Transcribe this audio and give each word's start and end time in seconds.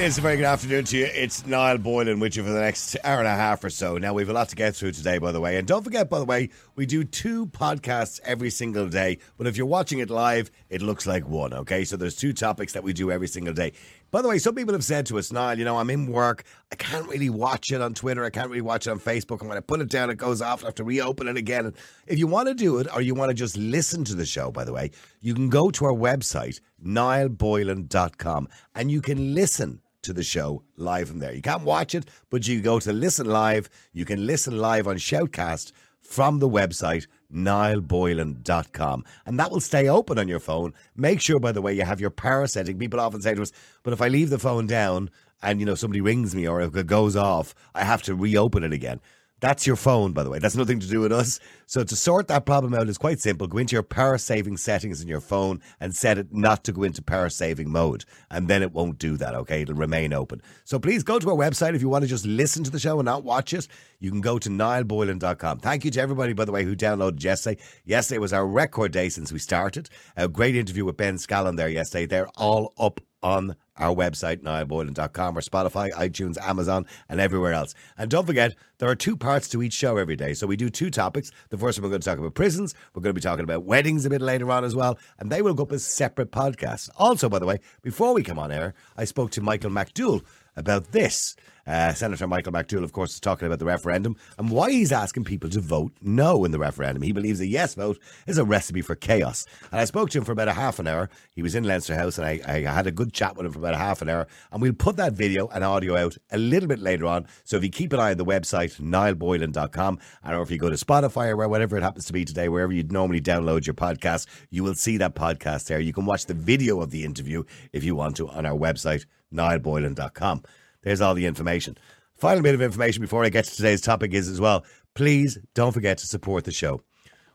is 0.00 0.16
a 0.16 0.22
very 0.22 0.36
good 0.36 0.46
afternoon 0.46 0.82
to 0.82 0.96
you. 0.96 1.04
It's 1.04 1.46
Niall 1.46 1.76
Boylan 1.76 2.20
with 2.20 2.34
you 2.34 2.42
for 2.42 2.48
the 2.48 2.60
next 2.60 2.96
hour 3.04 3.18
and 3.18 3.28
a 3.28 3.34
half 3.34 3.62
or 3.62 3.68
so. 3.68 3.98
Now, 3.98 4.14
we've 4.14 4.30
a 4.30 4.32
lot 4.32 4.48
to 4.48 4.56
get 4.56 4.74
through 4.74 4.92
today, 4.92 5.18
by 5.18 5.30
the 5.30 5.42
way. 5.42 5.58
And 5.58 5.68
don't 5.68 5.82
forget, 5.84 6.08
by 6.08 6.18
the 6.18 6.24
way, 6.24 6.48
we 6.74 6.86
do 6.86 7.04
two 7.04 7.46
podcasts 7.46 8.18
every 8.24 8.48
single 8.48 8.88
day. 8.88 9.18
But 9.36 9.46
if 9.46 9.58
you're 9.58 9.66
watching 9.66 9.98
it 9.98 10.08
live, 10.08 10.50
it 10.70 10.80
looks 10.80 11.06
like 11.06 11.28
one, 11.28 11.52
okay? 11.52 11.84
So 11.84 11.98
there's 11.98 12.16
two 12.16 12.32
topics 12.32 12.72
that 12.72 12.82
we 12.82 12.94
do 12.94 13.10
every 13.10 13.28
single 13.28 13.52
day. 13.52 13.72
By 14.10 14.22
the 14.22 14.28
way, 14.28 14.38
some 14.38 14.54
people 14.54 14.74
have 14.74 14.84
said 14.84 15.06
to 15.06 15.18
us, 15.18 15.30
Niall, 15.30 15.58
you 15.58 15.64
know, 15.64 15.78
I'm 15.78 15.90
in 15.90 16.10
work. 16.10 16.44
I 16.72 16.74
can't 16.74 17.06
really 17.08 17.30
watch 17.30 17.70
it 17.70 17.80
on 17.80 17.94
Twitter. 17.94 18.24
I 18.24 18.30
can't 18.30 18.48
really 18.48 18.60
watch 18.60 18.86
it 18.86 18.90
on 18.90 18.98
Facebook. 18.98 19.40
I'm 19.40 19.46
going 19.46 19.56
to 19.56 19.62
put 19.62 19.80
it 19.80 19.88
down. 19.88 20.10
It 20.10 20.16
goes 20.16 20.42
off. 20.42 20.64
I 20.64 20.66
have 20.66 20.74
to 20.76 20.84
reopen 20.84 21.28
it 21.28 21.36
again. 21.36 21.72
If 22.06 22.18
you 22.18 22.26
want 22.26 22.48
to 22.48 22.54
do 22.54 22.78
it 22.78 22.88
or 22.94 23.02
you 23.02 23.14
want 23.14 23.30
to 23.30 23.34
just 23.34 23.56
listen 23.56 24.04
to 24.04 24.14
the 24.14 24.26
show, 24.26 24.50
by 24.50 24.64
the 24.64 24.72
way, 24.72 24.90
you 25.20 25.34
can 25.34 25.48
go 25.48 25.70
to 25.70 25.84
our 25.84 25.92
website, 25.92 26.60
niallboylan.com, 26.84 28.48
and 28.74 28.90
you 28.90 29.00
can 29.00 29.34
listen 29.34 29.80
to 30.02 30.12
the 30.12 30.24
show 30.24 30.64
live 30.76 31.08
from 31.08 31.18
there. 31.18 31.32
You 31.32 31.42
can't 31.42 31.62
watch 31.62 31.94
it, 31.94 32.08
but 32.30 32.48
you 32.48 32.60
go 32.60 32.80
to 32.80 32.92
listen 32.92 33.26
live. 33.26 33.68
You 33.92 34.04
can 34.04 34.26
listen 34.26 34.58
live 34.58 34.88
on 34.88 34.96
Shoutcast 34.96 35.72
from 36.00 36.38
the 36.38 36.48
website 36.48 37.06
niallboylan.com 37.32 39.04
and 39.26 39.38
that 39.38 39.50
will 39.50 39.60
stay 39.60 39.88
open 39.88 40.18
on 40.18 40.28
your 40.28 40.40
phone. 40.40 40.74
Make 40.96 41.20
sure 41.20 41.38
by 41.38 41.52
the 41.52 41.62
way 41.62 41.74
you 41.74 41.84
have 41.84 42.00
your 42.00 42.10
power 42.10 42.46
setting 42.46 42.78
people 42.78 43.00
often 43.00 43.22
say 43.22 43.34
to 43.34 43.42
us 43.42 43.52
but 43.82 43.92
if 43.92 44.02
i 44.02 44.08
leave 44.08 44.30
the 44.30 44.38
phone 44.38 44.66
down 44.66 45.10
and 45.42 45.60
you 45.60 45.66
know 45.66 45.74
somebody 45.74 46.00
rings 46.00 46.34
me 46.34 46.46
or 46.46 46.60
it 46.60 46.86
goes 46.86 47.16
off 47.16 47.54
i 47.74 47.84
have 47.84 48.02
to 48.02 48.14
reopen 48.14 48.64
it 48.64 48.72
again 48.72 49.00
that's 49.40 49.66
your 49.66 49.76
phone, 49.76 50.12
by 50.12 50.22
the 50.22 50.30
way. 50.30 50.38
That's 50.38 50.56
nothing 50.56 50.80
to 50.80 50.86
do 50.86 51.00
with 51.00 51.12
us. 51.12 51.40
So 51.66 51.82
to 51.84 51.96
sort 51.96 52.28
that 52.28 52.46
problem 52.46 52.74
out 52.74 52.88
is 52.88 52.98
quite 52.98 53.20
simple. 53.20 53.46
Go 53.46 53.58
into 53.58 53.74
your 53.74 53.82
power 53.82 54.18
saving 54.18 54.56
settings 54.56 55.00
in 55.00 55.08
your 55.08 55.20
phone 55.20 55.60
and 55.80 55.94
set 55.94 56.18
it 56.18 56.32
not 56.32 56.64
to 56.64 56.72
go 56.72 56.82
into 56.82 57.02
power 57.02 57.28
saving 57.28 57.70
mode. 57.70 58.04
And 58.30 58.48
then 58.48 58.62
it 58.62 58.72
won't 58.72 58.98
do 58.98 59.16
that, 59.16 59.34
okay? 59.34 59.62
It'll 59.62 59.74
remain 59.74 60.12
open. 60.12 60.42
So 60.64 60.78
please 60.78 61.02
go 61.02 61.18
to 61.18 61.30
our 61.30 61.36
website 61.36 61.74
if 61.74 61.82
you 61.82 61.88
want 61.88 62.02
to 62.02 62.08
just 62.08 62.26
listen 62.26 62.64
to 62.64 62.70
the 62.70 62.78
show 62.78 62.98
and 62.98 63.06
not 63.06 63.24
watch 63.24 63.54
it. 63.54 63.66
You 63.98 64.10
can 64.10 64.20
go 64.20 64.38
to 64.38 64.48
niallboylan.com. 64.48 65.60
Thank 65.60 65.84
you 65.84 65.90
to 65.92 66.00
everybody, 66.00 66.32
by 66.32 66.44
the 66.44 66.52
way, 66.52 66.64
who 66.64 66.76
downloaded 66.76 67.22
yesterday. 67.22 67.60
Yesterday 67.84 68.18
was 68.18 68.32
our 68.32 68.46
record 68.46 68.92
day 68.92 69.08
since 69.08 69.32
we 69.32 69.38
started. 69.38 69.88
A 70.16 70.28
great 70.28 70.56
interview 70.56 70.84
with 70.84 70.96
Ben 70.96 71.16
Scallan 71.16 71.56
there 71.56 71.68
yesterday. 71.68 72.06
They're 72.06 72.28
all 72.36 72.74
up 72.78 73.00
on 73.22 73.56
our 73.76 73.94
website, 73.94 74.42
niallboylan.com, 74.42 75.36
or 75.36 75.40
Spotify, 75.40 75.90
iTunes, 75.92 76.36
Amazon, 76.38 76.86
and 77.08 77.20
everywhere 77.20 77.54
else. 77.54 77.74
And 77.96 78.10
don't 78.10 78.26
forget, 78.26 78.54
there 78.78 78.88
are 78.88 78.94
two 78.94 79.16
parts 79.16 79.48
to 79.48 79.62
each 79.62 79.72
show 79.72 79.96
every 79.96 80.16
day. 80.16 80.34
So 80.34 80.46
we 80.46 80.56
do 80.56 80.68
two 80.68 80.90
topics. 80.90 81.30
The 81.48 81.58
first 81.58 81.78
one, 81.78 81.84
we're 81.84 81.90
going 81.90 82.02
to 82.02 82.08
talk 82.08 82.18
about 82.18 82.34
prisons. 82.34 82.74
We're 82.94 83.02
going 83.02 83.14
to 83.14 83.18
be 83.18 83.22
talking 83.22 83.44
about 83.44 83.64
weddings 83.64 84.04
a 84.04 84.10
bit 84.10 84.20
later 84.20 84.50
on 84.50 84.64
as 84.64 84.76
well. 84.76 84.98
And 85.18 85.30
they 85.30 85.42
will 85.42 85.54
go 85.54 85.62
up 85.62 85.72
as 85.72 85.84
separate 85.84 86.30
podcasts. 86.30 86.90
Also, 86.96 87.28
by 87.28 87.38
the 87.38 87.46
way, 87.46 87.60
before 87.82 88.12
we 88.12 88.22
come 88.22 88.38
on 88.38 88.52
air, 88.52 88.74
I 88.96 89.04
spoke 89.04 89.30
to 89.32 89.40
Michael 89.40 89.70
McDowell 89.70 90.22
about 90.56 90.92
this. 90.92 91.36
Uh, 91.66 91.92
Senator 91.92 92.26
Michael 92.26 92.52
McDowell, 92.52 92.82
of 92.82 92.92
course, 92.92 93.14
is 93.14 93.20
talking 93.20 93.46
about 93.46 93.58
the 93.60 93.64
referendum 93.64 94.16
and 94.38 94.50
why 94.50 94.70
he's 94.70 94.90
asking 94.90 95.24
people 95.24 95.48
to 95.50 95.60
vote 95.60 95.92
no 96.02 96.44
in 96.44 96.50
the 96.50 96.58
referendum. 96.58 97.02
He 97.02 97.12
believes 97.12 97.40
a 97.40 97.46
yes 97.46 97.74
vote 97.74 97.98
is 98.26 98.38
a 98.38 98.44
recipe 98.44 98.82
for 98.82 98.96
chaos. 98.96 99.46
And 99.70 99.80
I 99.80 99.84
spoke 99.84 100.10
to 100.10 100.18
him 100.18 100.24
for 100.24 100.32
about 100.32 100.48
a 100.48 100.52
half 100.52 100.78
an 100.80 100.88
hour. 100.88 101.08
He 101.30 101.42
was 101.42 101.54
in 101.54 101.64
Leinster 101.64 101.94
House 101.94 102.18
and 102.18 102.26
I, 102.26 102.40
I 102.44 102.60
had 102.60 102.86
a 102.86 102.90
good 102.90 103.12
chat 103.12 103.36
with 103.36 103.46
him 103.46 103.52
for 103.52 103.60
about 103.60 103.74
a 103.74 103.78
half 103.78 104.02
an 104.02 104.08
hour. 104.08 104.26
And 104.50 104.60
we'll 104.60 104.72
put 104.72 104.96
that 104.96 105.12
video 105.12 105.48
and 105.48 105.62
audio 105.62 105.96
out 105.96 106.16
a 106.32 106.38
little 106.38 106.68
bit 106.68 106.80
later 106.80 107.06
on. 107.06 107.26
So 107.44 107.56
if 107.56 107.62
you 107.62 107.70
keep 107.70 107.92
an 107.92 108.00
eye 108.00 108.10
on 108.10 108.16
the 108.16 108.24
website, 108.24 108.80
niallboylan.com, 108.80 109.98
and 110.24 110.36
or 110.36 110.42
if 110.42 110.50
you 110.50 110.58
go 110.58 110.70
to 110.70 110.76
Spotify 110.76 111.28
or 111.28 111.48
whatever 111.48 111.76
it 111.76 111.82
happens 111.82 112.06
to 112.06 112.12
be 112.12 112.24
today, 112.24 112.48
wherever 112.48 112.72
you'd 112.72 112.92
normally 112.92 113.20
download 113.20 113.66
your 113.66 113.74
podcast, 113.74 114.26
you 114.50 114.64
will 114.64 114.74
see 114.74 114.96
that 114.96 115.14
podcast 115.14 115.66
there. 115.66 115.78
You 115.78 115.92
can 115.92 116.04
watch 116.04 116.26
the 116.26 116.34
video 116.34 116.80
of 116.80 116.90
the 116.90 117.04
interview 117.04 117.44
if 117.72 117.84
you 117.84 117.94
want 117.94 118.16
to 118.16 118.28
on 118.28 118.44
our 118.46 118.56
website, 118.56 119.04
niallboylan.com. 119.32 120.42
There's 120.82 121.00
all 121.00 121.14
the 121.14 121.26
information. 121.26 121.76
Final 122.16 122.42
bit 122.42 122.54
of 122.54 122.62
information 122.62 123.00
before 123.00 123.24
I 123.24 123.28
get 123.28 123.46
to 123.46 123.56
today's 123.56 123.80
topic 123.80 124.12
is 124.12 124.28
as 124.28 124.40
well, 124.40 124.64
please 124.94 125.38
don't 125.54 125.72
forget 125.72 125.98
to 125.98 126.06
support 126.06 126.44
the 126.44 126.52
show. 126.52 126.82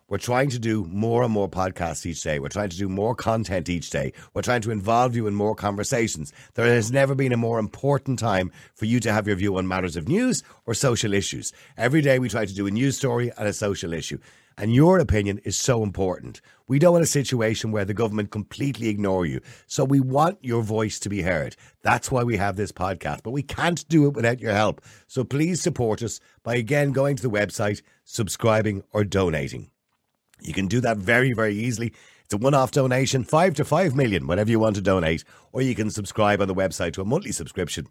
We're 0.08 0.20
trying 0.20 0.52
to 0.52 0.60
do 0.60 0.86
more 0.86 1.24
and 1.24 1.34
more 1.34 1.50
podcasts 1.50 2.06
each 2.06 2.22
day. 2.22 2.38
We're 2.38 2.50
trying 2.50 2.70
to 2.70 2.78
do 2.78 2.88
more 2.88 3.16
content 3.16 3.70
each 3.70 3.90
day. 3.90 4.14
We're 4.36 4.44
trying 4.44 4.62
to 4.62 4.70
involve 4.70 5.16
you 5.16 5.26
in 5.26 5.34
more 5.34 5.56
conversations. 5.56 6.32
There 6.54 6.68
has 6.68 6.92
never 6.92 7.16
been 7.16 7.32
a 7.32 7.38
more 7.38 7.58
important 7.58 8.20
time 8.20 8.52
for 8.76 8.86
you 8.86 9.00
to 9.00 9.12
have 9.12 9.26
your 9.26 9.36
view 9.36 9.58
on 9.58 9.68
matters 9.68 9.96
of 9.96 10.08
news 10.08 10.44
or 10.68 10.76
social 10.76 11.12
issues. 11.12 11.52
Every 11.76 12.02
day 12.02 12.20
we 12.20 12.30
try 12.30 12.46
to 12.46 12.54
do 12.54 12.68
a 12.68 12.72
news 12.72 12.98
story 12.98 13.32
and 13.36 13.48
a 13.48 13.54
social 13.54 13.94
issue. 13.94 14.20
And 14.58 14.74
your 14.74 15.00
opinion 15.00 15.40
is 15.40 15.58
so 15.58 15.84
important. 15.84 16.40
We 16.68 16.80
don't 16.80 16.94
want 16.94 17.04
a 17.04 17.08
situation 17.08 17.72
where 17.72 17.84
the 17.84 17.94
government 17.94 18.32
completely 18.32 18.88
ignore 18.88 19.26
you. 19.26 19.42
So 19.68 19.84
we 19.84 20.00
want 20.00 20.38
your 20.42 20.64
voice 20.64 20.98
to 21.00 21.10
be 21.10 21.22
heard. 21.22 21.58
That's 21.82 22.10
why 22.10 22.24
we 22.24 22.38
have 22.38 22.56
this 22.56 22.72
podcast. 22.72 23.22
But 23.24 23.32
we 23.32 23.44
can't 23.44 23.88
do 23.90 24.08
it 24.08 24.14
without 24.14 24.40
your 24.40 24.54
help. 24.54 24.82
So 25.08 25.26
please 25.26 25.62
support 25.62 26.02
us 26.02 26.22
by 26.42 26.56
again 26.56 26.94
going 26.94 27.18
to 27.18 27.24
the 27.24 27.30
website, 27.30 27.82
subscribing, 28.06 28.84
or 28.92 29.04
donating. 29.04 29.72
You 30.42 30.54
can 30.54 30.68
do 30.68 30.80
that 30.82 30.98
very, 30.98 31.34
very 31.34 31.56
easily. 31.56 31.94
It's 32.24 32.34
a 32.34 32.38
one 32.38 32.54
off 32.54 32.72
donation, 32.72 33.24
five 33.24 33.56
to 33.56 33.66
five 33.66 33.94
million, 33.94 34.26
whatever 34.26 34.50
you 34.50 34.60
want 34.60 34.78
to 34.78 34.82
donate. 34.82 35.26
Or 35.52 35.62
you 35.62 35.76
can 35.76 35.92
subscribe 35.92 36.42
on 36.42 36.48
the 36.48 36.56
website 36.56 36.94
to 36.94 37.02
a 37.02 37.06
monthly 37.06 37.34
subscription, 37.34 37.88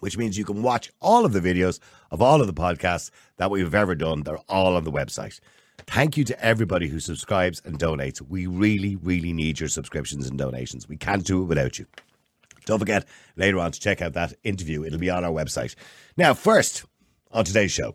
which 0.00 0.18
means 0.18 0.36
you 0.36 0.44
can 0.44 0.62
watch 0.62 0.92
all 1.00 1.24
of 1.24 1.32
the 1.32 1.40
videos 1.40 1.80
of 2.10 2.20
all 2.20 2.40
of 2.40 2.46
the 2.46 2.54
podcasts 2.54 3.10
that 3.38 3.50
we've 3.50 3.74
ever 3.74 3.94
done. 3.94 4.22
They're 4.22 4.38
all 4.48 4.76
on 4.76 4.84
the 4.84 4.92
website. 4.92 5.40
Thank 5.78 6.16
you 6.16 6.24
to 6.24 6.44
everybody 6.44 6.88
who 6.88 7.00
subscribes 7.00 7.62
and 7.64 7.78
donates. 7.78 8.20
We 8.20 8.46
really, 8.46 8.96
really 8.96 9.32
need 9.32 9.60
your 9.60 9.68
subscriptions 9.68 10.26
and 10.28 10.38
donations. 10.38 10.88
We 10.88 10.96
can't 10.96 11.24
do 11.24 11.42
it 11.42 11.46
without 11.46 11.78
you. 11.78 11.86
Don't 12.64 12.80
forget 12.80 13.06
later 13.36 13.58
on 13.58 13.72
to 13.72 13.80
check 13.80 14.02
out 14.02 14.14
that 14.14 14.34
interview. 14.42 14.84
It'll 14.84 14.98
be 14.98 15.10
on 15.10 15.24
our 15.24 15.30
website. 15.30 15.74
Now, 16.16 16.34
first, 16.34 16.84
on 17.30 17.44
today's 17.44 17.72
show, 17.72 17.94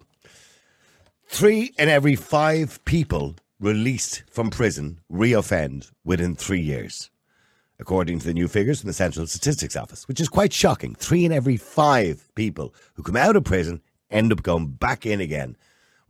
three 1.27 1.73
in 1.77 1.89
every 1.89 2.15
five 2.15 2.83
people 2.85 3.35
released 3.59 4.23
from 4.29 4.49
prison 4.49 4.99
reoffend 5.11 5.91
within 6.05 6.35
three 6.35 6.61
years, 6.61 7.11
according 7.79 8.19
to 8.19 8.25
the 8.25 8.33
new 8.33 8.47
figures 8.47 8.79
from 8.79 8.87
the 8.87 8.93
Central 8.93 9.27
Statistics 9.27 9.75
Office, 9.75 10.07
which 10.07 10.21
is 10.21 10.29
quite 10.29 10.53
shocking. 10.53 10.95
Three 10.95 11.25
in 11.25 11.31
every 11.31 11.57
five 11.57 12.33
people 12.35 12.73
who 12.93 13.03
come 13.03 13.17
out 13.17 13.35
of 13.35 13.43
prison 13.43 13.81
end 14.09 14.31
up 14.31 14.41
going 14.41 14.67
back 14.67 15.05
in 15.05 15.19
again 15.19 15.57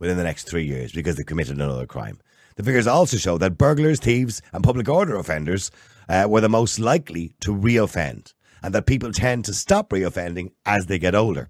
within 0.02 0.16
the 0.16 0.24
next 0.24 0.48
three 0.48 0.64
years 0.64 0.90
because 0.90 1.14
they 1.14 1.22
committed 1.22 1.54
another 1.54 1.86
crime. 1.86 2.18
The 2.56 2.64
figures 2.64 2.88
also 2.88 3.16
show 3.16 3.38
that 3.38 3.56
burglars, 3.56 4.00
thieves, 4.00 4.42
and 4.52 4.64
public 4.64 4.88
order 4.88 5.14
offenders 5.14 5.70
uh, 6.08 6.26
were 6.28 6.40
the 6.40 6.48
most 6.48 6.80
likely 6.80 7.34
to 7.38 7.54
reoffend, 7.54 8.34
and 8.64 8.74
that 8.74 8.86
people 8.86 9.12
tend 9.12 9.44
to 9.44 9.54
stop 9.54 9.90
reoffending 9.90 10.50
as 10.66 10.86
they 10.86 10.98
get 10.98 11.14
older. 11.14 11.48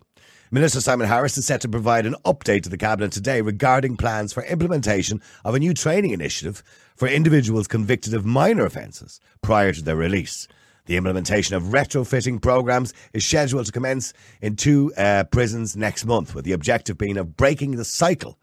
Minister 0.51 0.83
Simon 0.83 1.09
Harris 1.09 1.39
is 1.39 1.47
set 1.47 1.63
to 1.63 1.69
provide 1.69 2.05
an 2.05 2.15
update 2.27 2.63
to 2.65 2.69
the 2.69 2.77
Cabinet 2.77 3.11
today 3.11 3.41
regarding 3.41 3.97
plans 3.97 4.35
for 4.35 4.45
implementation 4.45 5.23
of 5.47 5.55
a 5.55 5.59
new 5.59 5.73
training 5.73 6.11
initiative 6.11 6.63
for 6.95 7.09
individuals 7.09 7.67
convicted 7.67 8.13
of 8.13 8.27
minor 8.27 8.67
offences 8.67 9.19
prior 9.41 9.73
to 9.73 9.83
their 9.83 9.97
release. 9.97 10.47
The 10.87 10.97
implementation 10.97 11.55
of 11.55 11.65
retrofitting 11.65 12.43
programs 12.43 12.93
is 13.13 13.25
scheduled 13.25 13.67
to 13.67 13.73
commence 13.73 14.13
in 14.41 14.57
two 14.57 14.93
uh, 14.97 15.25
prisons 15.25 15.77
next 15.77 16.05
month, 16.05 16.35
with 16.35 16.45
the 16.45 16.53
objective 16.53 16.99
being 16.99 17.17
of 17.17 17.37
breaking 17.37 17.77
the 17.77 17.85
cycle 17.85 18.39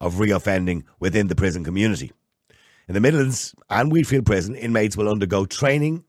of 0.00 0.14
reoffending 0.14 0.84
within 0.98 1.28
the 1.28 1.36
prison 1.36 1.62
community. 1.62 2.12
In 2.88 2.94
the 2.94 3.00
Midlands 3.00 3.54
and 3.70 3.92
Wheatfield 3.92 4.26
Prison, 4.26 4.54
inmates 4.54 4.96
will 4.96 5.08
undergo 5.08 5.44
training 5.44 6.04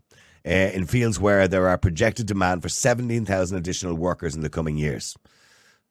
uh, 0.45 0.49
in 0.49 0.85
fields 0.85 1.19
where 1.19 1.47
there 1.47 1.67
are 1.67 1.77
projected 1.77 2.25
demand 2.25 2.61
for 2.61 2.69
17,000 2.69 3.57
additional 3.57 3.95
workers 3.95 4.35
in 4.35 4.41
the 4.41 4.49
coming 4.49 4.77
years. 4.77 5.15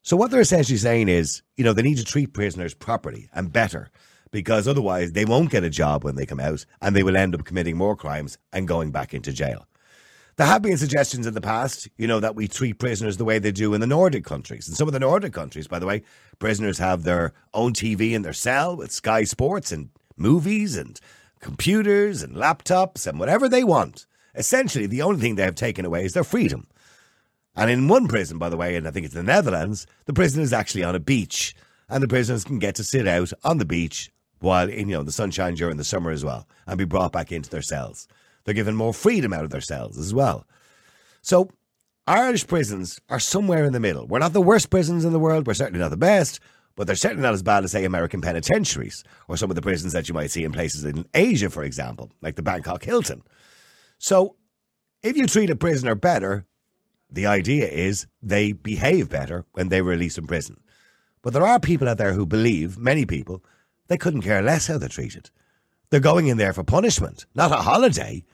So, 0.03 0.17
what 0.17 0.31
they're 0.31 0.41
essentially 0.41 0.79
saying 0.79 1.09
is, 1.09 1.43
you 1.57 1.65
know, 1.65 1.73
they 1.73 1.83
need 1.83 1.99
to 1.99 2.05
treat 2.05 2.33
prisoners 2.33 2.75
properly 2.75 3.29
and 3.35 3.53
better 3.53 3.91
because 4.31 4.67
otherwise 4.67 5.13
they 5.13 5.25
won't 5.25 5.51
get 5.51 5.65
a 5.65 5.71
job 5.71 6.05
when 6.05 6.17
they 6.17 6.27
come 6.27 6.41
out 6.41 6.65
and 6.81 6.95
they 6.95 7.03
will 7.03 7.17
end 7.17 7.35
up 7.35 7.45
committing 7.45 7.77
more 7.77 7.97
crimes 7.97 8.39
and 8.53 8.69
going 8.69 8.91
back 8.91 9.13
into 9.13 9.33
jail. 9.33 9.67
There 10.39 10.47
have 10.47 10.63
been 10.63 10.79
suggestions 10.79 11.27
in 11.27 11.35
the 11.35 11.41
past, 11.41 11.89
you 11.97 12.07
know, 12.07 12.21
that 12.21 12.37
we 12.37 12.47
treat 12.47 12.79
prisoners 12.79 13.17
the 13.17 13.25
way 13.25 13.41
they 13.41 13.51
do 13.51 13.75
in 13.75 13.81
the 13.81 13.89
Nordic 13.89 14.25
countries. 14.25 14.69
And 14.69 14.77
some 14.77 14.87
of 14.87 14.93
the 14.93 15.01
Nordic 15.01 15.33
countries, 15.33 15.67
by 15.67 15.81
the 15.81 15.87
way, 15.87 16.05
prisoners 16.39 16.79
have 16.79 17.03
their 17.03 17.33
own 17.55 17.73
TV 17.73 18.13
in 18.13 18.23
their 18.23 18.33
cell 18.33 18.77
with 18.77 18.93
Sky 18.93 19.25
Sports 19.25 19.73
and 19.73 19.91
movies 20.17 20.77
and 20.77 21.01
computers 21.41 22.23
and 22.23 22.37
laptops 22.37 23.05
and 23.05 23.19
whatever 23.19 23.49
they 23.49 23.65
want. 23.65 24.07
Essentially, 24.37 24.87
the 24.87 25.03
only 25.03 25.21
thing 25.21 25.35
they 25.35 25.43
have 25.43 25.57
taken 25.57 25.85
away 25.85 26.05
is 26.05 26.13
their 26.13 26.23
freedom. 26.23 26.69
And 27.57 27.69
in 27.69 27.89
one 27.89 28.07
prison, 28.07 28.39
by 28.39 28.49
the 28.49 28.57
way, 28.57 28.77
and 28.77 28.87
I 28.87 28.93
think 28.93 29.07
it's 29.07 29.17
the 29.17 29.25
Netherlands, 29.25 29.89
the 30.05 30.13
prison 30.13 30.41
is 30.41 30.53
actually 30.53 30.85
on 30.85 30.95
a 30.95 31.01
beach. 31.01 31.57
And 31.89 32.01
the 32.01 32.07
prisoners 32.07 32.45
can 32.45 32.61
get 32.61 32.77
to 32.77 32.85
sit 32.85 33.09
out 33.09 33.33
on 33.43 33.59
the 33.59 33.65
beach 33.65 34.13
while 34.39 34.69
in, 34.69 34.89
you 34.89 34.97
know, 34.99 35.03
the 35.03 35.11
sunshine 35.11 35.55
during 35.55 35.79
the 35.79 35.83
summer 35.83 36.13
as 36.13 36.25
well 36.25 36.47
and 36.69 36.79
be 36.79 36.85
brought 36.85 37.11
back 37.11 37.33
into 37.33 37.51
their 37.51 37.61
cells. 37.61 38.07
They're 38.49 38.55
given 38.55 38.77
more 38.77 38.95
freedom 38.95 39.35
out 39.35 39.45
of 39.45 39.51
their 39.51 39.61
cells 39.61 39.99
as 39.99 40.15
well. 40.15 40.47
So 41.21 41.51
Irish 42.07 42.47
prisons 42.47 42.99
are 43.11 43.21
somewhere 43.21 43.67
in 43.67 43.75
the 43.75 43.79
middle. 43.79 44.07
We're 44.07 44.21
not 44.21 44.33
the 44.33 44.41
worst 44.41 44.71
prisons 44.71 45.05
in 45.05 45.13
the 45.13 45.19
world. 45.19 45.47
We're 45.47 45.53
certainly 45.53 45.81
not 45.81 45.91
the 45.91 45.99
best, 45.99 46.41
but 46.75 46.87
they're 46.87 46.97
certainly 46.97 47.25
not 47.25 47.35
as 47.35 47.43
bad 47.43 47.65
as, 47.65 47.73
say, 47.73 47.85
American 47.85 48.23
penitentiaries 48.23 49.05
or 49.29 49.37
some 49.37 49.51
of 49.51 49.55
the 49.55 49.61
prisons 49.61 49.93
that 49.93 50.09
you 50.09 50.15
might 50.15 50.31
see 50.31 50.45
in 50.45 50.53
places 50.53 50.83
in 50.87 51.05
Asia, 51.13 51.51
for 51.51 51.63
example, 51.63 52.11
like 52.23 52.37
the 52.37 52.43
Bangkok 52.43 52.85
Hilton. 52.85 53.23
So 53.99 54.37
if 55.03 55.15
you 55.15 55.27
treat 55.27 55.51
a 55.51 55.55
prisoner 55.55 55.95
better, 55.95 56.47
the 57.11 57.27
idea 57.27 57.69
is 57.69 58.07
they 58.23 58.53
behave 58.53 59.11
better 59.11 59.45
when 59.53 59.69
they 59.69 59.83
release 59.83 60.17
from 60.17 60.27
prison. 60.27 60.59
But 61.21 61.35
there 61.35 61.47
are 61.47 61.61
people 61.61 61.87
out 61.87 61.99
there 61.99 62.15
who 62.15 62.25
believe, 62.25 62.79
many 62.79 63.05
people, 63.05 63.45
they 63.89 63.99
couldn't 63.99 64.23
care 64.23 64.41
less 64.41 64.69
how 64.69 64.79
they're 64.79 64.89
treated. 64.89 65.29
They're 65.91 66.01
going 66.01 66.29
in 66.29 66.39
there 66.39 66.55
for 66.55 66.65
punishment, 66.65 67.27
not 67.35 67.53
a 67.53 67.57
holiday. 67.57 68.25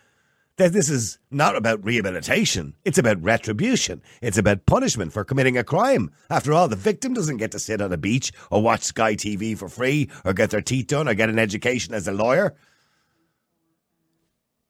That 0.56 0.72
this 0.72 0.88
is 0.88 1.18
not 1.32 1.56
about 1.56 1.84
rehabilitation. 1.84 2.74
It's 2.84 2.98
about 2.98 3.22
retribution. 3.22 4.02
It's 4.22 4.38
about 4.38 4.66
punishment 4.66 5.12
for 5.12 5.24
committing 5.24 5.58
a 5.58 5.64
crime. 5.64 6.12
After 6.30 6.52
all, 6.52 6.68
the 6.68 6.76
victim 6.76 7.12
doesn't 7.12 7.38
get 7.38 7.50
to 7.52 7.58
sit 7.58 7.80
on 7.80 7.92
a 7.92 7.96
beach 7.96 8.30
or 8.52 8.62
watch 8.62 8.82
Sky 8.82 9.16
TV 9.16 9.58
for 9.58 9.68
free 9.68 10.10
or 10.24 10.32
get 10.32 10.50
their 10.50 10.60
teeth 10.60 10.86
done 10.86 11.08
or 11.08 11.14
get 11.14 11.28
an 11.28 11.40
education 11.40 11.92
as 11.92 12.06
a 12.06 12.12
lawyer. 12.12 12.54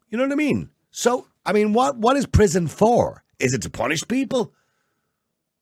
You 0.08 0.16
know 0.16 0.24
what 0.24 0.32
I 0.32 0.36
mean? 0.36 0.70
So, 0.90 1.26
I 1.44 1.52
mean, 1.52 1.74
what, 1.74 1.98
what 1.98 2.16
is 2.16 2.24
prison 2.24 2.66
for? 2.66 3.22
Is 3.38 3.52
it 3.52 3.60
to 3.62 3.70
punish 3.70 4.08
people? 4.08 4.54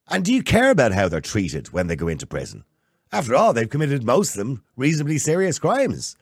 And 0.08 0.24
do 0.24 0.32
you 0.32 0.42
care 0.44 0.70
about 0.70 0.92
how 0.92 1.08
they're 1.08 1.20
treated 1.20 1.72
when 1.72 1.88
they 1.88 1.96
go 1.96 2.06
into 2.06 2.26
prison? 2.26 2.64
After 3.10 3.34
all, 3.34 3.52
they've 3.52 3.69
committed 3.69 4.04
most 4.04 4.30
of 4.30 4.36
them 4.36 4.62
reasonably 4.76 5.19
serious 5.19 5.58
crimes. 5.58 6.16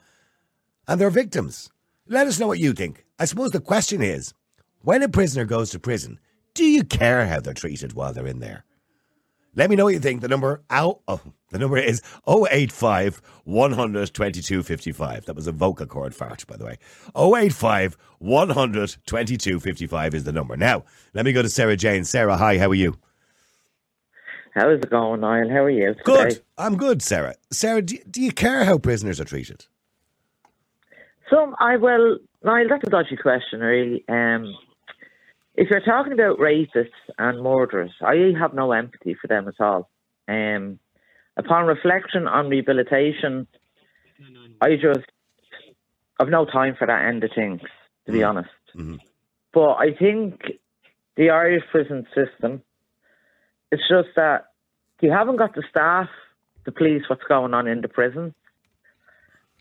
And 0.88 0.98
they're 0.98 1.10
victims. 1.10 1.70
Let 2.06 2.26
us 2.26 2.38
know 2.38 2.46
what 2.46 2.58
you 2.58 2.72
think. 2.72 3.04
I 3.20 3.26
suppose 3.26 3.50
the 3.50 3.60
question 3.60 4.00
is 4.00 4.32
when 4.80 5.02
a 5.02 5.08
prisoner 5.08 5.44
goes 5.44 5.70
to 5.70 5.78
prison, 5.78 6.18
do 6.54 6.64
you 6.64 6.82
care 6.82 7.26
how 7.26 7.38
they're 7.38 7.52
treated 7.52 7.92
while 7.92 8.14
they're 8.14 8.26
in 8.26 8.40
there? 8.40 8.64
Let 9.54 9.68
me 9.68 9.76
know 9.76 9.84
what 9.84 9.92
you 9.92 10.00
think. 10.00 10.22
The 10.22 10.28
number 10.28 10.62
out 10.70 11.00
oh, 11.06 11.20
the 11.50 11.58
number 11.58 11.76
is 11.76 12.00
085 12.26 13.20
100 13.44 14.14
2255. 14.14 15.26
That 15.26 15.36
was 15.36 15.46
a 15.46 15.52
vocal 15.52 15.84
cord 15.84 16.14
fart, 16.14 16.46
by 16.46 16.56
the 16.56 16.64
way. 16.64 16.78
085 17.14 17.98
100 18.20 18.96
2255 19.04 20.14
is 20.14 20.24
the 20.24 20.32
number. 20.32 20.56
Now, 20.56 20.84
let 21.12 21.26
me 21.26 21.34
go 21.34 21.42
to 21.42 21.50
Sarah 21.50 21.76
Jane. 21.76 22.04
Sarah, 22.04 22.38
hi, 22.38 22.56
how 22.56 22.70
are 22.70 22.74
you? 22.74 22.96
How's 24.54 24.80
it 24.80 24.88
going, 24.88 25.20
Niall? 25.20 25.50
How 25.50 25.64
are 25.64 25.70
you? 25.70 25.94
Today? 25.94 26.02
Good. 26.04 26.42
I'm 26.56 26.78
good, 26.78 27.02
Sarah. 27.02 27.34
Sarah, 27.52 27.82
do, 27.82 27.98
do 28.10 28.22
you 28.22 28.32
care 28.32 28.64
how 28.64 28.78
prisoners 28.78 29.20
are 29.20 29.24
treated? 29.24 29.66
Some, 31.30 31.54
I 31.60 31.76
will, 31.76 32.18
Niall, 32.42 32.68
that's 32.68 32.86
a 32.86 32.90
dodgy 32.90 33.16
question, 33.16 33.60
really. 33.60 34.04
Um, 34.08 34.56
if 35.56 35.68
you're 35.70 35.80
talking 35.80 36.12
about 36.12 36.38
rapists 36.38 36.88
and 37.18 37.42
murderers, 37.42 37.92
I 38.00 38.32
have 38.38 38.54
no 38.54 38.72
empathy 38.72 39.14
for 39.14 39.26
them 39.26 39.46
at 39.48 39.60
all. 39.60 39.90
Um, 40.26 40.78
upon 41.36 41.66
reflection 41.66 42.26
on 42.26 42.48
rehabilitation, 42.48 43.46
I 44.60 44.76
just 44.76 45.06
I've 46.18 46.28
no 46.28 46.44
time 46.44 46.76
for 46.78 46.86
that 46.86 47.04
end 47.06 47.24
of 47.24 47.30
things, 47.34 47.62
to 48.04 48.12
be 48.12 48.18
Mm. 48.18 48.28
honest. 48.28 48.50
Mhm. 48.74 49.00
But 49.52 49.76
I 49.76 49.94
think 49.94 50.58
the 51.16 51.30
Irish 51.30 51.66
prison 51.70 52.06
system, 52.14 52.62
it's 53.70 53.88
just 53.88 54.14
that 54.16 54.52
you 55.00 55.10
haven't 55.10 55.36
got 55.36 55.54
the 55.54 55.62
staff 55.62 56.10
to 56.66 56.72
police 56.72 57.08
what's 57.08 57.24
going 57.24 57.54
on 57.54 57.66
in 57.66 57.80
the 57.80 57.88
prison. 57.88 58.34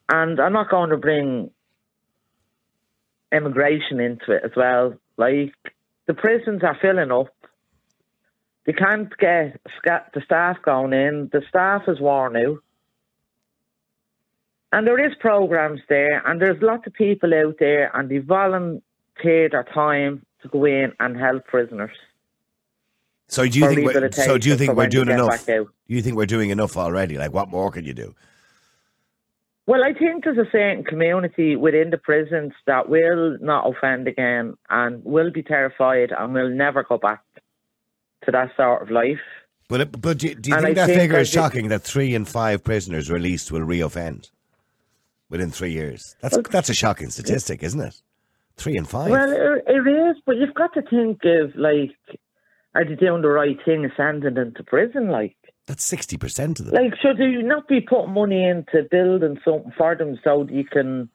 And 0.10 0.38
I'm 0.40 0.52
not 0.52 0.70
going 0.70 0.90
to 0.90 0.98
bring 0.98 1.52
immigration 3.32 4.00
into 4.00 4.32
it 4.32 4.44
as 4.44 4.52
well. 4.56 4.96
Like, 5.18 5.54
the 6.08 6.14
prisons 6.14 6.64
are 6.64 6.78
filling 6.82 7.12
up. 7.12 7.34
They 8.66 8.74
can't 8.74 9.16
get 9.18 9.60
the 9.86 10.22
staff 10.24 10.58
going 10.64 10.94
in. 10.94 11.30
The 11.32 11.42
staff 11.50 11.84
is 11.88 12.00
worn 12.00 12.36
out. 12.36 12.60
And 14.72 14.86
there 14.86 15.04
is 15.04 15.16
programs 15.20 15.82
there, 15.90 16.22
and 16.28 16.40
there's 16.40 16.62
lots 16.62 16.86
of 16.86 16.94
people 16.94 17.34
out 17.34 17.56
there, 17.60 17.90
and 17.96 18.08
they 18.10 18.20
volunteer 18.20 19.50
their 19.50 19.66
time 19.74 20.24
to 20.44 20.48
go 20.48 20.66
in 20.66 20.94
and 21.00 21.18
help 21.18 21.46
prisoners. 21.46 21.96
So 23.28 23.48
do 23.48 23.60
you 23.60 23.68
think 23.74 24.14
so 24.14 24.38
do 24.38 24.50
you 24.50 24.56
think 24.56 24.76
we're 24.76 24.88
doing 24.88 25.10
enough? 25.10 25.46
Do 25.46 25.68
you 25.88 26.02
think 26.02 26.18
we're 26.18 26.26
doing 26.26 26.50
enough 26.50 26.78
already? 26.78 27.18
Like 27.18 27.34
what 27.34 27.50
more 27.50 27.72
can 27.72 27.86
you 27.86 27.94
do? 27.94 28.16
Well, 29.70 29.84
I 29.84 29.94
think 29.94 30.24
there's 30.24 30.40
a 30.40 30.50
certain 30.52 30.84
community 30.84 31.56
within 31.56 31.92
the 31.92 32.00
prisons 32.00 32.54
that 32.66 32.90
will 32.90 33.38
not 33.40 33.70
offend 33.70 34.08
again 34.08 34.56
and 34.72 35.06
will 35.06 35.30
be 35.30 35.44
terrified 35.44 36.12
and 36.12 36.34
will 36.34 36.50
never 36.50 36.82
go 36.82 36.98
back 36.98 37.22
to 38.26 38.32
that 38.32 38.50
sort 38.58 38.82
of 38.82 38.90
life. 38.90 39.22
But 39.68 40.02
but 40.02 40.18
do, 40.18 40.34
do 40.34 40.50
you 40.50 40.56
think 40.56 40.70
I 40.70 40.74
that 40.74 40.88
think 40.88 41.02
figure 41.02 41.20
is 41.20 41.30
shocking 41.30 41.68
that 41.68 41.84
three 41.84 42.16
in 42.16 42.26
five 42.26 42.64
prisoners 42.64 43.12
released 43.12 43.52
will 43.52 43.62
reoffend 43.62 44.32
within 45.30 45.52
three 45.52 45.72
years? 45.72 46.16
That's 46.20 46.36
Well- 46.36 46.46
that's 46.50 46.70
a 46.70 46.74
shocking 46.74 47.12
statistic, 47.12 47.62
isn't 47.62 47.80
it? 47.80 48.02
Three 48.58 48.76
in 48.76 48.86
five. 48.86 49.12
Well, 49.12 49.32
it, 49.32 49.66
it 49.68 49.88
is, 49.88 50.18
but 50.26 50.38
you've 50.38 50.56
got 50.56 50.74
to 50.74 50.82
think 50.82 51.20
of 51.26 51.56
like, 51.56 51.96
are 52.74 52.86
they 52.86 52.96
doing 52.96 53.22
the 53.22 53.30
right 53.30 53.64
thing 53.64 53.88
sending 53.96 54.34
them 54.34 54.52
to 54.56 54.64
prison? 54.64 55.10
Like, 55.10 55.38
that's 55.70 55.86
sixty 55.86 56.18
percent 56.18 56.60
of 56.60 56.66
them. 56.66 56.74
like 56.74 57.00
should 57.00 57.20
you 57.20 57.44
not 57.44 57.68
be 57.68 57.80
putting 57.80 58.12
money 58.12 58.44
into 58.44 58.88
building 58.90 59.40
something 59.46 59.72
for 59.78 59.96
them 59.96 60.20
so 60.24 60.44
that 60.44 60.52
you 60.54 60.66
can 60.66 61.10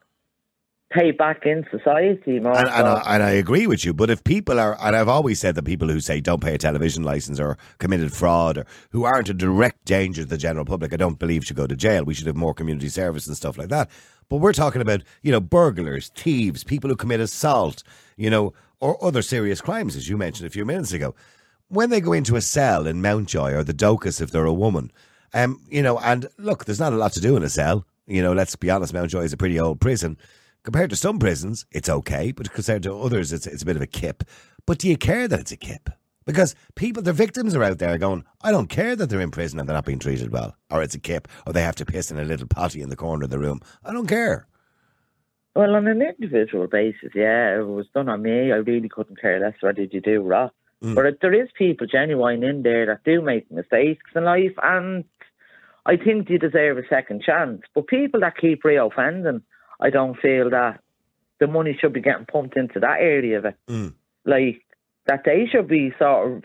pay 0.91 1.11
back 1.11 1.45
in 1.45 1.65
society 1.69 2.39
more? 2.39 2.57
And, 2.57 2.69
and. 2.69 2.87
I, 2.87 3.15
and 3.15 3.23
I 3.23 3.31
agree 3.31 3.67
with 3.67 3.83
you, 3.83 3.93
but 3.93 4.09
if 4.09 4.23
people 4.23 4.57
are, 4.57 4.77
and 4.81 4.95
I've 4.95 5.09
always 5.09 5.41
said 5.41 5.55
that 5.55 5.65
people 5.65 5.89
who 5.89 5.99
say 5.99 6.21
don't 6.21 6.41
pay 6.41 6.55
a 6.55 6.57
television 6.57 7.03
license 7.03 7.37
or 7.37 7.57
committed 7.79 8.13
fraud 8.13 8.57
or 8.59 8.65
who 8.91 9.03
aren't 9.03 9.27
a 9.27 9.33
direct 9.33 9.83
danger 9.83 10.23
to 10.23 10.29
the 10.29 10.37
general 10.37 10.63
public, 10.63 10.93
I 10.93 10.97
don't 10.97 11.19
believe 11.19 11.45
should 11.45 11.57
go 11.57 11.67
to 11.67 11.75
jail. 11.75 12.05
We 12.05 12.13
should 12.13 12.27
have 12.27 12.37
more 12.37 12.53
community 12.53 12.87
service 12.87 13.27
and 13.27 13.35
stuff 13.35 13.57
like 13.57 13.69
that. 13.69 13.89
But 14.29 14.37
we're 14.37 14.53
talking 14.53 14.81
about, 14.81 15.01
you 15.21 15.33
know, 15.33 15.41
burglars, 15.41 16.11
thieves, 16.15 16.63
people 16.63 16.89
who 16.89 16.95
commit 16.95 17.19
assault, 17.19 17.83
you 18.15 18.29
know, 18.29 18.53
or 18.79 19.03
other 19.03 19.21
serious 19.21 19.59
crimes, 19.59 19.97
as 19.97 20.07
you 20.07 20.17
mentioned 20.17 20.47
a 20.47 20.49
few 20.49 20.65
minutes 20.65 20.93
ago. 20.93 21.13
When 21.67 21.89
they 21.89 22.01
go 22.01 22.13
into 22.13 22.35
a 22.35 22.41
cell 22.41 22.87
in 22.87 23.01
Mountjoy 23.01 23.53
or 23.53 23.63
the 23.63 23.73
Dóchas 23.73 24.21
if 24.21 24.31
they're 24.31 24.45
a 24.45 24.53
woman, 24.53 24.91
um, 25.33 25.61
you 25.69 25.81
know, 25.81 25.97
and 25.99 26.27
look, 26.37 26.65
there's 26.65 26.79
not 26.79 26.93
a 26.93 26.97
lot 26.97 27.13
to 27.13 27.21
do 27.21 27.35
in 27.35 27.43
a 27.43 27.49
cell. 27.49 27.85
You 28.07 28.21
know, 28.21 28.33
let's 28.33 28.55
be 28.55 28.69
honest, 28.69 28.93
Mountjoy 28.93 29.23
is 29.23 29.33
a 29.33 29.37
pretty 29.37 29.59
old 29.59 29.81
prison. 29.81 30.17
Compared 30.63 30.89
to 30.91 30.95
some 30.95 31.19
prisons, 31.19 31.65
it's 31.71 31.89
okay, 31.89 32.31
but 32.31 32.51
compared 32.51 32.83
to 32.83 32.95
others, 32.95 33.33
it's, 33.33 33.45
it's 33.45 33.61
a 33.61 33.65
bit 33.65 33.75
of 33.75 33.81
a 33.81 33.87
kip. 33.87 34.23
But 34.65 34.79
do 34.79 34.87
you 34.87 34.97
care 34.97 35.27
that 35.27 35.39
it's 35.39 35.51
a 35.51 35.57
kip? 35.57 35.89
Because 36.25 36.55
people, 36.73 37.03
their 37.03 37.13
victims 37.13 37.55
are 37.55 37.63
out 37.63 37.77
there 37.77 37.97
going, 37.99 38.25
I 38.41 38.51
don't 38.51 38.67
care 38.67 38.95
that 38.95 39.09
they're 39.09 39.21
in 39.21 39.29
prison 39.29 39.59
and 39.59 39.69
they're 39.69 39.75
not 39.75 39.85
being 39.85 39.99
treated 39.99 40.31
well, 40.31 40.55
or 40.71 40.81
it's 40.81 40.95
a 40.95 40.99
kip, 40.99 41.27
or 41.45 41.53
they 41.53 41.61
have 41.61 41.75
to 41.75 41.85
piss 41.85 42.09
in 42.09 42.17
a 42.17 42.23
little 42.23 42.47
potty 42.47 42.81
in 42.81 42.89
the 42.89 42.95
corner 42.95 43.25
of 43.25 43.29
the 43.29 43.37
room. 43.37 43.61
I 43.83 43.93
don't 43.93 44.07
care. 44.07 44.47
Well, 45.55 45.75
on 45.75 45.87
an 45.87 46.01
individual 46.01 46.67
basis, 46.67 47.11
yeah, 47.13 47.59
it 47.59 47.67
was 47.67 47.85
done 47.93 48.09
on 48.09 48.23
me, 48.23 48.51
I 48.51 48.55
really 48.55 48.89
couldn't 48.89 49.21
care 49.21 49.39
less 49.39 49.53
what 49.61 49.75
did 49.75 49.93
you 49.93 50.01
do, 50.01 50.21
Ross. 50.21 50.51
Mm. 50.83 50.95
But 50.95 51.19
there 51.21 51.33
is 51.33 51.49
people 51.57 51.87
genuine 51.87 52.43
in 52.43 52.63
there 52.63 52.85
that 52.85 53.03
do 53.03 53.21
make 53.21 53.51
mistakes 53.51 54.11
in 54.15 54.23
life, 54.23 54.53
and 54.61 55.05
I 55.85 55.97
think 55.97 56.27
they 56.27 56.37
deserve 56.37 56.77
a 56.77 56.87
second 56.89 57.23
chance. 57.23 57.61
But 57.73 57.87
people 57.87 58.19
that 58.21 58.37
keep 58.37 58.63
reoffending, 58.63 59.41
I 59.79 59.89
don't 59.89 60.19
feel 60.19 60.49
that 60.49 60.79
the 61.39 61.47
money 61.47 61.77
should 61.79 61.93
be 61.93 62.01
getting 62.01 62.25
pumped 62.25 62.57
into 62.57 62.79
that 62.79 62.99
area 62.99 63.37
of 63.37 63.45
it. 63.45 63.55
Mm. 63.69 63.93
Like 64.25 64.61
that 65.05 65.23
they 65.25 65.45
should 65.51 65.67
be 65.67 65.93
sort 65.99 66.31
of 66.31 66.43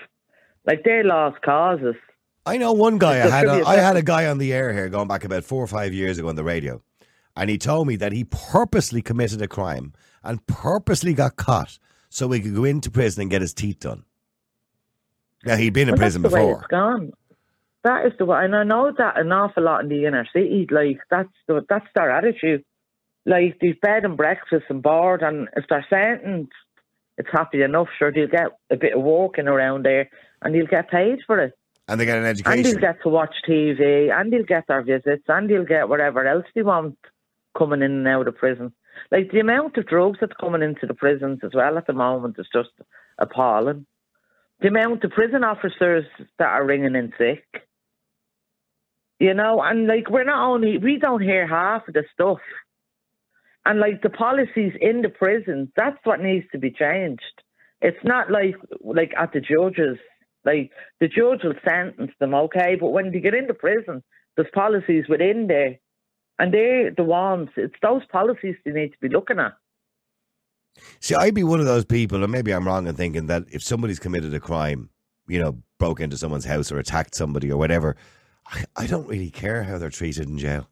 like 0.67 0.83
they're 0.85 1.05
lost 1.05 1.43
causes. 1.43 1.95
I 2.47 2.57
know 2.57 2.73
one 2.73 2.99
guy. 2.99 3.13
I 3.13 3.29
had 3.29 3.41
should 3.47 3.53
be 3.55 3.61
a, 3.61 3.65
a 3.65 3.67
I 3.67 3.77
had 3.77 3.97
a 3.97 4.03
guy 4.03 4.27
on 4.27 4.39
the 4.39 4.53
air 4.53 4.73
here 4.73 4.89
going 4.89 5.09
back 5.09 5.25
about 5.25 5.45
four 5.45 5.63
or 5.63 5.67
five 5.67 5.93
years 5.93 6.19
ago 6.19 6.29
on 6.29 6.37
the 6.37 6.45
radio, 6.45 6.83
and 7.37 7.51
he 7.51 7.59
told 7.59 7.87
me 7.87 7.97
that 7.97 8.13
he 8.13 8.25
purposely 8.25 9.03
committed 9.03 9.43
a 9.43 9.49
crime 9.49 9.93
and 10.23 10.47
purposely 10.47 11.15
got 11.15 11.37
caught 11.37 11.79
so 12.09 12.31
he 12.31 12.41
could 12.41 12.55
go 12.55 12.65
into 12.65 12.91
prison 12.91 13.23
and 13.23 13.31
get 13.31 13.41
his 13.41 13.55
teeth 13.55 13.81
done. 13.81 14.05
Now 15.45 15.57
he'd 15.57 15.73
been 15.73 15.89
in 15.89 15.93
Well, 15.95 15.99
prison 16.01 16.23
that's 16.23 16.35
the 16.35 16.41
way 16.41 16.47
before. 16.47 16.59
it's 16.61 16.67
gone. 16.69 17.13
That 17.83 18.07
is 18.07 18.13
the 18.19 18.27
way, 18.27 18.45
and 18.45 18.55
I 18.55 18.63
know 18.65 18.93
that 18.97 19.19
an 19.19 19.33
awful 19.33 19.63
lot 19.63 19.83
in 19.83 19.89
the 19.89 20.05
inner 20.05 20.27
city. 20.35 20.67
Like 20.71 20.99
that's 21.11 21.31
the 21.49 21.65
that's 21.69 21.87
their 21.95 22.11
attitude. 22.11 22.63
Like 23.27 23.59
these 23.61 23.77
bed 23.81 24.05
and 24.05 24.17
breakfast 24.17 24.67
and 24.69 24.83
board, 24.83 25.23
and 25.23 25.49
if 25.57 25.65
they're 25.69 25.87
sentenced, 25.89 26.53
it's 27.17 27.29
happy 27.33 27.63
enough. 27.63 27.89
Sure, 27.99 28.13
they'll 28.13 28.27
get 28.29 28.49
a 28.71 28.77
bit 28.77 28.95
of 28.95 29.03
walking 29.03 29.49
around 29.49 29.85
there, 29.87 30.11
and 30.43 30.55
they'll 30.55 30.67
get 30.67 30.91
paid 30.91 31.21
for 31.27 31.39
it, 31.39 31.55
And 31.89 31.99
they 32.01 32.05
get 32.05 32.19
an 32.19 32.25
education. 32.27 32.53
and 32.59 32.65
they'll 32.67 32.81
get 32.93 33.03
to 33.03 33.09
watch 33.09 33.35
TV, 33.49 34.11
and 34.13 34.31
they'll 34.31 34.45
get 34.45 34.67
their 34.69 34.83
visits, 34.83 35.25
and 35.29 35.49
they'll 35.49 35.65
get 35.65 35.89
whatever 35.89 36.27
else 36.27 36.45
they 36.55 36.63
want 36.63 36.99
coming 37.57 37.81
in 37.83 37.93
and 37.93 38.09
out 38.09 38.29
of 38.29 38.37
prison. 38.37 38.73
Like 39.11 39.31
the 39.33 39.41
amount 39.41 39.79
of 39.79 39.87
drugs 39.87 40.19
that's 40.21 40.33
coming 40.39 40.63
into 40.63 40.87
the 40.87 40.95
prisons 40.95 41.41
as 41.43 41.53
well 41.55 41.79
at 41.79 41.87
the 41.87 41.93
moment 41.95 42.37
is 42.39 42.47
just 42.53 42.71
appalling. 43.19 43.87
The 44.61 44.69
amount 44.69 45.05
of 45.05 45.11
prison 45.11 45.45
officers 45.45 46.05
that 46.39 46.49
are 46.49 46.65
ringing 46.65 46.95
in 46.95 47.13
sick. 47.19 47.45
You 49.19 49.35
know, 49.35 49.63
and 49.63 49.87
like 49.87 50.11
we're 50.11 50.25
not 50.25 50.49
only 50.49 50.79
we 50.79 50.99
don't 50.99 51.23
hear 51.23 51.47
half 51.47 51.87
of 51.89 51.95
the 51.95 52.05
stuff. 52.15 52.39
And 53.65 53.79
like 53.79 54.03
the 54.03 54.11
policies 54.11 54.73
in 54.81 55.03
the 55.03 55.11
prisons, 55.11 55.69
that's 55.77 55.99
what 56.05 56.21
needs 56.21 56.47
to 56.53 56.59
be 56.59 56.71
changed. 56.71 57.43
It's 57.83 58.03
not 58.05 58.31
like 58.31 58.57
like 58.83 59.13
at 59.19 59.33
the 59.33 59.41
judges. 59.41 59.99
Like 60.45 60.71
the 61.01 61.09
judge 61.09 61.43
will 61.45 61.55
sentence 61.69 62.13
them, 62.19 62.35
okay, 62.35 62.77
but 62.81 62.91
when 62.91 63.13
they 63.13 63.21
get 63.21 63.35
into 63.35 63.53
prison, 63.53 64.03
there's 64.37 64.49
policies 64.55 65.05
within 65.09 65.47
there, 65.49 65.79
and 66.39 66.53
they're 66.53 66.91
the 66.91 67.05
ones. 67.05 67.51
It's 67.57 67.75
those 67.83 68.03
policies 68.11 68.57
they 68.65 68.73
need 68.73 68.93
to 68.93 68.99
be 69.03 69.09
looking 69.11 69.39
at. 69.39 69.53
See, 71.01 71.15
I'd 71.15 71.35
be 71.35 71.45
one 71.45 71.61
of 71.61 71.67
those 71.67 71.85
people, 71.85 72.23
and 72.23 72.33
maybe 72.33 72.53
I'm 72.53 72.67
wrong 72.67 72.87
in 72.87 72.95
thinking 72.95 73.27
that 73.27 73.45
if 73.51 73.63
somebody's 73.63 73.99
committed 73.99 74.35
a 74.35 74.41
crime, 74.41 74.91
you 75.29 75.41
know, 75.41 75.63
broke 75.79 76.01
into 76.01 76.17
someone's 76.17 76.45
house 76.45 76.71
or 76.71 76.79
attacked 76.79 77.15
somebody 77.15 77.51
or 77.51 77.57
whatever, 77.57 77.97
I, 78.47 78.65
I 78.77 78.87
don't 78.87 79.07
really 79.07 79.31
care 79.31 79.63
how 79.63 79.79
they're 79.79 79.91
treated 79.91 80.29
in 80.29 80.39
jail. 80.39 80.69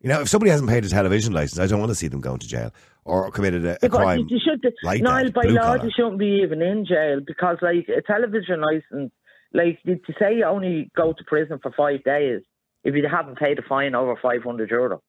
You 0.00 0.10
know, 0.10 0.20
if 0.20 0.28
somebody 0.28 0.50
hasn't 0.50 0.68
paid 0.68 0.84
a 0.84 0.88
television 0.88 1.32
license, 1.32 1.58
I 1.58 1.66
don't 1.66 1.80
want 1.80 1.90
to 1.90 1.94
see 1.94 2.08
them 2.08 2.20
going 2.20 2.38
to 2.38 2.46
jail 2.46 2.72
or 3.04 3.30
committed 3.30 3.64
a, 3.64 3.84
a 3.84 3.88
crime. 3.88 4.26
You 4.28 4.38
should, 4.38 4.62
like 4.82 5.00
Niall, 5.00 5.24
that, 5.24 5.34
by 5.34 5.42
law, 5.44 5.74
you 5.74 5.90
shouldn't 5.94 6.18
be 6.18 6.40
even 6.42 6.60
in 6.60 6.84
jail 6.84 7.20
because, 7.26 7.56
like, 7.62 7.88
a 7.88 8.02
television 8.02 8.60
license, 8.60 9.12
like, 9.52 9.82
to 9.84 10.12
say 10.18 10.36
you 10.36 10.44
only 10.44 10.90
go 10.94 11.12
to 11.12 11.24
prison 11.24 11.58
for 11.62 11.72
five 11.72 12.04
days 12.04 12.42
if 12.84 12.94
you 12.94 13.02
haven't 13.10 13.38
paid 13.38 13.58
a 13.58 13.62
fine 13.62 13.94
over 13.94 14.16
500 14.20 14.70
euro. 14.70 15.02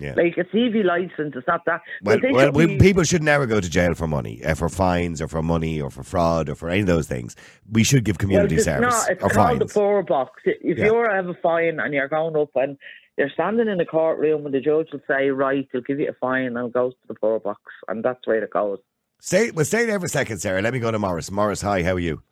Yeah. 0.00 0.14
Like, 0.16 0.36
a 0.38 0.44
TV 0.44 0.82
license, 0.82 1.34
it's 1.36 1.46
not 1.46 1.64
that. 1.66 1.82
Well, 2.02 2.18
well 2.32 2.46
should 2.46 2.54
we, 2.56 2.78
people 2.78 3.04
should 3.04 3.22
never 3.22 3.44
go 3.46 3.60
to 3.60 3.68
jail 3.68 3.94
for 3.94 4.06
money, 4.06 4.42
uh, 4.44 4.54
for 4.54 4.70
fines 4.70 5.20
or 5.20 5.28
for 5.28 5.42
money 5.42 5.80
or 5.80 5.90
for 5.90 6.02
fraud 6.02 6.48
or 6.48 6.54
for 6.54 6.70
any 6.70 6.80
of 6.80 6.86
those 6.86 7.06
things. 7.06 7.36
We 7.70 7.84
should 7.84 8.04
give 8.04 8.16
community 8.16 8.54
well, 8.54 8.58
it's 8.60 8.64
service 8.64 8.94
Not, 9.06 9.10
it's 9.10 9.22
or 9.22 9.28
called 9.28 9.58
the 9.60 9.68
fines. 9.68 9.72
poor 9.74 10.02
box. 10.02 10.40
If 10.46 10.78
Yeah. 10.78 10.86
you 10.86 11.04
have 11.10 11.28
a 11.28 11.34
fine 11.34 11.78
and 11.80 11.92
you're 11.92 12.08
going 12.08 12.34
up 12.34 12.48
and 12.54 12.78
you're 13.18 13.28
standing 13.30 13.68
in 13.68 13.76
the 13.76 13.84
courtroom 13.84 14.46
and 14.46 14.54
the 14.54 14.60
judge 14.60 14.88
will 14.90 15.02
say, 15.06 15.28
right, 15.28 15.68
he'll 15.70 15.82
give 15.82 16.00
you 16.00 16.08
a 16.08 16.14
fine 16.14 16.56
and 16.56 16.66
it 16.68 16.72
goes 16.72 16.94
to 16.94 17.08
the 17.08 17.14
poor 17.14 17.38
box. 17.38 17.60
And 17.86 18.02
that's 18.02 18.26
where 18.26 18.42
it 18.42 18.50
goes. 18.50 18.78
Stay, 19.20 19.50
well, 19.50 19.66
stay 19.66 19.84
there 19.84 20.00
for 20.00 20.06
a 20.06 20.08
second, 20.08 20.38
Sarah. 20.38 20.62
Let 20.62 20.72
me 20.72 20.78
go 20.78 20.90
to 20.90 20.98
Morris. 20.98 21.30
Morris, 21.30 21.60
hi, 21.60 21.82
how 21.82 21.92
are 21.92 21.98
you? 21.98 22.22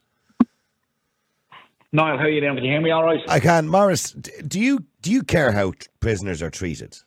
Niall, 1.92 2.18
how 2.18 2.24
are 2.24 2.28
you 2.30 2.40
doing? 2.40 2.54
Can 2.56 2.64
you 2.64 2.70
hear 2.72 2.80
me 2.80 2.90
all 2.90 3.04
right? 3.04 3.20
I 3.28 3.40
can. 3.40 3.66
Morris, 3.68 4.12
d- 4.12 4.30
do 4.46 4.60
you 4.60 4.84
do 5.00 5.10
you 5.10 5.22
care 5.22 5.52
how 5.52 5.70
t- 5.72 5.86
prisoners 6.00 6.42
are 6.42 6.50
treated 6.50 6.98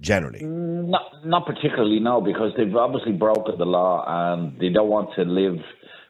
generally? 0.00 0.40
Mm, 0.40 0.88
not, 0.88 1.02
not 1.24 1.46
particularly, 1.46 2.00
no, 2.00 2.20
because 2.20 2.52
they've 2.56 2.74
obviously 2.74 3.12
broken 3.12 3.58
the 3.58 3.66
law 3.66 4.04
and 4.06 4.58
they 4.60 4.68
don't 4.68 4.88
want 4.88 5.10
to 5.16 5.22
live 5.22 5.58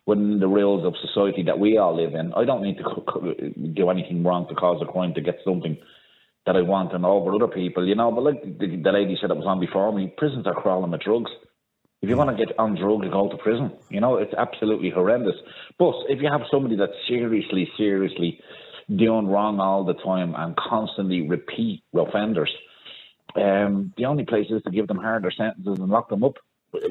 within 0.07 0.40
the 0.40 0.49
rules 0.49 0.87
of 0.87 0.95
society 1.07 1.42
that 1.45 1.59
we 1.59 1.76
all 1.76 1.95
live 1.95 2.14
in. 2.14 2.33
I 2.33 2.45
don't 2.45 2.62
need 2.62 2.78
to 2.78 3.71
do 3.75 3.90
anything 3.90 4.25
wrong 4.25 4.49
to 4.49 4.54
cause 4.54 4.80
a 4.83 4.90
crime 4.90 5.14
to 5.14 5.21
get 5.21 5.37
something 5.45 5.76
that 6.47 6.57
I 6.57 6.62
want 6.62 6.95
and 6.95 7.04
over 7.04 7.35
other 7.35 7.47
people, 7.47 7.87
you 7.87 7.95
know. 7.95 8.11
But 8.11 8.25
like 8.25 8.42
the, 8.42 8.80
the 8.83 8.90
lady 8.90 9.18
said 9.21 9.28
that 9.28 9.37
was 9.37 9.47
on 9.47 9.61
before 9.61 9.92
me, 9.92 10.12
prisons 10.16 10.47
are 10.47 10.54
crawling 10.54 10.90
with 10.90 11.02
drugs. 11.02 11.30
If 12.00 12.09
you 12.09 12.14
hmm. 12.14 12.25
want 12.25 12.38
to 12.38 12.47
get 12.47 12.59
on 12.59 12.75
drugs, 12.75 13.04
you 13.04 13.12
go 13.12 13.28
to 13.28 13.37
prison. 13.37 13.73
You 13.90 14.00
know, 14.00 14.16
it's 14.16 14.33
absolutely 14.33 14.90
horrendous. 14.90 15.35
But 15.78 15.95
if 16.09 16.23
you 16.23 16.30
have 16.30 16.40
somebody 16.50 16.76
that's 16.76 16.92
seriously, 17.07 17.68
seriously 17.76 18.40
doing 18.88 19.26
wrong 19.26 19.61
all 19.61 19.85
the 19.85 19.92
time 19.92 20.35
and 20.37 20.57
constantly 20.57 21.28
repeat 21.28 21.83
offenders, 21.95 22.50
um, 23.35 23.92
the 23.97 24.06
only 24.06 24.25
place 24.25 24.47
is 24.50 24.62
to 24.62 24.70
give 24.70 24.87
them 24.87 24.99
harder 24.99 25.30
sentences 25.30 25.78
and 25.78 25.88
lock 25.88 26.08
them 26.08 26.25
up. 26.25 26.37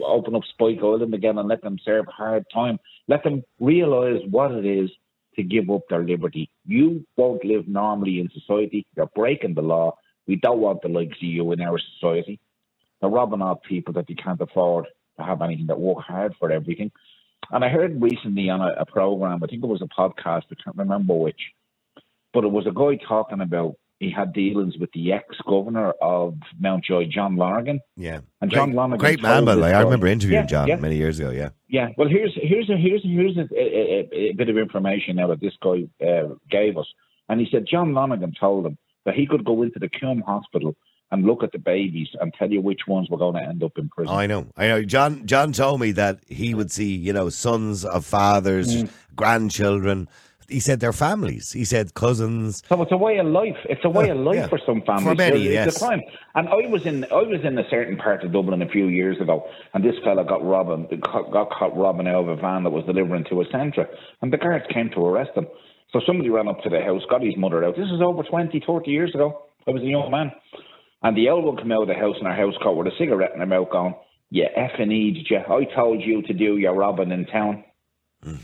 Open 0.04 0.36
up 0.36 0.44
Spike 0.50 0.80
Island 0.82 1.14
again 1.14 1.38
and 1.38 1.48
let 1.48 1.62
them 1.62 1.78
serve 1.84 2.06
hard 2.08 2.46
time. 2.54 2.80
Let 3.08 3.24
them 3.24 3.44
realise 3.60 4.24
what 4.30 4.52
it 4.52 4.66
is 4.66 4.90
to 5.36 5.44
give 5.44 5.70
up 5.70 5.82
their 5.90 6.04
liberty. 6.04 6.50
You 6.66 7.06
won't 7.16 7.46
live 7.46 7.68
normally 7.68 8.20
in 8.20 8.30
society. 8.32 8.86
You're 8.96 9.10
breaking 9.16 9.54
the 9.54 9.62
law. 9.62 9.98
We 10.26 10.36
don't 10.36 10.60
want 10.60 10.82
the 10.82 10.90
likes 10.90 11.18
of 11.18 11.24
you 11.24 11.52
in 11.52 11.62
our 11.62 11.80
society. 11.80 12.40
They're 13.00 13.10
robbing 13.10 13.44
off 13.44 13.62
people 13.62 13.94
that 13.94 14.08
they 14.08 14.16
can't 14.16 14.42
afford 14.42 14.88
to 15.18 15.24
have 15.24 15.42
anything 15.42 15.68
that 15.68 15.80
work 15.80 16.04
hard 16.04 16.36
for 16.40 16.52
everything. 16.52 16.92
And 17.52 17.64
I 17.64 17.70
heard 17.70 18.02
recently 18.02 18.50
on 18.50 18.62
a, 18.62 18.74
a 18.80 18.86
program, 18.86 19.44
I 19.44 19.48
think 19.48 19.64
it 19.64 19.68
was 19.68 19.82
a 19.82 19.86
podcast, 19.86 20.44
I 20.52 20.56
can't 20.64 20.76
remember 20.76 21.14
which, 21.14 21.52
but 22.34 22.44
it 22.44 22.52
was 22.52 22.68
a 22.68 22.72
guy 22.72 22.96
talking 23.08 23.42
about 23.42 23.76
he 24.00 24.12
had 24.12 24.32
dealings 24.34 24.78
with 24.78 24.92
the 24.92 25.12
ex-governor 25.12 25.92
of 26.02 26.36
Mountjoy, 26.60 27.06
John 27.10 27.36
Lonergan. 27.36 27.80
Yeah, 27.96 28.20
And 28.42 28.52
great, 28.52 28.60
John 28.60 28.74
Lonergan 28.74 29.00
great 29.00 29.22
man, 29.22 29.44
by 29.46 29.56
the 29.56 29.62
way. 29.62 29.74
I 29.74 29.82
remember 29.82 30.08
interviewing 30.08 30.44
Yeah, 30.44 30.48
John 30.48 30.68
yeah. 30.68 30.76
many 30.76 30.98
years 30.98 31.20
ago. 31.20 31.32
Yeah, 31.32 31.50
Yeah, 31.68 31.90
well, 31.98 32.08
here's 32.08 32.34
here's 32.42 32.70
a, 32.70 32.78
here's 32.78 33.04
here's 33.04 33.38
a, 33.38 33.48
a, 33.54 34.30
a, 34.30 34.34
bit 34.34 34.50
of 34.50 34.58
information 34.58 35.16
now 35.16 35.28
that 35.28 35.42
this 35.42 35.54
guy 35.62 35.88
uh, 36.06 36.36
gave 36.50 36.78
us, 36.78 36.88
and 37.30 37.40
he 37.40 37.48
said 37.52 37.66
John 37.70 37.94
Lonergan 37.94 38.34
told 38.40 38.66
him 38.66 38.78
that 39.06 39.16
he 39.16 39.26
could 39.26 39.44
go 39.44 39.64
into 39.64 39.80
the 39.80 39.90
Coombe 39.90 40.22
Hospital 40.22 40.76
and 41.10 41.26
look 41.26 41.42
at 41.42 41.52
the 41.54 41.58
babies 41.60 42.10
and 42.20 42.34
tell 42.34 42.52
you 42.52 42.62
which 42.62 42.82
ones 42.88 43.10
were 43.10 43.18
going 43.18 43.36
to 43.36 43.42
end 43.42 43.64
up 43.64 43.78
in 43.78 43.88
prison. 43.90 44.14
I 44.14 44.28
know. 44.28 44.48
I 44.58 44.68
know. 44.68 44.84
John 44.84 45.26
John 45.26 45.54
told 45.54 45.80
me 45.80 45.92
that 45.94 46.20
he 46.28 46.54
would 46.54 46.72
see, 46.72 46.94
you 46.96 47.14
know, 47.14 47.30
sons 47.30 47.86
of 47.86 48.06
fathers, 48.06 48.76
Mm. 48.76 48.90
grandchildren. 49.16 50.08
He 50.48 50.60
said 50.60 50.80
their 50.80 50.94
families. 50.94 51.52
He 51.52 51.66
said 51.66 51.94
cousins. 51.94 52.64
So 52.70 52.82
it's 52.82 52.92
a 52.92 52.98
way 52.98 53.18
of 53.18 53.28
life. 53.28 53.58
It's 53.66 53.84
a 53.84 53.90
way 53.90 54.10
of 54.10 54.18
life 54.18 54.36
Yeah. 54.36 54.48
for 54.48 54.60
some 54.66 54.82
families. 54.84 55.08
For 55.08 55.16
many, 55.16 55.44
It's 55.46 55.54
yes. 55.54 55.76
a 55.82 55.86
crime. 55.86 56.02
And 56.36 56.48
I 56.48 56.68
was 56.68 56.86
in 56.86 57.04
I 57.12 57.22
was 57.24 57.42
in 57.44 57.58
a 57.58 57.68
certain 57.70 57.98
part 57.98 58.24
of 58.24 58.32
Dublin 58.32 58.62
a 58.62 58.70
few 58.70 58.88
years 58.88 59.20
ago, 59.20 59.46
and 59.74 59.84
this 59.84 59.96
fella 60.04 60.24
got 60.24 60.44
robbing 60.46 60.88
got 61.02 61.32
got 61.32 61.50
caught 61.52 61.76
robbing 61.76 62.08
out 62.08 62.22
of 62.22 62.30
a 62.30 62.36
van 62.38 62.64
that 62.64 62.70
was 62.72 62.86
delivering 62.86 63.26
to 63.26 63.42
a 63.42 63.46
centre, 63.52 63.88
and 64.22 64.32
the 64.32 64.38
guards 64.38 64.66
came 64.74 64.90
to 64.92 65.06
arrest 65.06 65.32
him. 65.36 65.48
So 65.92 66.00
somebody 66.06 66.30
ran 66.30 66.48
up 66.48 66.62
to 66.64 66.70
the 66.70 66.82
house, 66.82 67.02
got 67.10 67.22
his 67.22 67.38
mother 67.38 67.64
out. 67.64 67.76
This 67.76 67.88
is 67.90 68.02
over 68.02 68.22
20, 68.24 68.60
30 68.66 68.92
years 68.92 69.14
ago. 69.16 69.42
I 69.68 69.72
was 69.72 69.82
a 69.84 69.86
young 69.86 70.12
man. 70.12 70.32
And 71.04 71.16
the 71.16 71.30
old 71.30 71.46
one 71.46 71.58
came 71.58 71.72
out 71.72 71.84
of 71.84 71.88
the 71.88 71.94
house 71.94 72.16
in 72.20 72.26
her 72.26 72.34
house 72.36 72.56
coat 72.64 72.76
with 72.78 72.88
a 72.88 72.98
cigarette 72.98 73.32
in 73.34 73.40
her 73.40 73.46
mouth 73.46 73.70
going, 73.70 73.96
You 74.30 74.46
effing 74.58 74.92
idiot, 74.92 75.30
you. 75.30 75.38
I 75.38 75.64
told 75.76 76.02
you 76.02 76.22
to 76.24 76.34
do 76.34 76.58
your 76.58 76.74
robbing 76.74 77.12
in 77.12 77.26
town. 77.26 77.64
Mm. 78.26 78.40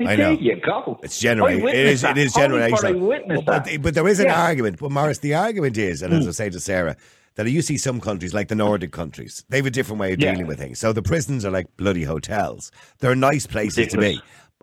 I 0.00 0.16
there 0.16 0.32
know. 0.32 0.38
you 0.38 0.60
go. 0.60 1.00
It's 1.02 1.18
generated. 1.18 1.64
I 1.64 1.68
It 1.70 1.74
is. 1.86 2.02
witnessed 2.02 2.04
It 2.04 2.18
is 2.18 2.32
that. 2.34 2.50
Only 2.52 2.70
for 2.70 2.86
I 2.86 2.92
generational. 2.92 3.00
witnessed 3.00 3.44
But, 3.46 3.64
that. 3.64 3.82
but 3.82 3.94
there 3.94 4.06
is 4.08 4.20
an 4.20 4.26
Yeah. 4.26 4.42
argument. 4.42 4.78
But 4.78 4.90
Morris, 4.92 5.18
the 5.18 5.34
argument 5.34 5.76
is, 5.78 6.02
and 6.02 6.12
as 6.14 6.26
I 6.28 6.30
say 6.30 6.50
to 6.50 6.60
Sarah, 6.60 6.96
that 7.36 7.48
you 7.50 7.62
see 7.62 7.76
some 7.78 8.00
countries 8.00 8.34
like 8.34 8.48
the 8.48 8.54
Nordic 8.54 8.92
countries, 8.92 9.44
they 9.48 9.58
have 9.58 9.66
a 9.66 9.70
different 9.70 10.00
way 10.00 10.12
of 10.12 10.20
Yeah. 10.20 10.32
dealing 10.32 10.46
with 10.46 10.58
things. 10.58 10.78
So 10.78 10.92
the 10.92 11.02
prisons 11.02 11.44
are 11.44 11.50
like 11.50 11.66
bloody 11.76 12.04
hotels. 12.04 12.70
They're 13.00 13.14
nice 13.16 13.46
places 13.46 13.88
to 13.88 13.98
be. 13.98 14.20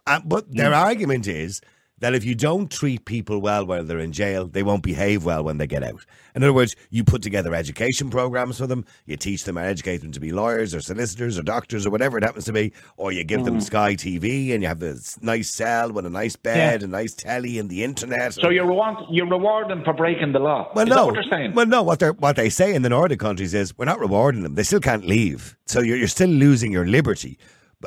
Uh, 0.08 0.20
but 0.24 0.46
their 0.54 0.74
argument 0.74 1.28
is 1.28 1.62
that 2.06 2.14
if 2.14 2.24
you 2.24 2.36
don't 2.36 2.70
treat 2.70 3.04
people 3.06 3.40
well 3.42 3.66
while 3.66 3.84
they're 3.84 3.98
in 3.98 4.12
jail, 4.12 4.46
they 4.46 4.62
won't 4.62 4.84
behave 4.84 5.26
well 5.26 5.44
when 5.44 5.58
they 5.58 5.66
get 5.66 5.82
out. 5.82 6.06
In 6.36 6.44
other 6.44 6.54
words, 6.54 6.76
you 6.92 7.04
put 7.04 7.24
together 7.24 7.56
education 7.56 8.12
programs 8.12 8.60
for 8.60 8.68
them, 8.68 8.86
you 9.08 9.18
teach 9.18 9.44
them 9.46 9.58
and 9.58 9.66
educate 9.66 9.98
them 10.02 10.12
to 10.12 10.20
be 10.20 10.32
lawyers 10.32 10.76
or 10.76 10.82
solicitors 10.82 11.40
or 11.40 11.42
doctors 11.42 11.84
or 11.84 11.90
whatever 11.90 12.20
it 12.20 12.24
happens 12.24 12.46
to 12.46 12.54
be, 12.54 12.74
or 12.98 13.12
you 13.12 13.24
give 13.24 13.42
Mm. 13.42 13.46
them 13.46 13.60
Sky 13.62 13.96
TV 13.96 14.54
and 14.54 14.62
you 14.62 14.68
have 14.68 14.78
this 14.80 15.20
nice 15.24 15.50
cell 15.56 15.92
with 15.92 16.06
a 16.06 16.10
nice 16.12 16.36
bed, 16.36 16.84
a 16.84 16.88
nice 16.88 17.16
telly 17.16 17.58
and 17.58 17.72
the 17.72 17.84
internet. 17.84 18.34
So 18.36 18.50
you're 18.50 18.68
reward, 18.68 18.98
you're 19.10 19.28
rewarding 19.28 19.84
for 19.84 19.94
breaking 19.94 20.34
the 20.34 20.40
law. 20.40 20.70
well, 20.76 20.86
Is 20.88 20.96
no. 20.96 21.06
what 21.08 21.16
they're 21.16 21.24
saying? 21.32 21.54
Well, 21.56 21.66
no. 21.66 21.82
What 21.82 21.98
they 21.98 22.10
what 22.10 22.36
they 22.36 22.50
say 22.52 22.76
in 22.76 22.84
the 22.84 22.90
Nordic 22.90 23.20
countries 23.20 23.56
is 23.56 23.76
we're 23.80 23.86
not 23.86 24.00
rewarding 24.00 24.44
them. 24.44 24.54
They 24.54 24.64
still 24.64 24.80
can't 24.80 25.08
leave. 25.08 25.58
So 25.66 25.80
you're, 25.82 25.98
you're 25.98 26.08
still 26.08 26.30
losing 26.30 26.72
your 26.72 26.86
liberty. 26.86 27.40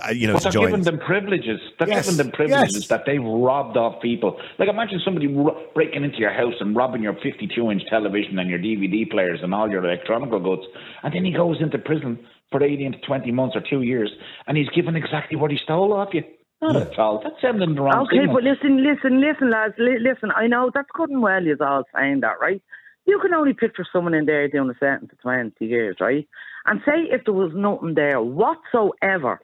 Uh, 0.06 0.10
You 0.10 0.26
know, 0.28 0.34
but 0.34 0.42
they're 0.44 0.52
join. 0.52 0.66
giving 0.70 0.82
them 0.84 0.98
privileges. 0.98 1.60
They're 1.78 1.88
Yes, 1.88 2.06
giving 2.06 2.18
them 2.18 2.30
privileges 2.32 2.74
yes. 2.74 2.88
that 2.88 3.04
they've 3.06 3.22
robbed 3.22 3.76
off 3.76 4.00
people. 4.02 4.38
Like 4.58 4.68
imagine 4.68 5.00
somebody 5.04 5.26
ro- 5.26 5.56
breaking 5.74 6.04
into 6.04 6.18
your 6.18 6.32
house 6.32 6.54
and 6.60 6.76
robbing 6.76 7.02
your 7.02 7.14
52-inch 7.14 7.82
television 7.88 8.38
and 8.38 8.48
your 8.50 8.58
DVD 8.58 9.08
players 9.10 9.40
and 9.42 9.54
all 9.54 9.70
your 9.70 9.84
electronic 9.84 10.30
goods, 10.30 10.62
and 11.02 11.12
then 11.14 11.24
he 11.24 11.32
goes 11.32 11.56
into 11.60 11.78
prison 11.78 12.18
for 12.50 12.62
18 12.62 12.92
to 12.92 12.98
20 13.00 13.30
months 13.32 13.56
or 13.56 13.60
two 13.68 13.82
years, 13.82 14.10
and 14.46 14.56
he's 14.56 14.68
given 14.70 14.96
exactly 14.96 15.36
what 15.36 15.50
he 15.50 15.58
stole 15.62 15.92
off 15.92 16.14
you. 16.14 16.22
Not 16.60 16.74
Hmm. 16.74 16.82
at 16.92 16.98
all. 16.98 17.20
That's 17.22 17.40
sending 17.40 17.74
the 17.76 17.82
wrong 17.82 18.06
Okay, 18.06 18.16
signal. 18.18 18.34
but 18.34 18.42
listen, 18.42 18.82
listen, 18.82 19.20
listen, 19.20 19.50
lads, 19.50 19.74
li- 19.78 19.98
listen. 20.00 20.32
I 20.34 20.48
know 20.48 20.70
that's 20.74 20.88
good 20.92 21.08
and 21.10 21.22
well. 21.22 21.42
You're 21.42 21.62
all 21.62 21.84
saying 21.94 22.20
that, 22.20 22.40
right? 22.40 22.60
You 23.06 23.18
can 23.20 23.32
only 23.32 23.52
picture 23.54 23.86
someone 23.92 24.12
in 24.12 24.26
there 24.26 24.48
doing 24.48 24.68
a 24.68 24.74
sentence 24.78 25.12
of 25.12 25.20
twenty 25.20 25.66
years, 25.66 25.96
right? 26.00 26.26
And 26.66 26.80
say 26.84 27.02
if 27.10 27.24
there 27.24 27.32
was 27.34 27.52
nothing 27.54 27.94
there 27.94 28.20
whatsoever 28.20 29.40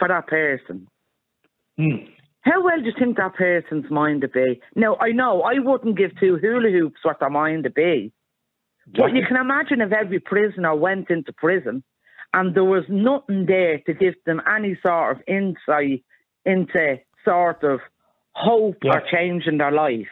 for 0.00 0.08
that 0.08 0.26
person, 0.26 0.88
Hmm. 1.78 2.04
how 2.42 2.62
well 2.64 2.78
do 2.80 2.86
you 2.86 2.92
think 2.98 3.16
that 3.18 3.34
person's 3.34 3.88
mind 3.90 4.22
would 4.22 4.32
be? 4.32 4.60
Now, 4.74 4.96
I 5.00 5.12
know 5.12 5.42
I 5.42 5.58
wouldn't 5.60 5.96
give 5.96 6.18
two 6.18 6.36
hula 6.36 6.70
hoops 6.70 7.04
what 7.04 7.20
their 7.20 7.30
mind 7.30 7.62
would 7.64 7.74
be, 7.74 8.12
but 8.96 9.14
you 9.14 9.24
can 9.24 9.36
imagine 9.36 9.80
if 9.80 9.92
every 9.92 10.18
prisoner 10.18 10.74
went 10.74 11.10
into 11.10 11.32
prison 11.32 11.84
and 12.34 12.54
there 12.54 12.64
was 12.64 12.84
nothing 12.88 13.46
there 13.46 13.78
to 13.86 13.94
give 13.94 14.14
them 14.26 14.42
any 14.52 14.76
sort 14.84 15.16
of 15.16 15.22
insight 15.28 16.02
into 16.44 16.98
sort 17.24 17.62
of 17.62 17.80
hope 18.32 18.78
Yeah. 18.82 18.96
or 18.98 19.00
change 19.10 19.46
in 19.46 19.58
their 19.58 19.70
life. 19.72 20.08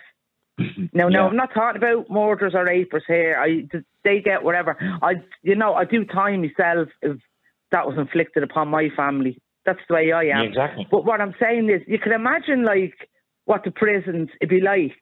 No, 0.92 1.08
no, 1.08 1.08
Yeah. 1.08 1.26
I'm 1.26 1.36
not 1.36 1.52
talking 1.54 1.80
about 1.82 2.10
murders 2.10 2.54
or 2.54 2.64
rapers 2.64 3.04
here. 3.06 3.36
I, 3.40 3.68
they 4.04 4.20
get 4.20 4.42
whatever. 4.42 4.76
I, 5.02 5.22
you 5.42 5.54
know, 5.54 5.74
I 5.74 5.84
do 5.84 6.04
time 6.04 6.42
myself 6.42 6.88
if 7.02 7.18
that 7.70 7.86
was 7.86 7.96
inflicted 7.98 8.42
upon 8.42 8.68
my 8.68 8.88
family. 8.96 9.38
That's 9.68 9.84
the 9.88 9.94
way 9.94 10.12
I 10.12 10.22
am. 10.22 10.26
Yeah, 10.28 10.42
exactly. 10.48 10.86
But 10.90 11.04
what 11.04 11.20
I'm 11.20 11.34
saying 11.38 11.68
is, 11.68 11.82
you 11.86 11.98
can 11.98 12.12
imagine 12.12 12.64
like 12.64 12.94
what 13.44 13.64
the 13.64 13.70
prisons 13.70 14.28
would 14.40 14.48
be 14.48 14.60
like, 14.62 14.96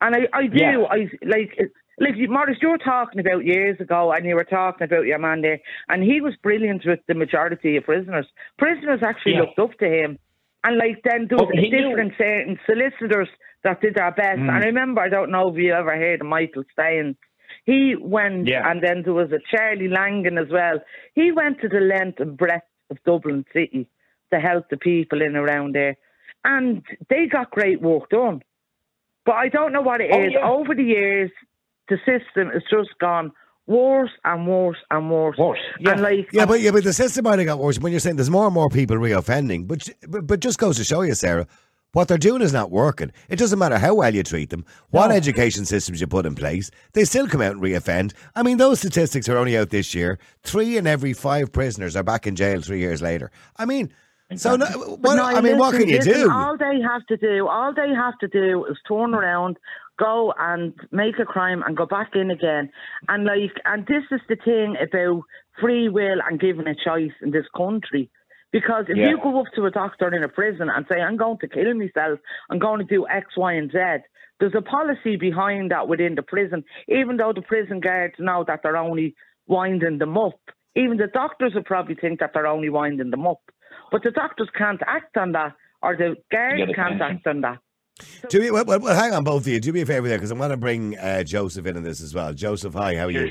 and 0.00 0.14
I, 0.14 0.20
I 0.32 0.46
do. 0.46 0.56
Yeah. 0.58 0.84
I 0.88 0.98
like, 1.34 1.52
like 1.98 2.16
you- 2.16 2.30
Morris, 2.30 2.58
you 2.62 2.70
were 2.70 2.78
talking 2.78 3.20
about 3.20 3.44
years 3.44 3.78
ago, 3.80 4.12
and 4.12 4.24
you 4.24 4.36
were 4.36 4.44
talking 4.44 4.84
about 4.84 5.06
your 5.06 5.18
man 5.18 5.42
there, 5.42 5.58
and 5.88 6.02
he 6.02 6.20
was 6.20 6.34
brilliant 6.42 6.82
with 6.86 7.00
the 7.08 7.14
majority 7.14 7.76
of 7.76 7.84
prisoners. 7.84 8.26
Prisoners 8.58 9.00
actually 9.02 9.34
Yeah. 9.34 9.40
looked 9.42 9.58
up 9.58 9.74
to 9.80 9.88
him, 9.88 10.18
and 10.64 10.76
like 10.78 10.98
then 11.04 11.26
there 11.28 11.38
was 11.38 11.48
Oh, 11.52 11.58
knew- 11.60 11.70
different 11.70 12.12
certain 12.16 12.58
solicitors 12.66 13.28
that 13.64 13.80
did 13.80 13.94
their 13.96 14.12
best. 14.12 14.38
Mm. 14.40 14.48
And 14.48 14.64
I 14.64 14.66
remember, 14.72 15.00
I 15.02 15.08
don't 15.08 15.30
know 15.32 15.48
if 15.50 15.56
you 15.56 15.72
ever 15.74 15.94
heard 15.96 16.20
of 16.22 16.26
Michael 16.28 16.64
Stein. 16.72 17.16
He 17.66 17.94
went, 18.00 18.46
Yeah. 18.48 18.68
and 18.70 18.80
then 18.82 19.02
there 19.02 19.12
was 19.12 19.32
a 19.32 19.40
Charlie 19.50 19.88
Langan 19.88 20.38
as 20.38 20.48
well. 20.50 20.78
He 21.14 21.30
went 21.30 21.60
to 21.60 21.68
the 21.68 21.80
length 21.80 22.18
and 22.20 22.36
breadth 22.38 22.64
of 22.90 23.02
Dublin 23.04 23.44
City 23.52 23.88
to 24.32 24.40
help 24.40 24.68
the 24.68 24.76
people 24.76 25.22
in 25.22 25.36
around 25.36 25.74
there, 25.74 25.96
and 26.44 26.82
they 27.08 27.26
got 27.26 27.50
great 27.50 27.80
work 27.80 28.10
done. 28.10 28.42
But 29.24 29.36
I 29.36 29.48
don't 29.48 29.72
know 29.72 29.82
what 29.82 30.00
it 30.00 30.10
oh, 30.12 30.22
is. 30.22 30.32
Oh, 30.36 30.40
yeah. 30.40 30.50
Over 30.50 30.74
the 30.74 30.82
years, 30.82 31.30
the 31.88 31.98
system 31.98 32.48
has 32.50 32.62
just 32.70 32.98
gone 32.98 33.32
worse 33.66 34.10
and 34.24 34.46
worse 34.46 34.78
and 34.90 35.10
worse. 35.10 35.36
Worse, 35.38 35.58
yeah. 35.78 35.92
And 35.92 36.02
like, 36.02 36.28
Yeah, 36.32 36.46
but 36.46 36.60
yeah, 36.60 36.70
but 36.70 36.84
the 36.84 36.92
system 36.92 37.24
might 37.24 37.38
have 37.38 37.46
got 37.46 37.58
worse 37.58 37.78
when 37.78 37.92
you're 37.92 38.00
saying 38.00 38.16
there's 38.16 38.30
more 38.30 38.46
and 38.46 38.54
more 38.54 38.68
people 38.68 38.96
reoffending. 38.96 39.66
But 39.68 39.88
but, 40.08 40.26
but 40.26 40.40
just 40.40 40.58
goes 40.58 40.76
to 40.78 40.84
show 40.84 41.02
you, 41.02 41.14
Sarah, 41.14 41.46
what 41.92 42.08
they're 42.08 42.18
doing 42.18 42.42
is 42.42 42.52
not 42.52 42.70
working. 42.70 43.12
It 43.28 43.36
doesn't 43.36 43.58
matter 43.58 43.78
how 43.78 43.94
well 43.94 44.14
you 44.14 44.22
treat 44.22 44.50
them, 44.50 44.64
what 44.90 45.10
education 45.10 45.64
systems 45.64 46.00
you 46.00 46.06
put 46.06 46.26
in 46.26 46.34
place, 46.34 46.70
they 46.92 47.04
still 47.04 47.26
come 47.26 47.42
out 47.42 47.52
and 47.52 47.62
reoffend. 47.62 48.12
I 48.34 48.42
mean, 48.42 48.58
those 48.58 48.78
statistics 48.78 49.28
are 49.28 49.36
only 49.36 49.56
out 49.56 49.70
this 49.70 49.94
year. 49.94 50.18
Three 50.42 50.76
in 50.76 50.86
every 50.86 51.12
five 51.12 51.52
prisoners 51.52 51.96
are 51.96 52.02
back 52.02 52.26
in 52.26 52.36
jail 52.36 52.60
three 52.60 52.80
years 52.80 53.02
later. 53.02 53.30
I 53.56 53.64
mean, 53.64 53.92
so 54.36 54.54
no, 54.56 54.66
what, 54.66 55.16
No, 55.16 55.24
I 55.24 55.40
mean, 55.40 55.58
what 55.58 55.74
can 55.74 55.88
you 55.88 55.98
listen, 55.98 56.12
do? 56.12 56.30
All 56.30 56.56
they 56.56 56.80
have 56.80 57.04
to 57.08 57.16
do, 57.16 57.48
all 57.48 57.74
they 57.74 57.88
have 57.88 58.16
to 58.20 58.28
do 58.28 58.64
is 58.66 58.76
turn 58.86 59.14
around, 59.14 59.56
go 59.98 60.32
and 60.38 60.72
make 60.92 61.18
a 61.18 61.24
crime 61.24 61.62
and 61.66 61.76
go 61.76 61.86
back 61.86 62.10
in 62.14 62.30
again. 62.30 62.70
And 63.08 63.24
like, 63.24 63.52
and 63.64 63.86
this 63.86 64.04
is 64.12 64.20
the 64.28 64.36
thing 64.36 64.76
about 64.80 65.22
free 65.60 65.88
will 65.88 66.18
and 66.28 66.38
giving 66.38 66.68
a 66.68 66.74
choice 66.74 67.12
in 67.20 67.32
this 67.32 67.46
country. 67.56 68.08
Because 68.52 68.86
if 68.88 68.96
Yeah. 68.96 69.10
you 69.10 69.18
go 69.18 69.40
up 69.40 69.46
to 69.54 69.66
a 69.66 69.70
doctor 69.70 70.12
in 70.14 70.22
a 70.24 70.28
prison 70.28 70.68
and 70.68 70.84
say, 70.88 71.00
I'm 71.00 71.16
going 71.16 71.38
to 71.38 71.48
kill 71.48 71.72
myself, 71.74 72.18
I'm 72.50 72.58
going 72.58 72.80
to 72.80 72.84
do 72.84 73.06
X, 73.08 73.36
Y, 73.36 73.52
and 73.52 73.70
Z, 73.70 73.78
there's 74.40 74.54
a 74.56 74.62
policy 74.62 75.16
behind 75.16 75.70
that 75.70 75.86
within 75.86 76.14
the 76.14 76.22
prison, 76.22 76.64
even 76.88 77.16
though 77.16 77.32
the 77.32 77.42
prison 77.42 77.80
guards 77.80 78.14
know 78.18 78.42
that 78.46 78.60
they're 78.62 78.76
only 78.76 79.14
winding 79.46 79.98
them 79.98 80.16
up. 80.16 80.40
Even 80.74 80.96
the 80.96 81.08
doctors 81.08 81.54
will 81.54 81.62
probably 81.62 81.94
think 81.94 82.20
that 82.20 82.32
they're 82.32 82.46
only 82.46 82.70
winding 82.70 83.10
them 83.10 83.26
up. 83.26 83.42
But 83.92 84.02
the 84.02 84.10
doctors 84.10 84.48
can't 84.56 84.80
act 84.86 85.16
on 85.16 85.32
that, 85.32 85.54
or 85.82 85.96
the 85.96 86.16
guards 86.30 86.66
Get 86.66 86.74
can't 86.74 87.00
act 87.00 87.26
on 87.26 87.40
that. 87.42 87.58
Do 88.28 88.40
me, 88.40 88.50
well, 88.50 88.64
well, 88.64 88.80
well, 88.80 88.96
hang 88.96 89.12
on, 89.12 89.24
both 89.24 89.42
of 89.42 89.48
you. 89.48 89.60
Do 89.60 89.72
me 89.72 89.82
a 89.82 89.86
favour 89.86 90.08
there, 90.08 90.16
because 90.16 90.32
I 90.32 90.34
want 90.34 90.52
to 90.52 90.56
bring 90.56 90.96
uh, 90.96 91.22
Joseph 91.22 91.66
in 91.66 91.76
on 91.76 91.82
this 91.82 92.00
as 92.00 92.14
well. 92.14 92.32
Joseph, 92.32 92.72
hi, 92.72 92.96
how 92.96 93.06
are 93.06 93.10
you? 93.10 93.30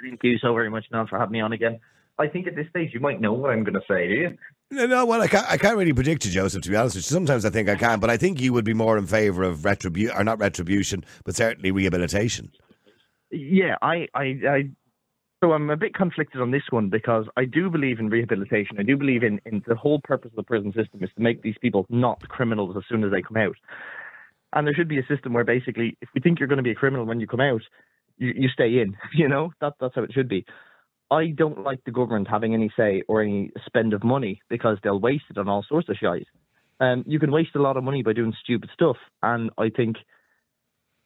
Thank 0.00 0.22
you 0.22 0.38
so 0.38 0.54
very 0.54 0.70
much, 0.70 0.84
Nan, 0.92 1.08
for 1.08 1.18
having 1.18 1.32
me 1.32 1.40
on 1.40 1.52
again. 1.52 1.80
I 2.18 2.26
think 2.26 2.46
at 2.46 2.56
this 2.56 2.68
stage 2.70 2.90
you 2.92 3.00
might 3.00 3.20
know 3.20 3.32
what 3.32 3.50
I'm 3.50 3.62
going 3.62 3.74
to 3.74 3.80
say, 3.88 4.08
do 4.08 4.14
you? 4.14 4.38
No, 4.70 4.86
no, 4.86 5.06
well, 5.06 5.22
I 5.22 5.28
can't, 5.28 5.50
I 5.50 5.56
can't 5.56 5.76
really 5.76 5.92
predict 5.92 6.26
you, 6.26 6.30
Joseph, 6.30 6.62
to 6.62 6.68
be 6.68 6.76
honest 6.76 6.96
with 6.96 7.04
you. 7.04 7.14
Sometimes 7.14 7.44
I 7.44 7.50
think 7.50 7.68
I 7.68 7.76
can, 7.76 8.00
but 8.00 8.10
I 8.10 8.16
think 8.16 8.40
you 8.40 8.52
would 8.52 8.64
be 8.64 8.74
more 8.74 8.98
in 8.98 9.06
favour 9.06 9.44
of 9.44 9.64
retribution, 9.64 10.14
or 10.16 10.24
not 10.24 10.38
retribution, 10.38 11.04
but 11.24 11.36
certainly 11.36 11.70
rehabilitation. 11.70 12.50
Yeah, 13.30 13.76
I, 13.80 14.08
I, 14.14 14.22
I, 14.46 14.70
so 15.42 15.52
I'm 15.52 15.70
a 15.70 15.76
bit 15.76 15.94
conflicted 15.94 16.40
on 16.40 16.50
this 16.50 16.64
one 16.70 16.90
because 16.90 17.26
I 17.36 17.44
do 17.44 17.70
believe 17.70 17.98
in 17.98 18.10
rehabilitation. 18.10 18.76
I 18.78 18.82
do 18.82 18.96
believe 18.96 19.22
in, 19.22 19.40
in 19.46 19.62
the 19.66 19.74
whole 19.76 20.00
purpose 20.02 20.32
of 20.32 20.36
the 20.36 20.42
prison 20.42 20.72
system 20.74 21.02
is 21.02 21.10
to 21.16 21.22
make 21.22 21.42
these 21.42 21.56
people 21.60 21.86
not 21.88 22.20
criminals 22.28 22.76
as 22.76 22.82
soon 22.88 23.04
as 23.04 23.12
they 23.12 23.22
come 23.22 23.36
out. 23.36 23.56
And 24.52 24.66
there 24.66 24.74
should 24.74 24.88
be 24.88 24.98
a 24.98 25.06
system 25.06 25.32
where 25.32 25.44
basically, 25.44 25.96
if 26.00 26.08
we 26.14 26.20
think 26.20 26.38
you're 26.38 26.48
going 26.48 26.58
to 26.58 26.62
be 26.62 26.72
a 26.72 26.74
criminal 26.74 27.06
when 27.06 27.20
you 27.20 27.26
come 27.26 27.40
out, 27.40 27.62
you, 28.16 28.32
you 28.36 28.48
stay 28.48 28.80
in. 28.80 28.96
You 29.14 29.28
know, 29.28 29.52
that, 29.60 29.74
that's 29.80 29.94
how 29.94 30.02
it 30.02 30.12
should 30.12 30.28
be. 30.28 30.44
I 31.10 31.28
don't 31.28 31.62
like 31.62 31.84
the 31.84 31.90
government 31.90 32.28
having 32.28 32.54
any 32.54 32.70
say 32.76 33.02
or 33.08 33.22
any 33.22 33.50
spend 33.66 33.94
of 33.94 34.04
money 34.04 34.40
because 34.48 34.78
they'll 34.82 35.00
waste 35.00 35.24
it 35.30 35.38
on 35.38 35.48
all 35.48 35.64
sorts 35.68 35.88
of 35.88 35.96
shite. 35.96 36.26
Um, 36.80 37.04
you 37.06 37.18
can 37.18 37.32
waste 37.32 37.56
a 37.56 37.62
lot 37.62 37.76
of 37.76 37.84
money 37.84 38.02
by 38.02 38.12
doing 38.12 38.34
stupid 38.42 38.70
stuff, 38.74 38.96
and 39.22 39.50
I 39.58 39.70
think 39.70 39.96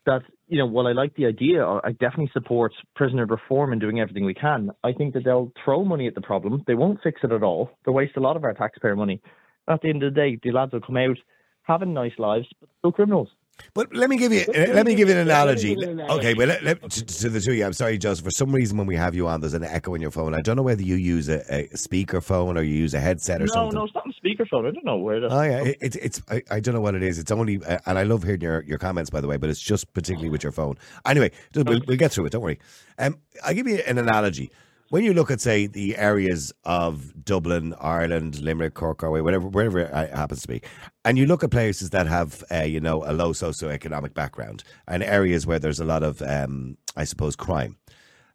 that 0.04 0.22
you 0.48 0.58
know, 0.58 0.66
while 0.66 0.86
I 0.86 0.92
like 0.92 1.14
the 1.14 1.24
idea, 1.24 1.64
I 1.64 1.92
definitely 1.92 2.30
support 2.34 2.74
prisoner 2.94 3.24
reform 3.24 3.72
and 3.72 3.80
doing 3.80 4.00
everything 4.00 4.26
we 4.26 4.34
can. 4.34 4.70
I 4.84 4.92
think 4.92 5.14
that 5.14 5.24
they'll 5.24 5.50
throw 5.64 5.82
money 5.82 6.06
at 6.06 6.14
the 6.14 6.20
problem. 6.20 6.62
They 6.66 6.74
won't 6.74 7.00
fix 7.02 7.20
it 7.22 7.32
at 7.32 7.42
all. 7.42 7.70
They'll 7.84 7.94
waste 7.94 8.18
a 8.18 8.20
lot 8.20 8.36
of 8.36 8.44
our 8.44 8.52
taxpayer 8.52 8.94
money. 8.94 9.22
At 9.66 9.80
the 9.80 9.88
end 9.88 10.02
of 10.02 10.12
the 10.12 10.20
day, 10.20 10.38
the 10.42 10.52
lads 10.52 10.72
will 10.72 10.80
come 10.80 10.98
out 10.98 11.16
having 11.62 11.94
nice 11.94 12.12
lives, 12.18 12.48
but 12.60 12.68
still 12.78 12.92
criminals. 12.92 13.28
But 13.74 13.94
let 13.94 14.10
me 14.10 14.16
give 14.18 14.32
you 14.32 14.44
uh, 14.48 14.72
let 14.74 14.86
me 14.86 14.94
give 14.94 15.08
you 15.08 15.14
an 15.14 15.20
analogy. 15.20 15.76
Okay, 15.76 16.34
but 16.34 16.48
let, 16.48 16.62
let, 16.62 16.90
to, 16.90 17.04
to 17.04 17.28
the 17.28 17.40
two 17.40 17.52
of 17.52 17.56
you, 17.56 17.64
I'm 17.64 17.72
sorry, 17.72 17.96
Joseph. 17.96 18.24
For 18.24 18.30
some 18.30 18.52
reason, 18.52 18.76
when 18.76 18.86
we 18.86 18.96
have 18.96 19.14
you 19.14 19.28
on, 19.28 19.40
there's 19.40 19.54
an 19.54 19.64
echo 19.64 19.94
in 19.94 20.02
your 20.02 20.10
phone. 20.10 20.34
I 20.34 20.40
don't 20.40 20.56
know 20.56 20.62
whether 20.62 20.82
you 20.82 20.96
use 20.96 21.28
a, 21.28 21.42
a 21.52 21.76
speaker 21.76 22.20
phone 22.20 22.58
or 22.58 22.62
you 22.62 22.74
use 22.74 22.92
a 22.92 23.00
headset 23.00 23.40
or 23.40 23.46
No, 23.46 23.52
something. 23.52 23.74
no, 23.74 23.80
no, 23.80 23.84
it's 23.86 23.94
not 23.94 24.04
on 24.06 24.12
speakerphone. 24.12 24.68
I 24.68 24.72
don't 24.72 24.84
know 24.84 24.96
where. 24.98 25.20
The, 25.20 25.28
Oh 25.28 25.42
yeah, 25.42 25.64
it, 25.64 25.78
it's 25.80 25.96
it's 25.96 26.22
I, 26.30 26.42
I 26.50 26.60
don't 26.60 26.74
know 26.74 26.80
what 26.80 26.94
it 26.94 27.02
is. 27.02 27.18
It's 27.18 27.30
only 27.30 27.62
uh, 27.64 27.78
and 27.86 27.98
I 27.98 28.02
love 28.02 28.24
hearing 28.24 28.40
your, 28.40 28.62
your 28.64 28.78
comments 28.78 29.10
by 29.10 29.20
the 29.20 29.28
way, 29.28 29.36
but 29.36 29.48
it's 29.48 29.60
just 29.60 29.92
particularly 29.94 30.30
with 30.30 30.42
your 30.42 30.52
phone. 30.52 30.76
Anyway, 31.06 31.30
we'll, 31.54 31.80
we'll 31.86 31.96
get 31.96 32.12
through 32.12 32.26
it. 32.26 32.32
Don't 32.32 32.42
worry. 32.42 32.58
Um, 32.98 33.18
I'll 33.44 33.54
give 33.54 33.68
you 33.68 33.76
an 33.86 33.98
analogy. 33.98 34.50
When 34.92 35.04
you 35.04 35.14
look 35.14 35.30
at 35.30 35.40
say 35.40 35.66
the 35.66 35.96
areas 35.96 36.52
of 36.64 37.24
Dublin, 37.24 37.74
Ireland, 37.80 38.42
Limerick, 38.42 38.74
Cork, 38.74 38.98
Galway, 38.98 39.22
whatever 39.22 39.48
wherever 39.48 39.78
it 39.78 39.90
happens 39.90 40.42
to 40.42 40.48
be, 40.48 40.60
and 41.02 41.16
you 41.16 41.24
look 41.24 41.42
at 41.42 41.50
places 41.50 41.88
that 41.90 42.06
have 42.06 42.44
uh, 42.50 42.64
you 42.64 42.78
know 42.78 43.02
a 43.06 43.14
low 43.14 43.32
socioeconomic 43.32 44.12
background 44.12 44.64
and 44.86 45.02
areas 45.02 45.46
where 45.46 45.58
there's 45.58 45.80
a 45.80 45.86
lot 45.86 46.02
of 46.02 46.20
um, 46.20 46.76
I 46.94 47.04
suppose 47.04 47.36
crime, 47.36 47.78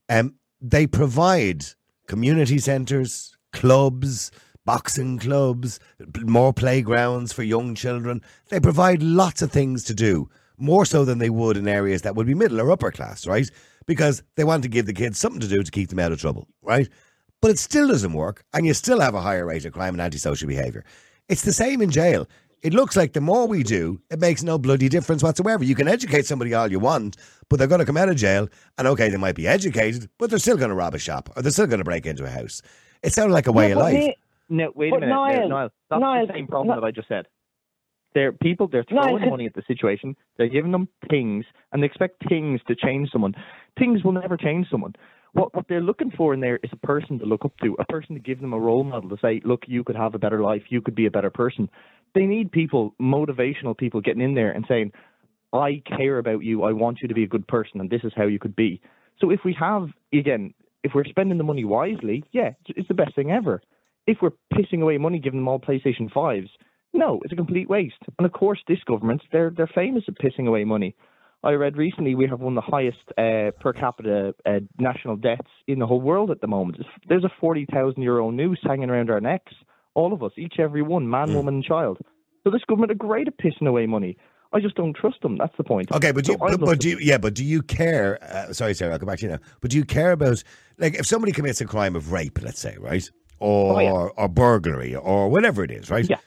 um, 0.10 0.34
they 0.60 0.88
provide 0.88 1.64
community 2.08 2.58
centres, 2.58 3.38
clubs, 3.54 4.32
boxing 4.66 5.20
clubs, 5.20 5.80
more 6.24 6.54
playgrounds 6.54 7.32
for 7.34 7.44
young 7.44 7.76
children. 7.76 8.24
They 8.50 8.60
provide 8.60 9.04
lots 9.04 9.44
of 9.44 9.52
things 9.52 9.84
to 9.84 9.94
do, 9.94 10.28
more 10.58 10.86
so 10.86 11.06
than 11.06 11.20
they 11.20 11.30
would 11.30 11.56
in 11.56 11.68
areas 11.68 12.02
that 12.02 12.16
would 12.16 12.26
be 12.26 12.34
middle 12.34 12.60
or 12.60 12.72
upper 12.72 12.90
class, 12.90 13.28
right? 13.28 13.48
Because 13.88 14.22
they 14.36 14.44
want 14.44 14.64
to 14.64 14.70
give 14.70 14.86
the 14.86 14.94
kids 14.94 15.18
something 15.18 15.40
to 15.40 15.48
do 15.48 15.64
to 15.64 15.72
keep 15.72 15.90
them 15.90 16.00
out 16.00 16.12
of 16.12 16.20
trouble, 16.20 16.48
right? 16.62 16.88
But 17.42 17.52
it 17.52 17.60
still 17.60 17.88
doesn't 17.88 18.14
work, 18.14 18.44
and 18.54 18.66
you 18.66 18.74
still 18.74 19.00
have 19.00 19.16
a 19.16 19.22
higher 19.22 19.46
rate 19.46 19.64
of 19.66 19.74
crime 19.74 19.94
and 19.94 20.02
antisocial 20.02 20.48
behaviour. 20.48 20.84
It's 21.30 21.44
the 21.44 21.54
same 21.54 21.82
in 21.82 21.90
jail. 21.90 22.28
It 22.64 22.74
looks 22.74 22.98
like 22.98 23.14
the 23.14 23.22
more 23.22 23.48
we 23.48 23.62
do, 23.64 24.02
it 24.10 24.20
makes 24.20 24.42
no 24.44 24.58
bloody 24.58 24.90
difference 24.90 25.24
whatsoever. 25.24 25.64
You 25.64 25.76
can 25.76 25.88
educate 25.88 26.26
somebody 26.26 26.54
all 26.54 26.70
you 26.70 26.80
want, 26.80 27.16
but 27.50 27.60
they're 27.60 27.68
going 27.68 27.80
to 27.80 27.86
come 27.86 27.98
out 27.98 28.10
of 28.10 28.16
jail, 28.16 28.50
and 28.78 28.88
okay, 28.88 29.10
they 29.10 29.18
might 29.18 29.36
be 29.36 29.48
educated, 29.48 30.10
but 30.18 30.30
they're 30.30 30.40
still 30.40 30.58
going 30.58 30.70
to 30.70 30.76
rob 30.76 30.96
a 30.96 31.00
shop 31.00 31.30
or 31.36 31.42
they're 31.44 31.52
still 31.52 31.68
going 31.68 31.80
to 31.80 31.86
break 31.86 32.06
into 32.06 32.26
a 32.26 32.30
house. 32.30 32.62
It 33.04 33.14
sounds 33.14 33.32
like 33.32 33.46
a 33.48 33.52
way 33.52 33.72
of 33.72 33.78
life. 33.78 33.94
me- 33.94 34.16
No, 34.50 34.72
wait 34.76 34.90
But 34.90 34.98
a 34.98 35.00
minute, 35.02 35.14
Niall, 35.14 35.34
Niall- 35.34 35.50
Niall, 35.50 35.70
that's 35.90 36.02
Niall, 36.02 36.28
the 36.28 36.34
same 36.34 36.48
problem 36.48 36.68
Niall- 36.70 36.82
that 36.82 36.88
I 36.88 36.92
just 36.92 37.08
said. 37.08 37.28
They're 38.16 38.32
people. 38.32 38.68
They're 38.68 38.86
throwing 38.86 39.20
could- 39.20 39.30
money 39.30 39.46
at 39.46 39.54
the 39.54 39.62
situation. 39.68 40.16
They're 40.38 40.48
giving 40.50 40.72
them 40.72 40.88
things, 41.10 41.46
and 41.72 41.84
they 41.84 41.86
expect 41.86 42.28
things 42.28 42.62
to 42.68 42.76
change 42.76 43.12
someone. 43.12 43.36
Things 43.78 44.04
will 44.04 44.14
never 44.14 44.38
change 44.38 44.68
someone. 44.70 44.94
What 45.34 45.54
what 45.56 45.66
they're 45.68 45.82
looking 45.82 46.12
for 46.12 46.34
in 46.34 46.40
there 46.40 46.60
is 46.64 46.72
a 46.72 46.88
person 46.88 47.20
to 47.20 47.26
look 47.26 47.46
up 47.46 47.54
to, 47.64 47.76
a 47.80 47.86
person 47.86 48.16
to 48.16 48.22
give 48.22 48.42
them 48.42 48.54
a 48.54 48.60
role 48.60 48.84
model 48.84 49.10
to 49.10 49.18
say, 49.22 49.42
"Look, 49.44 49.64
you 49.68 49.84
could 49.84 49.96
have 49.96 50.16
a 50.16 50.20
better 50.20 50.42
life. 50.42 50.64
You 50.70 50.82
could 50.82 50.96
be 50.96 51.06
a 51.06 51.12
better 51.12 51.30
person." 51.30 51.70
They 52.16 52.26
need 52.26 52.52
people, 52.52 52.96
motivational 53.00 53.78
people, 53.78 54.02
getting 54.02 54.22
in 54.22 54.34
there 54.34 54.52
and 54.52 54.66
saying, 54.68 54.94
"I 55.54 55.84
care 55.86 56.18
about 56.18 56.44
you. 56.44 56.64
I 56.64 56.72
want 56.72 57.02
you 57.02 57.08
to 57.08 57.14
be 57.14 57.24
a 57.24 57.28
good 57.28 57.48
person, 57.48 57.82
and 57.82 57.90
this 57.90 58.04
is 58.04 58.14
how 58.16 58.26
you 58.26 58.40
could 58.40 58.56
be." 58.56 58.82
So 59.20 59.30
if 59.30 59.42
we 59.44 59.54
have 59.54 59.90
again, 60.14 60.54
if 60.84 60.94
we're 60.96 61.06
spending 61.06 61.38
the 61.38 61.44
money 61.44 61.66
wisely, 61.66 62.24
yeah, 62.32 62.54
it's, 62.68 62.88
the 62.88 62.94
best 62.94 63.16
thing 63.16 63.32
ever 63.32 63.62
if 64.08 64.18
we're 64.22 64.32
pissing 64.54 64.82
away 64.82 64.98
money 64.98 65.20
giving 65.20 65.42
them 65.42 65.48
all 65.48 65.60
PlayStation 65.60 66.12
5s, 66.12 66.50
no, 66.94 67.20
it's 67.24 67.34
a 67.34 67.36
complete 67.36 67.70
waste. 67.70 68.02
And 68.18 68.26
of 68.26 68.32
course, 68.32 68.60
this 68.68 68.80
government, 68.88 69.22
they're, 69.32 69.52
they're 69.56 69.68
famous 69.68 70.06
at 70.08 70.16
pissing 70.16 70.48
away 70.48 70.64
money. 70.64 70.96
I 71.44 71.52
read 71.52 71.78
recently 71.78 72.16
we 72.16 72.28
have 72.28 72.40
one 72.40 72.58
of 72.58 72.64
the 72.64 72.70
highest 72.70 72.98
uh, 73.18 73.52
per 73.62 73.72
capita 73.74 74.34
uh, 74.46 74.60
national 74.80 75.16
debts 75.18 75.50
in 75.68 75.80
the 75.80 75.86
whole 75.86 76.02
world 76.02 76.32
at 76.32 76.42
the 76.42 76.48
moment. 76.48 76.80
There's 77.08 77.24
a 77.24 77.32
40,000 77.40 78.02
euro 78.02 78.32
noose 78.32 78.60
hanging 78.64 78.90
around 78.90 79.10
our 79.10 79.22
necks, 79.22 79.54
all 79.94 80.14
of 80.14 80.24
us, 80.24 80.32
each 80.38 80.56
every 80.60 80.82
one, 80.82 81.10
man, 81.10 81.34
woman, 81.34 81.56
and 81.56 81.64
child. 81.64 82.00
So 82.44 82.50
this 82.52 82.64
government 82.68 82.92
are 82.92 82.96
great 82.96 83.28
at 83.28 83.38
pissing 83.38 83.68
away 83.68 83.86
money. 83.86 84.18
I 84.54 84.60
just 84.62 84.76
don't 84.76 84.96
trust 84.96 85.22
them. 85.22 85.38
That's 85.38 85.56
the 85.58 85.64
point. 85.64 85.92
Okay, 85.92 86.12
but 86.12 86.24
do 86.24 86.32
you, 86.32 86.38
So 86.38 86.58
but, 86.58 86.60
but 86.62 86.80
do 86.80 86.90
you, 86.90 86.98
yeah, 87.00 87.18
but 87.18 87.34
do 87.34 87.44
you 87.44 87.62
care? 87.62 88.18
Uh, 88.22 88.54
sorry, 88.54 88.74
Sarah, 88.74 88.94
I'll 88.94 89.00
come 89.00 89.08
back 89.08 89.20
to 89.20 89.26
you 89.26 89.32
now. 89.34 89.40
But 89.62 89.72
do 89.72 89.78
you 89.78 89.84
care 89.86 90.14
about 90.14 90.42
like 90.78 90.96
if 90.96 91.06
somebody 91.06 91.34
commits 91.34 91.60
a 91.62 91.66
crime 91.66 91.96
of 91.96 92.12
rape, 92.14 92.42
let's 92.42 92.60
say, 92.60 92.78
right, 92.80 93.08
or 93.40 93.76
Oh, 93.76 93.80
yeah. 93.80 93.92
or 93.92 94.30
burglary 94.30 94.96
or 94.96 95.30
whatever 95.30 95.64
it 95.64 95.72
is, 95.72 95.90
right? 95.90 96.10
Yeah. 96.10 96.18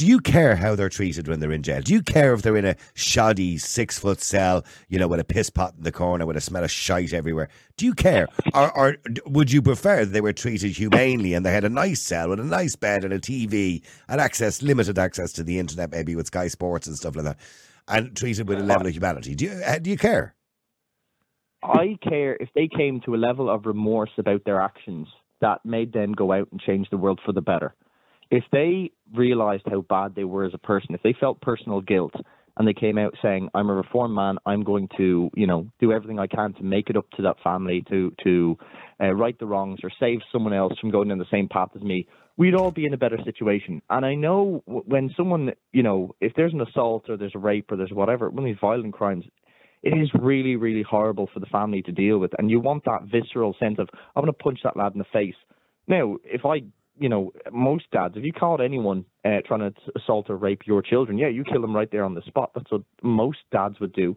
Do 0.00 0.06
you 0.06 0.18
care 0.18 0.56
how 0.56 0.76
they're 0.76 0.88
treated 0.88 1.28
when 1.28 1.40
they're 1.40 1.52
in 1.52 1.62
jail? 1.62 1.82
Do 1.82 1.92
you 1.92 2.00
care 2.00 2.32
if 2.32 2.40
they're 2.40 2.56
in 2.56 2.64
a 2.64 2.74
shoddy 2.94 3.58
six 3.58 3.98
foot 3.98 4.22
cell, 4.22 4.64
you 4.88 4.98
know, 4.98 5.06
with 5.06 5.20
a 5.20 5.24
piss 5.24 5.50
pot 5.50 5.74
in 5.76 5.82
the 5.82 5.92
corner 5.92 6.24
with 6.24 6.38
a 6.38 6.40
smell 6.40 6.64
of 6.64 6.70
shite 6.70 7.12
everywhere? 7.12 7.50
Do 7.76 7.84
you 7.84 7.92
care, 7.92 8.26
or, 8.54 8.74
or 8.74 8.96
would 9.26 9.52
you 9.52 9.60
prefer 9.60 10.06
that 10.06 10.12
they 10.12 10.22
were 10.22 10.32
treated 10.32 10.70
humanely 10.70 11.34
and 11.34 11.44
they 11.44 11.52
had 11.52 11.64
a 11.64 11.68
nice 11.68 12.00
cell 12.00 12.30
with 12.30 12.40
a 12.40 12.44
nice 12.44 12.76
bed 12.76 13.04
and 13.04 13.12
a 13.12 13.18
TV 13.18 13.82
and 14.08 14.22
access, 14.22 14.62
limited 14.62 14.98
access 14.98 15.34
to 15.34 15.42
the 15.42 15.58
internet, 15.58 15.90
maybe 15.90 16.16
with 16.16 16.28
Sky 16.28 16.48
Sports 16.48 16.86
and 16.86 16.96
stuff 16.96 17.14
like 17.14 17.26
that, 17.26 17.38
and 17.86 18.16
treated 18.16 18.48
with 18.48 18.58
a 18.58 18.64
level 18.64 18.86
of 18.86 18.94
humanity? 18.94 19.34
Do 19.34 19.44
you 19.44 19.50
uh, 19.50 19.80
do 19.80 19.90
you 19.90 19.98
care? 19.98 20.34
I 21.62 21.98
care 22.02 22.38
if 22.40 22.48
they 22.54 22.68
came 22.74 23.02
to 23.02 23.14
a 23.14 23.18
level 23.18 23.50
of 23.50 23.66
remorse 23.66 24.12
about 24.16 24.46
their 24.46 24.62
actions 24.62 25.08
that 25.42 25.58
made 25.66 25.92
them 25.92 26.12
go 26.12 26.32
out 26.32 26.48
and 26.50 26.58
change 26.58 26.88
the 26.88 26.96
world 26.96 27.20
for 27.22 27.32
the 27.32 27.42
better. 27.42 27.74
If 28.30 28.44
they 28.52 28.92
realized 29.14 29.64
how 29.68 29.80
bad 29.82 30.14
they 30.14 30.24
were 30.24 30.44
as 30.44 30.54
a 30.54 30.58
person, 30.58 30.94
if 30.94 31.02
they 31.02 31.14
felt 31.18 31.40
personal 31.40 31.80
guilt 31.80 32.14
and 32.56 32.66
they 32.66 32.74
came 32.74 32.98
out 32.98 33.14
saying, 33.22 33.48
"I'm 33.54 33.70
a 33.70 33.74
reformed 33.74 34.14
man. 34.14 34.38
I'm 34.46 34.62
going 34.62 34.88
to, 34.96 35.30
you 35.34 35.46
know, 35.46 35.66
do 35.80 35.92
everything 35.92 36.18
I 36.18 36.26
can 36.26 36.52
to 36.54 36.62
make 36.62 36.90
it 36.90 36.96
up 36.96 37.10
to 37.12 37.22
that 37.22 37.40
family, 37.42 37.82
to 37.90 38.12
to 38.24 38.58
uh, 39.00 39.14
right 39.14 39.38
the 39.38 39.46
wrongs 39.46 39.80
or 39.82 39.90
save 39.98 40.20
someone 40.32 40.52
else 40.52 40.78
from 40.78 40.90
going 40.90 41.10
in 41.10 41.18
the 41.18 41.24
same 41.30 41.48
path 41.48 41.70
as 41.74 41.82
me," 41.82 42.06
we'd 42.36 42.54
all 42.54 42.70
be 42.70 42.86
in 42.86 42.94
a 42.94 42.98
better 42.98 43.18
situation. 43.24 43.82
And 43.90 44.04
I 44.04 44.14
know 44.14 44.62
when 44.66 45.10
someone, 45.16 45.52
you 45.72 45.82
know, 45.82 46.14
if 46.20 46.32
there's 46.34 46.52
an 46.52 46.60
assault 46.60 47.08
or 47.08 47.16
there's 47.16 47.34
a 47.34 47.38
rape 47.38 47.70
or 47.70 47.76
there's 47.76 47.92
whatever, 47.92 48.30
one 48.30 48.44
of 48.44 48.44
these 48.44 48.60
violent 48.60 48.94
crimes, 48.94 49.24
it 49.82 49.90
is 49.90 50.10
really, 50.20 50.56
really 50.56 50.82
horrible 50.82 51.28
for 51.32 51.40
the 51.40 51.46
family 51.46 51.82
to 51.82 51.92
deal 51.92 52.18
with. 52.18 52.32
And 52.38 52.50
you 52.50 52.60
want 52.60 52.84
that 52.84 53.04
visceral 53.04 53.56
sense 53.58 53.78
of, 53.78 53.88
I'm 54.14 54.22
going 54.22 54.32
to 54.32 54.32
punch 54.32 54.60
that 54.64 54.76
lad 54.76 54.92
in 54.92 54.98
the 54.98 55.04
face. 55.12 55.34
Now, 55.86 56.16
if 56.24 56.44
I, 56.44 56.62
you 57.00 57.08
know, 57.08 57.32
most 57.50 57.90
dads, 57.90 58.16
if 58.16 58.24
you 58.24 58.32
caught 58.32 58.60
anyone 58.60 59.06
uh, 59.24 59.38
trying 59.46 59.60
to 59.60 59.72
assault 59.96 60.28
or 60.28 60.36
rape 60.36 60.62
your 60.66 60.82
children, 60.82 61.16
yeah, 61.16 61.28
you 61.28 61.42
kill 61.44 61.62
them 61.62 61.74
right 61.74 61.90
there 61.90 62.04
on 62.04 62.14
the 62.14 62.22
spot. 62.22 62.50
That's 62.54 62.70
what 62.70 62.82
most 63.02 63.38
dads 63.50 63.80
would 63.80 63.94
do. 63.94 64.16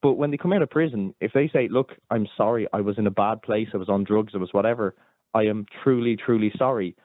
But 0.00 0.14
when 0.14 0.30
they 0.30 0.38
come 0.38 0.52
out 0.52 0.62
of 0.62 0.70
prison, 0.70 1.14
if 1.20 1.32
they 1.32 1.48
say, 1.52 1.68
look, 1.70 1.90
I'm 2.10 2.26
sorry, 2.36 2.66
I 2.72 2.80
was 2.80 2.98
in 2.98 3.06
a 3.06 3.10
bad 3.10 3.42
place, 3.42 3.68
I 3.74 3.76
was 3.76 3.90
on 3.90 4.02
drugs, 4.02 4.32
I 4.34 4.38
was 4.38 4.48
whatever, 4.52 4.94
I 5.34 5.42
am 5.42 5.66
truly, 5.84 6.16
truly 6.16 6.52
sorry. 6.58 6.96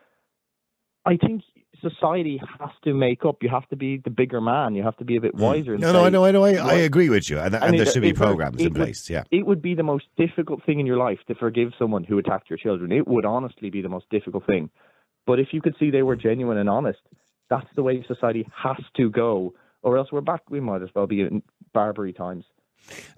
I 1.06 1.18
think 1.18 1.44
society 1.82 2.42
has 2.60 2.70
to 2.86 2.94
make 2.94 3.26
up. 3.26 3.44
You 3.44 3.50
have 3.50 3.68
to 3.70 3.76
be 3.76 3.98
the 3.98 4.10
bigger 4.10 4.42
man. 4.42 4.76
You 4.76 4.84
have 4.84 4.98
to 4.98 5.06
be 5.06 5.18
a 5.18 5.22
bit 5.22 5.34
hmm. 5.36 5.42
wiser. 5.42 5.78
No, 5.78 5.92
no, 5.92 6.06
I 6.06 6.10
know, 6.10 6.26
I 6.26 6.32
know. 6.32 6.44
I, 6.44 6.54
I 6.54 6.74
agree 6.74 7.10
with 7.10 7.30
you, 7.30 7.38
and, 7.38 7.54
and 7.54 7.78
there 7.78 7.86
should 7.86 8.02
be 8.02 8.14
programs 8.14 8.62
in 8.62 8.74
place. 8.74 9.10
Yeah, 9.10 9.24
it 9.30 9.46
would 9.46 9.62
be 9.62 9.76
the 9.76 9.84
most 9.84 10.06
difficult 10.18 10.64
thing 10.66 10.80
in 10.80 10.86
your 10.86 10.98
life 10.98 11.20
to 11.28 11.36
forgive 11.36 11.74
someone 11.78 12.06
who 12.06 12.18
attacked 12.18 12.50
your 12.50 12.58
children. 12.58 12.92
It 12.92 13.08
would 13.08 13.26
honestly 13.26 13.70
be 13.70 13.82
the 13.82 13.90
most 13.90 14.10
difficult 14.10 14.46
thing. 14.46 14.70
But 15.28 15.40
if 15.40 15.50
you 15.52 15.62
could 15.62 15.76
see 15.78 15.92
they 15.92 16.02
were 16.02 16.16
genuine 16.16 16.58
and 16.58 16.70
honest, 16.70 17.00
that's 17.50 17.68
the 17.76 17.84
way 17.84 18.04
society 18.08 18.48
has 18.56 18.78
to 18.96 19.12
go, 19.12 19.54
or 19.84 19.98
else 19.98 20.12
we're 20.12 20.22
back. 20.22 20.42
We 20.50 20.62
might 20.62 20.82
as 20.82 20.90
well 20.96 21.06
be 21.06 21.22
in 21.22 21.44
Barbary 21.74 22.14
times. 22.14 22.46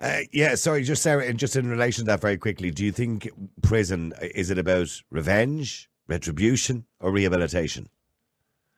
Uh, 0.01 0.21
yeah, 0.31 0.55
sorry, 0.55 0.83
just 0.83 1.03
Sarah, 1.03 1.25
and 1.25 1.37
just 1.37 1.55
in 1.55 1.69
relation 1.69 2.03
to 2.03 2.07
that 2.07 2.21
very 2.21 2.37
quickly, 2.37 2.71
do 2.71 2.83
you 2.83 2.91
think 2.91 3.29
prison 3.61 4.13
is 4.19 4.49
it 4.49 4.57
about 4.57 4.89
revenge, 5.11 5.89
retribution, 6.07 6.85
or 6.99 7.11
rehabilitation? 7.11 7.87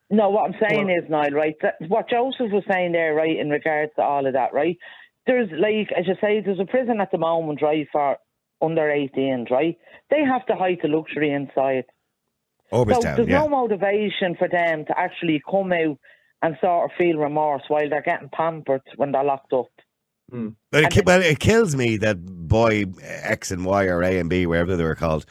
No, 0.10 0.30
what 0.30 0.50
I'm 0.50 0.60
saying 0.60 0.88
well, 0.88 0.98
is, 0.98 1.10
Niall, 1.10 1.32
right? 1.32 1.56
That, 1.62 1.76
what 1.88 2.10
Joseph 2.10 2.52
was 2.52 2.64
saying 2.70 2.92
there, 2.92 3.14
right, 3.14 3.40
in 3.40 3.50
regards 3.50 3.94
to 3.96 4.02
all 4.02 4.28
of 4.28 4.34
that, 4.34 4.54
right? 4.54 4.78
There's 5.26 5.50
like, 5.52 5.98
as 5.98 6.06
you 6.06 6.16
say, 6.20 6.42
there's 6.42 6.60
a 6.60 6.66
prison 6.66 7.00
at 7.00 7.12
the 7.12 7.18
moment, 7.18 7.62
right, 7.62 7.88
for 7.94 8.18
under 8.62 8.82
18s, 8.82 9.50
right? 9.50 9.78
They 10.10 10.24
have 10.26 10.46
to 10.48 10.56
hide 10.56 10.80
the 10.82 10.90
luxury 10.90 11.32
inside. 11.32 11.86
Oberstown, 12.72 13.02
so 13.02 13.16
there's 13.16 13.28
yeah. 13.28 13.40
no 13.40 13.50
motivation 13.50 14.36
for 14.36 14.48
them 14.48 14.86
to 14.86 14.98
actually 14.98 15.42
come 15.50 15.72
out 15.74 15.98
and 16.42 16.58
sort 16.62 16.90
of 16.90 16.98
feel 16.98 17.18
remorse 17.18 17.64
while 17.68 17.90
they're 17.90 18.02
getting 18.02 18.30
pampered 18.30 18.82
when 18.96 19.12
they're 19.12 19.24
locked 19.24 19.54
up. 19.54 19.70
Mm. 20.32 20.56
But 20.72 20.98
it, 20.98 21.06
well, 21.06 21.22
it 21.22 21.40
kills 21.40 21.76
me 21.76 21.98
that 21.98 22.26
boy 22.26 22.86
X 23.02 23.52
and 23.52 23.66
Y 23.66 23.86
or 23.86 24.02
A 24.02 24.18
and 24.18 24.30
B, 24.30 24.46
wherever 24.46 24.76
they 24.76 24.84
were 24.84 24.96
called, 24.96 25.26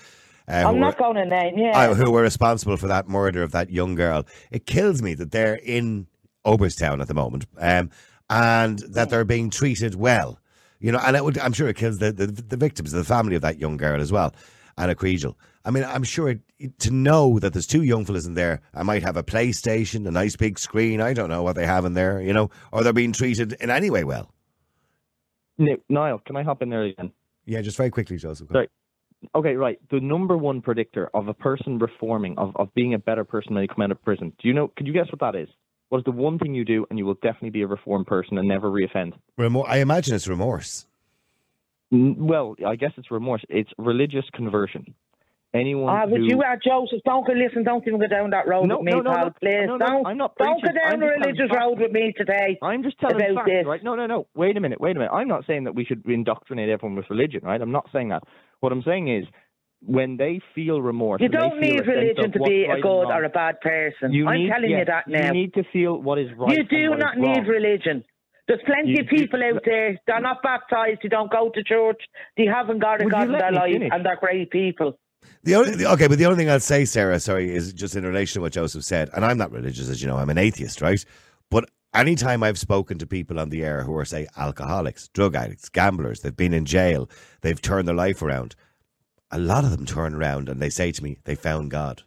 uh, 0.46 0.64
I'm 0.66 0.80
not 0.80 0.98
going 0.98 1.16
to 1.16 1.24
name, 1.24 1.58
yeah. 1.58 1.78
Uh, 1.78 1.94
who 1.94 2.10
were 2.10 2.22
responsible 2.22 2.76
for 2.76 2.88
that 2.88 3.08
murder 3.08 3.42
of 3.42 3.52
that 3.52 3.70
young 3.70 3.94
girl. 3.94 4.26
It 4.50 4.66
kills 4.66 5.00
me 5.00 5.14
that 5.14 5.30
they're 5.30 5.54
in 5.54 6.06
Oberstown 6.44 7.00
at 7.00 7.08
the 7.08 7.14
moment 7.14 7.46
um, 7.58 7.90
and 8.28 8.78
that 8.80 9.10
they're 9.10 9.24
being 9.24 9.50
treated 9.50 9.94
well. 9.94 10.38
You 10.80 10.92
know, 10.92 10.98
and 10.98 11.14
it 11.14 11.24
would, 11.24 11.38
I'm 11.38 11.52
sure 11.52 11.68
it 11.68 11.76
kills 11.76 11.98
the, 11.98 12.10
the, 12.10 12.26
the 12.26 12.56
victims, 12.56 12.92
the 12.92 13.04
family 13.04 13.36
of 13.36 13.42
that 13.42 13.58
young 13.58 13.76
girl 13.76 14.00
as 14.00 14.10
well, 14.10 14.34
Ana 14.76 14.94
Kriégel. 14.94 15.34
I 15.64 15.70
mean, 15.70 15.84
I'm 15.84 16.04
sure 16.04 16.30
it, 16.30 16.40
to 16.78 16.90
know 16.90 17.38
that 17.38 17.52
there's 17.52 17.66
two 17.66 17.82
young 17.82 18.04
fellas 18.04 18.26
in 18.26 18.34
there, 18.34 18.60
I 18.74 18.82
might 18.82 19.02
have 19.02 19.16
a 19.16 19.22
PlayStation, 19.22 20.06
a 20.06 20.10
nice 20.10 20.36
big 20.36 20.58
screen. 20.58 21.00
I 21.00 21.12
don't 21.12 21.28
know 21.28 21.42
what 21.42 21.56
they 21.56 21.66
have 21.66 21.84
in 21.84 21.94
there, 21.94 22.20
you 22.20 22.32
know, 22.32 22.50
or 22.72 22.82
they're 22.82 22.92
being 22.92 23.12
treated 23.12 23.54
in 23.60 23.70
any 23.70 23.90
way 23.90 24.04
well. 24.04 24.32
Niall, 25.88 26.20
can 26.24 26.36
I 26.36 26.42
hop 26.42 26.62
in 26.62 26.70
there 26.70 26.84
again? 26.84 27.12
Yeah, 27.44 27.60
just 27.60 27.76
very 27.76 27.90
quickly, 27.90 28.16
Joseph. 28.16 28.48
Sorry 28.50 28.68
okay, 29.34 29.54
right. 29.54 29.78
The 29.90 30.00
number 30.00 30.36
one 30.36 30.60
predictor 30.60 31.10
of 31.14 31.28
a 31.28 31.34
person 31.34 31.78
reforming, 31.78 32.36
of, 32.38 32.52
of 32.56 32.72
being 32.74 32.94
a 32.94 32.98
better 32.98 33.24
person 33.24 33.54
when 33.54 33.62
you 33.62 33.68
come 33.68 33.82
out 33.82 33.90
of 33.90 34.02
prison. 34.02 34.32
Do 34.40 34.48
you 34.48 34.54
know? 34.54 34.68
Could 34.76 34.86
you 34.86 34.92
guess 34.92 35.06
what 35.10 35.20
that 35.20 35.38
is? 35.38 35.48
What 35.88 35.98
is 35.98 36.04
the 36.04 36.12
one 36.12 36.38
thing 36.38 36.54
you 36.54 36.64
do, 36.64 36.86
and 36.88 36.98
you 36.98 37.04
will 37.04 37.14
definitely 37.14 37.50
be 37.50 37.62
a 37.62 37.66
reformed 37.66 38.06
person 38.06 38.38
and 38.38 38.46
never 38.46 38.70
reoffend? 38.70 39.14
Remor- 39.38 39.68
I 39.68 39.78
imagine 39.78 40.14
it's 40.14 40.28
remorse. 40.28 40.86
Well, 41.90 42.54
I 42.64 42.76
guess 42.76 42.92
it's 42.96 43.10
remorse. 43.10 43.42
It's 43.48 43.70
religious 43.76 44.24
conversion. 44.32 44.94
Anyone 45.52 45.88
Ah, 45.88 46.06
would 46.06 46.22
you, 46.22 46.40
uh, 46.42 46.54
Joseph, 46.62 47.00
don't 47.04 47.26
go, 47.26 47.32
listen, 47.32 47.64
don't 47.64 47.84
even 47.86 47.98
go 47.98 48.06
down 48.06 48.30
that 48.30 48.46
road 48.46 48.66
no, 48.66 48.78
with 48.78 48.84
me, 48.84 48.92
no, 48.92 49.00
no, 49.00 49.10
pal, 49.10 49.30
please. 49.40 49.66
no, 49.66 49.76
no, 49.76 49.86
don't, 49.86 50.06
I'm 50.06 50.16
not 50.16 50.36
don't 50.38 50.62
go 50.62 50.70
down 50.70 51.00
the 51.00 51.06
religious 51.06 51.50
road 51.52 51.80
with 51.80 51.90
me 51.90 52.12
today. 52.16 52.56
I'm 52.62 52.84
just 52.84 53.00
telling 53.00 53.16
about 53.16 53.46
facts, 53.46 53.50
this. 53.50 53.66
right? 53.66 53.82
No, 53.82 53.96
no, 53.96 54.06
no. 54.06 54.28
Wait 54.36 54.56
a 54.56 54.60
minute, 54.60 54.80
wait 54.80 54.94
a 54.94 55.00
minute. 55.00 55.12
I'm 55.12 55.26
not 55.26 55.44
saying 55.48 55.64
that 55.64 55.74
we 55.74 55.84
should 55.84 56.06
indoctrinate 56.06 56.68
everyone 56.68 56.94
with 56.96 57.10
religion, 57.10 57.40
right? 57.42 57.60
I'm 57.60 57.72
not 57.72 57.88
saying 57.92 58.10
that. 58.10 58.22
What 58.60 58.70
I'm 58.70 58.82
saying 58.82 59.08
is 59.08 59.24
when 59.84 60.16
they 60.16 60.40
feel 60.54 60.80
remorse, 60.80 61.20
you 61.20 61.28
don't 61.28 61.58
need 61.60 61.80
religion 61.84 62.30
to 62.30 62.38
be 62.40 62.66
a 62.70 62.80
good 62.80 63.10
or 63.10 63.24
a 63.24 63.28
bad 63.28 63.60
person. 63.60 64.12
You 64.12 64.28
I'm 64.28 64.38
need, 64.38 64.50
telling 64.50 64.70
yes, 64.70 64.78
you 64.78 64.84
that 64.84 65.08
now. 65.08 65.26
You 65.26 65.32
need 65.32 65.54
to 65.54 65.64
feel 65.72 66.00
what 66.00 66.20
is 66.20 66.28
right. 66.38 66.56
You 66.56 66.64
do 66.64 66.96
not 66.96 67.18
need 67.18 67.48
religion. 67.48 68.04
There's 68.46 68.60
plenty 68.66 68.90
you, 68.90 69.02
of 69.02 69.08
people 69.08 69.40
you, 69.40 69.54
out 69.54 69.62
there. 69.64 69.98
They're 70.06 70.20
not 70.20 70.42
baptized. 70.42 71.00
They 71.02 71.08
don't 71.08 71.30
go 71.30 71.50
to 71.54 71.62
church. 71.64 72.02
They 72.36 72.46
haven't 72.46 72.80
got 72.80 73.00
a 73.00 73.06
God 73.06 73.24
in 73.24 73.32
their 73.32 73.52
life, 73.52 73.72
finish? 73.72 73.90
and 73.92 74.04
they're 74.04 74.16
great 74.16 74.50
people. 74.50 74.98
The 75.42 75.54
only 75.54 75.86
okay, 75.86 76.06
but 76.06 76.18
the 76.18 76.26
only 76.26 76.36
thing 76.36 76.50
I'll 76.50 76.60
say, 76.60 76.84
Sarah, 76.84 77.18
sorry, 77.20 77.54
is 77.54 77.72
just 77.72 77.96
in 77.96 78.04
relation 78.04 78.34
to 78.34 78.42
what 78.42 78.52
Joseph 78.52 78.84
said. 78.84 79.10
And 79.14 79.24
I'm 79.24 79.38
not 79.38 79.52
religious, 79.52 79.88
as 79.88 80.02
you 80.02 80.08
know. 80.08 80.18
I'm 80.18 80.30
an 80.30 80.38
atheist, 80.38 80.82
right? 80.82 81.02
But 81.50 81.70
anytime 81.94 82.42
I've 82.42 82.58
spoken 82.58 82.98
to 82.98 83.06
people 83.06 83.40
on 83.40 83.48
the 83.48 83.64
air 83.64 83.84
who 83.84 83.96
are, 83.96 84.04
say, 84.04 84.26
alcoholics, 84.36 85.08
drug 85.08 85.34
addicts, 85.34 85.68
gamblers, 85.68 86.20
they've 86.20 86.36
been 86.36 86.54
in 86.54 86.66
jail, 86.66 87.08
they've 87.40 87.60
turned 87.60 87.88
their 87.88 87.94
life 87.94 88.22
around 88.22 88.54
a 89.30 89.38
lot 89.38 89.64
of 89.64 89.70
them 89.70 89.86
turn 89.86 90.14
around 90.14 90.48
and 90.48 90.60
they 90.60 90.70
say 90.70 90.92
to 90.92 91.02
me, 91.02 91.18
they 91.24 91.34
found 91.34 91.70
God. 91.70 92.02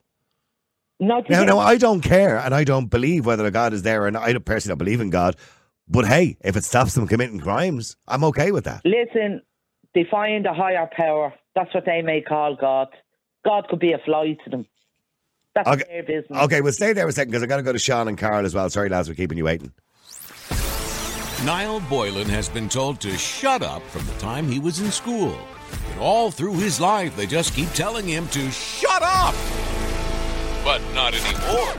Not 0.99 1.29
now, 1.29 1.43
now, 1.43 1.59
I 1.59 1.77
don't 1.77 2.01
care 2.01 2.37
and 2.37 2.53
I 2.53 2.63
don't 2.63 2.87
believe 2.87 3.25
whether 3.25 3.45
a 3.45 3.51
God 3.51 3.73
is 3.73 3.81
there 3.81 4.05
or 4.05 4.11
not. 4.11 4.23
I 4.23 4.37
personally 4.37 4.73
don't 4.73 4.85
believe 4.85 5.01
in 5.01 5.09
God. 5.09 5.35
But 5.87 6.05
hey, 6.05 6.37
if 6.43 6.55
it 6.55 6.63
stops 6.63 6.93
them 6.93 7.07
committing 7.07 7.39
crimes, 7.39 7.97
I'm 8.07 8.23
okay 8.25 8.51
with 8.51 8.65
that. 8.65 8.81
Listen, 8.85 9.41
they 9.93 10.05
find 10.09 10.45
a 10.45 10.53
higher 10.53 10.89
power. 10.95 11.33
That's 11.55 11.73
what 11.73 11.85
they 11.85 12.01
may 12.01 12.21
call 12.21 12.55
God. 12.55 12.87
God 13.45 13.67
could 13.67 13.79
be 13.79 13.93
a 13.93 13.97
fly 13.99 14.37
to 14.43 14.49
them. 14.49 14.65
That's 15.55 15.67
okay. 15.67 15.83
their 15.87 16.03
business. 16.03 16.39
Okay, 16.43 16.61
we'll 16.61 16.73
stay 16.73 16.93
there 16.93 17.07
a 17.07 17.11
second 17.11 17.31
because 17.31 17.43
i 17.43 17.45
got 17.45 17.57
to 17.57 17.63
go 17.63 17.73
to 17.73 17.79
Sean 17.79 18.07
and 18.07 18.17
Carl 18.17 18.45
as 18.45 18.55
well. 18.55 18.69
Sorry, 18.69 18.89
lads, 18.89 19.07
we're 19.07 19.15
keeping 19.15 19.37
you 19.37 19.45
waiting. 19.45 19.71
Niall 21.45 21.81
Boylan 21.81 22.29
has 22.29 22.47
been 22.47 22.69
told 22.69 23.01
to 23.01 23.17
shut 23.17 23.61
up 23.61 23.83
from 23.87 24.05
the 24.05 24.13
time 24.13 24.47
he 24.47 24.59
was 24.59 24.79
in 24.79 24.91
school. 24.91 25.37
And 25.91 25.99
all 25.99 26.31
through 26.31 26.55
his 26.55 26.79
life, 26.79 27.15
they 27.15 27.27
just 27.27 27.53
keep 27.53 27.69
telling 27.71 28.07
him 28.07 28.27
to 28.29 28.49
shut 28.49 29.01
up. 29.03 29.35
But 30.63 30.81
not 30.93 31.13
anymore. 31.13 31.73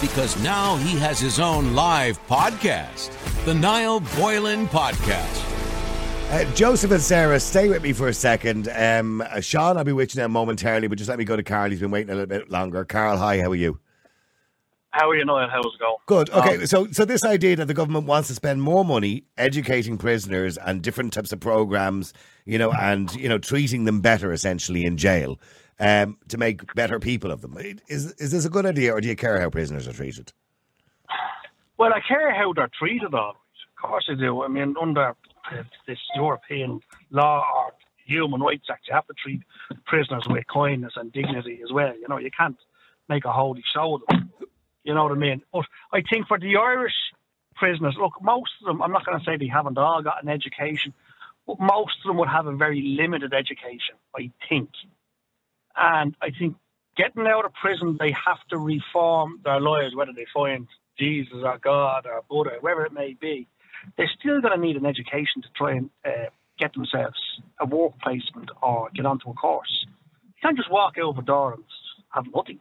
Because 0.00 0.42
now 0.42 0.76
he 0.76 0.98
has 0.98 1.20
his 1.20 1.38
own 1.38 1.74
live 1.74 2.18
podcast, 2.26 3.10
the 3.44 3.54
Niall 3.54 4.00
Boylan 4.16 4.66
Podcast. 4.68 5.51
Uh, 6.32 6.44
Joseph 6.54 6.90
and 6.90 7.02
Sarah, 7.02 7.38
stay 7.38 7.68
with 7.68 7.82
me 7.82 7.92
for 7.92 8.08
a 8.08 8.14
second. 8.14 8.66
Um, 8.74 9.20
uh, 9.20 9.42
Sean, 9.42 9.76
I'll 9.76 9.84
be 9.84 9.92
with 9.92 10.14
you 10.14 10.22
now 10.22 10.28
momentarily, 10.28 10.88
but 10.88 10.96
just 10.96 11.10
let 11.10 11.18
me 11.18 11.26
go 11.26 11.36
to 11.36 11.42
Carl. 11.42 11.68
He's 11.68 11.80
been 11.80 11.90
waiting 11.90 12.08
a 12.08 12.14
little 12.14 12.26
bit 12.26 12.50
longer. 12.50 12.86
Carl, 12.86 13.18
hi, 13.18 13.38
how 13.38 13.50
are 13.50 13.54
you? 13.54 13.78
How 14.92 15.10
are 15.10 15.14
you, 15.14 15.26
Niall? 15.26 15.50
How's 15.50 15.66
it 15.66 15.78
going? 15.78 15.96
Good. 16.06 16.30
Okay, 16.30 16.56
um, 16.56 16.66
so 16.66 16.86
so 16.90 17.04
this 17.04 17.22
idea 17.22 17.56
that 17.56 17.66
the 17.66 17.74
government 17.74 18.06
wants 18.06 18.28
to 18.28 18.34
spend 18.34 18.62
more 18.62 18.82
money 18.82 19.24
educating 19.36 19.98
prisoners 19.98 20.56
and 20.56 20.80
different 20.80 21.12
types 21.12 21.32
of 21.32 21.40
programs, 21.40 22.14
you 22.46 22.56
know, 22.56 22.72
and 22.72 23.14
you 23.14 23.28
know, 23.28 23.36
treating 23.36 23.84
them 23.84 24.00
better 24.00 24.32
essentially 24.32 24.86
in 24.86 24.96
jail, 24.96 25.38
um, 25.80 26.16
to 26.28 26.38
make 26.38 26.62
better 26.74 26.98
people 26.98 27.30
of 27.30 27.42
them. 27.42 27.58
Is 27.88 28.12
is 28.12 28.30
this 28.30 28.46
a 28.46 28.50
good 28.50 28.64
idea, 28.64 28.94
or 28.94 29.02
do 29.02 29.08
you 29.08 29.16
care 29.16 29.38
how 29.38 29.50
prisoners 29.50 29.86
are 29.86 29.92
treated? 29.92 30.32
Well, 31.76 31.92
I 31.92 32.00
care 32.08 32.34
how 32.34 32.54
they're 32.54 32.70
treated. 32.78 33.12
Always, 33.12 33.36
of 33.76 33.82
course, 33.82 34.08
I 34.10 34.14
do. 34.14 34.42
I 34.44 34.48
mean, 34.48 34.74
under 34.80 35.14
this 35.86 35.98
European 36.14 36.80
law 37.10 37.44
or 37.56 37.72
Human 38.06 38.40
Rights 38.40 38.66
Act, 38.70 38.88
you 38.88 38.94
have 38.94 39.06
to 39.06 39.14
treat 39.14 39.42
prisoners 39.86 40.26
with 40.28 40.44
kindness 40.52 40.94
and 40.96 41.12
dignity 41.12 41.60
as 41.62 41.72
well. 41.72 41.94
You 41.94 42.06
know, 42.08 42.18
you 42.18 42.30
can't 42.36 42.56
make 43.08 43.24
a 43.24 43.32
holy 43.32 43.62
show 43.74 43.96
of 43.96 44.02
them. 44.08 44.30
You 44.84 44.94
know 44.94 45.04
what 45.04 45.12
I 45.12 45.16
mean? 45.16 45.42
But 45.52 45.64
I 45.92 46.02
think 46.02 46.26
for 46.26 46.38
the 46.38 46.56
Irish 46.56 46.94
prisoners, 47.54 47.94
look, 47.98 48.14
most 48.20 48.50
of 48.60 48.66
them, 48.66 48.82
I'm 48.82 48.92
not 48.92 49.06
going 49.06 49.18
to 49.18 49.24
say 49.24 49.36
they 49.36 49.46
haven't 49.46 49.78
all 49.78 50.02
got 50.02 50.22
an 50.22 50.28
education, 50.28 50.92
but 51.46 51.60
most 51.60 51.96
of 52.04 52.08
them 52.08 52.16
would 52.18 52.28
have 52.28 52.46
a 52.46 52.56
very 52.56 52.96
limited 52.98 53.32
education, 53.32 53.94
I 54.16 54.30
think. 54.48 54.70
And 55.76 56.16
I 56.20 56.30
think 56.30 56.56
getting 56.96 57.26
out 57.26 57.44
of 57.44 57.52
prison, 57.54 57.96
they 57.98 58.12
have 58.12 58.38
to 58.50 58.58
reform 58.58 59.40
their 59.44 59.60
lives, 59.60 59.94
whether 59.94 60.12
they 60.12 60.26
find 60.34 60.66
Jesus 60.98 61.38
or 61.42 61.58
God 61.58 62.06
or 62.06 62.22
Buddha, 62.28 62.56
wherever 62.60 62.84
it 62.84 62.92
may 62.92 63.14
be. 63.14 63.46
They're 63.96 64.10
still 64.18 64.40
going 64.40 64.54
to 64.54 64.60
need 64.60 64.76
an 64.76 64.86
education 64.86 65.42
to 65.42 65.48
try 65.56 65.72
and 65.72 65.90
uh, 66.04 66.30
get 66.58 66.74
themselves 66.74 67.18
a 67.60 67.66
work 67.66 67.92
placement 68.02 68.50
or 68.62 68.88
get 68.94 69.06
onto 69.06 69.30
a 69.30 69.34
course. 69.34 69.86
You 70.24 70.32
can't 70.42 70.56
just 70.56 70.70
walk 70.70 70.94
out 70.98 71.10
of 71.10 71.18
a 71.18 71.22
door 71.22 71.54
and 71.54 71.64
have 72.10 72.26
nothing. 72.34 72.58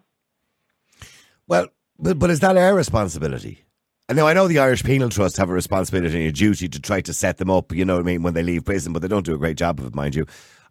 Well, 1.48 1.68
but, 2.00 2.18
but 2.18 2.30
is 2.30 2.40
that 2.40 2.58
our 2.58 2.74
responsibility? 2.74 3.64
And 4.10 4.18
now 4.18 4.28
I 4.28 4.34
know 4.34 4.48
the 4.48 4.60
Irish 4.60 4.84
Penal 4.84 5.10
Trust 5.10 5.38
have 5.38 5.50
a 5.50 5.54
responsibility 5.54 6.20
and 6.20 6.28
a 6.28 6.32
duty 6.32 6.68
to 6.68 6.80
try 6.80 7.02
to 7.02 7.14
set 7.14 7.38
them 7.38 7.50
up, 7.50 7.72
you 7.72 7.86
know 7.86 7.96
what 7.96 8.02
I 8.02 8.06
mean, 8.06 8.24
when 8.24 8.34
they 8.34 8.44
leave 8.44 8.66
prison, 8.66 8.92
but 8.92 9.02
they 9.02 9.08
don't 9.08 9.26
do 9.26 9.34
a 9.34 9.38
great 9.38 9.58
job 9.58 9.80
of 9.80 9.86
it, 9.86 9.96
mind 9.96 10.16
you. 10.16 10.26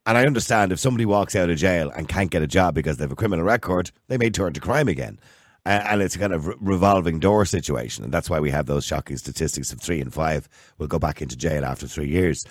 And 0.06 0.18
I 0.18 0.26
understand 0.26 0.72
if 0.72 0.80
somebody 0.80 1.06
walks 1.06 1.36
out 1.36 1.50
of 1.50 1.56
jail 1.56 1.90
and 1.94 2.08
can't 2.08 2.30
get 2.30 2.42
a 2.42 2.46
job 2.46 2.74
because 2.74 2.96
they 2.96 3.04
have 3.04 3.12
a 3.12 3.16
criminal 3.16 3.44
record, 3.44 3.92
they 4.08 4.18
may 4.18 4.30
turn 4.30 4.52
to 4.54 4.60
crime 4.60 4.88
again. 4.88 5.18
Uh, 5.66 5.68
and 5.90 6.00
it's 6.02 6.16
a 6.16 6.18
kind 6.18 6.32
of 6.32 6.46
re- 6.46 6.54
revolving 6.60 7.18
door 7.18 7.44
situation. 7.44 8.02
And 8.04 8.12
that's 8.12 8.30
why 8.30 8.40
we 8.40 8.50
have 8.50 8.66
those 8.66 8.84
shocking 8.84 9.16
statistics 9.18 9.72
of 9.72 9.80
three 9.80 10.00
and 10.00 10.12
five 10.12 10.48
will 10.78 10.86
go 10.86 10.98
back 10.98 11.20
into 11.20 11.36
jail 11.36 11.64
after 11.64 11.86
three 11.86 12.08
years. 12.08 12.44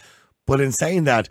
But 0.45 0.61
in 0.61 0.71
saying 0.71 1.05
that, 1.05 1.27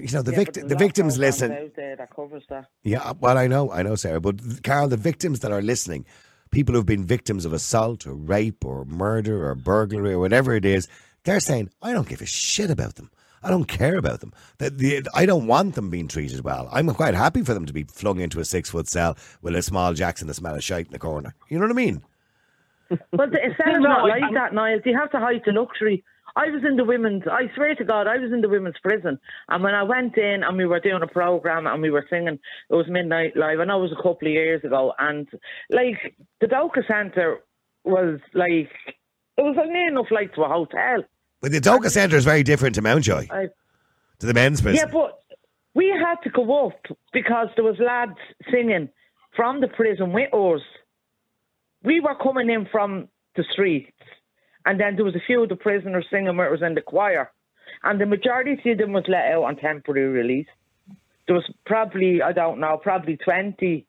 you 0.00 0.08
know, 0.12 0.22
the, 0.22 0.32
Yeah, 0.32 0.36
vict- 0.38 0.68
the 0.68 0.76
victims 0.76 1.18
listen. 1.18 1.70
there 1.76 1.96
that 1.96 2.14
covers 2.14 2.44
that. 2.48 2.66
Yeah, 2.84 3.12
well, 3.20 3.38
I 3.38 3.46
know, 3.46 3.70
I 3.72 3.82
know, 3.82 3.94
Sarah. 3.96 4.20
But 4.20 4.62
Carol, 4.62 4.88
the 4.88 4.96
victims 4.96 5.40
that 5.40 5.52
are 5.52 5.62
listening, 5.62 6.06
people 6.50 6.74
who've 6.74 6.86
been 6.86 7.04
victims 7.04 7.44
of 7.44 7.52
assault 7.52 8.06
or 8.06 8.14
rape 8.14 8.64
or 8.64 8.84
murder 8.84 9.48
or 9.48 9.54
burglary 9.54 10.12
or 10.14 10.18
whatever 10.20 10.54
it 10.54 10.64
is, 10.64 10.88
they're 11.24 11.40
saying, 11.40 11.70
I 11.82 11.92
don't 11.92 12.08
give 12.08 12.20
a 12.22 12.26
shit 12.26 12.70
about 12.70 12.94
them. 12.96 13.10
I 13.46 13.50
don't 13.50 13.66
care 13.66 13.96
about 13.96 14.18
them. 14.18 14.32
The, 14.58 14.70
the, 14.70 15.06
I 15.14 15.24
don't 15.24 15.46
want 15.46 15.76
them 15.76 15.88
being 15.88 16.08
treated 16.08 16.42
well. 16.42 16.68
I'm 16.72 16.92
quite 16.94 17.14
happy 17.14 17.42
for 17.42 17.54
them 17.54 17.64
to 17.66 17.72
be 17.72 17.84
flung 17.84 18.18
into 18.18 18.40
a 18.40 18.44
six 18.44 18.70
foot 18.70 18.88
cell 18.88 19.16
with 19.40 19.54
a 19.54 19.62
small 19.62 19.94
Jackson 19.94 20.26
that 20.26 20.34
smell 20.34 20.56
of 20.56 20.64
shite 20.64 20.86
in 20.86 20.92
the 20.92 20.98
corner. 20.98 21.32
You 21.48 21.58
know 21.58 21.66
what 21.66 21.70
I 21.70 21.74
mean? 21.74 22.02
But 22.88 23.30
the 23.30 23.38
Estelle's 23.38 23.80
No, 23.80 23.88
not 23.88 24.08
like 24.08 24.34
that, 24.34 24.52
Niall. 24.52 24.80
You 24.84 24.98
have 24.98 25.12
to 25.12 25.20
hide 25.20 25.42
the 25.46 25.52
luxury. 25.52 26.02
I 26.34 26.50
was 26.50 26.64
in 26.68 26.76
the 26.76 26.84
women's, 26.84 27.22
I 27.30 27.48
swear 27.54 27.76
to 27.76 27.84
God, 27.84 28.08
I 28.08 28.18
was 28.18 28.32
in 28.32 28.40
the 28.40 28.48
women's 28.48 28.78
prison. 28.82 29.18
And 29.48 29.62
when 29.62 29.74
I 29.74 29.84
went 29.84 30.18
in 30.18 30.42
and 30.42 30.56
we 30.56 30.66
were 30.66 30.80
doing 30.80 31.02
a 31.02 31.06
programme 31.06 31.68
and 31.68 31.80
we 31.80 31.90
were 31.90 32.06
singing, 32.10 32.40
it 32.68 32.74
was 32.74 32.86
Midnight 32.88 33.36
Live. 33.36 33.60
I 33.60 33.64
know 33.64 33.78
it 33.78 33.82
was 33.82 33.92
a 33.92 34.02
couple 34.02 34.26
of 34.26 34.34
years 34.34 34.64
ago. 34.64 34.92
And 34.98 35.28
like 35.70 36.16
the 36.40 36.46
Dóchas 36.48 36.88
Centre 36.88 37.38
was 37.84 38.18
like, 38.34 38.70
it 39.38 39.42
was 39.42 39.56
near 39.68 39.88
enough 39.88 40.10
like 40.10 40.34
to 40.34 40.42
a 40.42 40.48
hotel. 40.48 41.04
But 41.40 41.52
the 41.52 41.60
Dóchas 41.60 41.90
Centre 41.90 42.16
is 42.16 42.24
very 42.24 42.42
different 42.42 42.74
to 42.76 42.82
Mountjoy, 42.82 43.26
I, 43.30 43.48
to 44.20 44.26
the 44.26 44.34
men's 44.34 44.60
prison. 44.60 44.86
yeah, 44.86 44.92
but 44.92 45.20
we 45.74 45.88
had 45.88 46.16
to 46.24 46.30
go 46.30 46.66
up 46.66 46.86
because 47.12 47.48
there 47.56 47.64
was 47.64 47.76
lads 47.78 48.18
singing 48.50 48.88
from 49.34 49.60
the 49.60 49.68
prison 49.68 50.12
with 50.12 50.32
us. 50.32 50.62
We 51.82 52.00
were 52.00 52.14
coming 52.14 52.50
in 52.50 52.66
from 52.72 53.08
the 53.36 53.44
streets, 53.52 53.92
and 54.64 54.80
then 54.80 54.96
there 54.96 55.04
was 55.04 55.14
a 55.14 55.20
few 55.26 55.42
of 55.42 55.50
the 55.50 55.56
prisoners 55.56 56.06
singing 56.10 56.36
where 56.36 56.48
it 56.48 56.50
was 56.50 56.62
in 56.62 56.74
the 56.74 56.80
choir, 56.80 57.30
and 57.84 58.00
the 58.00 58.06
majority 58.06 58.72
of 58.72 58.78
them 58.78 58.92
was 58.92 59.04
let 59.06 59.30
out 59.32 59.44
on 59.44 59.56
temporary 59.56 60.08
release. 60.08 60.48
There 61.26 61.36
was 61.36 61.44
probably 61.66 62.22
I 62.22 62.32
don't 62.32 62.58
know, 62.60 62.78
probably 62.82 63.16
twenty 63.18 63.86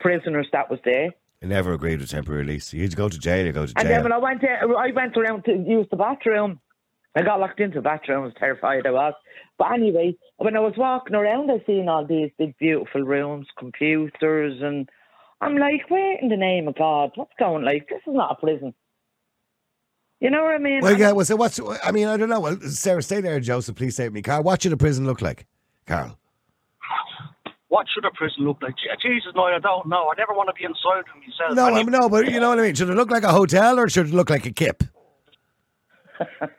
prisoners 0.00 0.48
that 0.52 0.70
was 0.70 0.80
there. 0.84 1.10
I 1.42 1.46
never 1.46 1.74
agreed 1.74 2.00
with 2.00 2.10
temporary 2.10 2.42
release. 2.42 2.72
You'd 2.72 2.96
go 2.96 3.08
to 3.10 3.18
jail, 3.18 3.44
you 3.44 3.52
go 3.52 3.66
to 3.66 3.74
jail. 3.74 3.80
And 3.82 3.90
then 3.90 4.02
when 4.02 4.12
I 4.12 4.18
went 4.18 4.42
I 4.42 4.90
went 4.92 5.16
around 5.16 5.44
to 5.44 5.52
use 5.52 5.86
the 5.90 5.96
bathroom. 5.96 6.60
I 7.16 7.22
got 7.22 7.40
locked 7.40 7.60
into 7.60 7.76
the 7.78 7.82
bathroom. 7.82 8.22
I 8.22 8.26
was 8.26 8.34
terrified 8.38 8.86
I 8.86 8.90
was. 8.90 9.14
But 9.58 9.72
anyway, 9.72 10.14
when 10.36 10.54
I 10.54 10.60
was 10.60 10.74
walking 10.76 11.16
around, 11.16 11.50
I 11.50 11.64
seen 11.66 11.88
all 11.88 12.06
these 12.06 12.30
big, 12.38 12.56
beautiful 12.58 13.00
rooms, 13.00 13.46
computers, 13.58 14.60
and 14.62 14.88
I'm 15.40 15.56
like, 15.56 15.88
wait 15.90 16.18
in 16.20 16.28
the 16.28 16.36
name 16.36 16.68
of 16.68 16.76
God, 16.76 17.12
what's 17.14 17.32
going 17.38 17.64
like? 17.64 17.88
This 17.88 18.02
is 18.06 18.14
not 18.14 18.32
a 18.32 18.34
prison. 18.34 18.74
You 20.20 20.30
know 20.30 20.44
what 20.44 20.54
I 20.54 20.58
mean? 20.58 20.80
well, 20.80 20.98
yeah, 20.98 21.12
well, 21.12 21.24
so 21.24 21.36
what's, 21.36 21.58
I 21.82 21.90
mean, 21.90 22.06
I 22.06 22.16
don't 22.16 22.28
know. 22.28 22.40
Well, 22.40 22.58
Sarah, 22.60 23.02
stay 23.02 23.20
there, 23.20 23.38
Joseph. 23.40 23.76
Please 23.76 23.94
stay 23.94 24.04
with 24.04 24.14
me. 24.14 24.22
Carl, 24.22 24.42
what 24.42 24.62
should 24.62 24.72
a 24.72 24.76
prison 24.76 25.06
look 25.06 25.20
like? 25.20 25.46
Carl. 25.86 26.18
What 27.68 27.86
should 27.92 28.04
a 28.04 28.10
prison 28.12 28.44
look 28.44 28.62
like? 28.62 28.74
Jesus, 29.02 29.32
no, 29.34 29.44
I 29.44 29.58
don't 29.58 29.88
know. 29.88 30.10
I 30.10 30.14
never 30.16 30.32
want 30.32 30.48
to 30.48 30.54
be 30.54 30.64
inside 30.64 31.04
them 31.12 31.20
myself. 31.20 31.56
No, 31.56 31.66
I 31.66 31.80
I'm, 31.80 31.86
mean, 31.86 31.92
no, 31.92 32.08
but 32.08 32.30
you 32.30 32.40
know 32.40 32.50
what 32.50 32.58
I 32.58 32.62
mean. 32.62 32.74
Should 32.74 32.88
it 32.88 32.94
look 32.94 33.10
like 33.10 33.24
a 33.24 33.32
hotel 33.32 33.78
or 33.78 33.88
should 33.88 34.08
it 34.08 34.14
look 34.14 34.30
like 34.30 34.46
a 34.46 34.52
kip? 34.52 34.82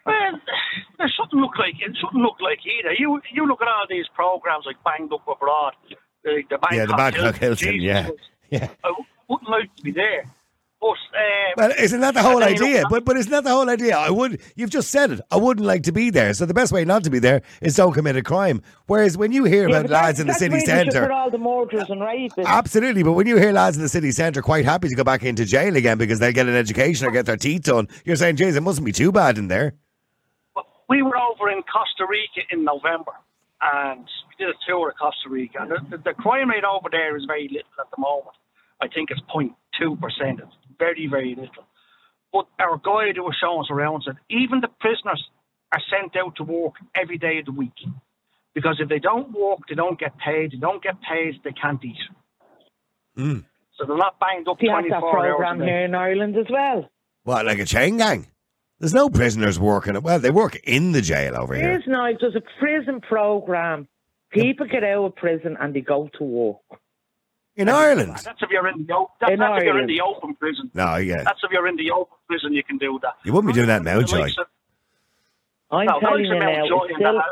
Well, 0.06 0.41
it 1.00 1.12
shouldn't 1.15 1.34
look 1.34 1.58
like 1.58 1.76
it 1.80 1.96
shouldn't 1.98 2.22
look 2.22 2.38
like 2.41 2.60
either. 2.65 2.93
You 2.98 3.22
you 3.32 3.48
look 3.48 3.62
at 3.62 3.67
all 3.67 3.86
these 3.89 4.08
programs 4.13 4.65
like 4.65 4.78
Banged 4.84 5.12
Up 5.13 5.28
Abroad, 5.28 5.74
the, 6.24 6.43
the 6.50 6.58
Bangkok 6.58 6.72
Yeah, 6.72 6.86
the 6.86 6.93
Bangkok 6.93 7.36
Hilton, 7.38 7.74
Jesus 7.74 7.84
yeah. 8.52 8.60
Yeah. 8.60 8.70
I 8.84 8.93
wouldn't 9.28 9.50
like 9.50 9.76
to 9.76 9.84
be 9.84 9.91
there. 9.91 10.24
But 10.80 10.90
um, 10.90 10.96
Well, 11.58 11.72
isn't 11.80 12.00
that 12.02 12.13
the 12.13 12.22
whole 12.22 12.42
and 12.44 12.56
then 12.56 12.56
you 12.58 12.66
idea? 12.78 12.84
But 12.90 13.04
but 13.04 13.18
isn't 13.18 13.32
that 13.32 13.44
the 13.44 13.50
whole 13.50 13.68
idea? 13.70 13.98
I 13.98 14.12
would. 14.12 14.40
You've 14.56 14.70
just 14.70 14.92
said 14.92 15.12
it. 15.12 15.22
I 15.32 15.38
wouldn't 15.38 15.66
like 15.66 15.84
to 15.84 15.92
be 15.92 16.12
there. 16.12 16.34
So 16.36 16.46
the 16.46 16.54
best 16.54 16.72
way 16.72 16.86
not 16.86 17.04
to 17.06 17.10
be 17.10 17.18
there 17.20 17.42
is 17.62 17.76
don't 17.76 17.94
commit 17.94 18.16
a 18.16 18.22
crime. 18.22 18.62
Whereas 18.86 19.18
when 19.18 19.32
you 19.32 19.44
hear 19.46 19.68
Yeah, 19.68 19.78
about 19.80 19.90
lads 19.90 20.20
that's- 20.20 20.20
in 20.20 20.28
the 20.28 20.34
city 20.36 20.54
really 20.56 20.66
centre, 20.66 21.12
all 21.12 21.32
the 21.32 21.40
murders 21.40 21.90
and 21.90 22.02
rapists. 22.02 22.46
absolutely. 22.46 23.02
But 23.02 23.13
when 23.13 23.26
you 23.26 23.38
hear 23.38 23.52
lads 23.54 23.76
in 23.76 23.82
the 23.82 23.90
city 23.90 24.12
centre 24.12 24.42
quite 24.44 24.66
happy 24.66 24.88
to 24.90 24.96
go 24.96 25.04
back 25.04 25.24
into 25.24 25.46
jail 25.46 25.76
again 25.76 25.98
because 25.98 26.20
they 26.20 26.32
get 26.32 26.48
an 26.48 26.56
education 26.56 27.08
or 27.08 27.12
get 27.12 27.26
their 27.26 27.38
teeth 27.38 27.63
done, 27.63 27.88
you're 28.06 28.16
saying, 28.16 28.36
"Jeez, 28.36 28.56
it 28.56 28.62
mustn't 28.62 28.86
be 28.86 28.92
too 28.92 29.12
bad 29.12 29.38
in 29.40 29.48
there." 29.48 29.74
we 30.90 31.02
were 31.02 31.18
over 31.18 31.50
in 31.50 31.62
Costa 31.63 32.06
Rica 32.08 32.48
in 32.52 32.63
November, 32.63 33.12
and 33.62 34.06
we 34.30 34.46
did 34.46 34.54
a 34.54 34.58
tour 34.66 34.90
of 34.90 34.96
Costa 34.96 35.28
Rica. 35.30 35.58
And 35.62 35.72
the, 35.72 35.98
the, 35.98 36.04
the 36.04 36.13
crime 36.13 36.50
rate 36.50 36.63
over 36.63 36.88
there 36.90 37.18
is 37.18 37.26
very 37.26 37.50
little 37.50 37.76
at 37.80 37.88
the 37.92 38.00
moment. 38.00 38.36
I 38.82 38.88
think 38.88 39.10
it's 39.12 39.20
0.2 39.36 40.00
percent. 40.00 40.40
It's 40.78 40.80
very 40.80 41.08
very 41.08 41.36
little. 41.36 41.66
But 42.34 42.48
our 42.60 42.78
guide 42.78 43.16
who 43.16 43.24
was 43.24 43.38
showing 43.40 43.62
us 43.62 43.72
around 43.72 44.04
said 44.06 44.16
even 44.30 44.62
the 44.62 44.68
prisoners 44.80 45.24
are 45.74 45.82
sent 45.90 46.16
out 46.16 46.36
to 46.38 46.44
work 46.44 46.74
every 46.96 47.18
day 47.18 47.40
of 47.40 47.46
the 47.46 47.52
week 47.52 47.74
because 48.54 48.78
if 48.80 48.90
they 48.90 49.00
don't 49.00 49.32
work, 49.32 49.60
they 49.70 49.76
don't 49.76 50.00
get 50.00 50.18
paid. 50.18 50.52
They 50.52 50.58
don't 50.58 50.82
get 50.82 50.96
paid, 51.02 51.36
they 51.44 51.52
can't 51.52 51.84
eat. 51.84 51.98
Mm. 53.18 53.46
So 53.78 53.86
they're 53.86 53.98
not 53.98 54.20
banged 54.20 54.48
up 54.48 54.58
We 54.62 54.70
have 54.70 54.80
24 54.80 55.00
that 55.00 55.06
hours 55.06 55.12
program 55.12 55.62
a 55.62 55.66
day. 55.66 55.72
here 55.72 55.86
in 55.86 55.96
Ireland 55.96 56.36
as 56.38 56.48
well. 56.50 56.90
What, 57.24 57.46
like 57.46 57.60
a 57.60 57.66
chain 57.66 57.98
gang? 57.98 58.28
There's 58.80 58.94
no 58.94 59.10
prisoners 59.10 59.60
working. 59.60 60.00
Well, 60.02 60.20
they 60.20 60.32
work 60.32 60.56
in 60.63 60.92
the 60.92 61.02
jail 61.02 61.36
over 61.36 61.56
here. 61.56 61.70
here. 61.70 61.80
is 61.80 61.88
now, 61.88 62.10
there's 62.20 62.36
a 62.36 62.44
prison 62.60 63.02
program. 63.02 63.88
People 64.32 64.68
get 64.68 64.84
out 64.84 65.06
of 65.06 65.16
prison 65.16 65.58
and 65.60 65.74
they 65.74 65.82
go 65.82 66.10
to 66.18 66.24
work. 66.24 66.80
In 67.58 67.70
Ireland. 67.70 68.12
That's 68.24 68.41
if 68.41 68.50
you're 68.52 68.67
in 68.67 68.86
the 68.86 68.93
o- 68.93 69.12
that, 69.20 69.32
In 69.32 69.39
that's 69.39 69.58
if 69.58 69.63
you're 69.63 69.80
in 69.82 69.88
the 69.88 70.00
open 70.02 70.36
prison. 70.36 70.70
No, 70.74 70.96
yeah. 70.98 71.24
That's 71.24 71.39
if 71.43 71.52
you're 71.52 71.67
in 71.67 71.76
the 71.76 71.91
open 71.91 72.15
prison, 72.28 72.54
you 72.54 72.63
can 72.63 72.78
do 72.78 73.00
that. 73.02 73.15
You 73.26 73.34
wouldn't 73.34 73.52
be 73.52 73.56
doing 73.56 73.67
that 73.67 73.78
in 73.80 73.84
The 73.84 73.93
Mountjoy. 73.96 74.30
I'm 75.70 75.86
No, 75.86 76.00
telling 76.00 76.24
you 76.24 76.34
now, 76.39 76.46
Mountjoy 76.46 76.86
it's 76.86 76.96
still, 76.96 77.15
like. 77.15 77.26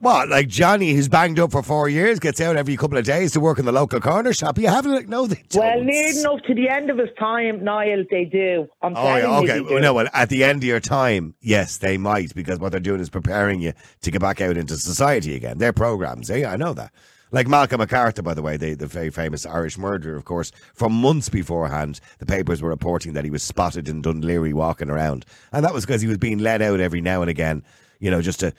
What, 0.00 0.28
like 0.28 0.46
Johnny, 0.46 0.92
who's 0.92 1.08
banged 1.08 1.40
up 1.40 1.50
for 1.50 1.62
four 1.64 1.88
years, 1.88 2.20
gets 2.20 2.40
out 2.40 2.56
every 2.56 2.76
couple 2.76 2.96
of 2.98 3.04
days 3.04 3.32
to 3.32 3.40
work 3.40 3.58
in 3.58 3.64
the 3.64 3.72
local 3.72 3.98
corner 4.00 4.32
shop? 4.32 4.56
You 4.58 4.68
haven't, 4.68 4.92
like, 4.92 5.08
no, 5.08 5.26
they 5.26 5.42
don't. 5.48 5.84
near 5.86 6.10
enough 6.10 6.42
to 6.46 6.54
the 6.54 6.68
end 6.68 6.90
of 6.90 6.98
his 6.98 7.08
time, 7.18 7.64
Niall, 7.64 8.04
they 8.08 8.24
do. 8.24 8.68
I'm 8.82 8.92
Oh, 8.96 9.02
telling 9.02 9.22
yeah, 9.22 9.40
you, 9.56 9.62
okay. 9.62 9.74
Well, 9.74 9.82
no, 9.82 9.94
well, 9.94 10.06
at 10.12 10.28
the 10.28 10.44
end 10.44 10.58
of 10.58 10.64
your 10.64 10.78
time, 10.78 11.34
yes, 11.40 11.78
they 11.78 11.96
might, 11.98 12.32
because 12.36 12.60
what 12.60 12.70
they're 12.70 12.80
doing 12.80 13.00
is 13.00 13.10
preparing 13.10 13.60
you 13.60 13.72
to 14.02 14.10
get 14.12 14.20
back 14.20 14.40
out 14.40 14.56
into 14.56 14.76
society 14.76 15.34
again. 15.34 15.58
Their 15.58 15.72
programs, 15.72 16.30
eh? 16.30 16.46
I 16.48 16.56
know 16.56 16.74
that. 16.74 16.92
Like 17.30 17.46
Malcolm 17.46 17.78
MacArthur, 17.80 18.22
by 18.22 18.34
the 18.34 18.42
way, 18.42 18.56
the, 18.56 18.74
the 18.74 18.86
very 18.86 19.10
famous 19.10 19.44
Irish 19.44 19.76
murderer, 19.76 20.16
of 20.16 20.24
course, 20.24 20.50
for 20.74 20.88
months 20.88 21.28
beforehand, 21.28 22.00
the 22.18 22.26
papers 22.26 22.62
were 22.62 22.70
reporting 22.70 23.12
that 23.12 23.24
he 23.24 23.30
was 23.30 23.42
spotted 23.42 23.88
in 23.88 24.02
Dún 24.02 24.22
Laoghaire 24.24 24.54
walking 24.54 24.88
around. 24.90 25.26
And 25.52 25.64
that 25.64 25.74
was 25.74 25.84
because 25.84 26.00
he 26.00 26.08
was 26.08 26.18
being 26.18 26.38
let 26.38 26.62
out 26.62 26.80
every 26.80 27.00
now 27.00 27.20
and 27.20 27.30
again, 27.30 27.62
you 28.00 28.10
know, 28.10 28.22
just 28.22 28.40
to 28.40 28.52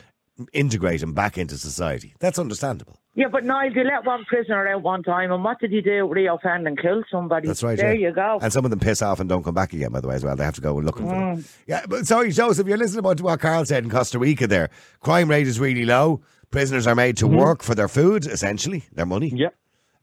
integrate 0.53 1.01
him 1.03 1.13
back 1.13 1.37
into 1.37 1.57
society. 1.57 2.13
That's 2.19 2.39
understandable. 2.39 2.97
Yeah, 3.15 3.27
but 3.27 3.43
Niall, 3.43 3.73
they 3.73 3.83
let 3.83 4.05
one 4.05 4.23
prisoner 4.25 4.65
out 4.69 4.81
one 4.83 5.03
time, 5.03 5.31
and 5.31 5.43
what 5.43 5.59
did 5.59 5.71
he 5.71 5.81
do? 5.81 6.07
reoffend 6.07 6.65
and 6.67 6.79
kill 6.79 7.03
somebody. 7.11 7.47
That's 7.47 7.63
right. 7.63 7.77
There 7.77 7.93
yeah. 7.93 8.07
you 8.09 8.13
go. 8.13 8.39
And 8.41 8.53
some 8.53 8.63
of 8.63 8.71
them 8.71 8.79
piss 8.79 9.01
off 9.01 9.19
and 9.19 9.27
don't 9.27 9.43
come 9.43 9.55
back 9.55 9.73
again, 9.73 9.91
by 9.91 9.99
the 9.99 10.07
way, 10.07 10.15
as 10.15 10.23
well. 10.23 10.35
They 10.37 10.45
have 10.45 10.55
to 10.55 10.61
go 10.61 10.75
looking 10.75 11.07
for 11.07 11.13
Mm. 11.15 11.35
them. 11.35 11.45
Yeah, 11.67 11.85
but 11.89 12.07
sorry, 12.07 12.31
Joseph, 12.31 12.67
you're 12.67 12.77
listening 12.77 12.99
about 12.99 13.19
what 13.19 13.39
Carl 13.41 13.65
said 13.65 13.83
in 13.83 13.89
Costa 13.89 14.19
Rica 14.19 14.47
there. 14.47 14.69
Crime 15.01 15.29
rate 15.29 15.47
is 15.47 15.59
really 15.59 15.85
low. 15.85 16.21
Prisoners 16.51 16.87
are 16.87 16.95
made 16.95 17.17
to 17.17 17.25
Mm-hmm. 17.25 17.37
work 17.37 17.63
for 17.63 17.75
their 17.75 17.87
food, 17.87 18.25
essentially, 18.25 18.83
their 18.93 19.05
money. 19.05 19.31
Yep. 19.35 19.55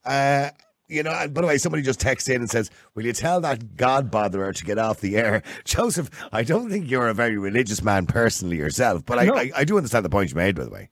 Uh, 0.05 0.51
you 0.89 1.03
know, 1.03 1.11
and 1.11 1.35
by 1.35 1.41
the 1.41 1.47
way, 1.49 1.59
somebody 1.59 1.83
just 1.83 1.99
texts 1.99 2.29
in 2.29 2.37
and 2.41 2.49
says, 2.49 2.71
Will 2.95 3.05
you 3.05 3.13
tell 3.13 3.41
that 3.41 3.77
God 3.77 4.11
botherer 4.13 4.55
to 4.55 4.65
get 4.65 4.79
off 4.79 5.01
the 5.01 5.17
air? 5.17 5.43
Joseph, 5.65 6.09
I 6.33 6.45
don't 6.45 6.71
think 6.71 6.89
you're 6.89 7.09
a 7.09 7.15
very 7.15 7.37
religious 7.39 7.83
man 7.83 8.07
personally 8.07 8.57
yourself, 8.57 9.05
but 9.05 9.19
I, 9.19 9.25
No. 9.25 9.35
I, 9.35 9.51
I 9.57 9.65
do 9.65 9.77
understand 9.77 10.05
the 10.05 10.09
point 10.11 10.31
you 10.31 10.37
made, 10.37 10.55
by 10.55 10.65
the 10.65 10.71
way. 10.71 10.91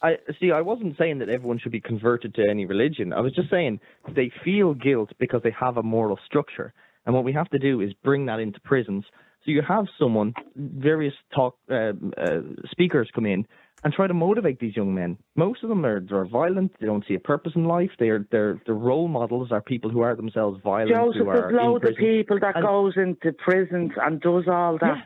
I 0.00 0.16
see. 0.40 0.50
I 0.50 0.62
wasn't 0.62 0.96
saying 0.98 1.18
that 1.18 1.28
everyone 1.28 1.58
should 1.60 1.70
be 1.70 1.80
converted 1.80 2.34
to 2.34 2.42
any 2.48 2.64
religion. 2.64 3.12
I 3.12 3.20
was 3.20 3.32
just 3.34 3.50
saying 3.50 3.78
they 4.16 4.32
feel 4.44 4.74
guilt 4.74 5.10
because 5.20 5.42
they 5.44 5.52
have 5.52 5.76
a 5.76 5.82
moral 5.82 6.18
structure, 6.26 6.72
and 7.06 7.14
what 7.14 7.22
we 7.22 7.32
have 7.34 7.48
to 7.50 7.58
do 7.58 7.80
is 7.80 7.92
bring 8.02 8.26
that 8.26 8.40
into 8.40 8.58
prisons. 8.60 9.04
So 9.44 9.50
you 9.52 9.62
have 9.62 9.86
someone, 10.00 10.34
various 10.56 11.14
talk 11.34 11.56
uh, 11.70 11.92
uh, 12.16 12.40
speakers 12.70 13.10
come 13.14 13.26
in 13.26 13.46
and 13.84 13.92
try 13.92 14.06
to 14.06 14.14
motivate 14.14 14.60
these 14.60 14.76
young 14.76 14.94
men. 14.94 15.18
Most 15.34 15.62
of 15.62 15.68
them 15.68 15.84
are 15.84 16.00
they're 16.00 16.24
violent. 16.26 16.72
They 16.80 16.86
don't 16.86 17.04
see 17.06 17.14
a 17.14 17.20
purpose 17.20 17.52
in 17.56 17.64
life. 17.64 17.90
Their 17.98 18.26
their 18.30 18.60
their 18.66 18.74
role 18.74 19.08
models 19.08 19.50
are 19.50 19.60
people 19.60 19.90
who 19.90 20.00
are 20.00 20.14
themselves 20.14 20.60
violent. 20.62 20.90
Joseph, 20.90 21.22
who 21.22 21.28
are 21.28 21.40
there's 21.42 21.54
loads 21.54 21.84
of 21.88 21.96
people 21.96 22.38
that 22.40 22.56
And- 22.56 22.64
goes 22.64 22.94
into 22.96 23.32
prisons 23.32 23.92
and 24.00 24.20
does 24.20 24.44
all 24.48 24.78
that. 24.78 24.96
Yeah. 24.96 25.02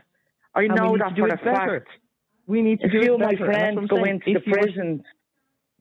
I 0.54 0.66
know 0.68 0.96
that 0.98 1.16
for 1.16 1.26
a 1.26 1.36
better. 1.36 1.80
fact. 1.80 1.88
We 2.46 2.62
need 2.62 2.80
to 2.80 2.86
A 2.86 2.90
do 2.90 3.00
few 3.02 3.12
it 3.12 3.14
of 3.14 3.20
my 3.20 3.32
better, 3.32 3.44
friends 3.46 3.88
go 3.88 4.04
into 4.04 4.30
If 4.30 4.44
the 4.44 4.50
you 4.50 4.56
prisons 4.56 5.02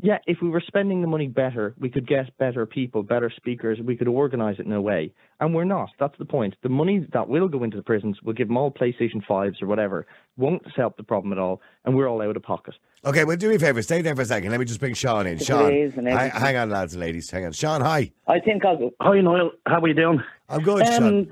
Yeah, 0.01 0.17
if 0.27 0.39
we 0.41 0.49
were 0.49 0.63
spending 0.65 1.01
the 1.01 1.07
money 1.07 1.27
better, 1.27 1.73
we 1.79 1.89
could 1.89 2.05
get 2.05 2.37
better 2.37 2.65
people, 2.65 3.01
better 3.01 3.31
speakers. 3.33 3.79
We 3.81 3.95
could 3.95 4.09
organise 4.09 4.59
it 4.59 4.65
in 4.65 4.73
a 4.73 4.81
way, 4.81 5.13
and 5.39 5.55
we're 5.55 5.63
not. 5.63 5.89
That's 5.99 6.17
the 6.17 6.25
point. 6.25 6.55
The 6.63 6.69
money 6.69 7.07
that 7.13 7.29
will 7.29 7.47
go 7.47 7.63
into 7.63 7.77
the 7.77 7.83
prisons 7.83 8.21
will 8.21 8.33
give 8.33 8.49
them 8.49 8.57
all 8.57 8.71
PlayStation 8.71 9.25
fives 9.25 9.61
or 9.61 9.67
whatever. 9.67 10.05
Won't 10.35 10.63
help 10.75 10.97
the 10.97 11.03
problem 11.03 11.31
at 11.31 11.39
all, 11.39 11.61
and 11.85 11.95
we're 11.95 12.09
all 12.09 12.21
out 12.21 12.35
of 12.35 12.43
pocket. 12.43 12.75
Okay, 13.05 13.23
well, 13.23 13.37
do 13.37 13.47
me 13.47 13.55
a 13.55 13.59
favour. 13.59 13.81
Stay 13.81 14.01
there 14.01 14.15
for 14.15 14.23
a 14.23 14.25
second. 14.25 14.51
Let 14.51 14.59
me 14.59 14.65
just 14.65 14.81
bring 14.81 14.95
Sean 14.95 15.27
in. 15.27 15.37
Sean, 15.37 15.71
hang, 15.71 16.29
hang 16.31 16.57
on, 16.57 16.69
lads 16.69 16.93
and 16.93 17.01
ladies. 17.01 17.31
Hang 17.31 17.45
on. 17.45 17.53
Sean, 17.53 17.79
hi. 17.79 18.11
I 18.27 18.39
think 18.41 18.65
I'll 18.65 18.77
go. 18.77 18.91
Hi, 18.99 19.21
Niall. 19.21 19.51
How 19.65 19.79
are 19.79 19.87
you 19.87 19.93
doing? 19.93 20.21
I'm 20.49 20.61
good, 20.61 20.85
Sean. 20.87 21.03
Um, 21.03 21.27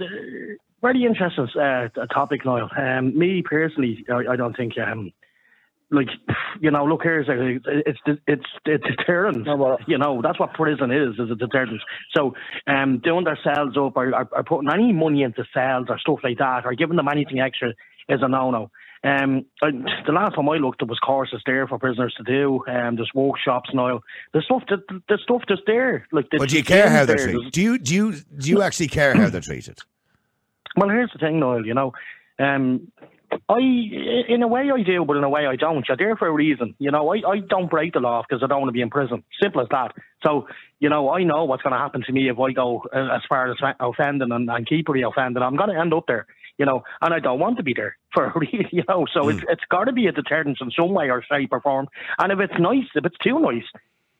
very 0.82 1.04
interesting 1.04 1.48
uh, 1.60 1.90
topic, 2.14 2.46
Niall. 2.46 2.70
Um, 2.78 3.18
me 3.18 3.42
personally, 3.42 4.06
I, 4.10 4.34
I 4.34 4.36
don't 4.38 4.56
think 4.56 4.74
um, 4.78 5.12
like 5.92 6.08
you 6.60 6.72
know, 6.72 6.86
look 6.86 7.04
here, 7.04 7.20
it's 7.20 7.66
it's 7.66 8.20
it's, 8.28 8.46
it's 8.66 8.84
deterrent. 8.84 9.48
You 9.88 9.98
know, 9.98 10.22
that's 10.22 10.40
what 10.40 10.54
prison 10.54 10.92
is, 10.92 11.16
is 11.20 11.32
a 11.32 11.36
deterrent. 11.36 11.82
So, 12.16 12.34
um, 12.68 13.00
doing 13.04 13.26
their 13.26 13.40
cells 13.44 13.76
up 13.78 13.98
or, 13.98 14.14
or, 14.14 14.30
or, 14.32 14.44
putting 14.44 14.70
any 14.72 14.94
money 14.94 15.24
into 15.24 15.44
cells 15.54 15.88
or 15.90 16.00
stuff 16.00 16.20
like 16.24 16.38
that, 16.38 16.66
or 16.66 16.74
giving 16.74 16.98
them 16.98 17.08
anything 17.12 17.40
extra 17.40 17.70
is 18.10 18.20
a 18.22 18.28
no-no. 18.28 18.70
Um, 19.06 19.46
I, 19.62 19.72
the 20.06 20.14
last 20.14 20.36
time 20.36 20.48
I 20.48 20.56
looked, 20.56 20.80
there 20.80 20.88
was 20.88 21.00
courses 21.00 21.42
there 21.46 21.68
for 21.68 21.78
prisoners 21.78 22.16
to 22.18 22.24
do. 22.24 22.64
Um, 22.70 22.96
there's 22.96 23.12
workshops 23.14 23.70
now. 23.74 24.02
The 24.34 24.42
stuff, 24.42 24.64
the, 24.70 24.78
the 25.10 25.18
stuff 25.22 25.42
just 25.48 25.64
there. 25.68 26.08
Like, 26.14 26.30
the, 26.30 26.38
but 26.38 26.50
do 26.50 26.56
you 26.56 26.64
care 26.64 26.90
how 26.90 27.06
they're 27.06 27.18
treated? 27.18 27.52
Do 27.52 27.62
you 27.62 27.78
do 27.78 27.94
you 27.94 28.14
do 28.14 28.50
you 28.50 28.62
actually 28.62 28.88
care 28.88 29.14
how 29.14 29.30
they're 29.30 29.42
treated? 29.42 29.80
Well, 30.78 30.90
here's 30.90 31.12
the 31.12 31.20
thing, 31.20 31.40
Noel. 31.40 31.66
You 31.66 31.74
know, 31.74 31.92
um, 32.40 32.92
I, 33.50 33.60
in 33.60 34.42
a 34.44 34.48
way, 34.48 34.70
I 34.74 34.84
do, 34.84 35.06
but 35.06 35.18
in 35.18 35.24
a 35.24 35.30
way, 35.30 35.46
I 35.46 35.56
don't. 35.56 35.86
You're 35.88 35.98
there 35.98 36.16
for 36.16 36.28
a 36.28 36.32
reason. 36.32 36.76
You 36.80 36.92
know, 36.92 37.14
I, 37.14 37.18
I 37.28 37.40
don't 37.40 37.70
break 37.70 37.94
the 37.94 38.00
law 38.00 38.24
because 38.28 38.44
I 38.44 38.48
don't 38.48 38.62
want 38.62 38.70
to 38.70 38.74
be 38.74 38.82
in 38.82 38.90
prison. 38.90 39.24
Simple 39.42 39.62
as 39.62 39.68
that. 39.72 39.94
So, 40.24 40.48
you 40.80 40.90
know, 40.90 41.10
I 41.10 41.24
know 41.24 41.46
what's 41.46 41.64
going 41.64 41.74
to 41.74 41.80
happen 41.80 42.04
to 42.06 42.12
me 42.12 42.30
if 42.30 42.40
I 42.40 42.52
go 42.52 42.84
uh, 42.94 43.16
as 43.16 43.22
far 43.28 43.52
as 43.52 43.58
offending 43.80 44.32
and, 44.32 44.50
and 44.50 44.68
keep 44.68 44.88
reoffending. 44.88 45.42
I'm 45.42 45.56
going 45.56 45.70
to 45.70 45.80
end 45.80 45.94
up 45.94 46.06
there. 46.08 46.28
You 46.58 46.68
know, 46.68 46.84
and 47.02 47.14
I 47.14 47.20
don't 47.20 47.40
want 47.40 47.58
to 47.58 47.64
be 47.64 47.74
there 47.74 47.98
for 48.14 48.26
a 48.26 48.40
reason. 48.40 48.70
You 48.72 48.84
know, 48.88 49.06
so 49.12 49.22
mm. 49.22 49.34
it's 49.34 49.44
it's 49.50 49.64
got 49.70 49.86
to 49.86 49.92
be 49.92 50.08
a 50.08 50.12
deterrent 50.12 50.58
in 50.62 50.72
some 50.72 50.94
way 50.94 51.10
or 51.10 51.24
shape 51.24 51.50
or 51.52 51.62
form. 51.62 51.88
And 52.20 52.32
if 52.32 52.40
it's 52.40 52.60
nice, 52.60 52.86
if 52.96 53.06
it's 53.06 53.18
too 53.18 53.40
nice, 53.40 53.66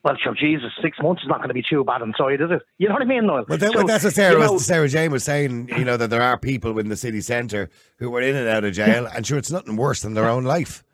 well, 0.04 0.16
sure, 0.22 0.34
Jesus, 0.34 0.70
six 0.82 0.98
months 1.02 1.22
is 1.22 1.28
not 1.28 1.38
going 1.38 1.48
to 1.48 1.54
be 1.54 1.62
too 1.62 1.82
bad 1.82 2.02
inside, 2.02 2.42
is 2.42 2.50
it? 2.50 2.62
You 2.76 2.88
know 2.88 2.94
what 2.94 3.02
I 3.02 3.06
mean, 3.06 3.26
Noel? 3.26 3.46
Well, 3.48 3.56
that, 3.56 3.72
so, 3.72 3.82
that's 3.84 4.04
what 4.04 4.12
Sarah, 4.12 4.34
you 4.34 4.38
know, 4.38 4.58
Sarah 4.58 4.86
Jane 4.86 5.10
was 5.10 5.24
saying, 5.24 5.70
you 5.78 5.84
know, 5.84 5.96
that 5.96 6.10
there 6.10 6.20
are 6.20 6.38
people 6.38 6.78
in 6.78 6.90
the 6.90 6.96
city 6.96 7.22
centre 7.22 7.70
who 7.96 8.10
were 8.10 8.20
in 8.20 8.36
and 8.36 8.46
out 8.46 8.64
of 8.64 8.74
jail, 8.74 9.06
and 9.06 9.26
sure, 9.26 9.38
it's 9.38 9.50
nothing 9.50 9.76
worse 9.76 10.02
than 10.02 10.12
their 10.12 10.28
own 10.28 10.44
life. 10.44 10.84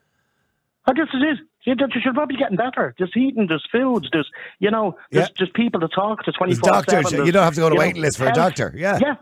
I 0.86 0.92
guess 0.92 1.08
it 1.12 1.26
is. 1.26 1.38
You 1.64 1.74
should 2.02 2.14
probably 2.14 2.36
be 2.36 2.38
getting 2.38 2.56
better. 2.56 2.94
There's 2.98 3.12
eating, 3.16 3.46
there's 3.48 3.66
foods, 3.70 4.08
there's, 4.12 4.30
you 4.60 4.70
know, 4.70 4.96
there's 5.10 5.28
yeah. 5.28 5.34
just 5.44 5.54
people 5.54 5.80
to 5.80 5.88
talk 5.88 6.22
to 6.24 6.32
24 6.32 6.70
doctors. 6.70 7.12
You 7.12 7.32
don't 7.32 7.42
have 7.42 7.54
to 7.54 7.60
go 7.60 7.68
to 7.68 7.74
a 7.74 7.78
waiting 7.78 8.00
list 8.00 8.16
for 8.16 8.24
health. 8.24 8.36
a 8.36 8.40
doctor. 8.40 8.74
Yeah. 8.76 8.98
Yeah. 9.02 9.14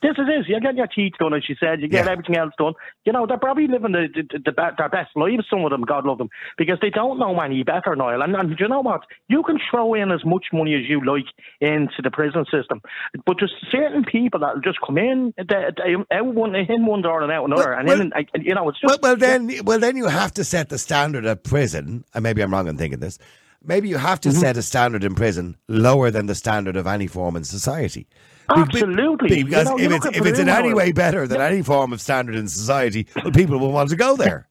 This 0.00 0.12
is 0.12 0.26
it. 0.28 0.48
You 0.48 0.60
get 0.60 0.76
your 0.76 0.86
teeth 0.86 1.14
done, 1.18 1.34
as 1.34 1.44
she 1.44 1.56
said. 1.58 1.80
You 1.80 1.88
get 1.88 2.04
yeah. 2.04 2.12
everything 2.12 2.36
else 2.36 2.52
done. 2.56 2.74
You 3.04 3.12
know, 3.12 3.26
they're 3.26 3.38
probably 3.38 3.66
living 3.66 3.92
the, 3.92 4.08
the, 4.14 4.38
the, 4.38 4.52
their 4.52 4.88
best 4.88 5.10
lives, 5.16 5.44
some 5.50 5.64
of 5.64 5.70
them, 5.70 5.82
God 5.82 6.06
love 6.06 6.18
them, 6.18 6.30
because 6.56 6.78
they 6.80 6.90
don't 6.90 7.18
know 7.18 7.38
any 7.40 7.62
better, 7.62 7.96
Niall. 7.96 8.22
And, 8.22 8.34
and 8.36 8.58
you 8.58 8.68
know 8.68 8.80
what? 8.80 9.02
You 9.28 9.42
can 9.42 9.58
throw 9.70 9.94
in 9.94 10.12
as 10.12 10.24
much 10.24 10.46
money 10.52 10.74
as 10.74 10.88
you 10.88 11.04
like 11.04 11.26
into 11.60 12.00
the 12.02 12.10
prison 12.10 12.44
system, 12.50 12.80
but 13.26 13.38
just 13.38 13.54
certain 13.70 14.04
people 14.04 14.40
that 14.40 14.62
just 14.62 14.78
come 14.86 14.98
in, 14.98 15.34
they, 15.36 15.44
they, 15.76 16.16
out 16.16 16.34
one, 16.34 16.54
in 16.54 16.86
one 16.86 17.02
door 17.02 17.22
and 17.22 17.32
out 17.32 17.44
another. 17.44 17.70
Well, 17.70 17.78
and, 17.78 17.88
well, 17.88 18.00
in, 18.34 18.42
you 18.42 18.54
know, 18.54 18.68
it's 18.68 18.80
just. 18.80 18.90
Well, 18.90 18.98
well, 19.02 19.16
then, 19.16 19.50
well, 19.64 19.78
then 19.78 19.96
you 19.96 20.06
have 20.06 20.32
to 20.34 20.44
set 20.44 20.68
the 20.68 20.78
standard 20.78 21.26
at 21.26 21.44
prison, 21.44 22.04
and 22.14 22.22
maybe 22.22 22.42
I'm 22.42 22.52
wrong 22.52 22.68
in 22.68 22.76
thinking 22.76 23.00
this. 23.00 23.18
Maybe 23.64 23.88
you 23.88 23.96
have 23.96 24.20
to 24.20 24.28
mm-hmm. 24.28 24.38
set 24.38 24.56
a 24.56 24.62
standard 24.62 25.02
in 25.02 25.16
prison 25.16 25.56
lower 25.66 26.12
than 26.12 26.26
the 26.26 26.34
standard 26.36 26.76
of 26.76 26.86
any 26.86 27.08
form 27.08 27.34
in 27.34 27.42
society. 27.42 28.06
Absolutely. 28.50 29.44
Because 29.44 29.68
you 29.80 29.88
know, 29.88 29.96
if, 29.96 30.04
it's, 30.04 30.18
if 30.18 30.26
it's 30.26 30.38
in 30.38 30.48
any 30.48 30.72
way 30.72 30.92
better 30.92 31.26
than 31.26 31.40
any 31.40 31.62
form 31.62 31.92
of 31.92 32.00
standard 32.00 32.34
in 32.34 32.48
society, 32.48 33.06
well, 33.16 33.32
people 33.32 33.58
will 33.58 33.72
want 33.72 33.90
to 33.90 33.96
go 33.96 34.16
there. 34.16 34.48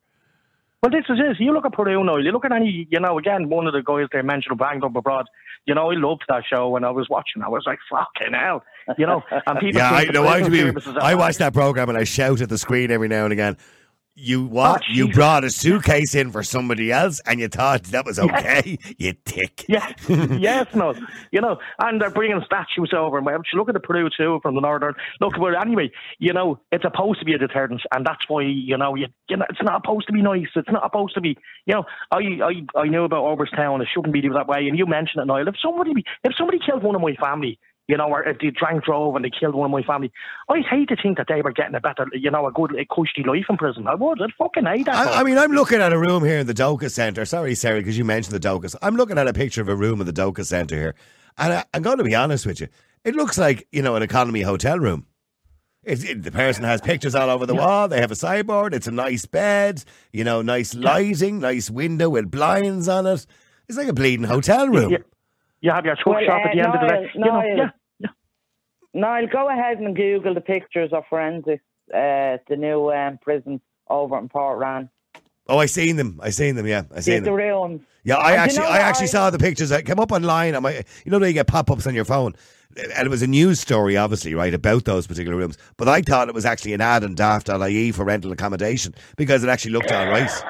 Well, 0.81 0.91
this 0.91 1.05
is 1.09 1.17
it. 1.19 1.41
You 1.41 1.53
look 1.53 1.65
at 1.65 1.73
Peru 1.73 2.03
now. 2.03 2.17
You 2.17 2.31
look 2.31 2.45
at 2.45 2.51
any, 2.51 2.87
you 2.91 2.99
know, 2.99 3.17
again, 3.17 3.49
one 3.49 3.65
of 3.65 3.73
the 3.73 3.81
guys 3.81 4.07
they 4.13 4.21
mentioned, 4.21 4.57
Banged 4.59 4.83
Up 4.83 4.95
Abroad. 4.95 5.25
You 5.65 5.73
know, 5.73 5.91
I 5.91 5.95
loved 5.95 6.23
that 6.29 6.43
show 6.49 6.69
when 6.69 6.83
I 6.83 6.91
was 6.91 7.07
watching. 7.09 7.41
I 7.41 7.49
was 7.49 7.63
like, 7.65 7.79
fucking 7.89 8.33
hell. 8.33 8.63
You 8.97 9.07
know, 9.07 9.23
and 9.31 9.59
people. 9.59 9.81
yeah, 9.81 9.89
I 9.89 10.05
know. 10.05 10.25
I, 10.25 10.41
I 11.01 11.15
watched 11.15 11.39
that 11.39 11.53
program 11.53 11.89
and 11.89 11.97
I 11.97 12.03
shout 12.03 12.41
at 12.41 12.49
the 12.49 12.57
screen 12.57 12.91
every 12.91 13.07
now 13.07 13.23
and 13.23 13.33
again 13.33 13.57
you 14.19 14.45
oh, 14.45 14.47
what? 14.47 14.81
Oh, 14.81 14.93
you 14.93 15.09
brought 15.09 15.43
a 15.43 15.49
suitcase 15.49 16.15
in 16.15 16.31
for 16.31 16.41
somebody 16.41 16.91
else, 16.91 17.21
and 17.25 17.39
you 17.39 17.47
thought 17.47 17.83
that 17.85 18.05
was 18.05 18.17
okay. 18.19 18.77
you 18.97 19.13
tick. 19.25 19.65
Yeah, 19.67 19.93
yes, 20.07 20.67
no, 20.73 20.95
you 21.31 21.39
know, 21.39 21.57
and 21.79 22.01
they're 22.01 22.09
bringing 22.09 22.41
statues 22.45 22.93
over. 22.95 23.19
And 23.19 23.27
look 23.53 23.69
at 23.69 23.73
the 23.73 23.79
Peru 23.79 24.09
Two 24.15 24.39
from 24.41 24.55
the 24.55 24.61
northern. 24.61 24.95
Look, 25.21 25.33
but 25.39 25.59
anyway, 25.59 25.91
you 26.17 26.33
know, 26.33 26.59
it's 26.71 26.83
supposed 26.83 27.19
to 27.19 27.25
be 27.25 27.33
a 27.33 27.37
deterrent, 27.37 27.81
and 27.93 28.05
that's 28.05 28.27
why 28.27 28.41
you 28.41 28.77
know, 28.77 28.95
you, 28.95 29.07
you 29.29 29.37
know, 29.37 29.45
it's 29.49 29.61
not 29.61 29.83
supposed 29.83 30.07
to 30.07 30.13
be 30.13 30.21
nice. 30.21 30.47
It's 30.55 30.71
not 30.71 30.83
supposed 30.83 31.13
to 31.13 31.21
be. 31.21 31.37
You 31.65 31.75
know, 31.75 31.83
I 32.11 32.17
I 32.17 32.79
I 32.79 32.87
knew 32.87 33.03
about 33.03 33.23
Oberstown. 33.23 33.81
It 33.81 33.87
shouldn't 33.93 34.13
be 34.13 34.21
that 34.21 34.47
way, 34.47 34.67
and 34.67 34.77
you 34.77 34.87
mentioned 34.87 35.21
it, 35.21 35.25
Niall. 35.25 35.47
If 35.47 35.55
somebody 35.61 36.03
if 36.23 36.33
somebody 36.35 36.59
killed 36.65 36.83
one 36.83 36.95
of 36.95 37.01
my 37.01 37.13
family, 37.15 37.59
you 37.87 37.95
know, 37.95 38.07
or 38.07 38.23
if 38.23 38.39
they 38.39 38.49
drank 38.49 38.83
drove 38.83 39.15
and 39.15 39.23
they 39.23 39.29
killed 39.29 39.55
one 39.55 39.65
of 39.65 39.71
my 39.71 39.81
family. 39.81 40.11
I'd 40.49 40.65
hate 40.65 40.89
to 40.89 40.95
think 40.95 41.17
that 41.17 41.27
they 41.29 41.41
were 41.41 41.53
getting 41.53 41.75
a 41.75 41.79
better, 41.79 42.05
you 42.13 42.29
know, 42.29 42.45
a 42.45 42.51
good, 42.51 42.77
a 42.77 42.85
cushy 42.85 43.23
life 43.25 43.45
in 43.49 43.57
prison. 43.57 43.87
I 43.87 43.95
would. 43.95 44.21
I'd 44.21 44.33
fucking 44.37 44.65
hate 44.65 44.85
that. 44.85 44.95
I, 44.95 45.21
I, 45.21 45.23
mean, 45.23 45.37
I'm 45.37 45.53
looking 45.53 45.79
at 45.79 45.93
a 45.93 45.97
room 45.97 46.23
here 46.23 46.39
in 46.39 46.47
the 46.47 46.53
Dóchas 46.53 46.91
Centre. 46.91 47.25
Sorry, 47.25 47.55
Sarah, 47.55 47.79
because 47.79 47.97
you 47.97 48.03
mentioned 48.03 48.35
the 48.35 48.45
Dóchas. 48.45 48.75
I'm 48.81 48.95
looking 48.95 49.17
at 49.17 49.27
a 49.27 49.33
picture 49.33 49.61
of 49.61 49.69
a 49.69 49.75
room 49.75 50.01
in 50.01 50.05
the 50.05 50.13
Dóchas 50.13 50.47
Centre 50.47 50.75
here. 50.75 50.95
And 51.37 51.53
I, 51.53 51.65
am 51.73 51.81
going 51.81 51.97
to 51.97 52.03
be 52.03 52.15
honest 52.15 52.45
with 52.45 52.59
you. 52.59 52.67
It 53.03 53.15
looks 53.15 53.37
like, 53.37 53.67
you 53.71 53.81
know, 53.81 53.95
an 53.95 54.03
economy 54.03 54.41
hotel 54.41 54.79
room. 54.79 55.05
It, 55.83 56.03
it, 56.03 56.23
the 56.23 56.31
person 56.31 56.65
has 56.65 56.81
pictures 56.81 57.15
all 57.15 57.29
over 57.29 57.45
the 57.45 57.55
yeah. 57.55 57.65
wall. 57.65 57.87
They 57.87 58.01
have 58.01 58.11
a 58.11 58.15
sideboard. 58.15 58.73
It's 58.73 58.87
a 58.87 58.91
nice 58.91 59.25
bed, 59.25 59.85
you 60.11 60.25
know, 60.25 60.41
nice 60.41 60.75
lighting, 60.75 61.39
nice 61.39 61.69
window 61.69 62.09
with 62.09 62.29
blinds 62.29 62.89
on 62.89 63.07
it. 63.07 63.25
It's 63.69 63.77
like 63.77 63.87
a 63.87 63.93
bleeding 63.93 64.25
hotel 64.25 64.67
room. 64.67 64.91
Yeah. 64.91 64.97
You 65.61 65.71
have 65.71 65.85
your 65.85 65.95
truck 65.95 66.17
well, 66.17 66.25
shop 66.25 66.41
uh, 66.45 66.49
at 66.49 66.55
the 66.55 66.61
Niall, 66.61 66.73
end 66.73 66.75
of 66.75 66.81
the 66.81 66.87
day. 66.87 67.11
You 67.15 67.25
know, 67.25 67.41
yeah. 67.55 67.69
Niall, 68.97 69.27
go 69.27 69.47
ahead 69.49 69.77
and 69.77 69.95
Google 69.95 70.33
the 70.33 70.41
pictures 70.41 70.91
of 70.91 71.05
forensics, 71.07 71.63
uh, 71.93 72.37
the 72.49 72.55
new 72.57 72.91
um, 72.91 73.19
prison 73.19 73.61
over 73.89 74.17
in 74.17 74.27
Portrane. 74.27 74.89
Oh, 75.47 75.59
I 75.59 75.67
seen 75.67 75.95
them. 75.95 76.19
I 76.21 76.31
seen 76.31 76.55
them. 76.55 76.65
Yeah, 76.65 76.83
I 76.93 76.99
seen 76.99 77.23
the 77.23 77.29
them. 77.29 77.35
real 77.35 77.79
Yeah, 78.03 78.15
I 78.15 78.31
and 78.31 78.41
actually, 78.41 78.55
you 78.55 78.63
know 78.63 78.69
I 78.69 78.77
actually 78.79 79.03
I... 79.05 79.09
saw 79.09 79.29
the 79.29 79.37
pictures. 79.37 79.71
I 79.71 79.81
came 79.83 79.99
up 79.99 80.11
online. 80.11 80.55
On 80.55 80.63
my, 80.63 80.83
you 81.05 81.11
know, 81.11 81.19
they 81.19 81.31
get 81.31 81.47
pop 81.47 81.69
ups 81.69 81.85
on 81.87 81.93
your 81.93 82.05
phone, 82.05 82.33
and 82.75 83.05
it 83.05 83.09
was 83.09 83.21
a 83.21 83.27
news 83.27 83.59
story, 83.59 83.95
obviously, 83.95 84.33
right, 84.33 84.53
about 84.53 84.85
those 84.85 85.07
particular 85.07 85.37
rooms. 85.37 85.57
But 85.77 85.87
I 85.87 86.01
thought 86.01 86.27
it 86.27 86.35
was 86.35 86.45
actually 86.45 86.73
an 86.73 86.81
ad 86.81 87.03
on 87.03 87.15
Daft.ie 87.15 87.91
for 87.91 88.03
rental 88.03 88.31
accommodation 88.31 88.95
because 89.15 89.43
it 89.43 89.49
actually 89.49 89.71
looked 89.71 89.91
all 89.91 90.07
right. 90.07 90.31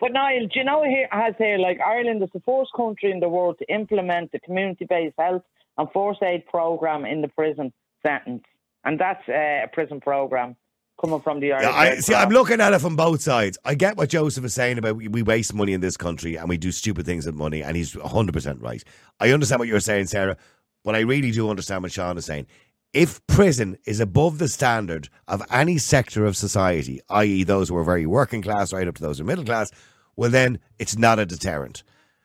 But 0.00 0.14
Niall, 0.14 0.48
do 0.52 0.58
you 0.58 0.64
know 0.64 0.82
here 0.82 1.06
has 1.12 1.34
here 1.38 1.58
like 1.58 1.78
Ireland 1.80 2.24
is 2.24 2.28
the 2.34 2.40
first 2.40 2.72
country 2.74 3.12
in 3.12 3.20
the 3.20 3.28
world 3.28 3.58
to 3.60 3.72
implement 3.72 4.32
the 4.32 4.40
community 4.40 4.84
based 4.84 5.14
health 5.16 5.42
and 5.78 5.88
first 5.92 6.22
aid 6.22 6.46
program 6.46 7.04
in 7.04 7.22
the 7.22 7.28
prison 7.28 7.72
sentence, 8.02 8.44
and 8.84 8.98
that's 8.98 9.26
uh, 9.28 9.64
a 9.64 9.68
prison 9.72 10.00
program 10.00 10.56
coming 11.00 11.20
from 11.20 11.40
the 11.40 11.52
Irish. 11.52 11.64
Yeah, 11.64 11.74
I, 11.74 11.94
see, 11.96 12.14
I'm 12.14 12.30
looking 12.30 12.60
at 12.60 12.72
it 12.72 12.80
from 12.80 12.96
both 12.96 13.20
sides. 13.20 13.58
I 13.64 13.74
get 13.74 13.96
what 13.96 14.08
Joseph 14.10 14.44
is 14.44 14.54
saying 14.54 14.78
about 14.78 14.96
we, 14.96 15.08
we 15.08 15.22
waste 15.22 15.54
money 15.54 15.72
in 15.72 15.80
this 15.80 15.96
country 15.96 16.36
and 16.36 16.48
we 16.48 16.56
do 16.56 16.70
stupid 16.70 17.06
things 17.06 17.26
with 17.26 17.34
money, 17.34 17.62
and 17.62 17.76
he's 17.76 17.96
100 17.96 18.32
percent 18.32 18.60
right. 18.60 18.82
I 19.20 19.30
understand 19.30 19.58
what 19.58 19.68
you're 19.68 19.80
saying, 19.80 20.06
Sarah, 20.06 20.36
but 20.84 20.94
I 20.94 21.00
really 21.00 21.30
do 21.30 21.48
understand 21.48 21.82
what 21.82 21.92
Sean 21.92 22.18
is 22.18 22.24
saying. 22.24 22.46
If 22.92 23.26
prison 23.26 23.78
is 23.86 24.00
above 24.00 24.38
the 24.38 24.48
standard 24.48 25.08
of 25.26 25.42
any 25.50 25.78
sector 25.78 26.26
of 26.26 26.36
society, 26.36 27.00
i.e., 27.08 27.42
those 27.42 27.70
who 27.70 27.76
are 27.76 27.84
very 27.84 28.04
working 28.04 28.42
class, 28.42 28.70
right 28.70 28.86
up 28.86 28.96
to 28.96 29.02
those 29.02 29.16
who 29.16 29.24
are 29.24 29.26
middle 29.26 29.46
class, 29.46 29.70
well, 30.14 30.30
then 30.30 30.58
it's 30.78 30.98
not 30.98 31.18
a 31.18 31.24
deterrent. 31.24 31.84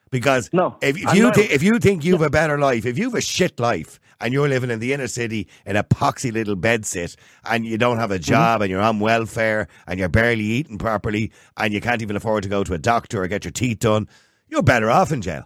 Because 0.10 0.50
no, 0.54 0.78
if, 0.82 0.98
if 0.98 1.14
you 1.14 1.32
th- 1.34 1.52
if 1.52 1.64
you 1.64 1.80
think 1.80 2.06
you've 2.06 2.22
a 2.22 2.30
better 2.30 2.58
life, 2.58 2.86
if 2.86 2.98
you've 2.98 3.16
a 3.16 3.22
shit 3.22 3.60
life, 3.60 4.00
and 4.20 4.34
you're 4.34 4.48
living 4.48 4.72
in 4.72 4.80
the 4.80 4.94
inner 4.94 5.08
city 5.08 5.48
in 5.66 5.76
a 5.76 5.84
poxy 5.84 6.32
little 6.32 6.56
bedsit, 6.56 7.16
and 7.46 7.66
you 7.66 7.78
don't 7.78 7.98
have 7.98 8.12
a 8.12 8.16
mm-hmm. 8.16 8.24
job, 8.24 8.56
mm-hmm. 8.56 8.64
and 8.64 8.72
you're 8.72 8.82
on 8.82 9.00
welfare, 9.00 9.68
and 9.86 10.00
you're 10.00 10.10
barely 10.10 10.44
eating 10.44 10.78
properly, 10.78 11.32
and 11.58 11.74
you 11.74 11.82
can't 11.82 12.02
even 12.02 12.16
afford 12.16 12.44
to 12.44 12.50
go 12.50 12.64
to 12.64 12.74
a 12.74 12.78
doctor 12.78 13.22
or 13.22 13.28
get 13.28 13.46
your 13.46 13.52
teeth 13.52 13.80
done, 13.80 14.08
you're 14.48 14.64
better 14.64 14.90
off 14.90 15.12
in 15.12 15.22
jail. 15.22 15.46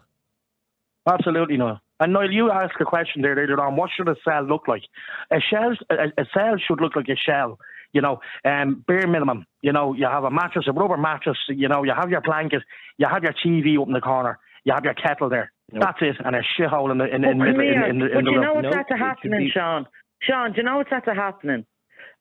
Absolutely 1.08 1.58
no. 1.58 1.78
And 2.00 2.14
Niall, 2.14 2.32
you 2.32 2.52
asked 2.52 2.80
a 2.80 2.86
question 2.86 3.22
there 3.22 3.36
later 3.36 3.60
on. 3.62 3.76
What 3.76 3.90
should 3.96 4.08
a 4.08 4.16
cell 4.24 4.44
look 4.44 4.68
like? 4.68 4.84
A 5.32 5.40
shell, 5.40 5.76
a, 5.90 6.22
a 6.22 6.26
cell 6.34 6.56
should 6.58 6.82
look 6.82 6.96
like 6.96 7.10
a 7.10 7.16
shell 7.16 7.60
you 7.94 8.02
know, 8.02 8.20
um, 8.46 8.84
bare 8.88 9.08
minimum. 9.08 9.46
You 9.62 9.74
know, 9.74 9.94
you 9.94 10.06
have 10.06 10.24
a 10.24 10.32
mattress, 10.32 10.66
a 10.68 10.72
rubber 10.72 10.98
mattress. 10.98 11.38
You 11.50 11.68
know, 11.68 11.84
you 11.84 11.94
have 11.94 12.10
your 12.10 12.22
blanket, 12.22 12.64
you 12.98 13.08
have 13.08 13.24
your 13.24 13.34
TV 13.34 13.80
up 13.80 13.88
in 13.88 13.94
the 13.94 14.02
corner, 14.02 14.40
you 14.64 14.74
have 14.74 14.84
your 14.84 14.94
kettle 14.94 15.30
there. 15.30 15.52
Nope. 15.72 15.84
That's 15.86 15.98
it, 16.02 16.16
and 16.26 16.36
a 16.36 16.42
shithole 16.42 16.92
in 16.92 16.98
the 16.98 17.06
in, 17.06 17.24
in, 17.24 17.42
in, 17.42 17.48
in, 17.48 17.62
in, 17.62 18.02
in, 18.02 18.10
but 18.14 18.26
the 18.26 18.32
you 18.32 18.42
know 18.42 18.54
what's 18.56 18.66
nope. 18.66 18.76
after 18.76 18.98
happening, 18.98 19.46
be... 19.46 19.52
Sean? 19.52 19.88
Sean, 20.22 20.52
do 20.52 20.58
you 20.58 20.64
know 20.64 20.78
what's 20.78 20.92
after 20.92 21.14
happening? 21.14 21.66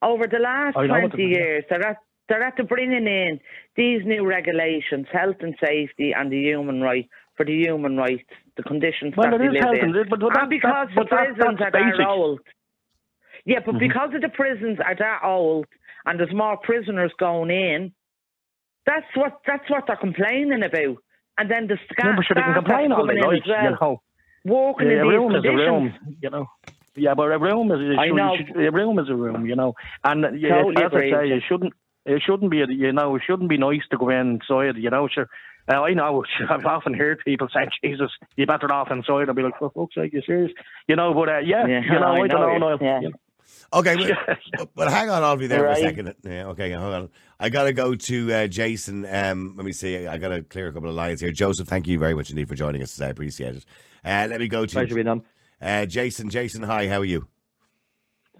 Over 0.02 0.26
the 0.26 0.38
last 0.38 0.74
twenty 0.74 1.24
years, 1.24 1.64
they're 1.68 1.84
at 1.84 1.96
they're 2.28 2.42
at 2.44 2.56
bringing 2.68 3.06
in 3.08 3.40
these 3.76 4.02
new 4.06 4.24
regulations, 4.24 5.06
health 5.12 5.36
and 5.40 5.56
safety, 5.64 6.12
and 6.16 6.30
the 6.30 6.38
human 6.40 6.80
right 6.80 7.08
for 7.36 7.44
the 7.44 7.52
human 7.56 7.96
rights, 7.96 8.22
the 8.56 8.62
conditions 8.62 9.14
Well, 9.16 9.30
that 9.32 9.38
they 9.38 9.48
live 9.48 9.82
in. 9.82 9.92
but- 10.08 10.20
but 10.20 10.32
that- 10.34 10.42
and 10.42 10.50
because 10.50 10.88
that- 10.88 10.94
the 10.94 11.04
that- 11.04 11.10
prisons 11.10 11.58
that's 11.58 11.74
are 11.74 11.96
that 11.98 12.06
old. 12.06 12.40
Yeah, 13.44 13.60
but 13.64 13.74
Mhm. 13.76 13.78
because 13.80 14.14
of 14.14 14.20
the 14.20 14.28
prisons 14.28 14.78
are 14.78 14.94
that 14.94 15.20
old 15.24 15.66
and 16.06 16.20
there's 16.20 16.32
more 16.32 16.56
prisoners 16.58 17.12
going 17.18 17.50
in, 17.50 17.92
that's 18.86 19.06
what 19.16 19.40
that's 19.46 19.68
what 19.68 19.86
they're 19.86 19.96
complaining 19.96 20.62
about. 20.62 20.98
And 21.38 21.50
then 21.50 21.66
the 21.68 21.76
Yeah, 21.76 21.92
staff, 21.92 22.16
but 22.16 22.26
sure, 22.26 22.34
they 22.34 22.42
can 22.42 22.54
complain 22.54 22.90
that's 22.90 22.98
all 23.00 23.06
they 23.06 23.14
like, 23.14 23.46
well, 23.46 23.64
you 23.64 23.76
know. 23.80 24.02
working 24.44 24.86
Yeah, 24.88 24.92
in 24.94 24.98
a 25.00 25.04
these 25.04 25.12
room 25.18 25.34
is 25.36 25.44
a 25.44 25.52
room, 25.52 25.94
you 26.20 26.30
know. 26.30 26.46
Yeah, 26.96 27.14
but 27.14 27.30
a 27.32 27.38
room 27.38 27.70
is 27.72 27.98
I 27.98 28.08
know. 28.08 28.36
should- 28.36 28.56
a 28.56 28.70
room 28.70 28.98
is 28.98 29.08
a 29.08 29.14
room, 29.14 29.46
you 29.46 29.56
know. 29.56 29.74
And 30.04 30.24
uh, 30.24 30.30
yeah, 30.32 30.62
Totally 30.62 30.84
as 30.84 30.92
I 30.92 31.10
say, 31.10 31.30
it 31.30 31.42
shouldn't 31.48 31.72
it 32.04 32.22
shouldn't 32.26 32.50
be 32.50 32.58
you 32.68 32.92
know 32.92 33.14
it 33.16 33.22
shouldn't 33.26 33.48
be 33.48 33.58
nice 33.58 33.82
to 33.90 33.96
go 33.96 34.08
inside, 34.10 34.76
you 34.76 34.90
know. 34.90 35.08
Sure, 35.08 35.28
uh, 35.72 35.80
I 35.82 35.94
know. 35.94 36.24
I've 36.50 36.66
often 36.66 36.94
heard 36.94 37.20
people 37.24 37.48
say, 37.54 37.68
"Jesus, 37.82 38.10
you 38.36 38.46
better 38.46 38.70
off 38.72 38.90
inside." 38.90 39.28
I'll 39.28 39.34
be 39.34 39.42
like, 39.42 39.58
"For 39.58 39.70
fuck's 39.70 39.94
sake, 39.94 40.12
you 40.12 40.22
serious?" 40.26 40.50
You 40.88 40.96
know, 40.96 41.14
but 41.14 41.28
uh, 41.28 41.38
yeah, 41.38 41.66
Yeah, 41.66 41.80
you 41.82 42.00
know, 42.00 42.12
I 42.12 42.20
I, 42.22 42.26
don't 42.26 42.40
know, 42.40 42.58
know. 42.58 42.78
Yeah. 42.80 43.00
you 43.00 43.08
know. 43.10 43.16
Okay, 43.72 43.96
but, 44.58 44.70
but 44.74 44.90
hang 44.90 45.10
on, 45.10 45.22
I'll 45.22 45.36
be 45.36 45.46
there 45.46 45.60
for 45.60 45.66
a 45.66 45.76
second. 45.76 46.14
Yeah, 46.24 46.46
okay, 46.48 46.72
hold 46.72 46.94
on. 46.94 47.08
I 47.38 47.48
got 47.48 47.64
to 47.64 47.72
go 47.72 47.94
to 47.94 48.32
uh, 48.32 48.46
Jason. 48.46 49.06
Um, 49.06 49.54
let 49.56 49.64
me 49.64 49.72
see. 49.72 50.06
I 50.06 50.18
got 50.18 50.28
to 50.28 50.42
clear 50.42 50.68
a 50.68 50.72
couple 50.72 50.88
of 50.88 50.94
lines 50.94 51.20
here. 51.20 51.32
Joseph, 51.32 51.68
thank 51.68 51.86
you 51.86 51.98
very 51.98 52.14
much 52.14 52.30
indeed 52.30 52.48
for 52.48 52.54
joining 52.54 52.82
us 52.82 52.92
today. 52.94 53.06
I 53.06 53.10
appreciate 53.10 53.56
it. 53.56 53.64
Uh, 54.04 54.26
let 54.28 54.40
me 54.40 54.48
go 54.48 54.66
to 54.66 54.72
Pleasure 54.72 54.94
being 54.94 55.08
on. 55.08 55.22
uh, 55.60 55.86
Jason. 55.86 56.30
Jason, 56.30 56.62
hi. 56.62 56.88
How 56.88 56.98
are 57.00 57.04
you? 57.04 57.28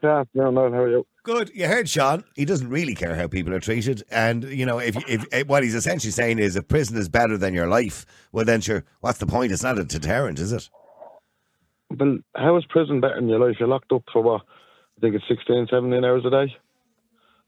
Yeah, 0.02 0.24
no, 0.32 0.50
no, 0.50 0.70
how 0.70 0.78
are 0.78 0.90
you? 0.90 1.06
Good. 1.22 1.50
You 1.54 1.66
heard 1.66 1.86
Sean. 1.88 2.24
He 2.34 2.46
doesn't 2.46 2.70
really 2.70 2.94
care 2.94 3.14
how 3.14 3.26
people 3.28 3.52
are 3.52 3.60
treated, 3.60 4.02
and 4.10 4.44
you 4.44 4.64
know, 4.64 4.78
if 4.78 4.96
if, 5.06 5.26
if 5.30 5.46
what 5.46 5.62
he's 5.62 5.74
essentially 5.74 6.10
saying 6.10 6.38
is, 6.38 6.56
if 6.56 6.66
prison 6.68 6.96
is 6.96 7.10
better 7.10 7.36
than 7.36 7.52
your 7.52 7.66
life, 7.66 8.06
well, 8.32 8.46
then 8.46 8.62
sure, 8.62 8.84
what's 9.00 9.18
the 9.18 9.26
point? 9.26 9.52
It's 9.52 9.62
not 9.62 9.78
a 9.78 9.84
deterrent, 9.84 10.38
is 10.38 10.52
it? 10.52 10.70
Well, 11.90 12.18
how 12.34 12.56
is 12.56 12.64
prison 12.70 13.00
better 13.02 13.16
than 13.16 13.28
your 13.28 13.46
life? 13.46 13.56
You're 13.60 13.68
locked 13.68 13.92
up 13.92 14.04
for 14.10 14.22
what? 14.22 14.40
I 15.00 15.06
think 15.06 15.14
it's 15.14 15.24
16, 15.28 15.68
17 15.70 16.04
hours 16.04 16.26
a 16.26 16.30
day. 16.30 16.54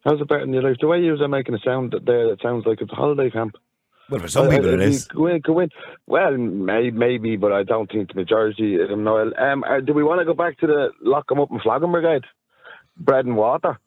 How's 0.07 0.19
it 0.23 0.27
better 0.27 0.41
in 0.41 0.55
your 0.55 0.63
life? 0.63 0.79
The 0.81 0.87
way 0.87 1.01
you 1.01 1.15
are 1.23 1.29
making 1.29 1.55
a 1.55 1.59
sound 1.59 1.95
there 2.07 2.31
that 2.31 2.41
sounds 2.41 2.65
like 2.65 2.81
it's 2.81 2.91
a 2.91 2.97
holiday 2.97 3.31
camp. 3.31 3.57
Well, 4.09 4.21
for 4.21 4.29
some 4.29 4.49
people 4.49 4.73
it 4.73 4.81
is. 4.81 5.05
Go 5.05 5.27
in, 5.27 5.41
go 5.43 5.61
in. 5.61 5.69
Well, 6.07 6.39
may, 6.39 6.89
maybe, 6.89 7.37
but 7.37 7.53
I 7.53 7.63
don't 7.63 7.93
think 7.93 8.09
the 8.09 8.15
majority 8.15 8.81
of 8.81 8.89
them 8.89 9.05
know. 9.05 9.31
Um, 9.39 9.65
uh, 9.65 9.81
do 9.81 9.93
we 9.93 10.03
want 10.03 10.21
to 10.21 10.25
go 10.25 10.33
back 10.33 10.59
to 10.61 10.67
the 10.67 10.93
lock 11.03 11.27
'em 11.31 11.41
up 11.41 11.51
and 11.51 11.61
flag 11.61 11.83
'em 11.83 11.93
brigade? 11.93 12.25
Bread 12.97 13.27
and 13.27 13.37
water. 13.37 13.79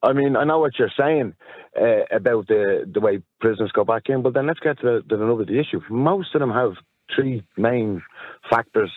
I 0.00 0.12
mean, 0.12 0.36
I 0.36 0.44
know 0.44 0.60
what 0.60 0.78
you're 0.78 0.92
saying 0.96 1.34
uh, 1.76 2.04
about 2.12 2.46
the 2.46 2.88
the 2.92 3.00
way 3.00 3.20
prisoners 3.40 3.72
go 3.72 3.84
back 3.84 4.04
in, 4.06 4.22
but 4.22 4.32
then 4.32 4.46
let's 4.46 4.60
get 4.60 4.78
to 4.80 4.86
the, 4.86 5.16
the 5.16 5.20
another 5.20 5.44
the 5.44 5.58
issue. 5.58 5.80
Most 5.90 6.36
of 6.36 6.40
them 6.40 6.52
have 6.52 6.74
three 7.14 7.42
main 7.56 8.00
factors 8.48 8.92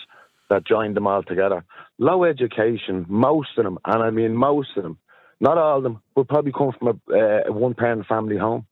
that 0.52 0.68
joined 0.68 0.95
them 0.95 1.08
all 1.08 1.24
together: 1.24 1.64
low 1.97 2.24
education, 2.26 3.06
most 3.10 3.58
of 3.58 3.64
them, 3.64 3.80
and 3.86 4.04
I 4.04 4.10
mean 4.12 4.36
most 4.36 4.70
of 4.78 4.84
them, 4.84 4.99
not 5.39 5.58
all 5.58 5.78
of 5.78 5.84
them, 5.84 6.02
would 6.16 6.28
probably 6.28 6.52
come 6.52 6.74
from 6.78 6.88
a, 6.89 7.14
uh, 7.14 7.41
a 7.47 7.52
one 7.52 7.74
parent 7.74 8.06
family 8.06 8.38
home, 8.38 8.68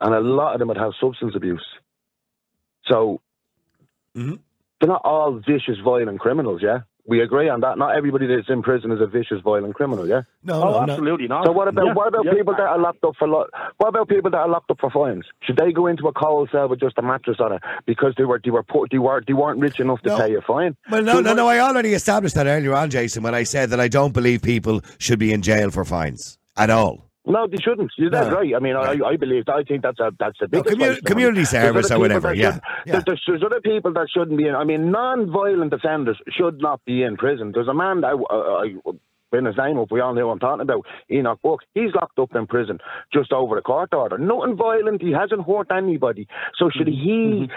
and 0.00 0.14
a 0.14 0.20
lot 0.20 0.54
of 0.54 0.58
them 0.58 0.68
would 0.68 0.78
have 0.78 0.92
substance 1.00 1.34
abuse. 1.36 1.66
So 2.90 3.20
Mhm. 4.16 4.38
they're 4.80 4.88
not 4.88 5.04
all 5.04 5.32
vicious, 5.46 5.78
violent 5.84 6.18
criminals. 6.20 6.62
Yeah, 6.62 6.80
we 7.06 7.20
agree 7.20 7.48
on 7.48 7.60
that. 7.60 7.78
Not 7.78 7.96
everybody 7.96 8.26
that's 8.26 8.48
in 8.48 8.62
prison 8.62 8.90
is 8.92 9.00
a 9.00 9.06
vicious, 9.06 9.40
violent 9.42 9.74
criminal. 9.74 10.08
Yeah. 10.08 10.22
No, 10.44 10.54
Oh, 10.54 10.58
no, 10.80 10.84
no. 10.86 10.92
absolutely 10.92 11.28
not. 11.28 11.46
So 11.46 11.52
what 11.52 11.68
about 11.68 11.86
Yeah, 11.86 11.92
what 11.94 12.08
about 12.08 12.24
yeah. 12.24 12.32
people 12.34 12.54
that 12.54 12.62
are 12.66 12.78
locked 12.78 13.04
up 13.04 13.14
for 13.18 13.28
lo- 13.28 13.46
what 13.78 13.88
about 13.88 14.08
people 14.08 14.30
that 14.30 14.38
are 14.38 14.48
locked 14.48 14.70
up 14.70 14.78
for 14.80 14.90
fines? 14.90 15.24
Should 15.42 15.56
they 15.56 15.72
go 15.72 15.86
into 15.86 16.08
a 16.08 16.12
cold 16.12 16.48
cell 16.50 16.68
with 16.68 16.80
just 16.80 16.98
a 16.98 17.02
mattress 17.02 17.38
on 17.40 17.52
it 17.52 17.62
because 17.86 18.14
they 18.18 18.24
were 18.24 18.40
they 18.44 18.50
were 18.50 18.62
poor, 18.62 18.86
they 18.90 18.98
were 18.98 19.22
they 19.26 19.32
weren't 19.34 19.60
rich 19.60 19.78
enough 19.80 20.00
to 20.02 20.10
No. 20.10 20.18
pay 20.18 20.34
a 20.34 20.40
fine? 20.40 20.76
Well, 20.90 21.02
no, 21.02 21.14
So 21.14 21.20
no, 21.20 21.30
what- 21.30 21.36
no. 21.36 21.48
I 21.48 21.60
already 21.60 21.94
established 21.94 22.34
that 22.34 22.46
earlier 22.46 22.74
on, 22.74 22.90
Jason, 22.90 23.22
when 23.22 23.34
I 23.34 23.44
said 23.44 23.70
that 23.70 23.80
I 23.80 23.88
don't 23.88 24.12
believe 24.12 24.42
people 24.42 24.80
should 24.98 25.18
be 25.18 25.32
in 25.32 25.42
jail 25.42 25.70
for 25.70 25.84
fines 25.84 26.38
at 26.56 26.70
all. 26.70 27.05
No, 27.26 27.46
they 27.48 27.56
shouldn't. 27.56 27.92
You're 27.96 28.10
dead 28.10 28.28
No. 28.28 28.36
right. 28.36 28.54
I 28.54 28.58
mean, 28.60 28.76
I, 28.76 28.98
I 29.04 29.16
believe 29.16 29.48
I 29.48 29.64
think 29.64 29.82
that's 29.82 29.98
a 29.98 30.12
that's 30.18 30.40
a 30.40 30.48
No, 30.50 30.62
big 30.62 30.74
commu- 30.74 31.04
community 31.04 31.44
service 31.44 31.90
or 31.90 31.98
whatever, 31.98 32.32
yeah, 32.32 32.58
yeah. 32.86 33.02
There's, 33.04 33.22
there's 33.26 33.42
other 33.44 33.60
people 33.60 33.92
that 33.94 34.08
shouldn't 34.12 34.38
be 34.38 34.46
in. 34.46 34.54
I 34.54 34.64
mean, 34.64 34.90
non-violent 34.90 35.72
offenders 35.72 36.18
should 36.30 36.60
not 36.60 36.84
be 36.84 37.02
in 37.02 37.16
prison. 37.16 37.52
There's 37.52 37.68
a 37.68 37.74
man 37.74 38.02
that 38.02 38.14
uh, 38.14 38.22
uh, 38.30 38.64
I, 38.64 38.74
I 38.88 38.92
bring 39.30 39.44
his 39.44 39.56
name 39.56 39.78
up. 39.78 39.90
We 39.90 40.00
all 40.00 40.14
know 40.14 40.22
who 40.22 40.30
I'm 40.30 40.38
talking 40.38 40.62
about. 40.62 40.86
Enoch 41.10 41.40
Burke. 41.42 41.60
He's 41.74 41.94
locked 41.94 42.18
up 42.18 42.34
in 42.34 42.46
prison 42.46 42.78
just 43.12 43.32
over 43.32 43.58
a 43.58 43.62
court 43.62 43.92
order. 43.92 44.18
Nothing 44.18 44.56
violent. 44.56 45.02
He 45.02 45.12
hasn't 45.12 45.46
hurt 45.46 45.70
anybody. 45.70 46.28
So 46.58 46.70
should 46.70 46.86
mm-hmm. 46.86 47.04
he 47.04 47.48
mm-hmm. 47.48 47.52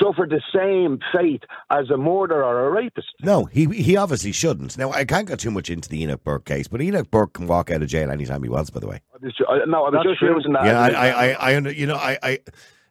Suffer 0.00 0.26
the 0.28 0.40
same 0.54 0.98
fate 1.12 1.44
as 1.70 1.90
a 1.90 1.96
murderer 1.96 2.44
or 2.44 2.68
a 2.68 2.70
rapist? 2.70 3.08
No, 3.22 3.44
he 3.46 3.66
he 3.66 3.96
obviously 3.96 4.32
shouldn't. 4.32 4.76
Now, 4.78 4.90
I 4.92 5.04
can't 5.04 5.26
go 5.28 5.36
too 5.36 5.50
much 5.50 5.70
into 5.70 5.88
the 5.88 6.02
Enoch 6.02 6.22
Burke 6.24 6.44
case, 6.44 6.68
but 6.68 6.80
Enoch 6.82 7.10
Burke 7.10 7.34
can 7.34 7.46
walk 7.46 7.70
out 7.70 7.82
of 7.82 7.88
jail 7.88 8.10
anytime 8.10 8.42
he 8.42 8.48
wants, 8.48 8.70
by 8.70 8.80
the 8.80 8.88
way. 8.88 9.00
I 9.14 9.18
was 9.24 9.34
ju- 9.34 9.46
I- 9.48 9.64
No, 9.66 9.84
I 9.84 9.90
was 9.90 9.92
That's 9.94 10.04
just 10.08 10.18
true. 10.20 10.34
using 10.34 10.52
that. 10.52 10.64
Yeah, 10.64 10.80
I, 10.80 10.88
I, 10.90 11.28
I, 11.30 11.52
I, 11.54 11.58
you 11.70 11.86
know, 11.86 11.96
I, 11.96 12.18
I, 12.22 12.38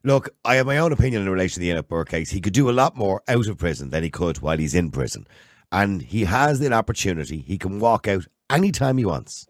look, 0.03 0.29
I 0.45 0.55
have 0.55 0.65
my 0.65 0.77
own 0.77 0.91
opinion 0.91 1.21
in 1.23 1.29
relation 1.29 1.55
to 1.55 1.59
the 1.61 1.69
Enoch 1.69 1.87
Burke 1.87 2.09
case. 2.09 2.29
He 2.29 2.41
could 2.41 2.53
do 2.53 2.69
a 2.69 2.71
lot 2.71 2.95
more 2.95 3.21
out 3.27 3.47
of 3.47 3.57
prison 3.57 3.89
than 3.89 4.03
he 4.03 4.09
could 4.09 4.37
while 4.39 4.57
he's 4.57 4.75
in 4.75 4.91
prison, 4.91 5.27
and 5.71 6.01
he 6.01 6.25
has 6.25 6.59
the 6.59 6.71
opportunity. 6.73 7.39
He 7.39 7.57
can 7.57 7.79
walk 7.79 8.07
out 8.07 8.25
anytime 8.49 8.97
he 8.97 9.05
wants. 9.05 9.47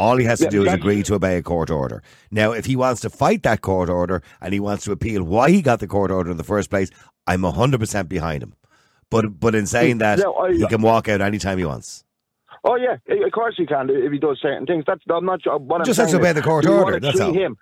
All 0.00 0.16
he 0.16 0.24
has 0.24 0.38
to 0.38 0.44
Yeah, 0.46 0.50
do 0.50 0.64
is 0.66 0.72
agree 0.72 1.02
to 1.04 1.14
obey 1.14 1.36
a 1.36 1.42
court 1.42 1.70
order. 1.70 2.02
Now, 2.30 2.52
if 2.52 2.64
he 2.64 2.74
wants 2.74 3.00
to 3.02 3.10
fight 3.10 3.42
that 3.42 3.60
court 3.60 3.90
order 3.90 4.22
and 4.40 4.54
he 4.54 4.60
wants 4.60 4.84
to 4.84 4.92
appeal 4.92 5.22
why 5.22 5.50
he 5.50 5.60
got 5.62 5.80
the 5.80 5.86
court 5.86 6.10
order 6.10 6.30
in 6.30 6.38
the 6.38 6.44
first 6.54 6.70
place, 6.70 6.90
I'm 7.26 7.42
hundred 7.42 7.80
percent 7.80 8.08
behind 8.08 8.42
him. 8.42 8.54
But 9.10 9.38
but 9.38 9.54
in 9.54 9.66
saying 9.66 9.98
that, 9.98 10.18
Yeah, 10.18 10.30
I- 10.30 10.52
he 10.52 10.66
can 10.66 10.82
walk 10.82 11.08
out 11.08 11.20
anytime 11.20 11.58
he 11.58 11.66
wants. 11.66 12.04
Oh 12.64 12.76
yeah, 12.76 12.96
of 13.26 13.32
course 13.32 13.54
he 13.56 13.66
can 13.66 13.88
if 13.90 14.12
he 14.12 14.18
does 14.18 14.38
certain 14.40 14.66
things. 14.66 14.84
That's 14.86 15.02
I'm 15.10 15.24
not. 15.26 15.42
sure- 15.42 15.58
What 15.58 15.84
Just 15.84 15.98
I'm 16.00 16.04
has 16.06 16.12
to 16.12 16.18
obey 16.18 16.32
the 16.32 16.42
court 16.42 16.66
order, 16.66 17.00
that's 17.00 17.20
all. 17.20 17.32
him. 17.32 17.56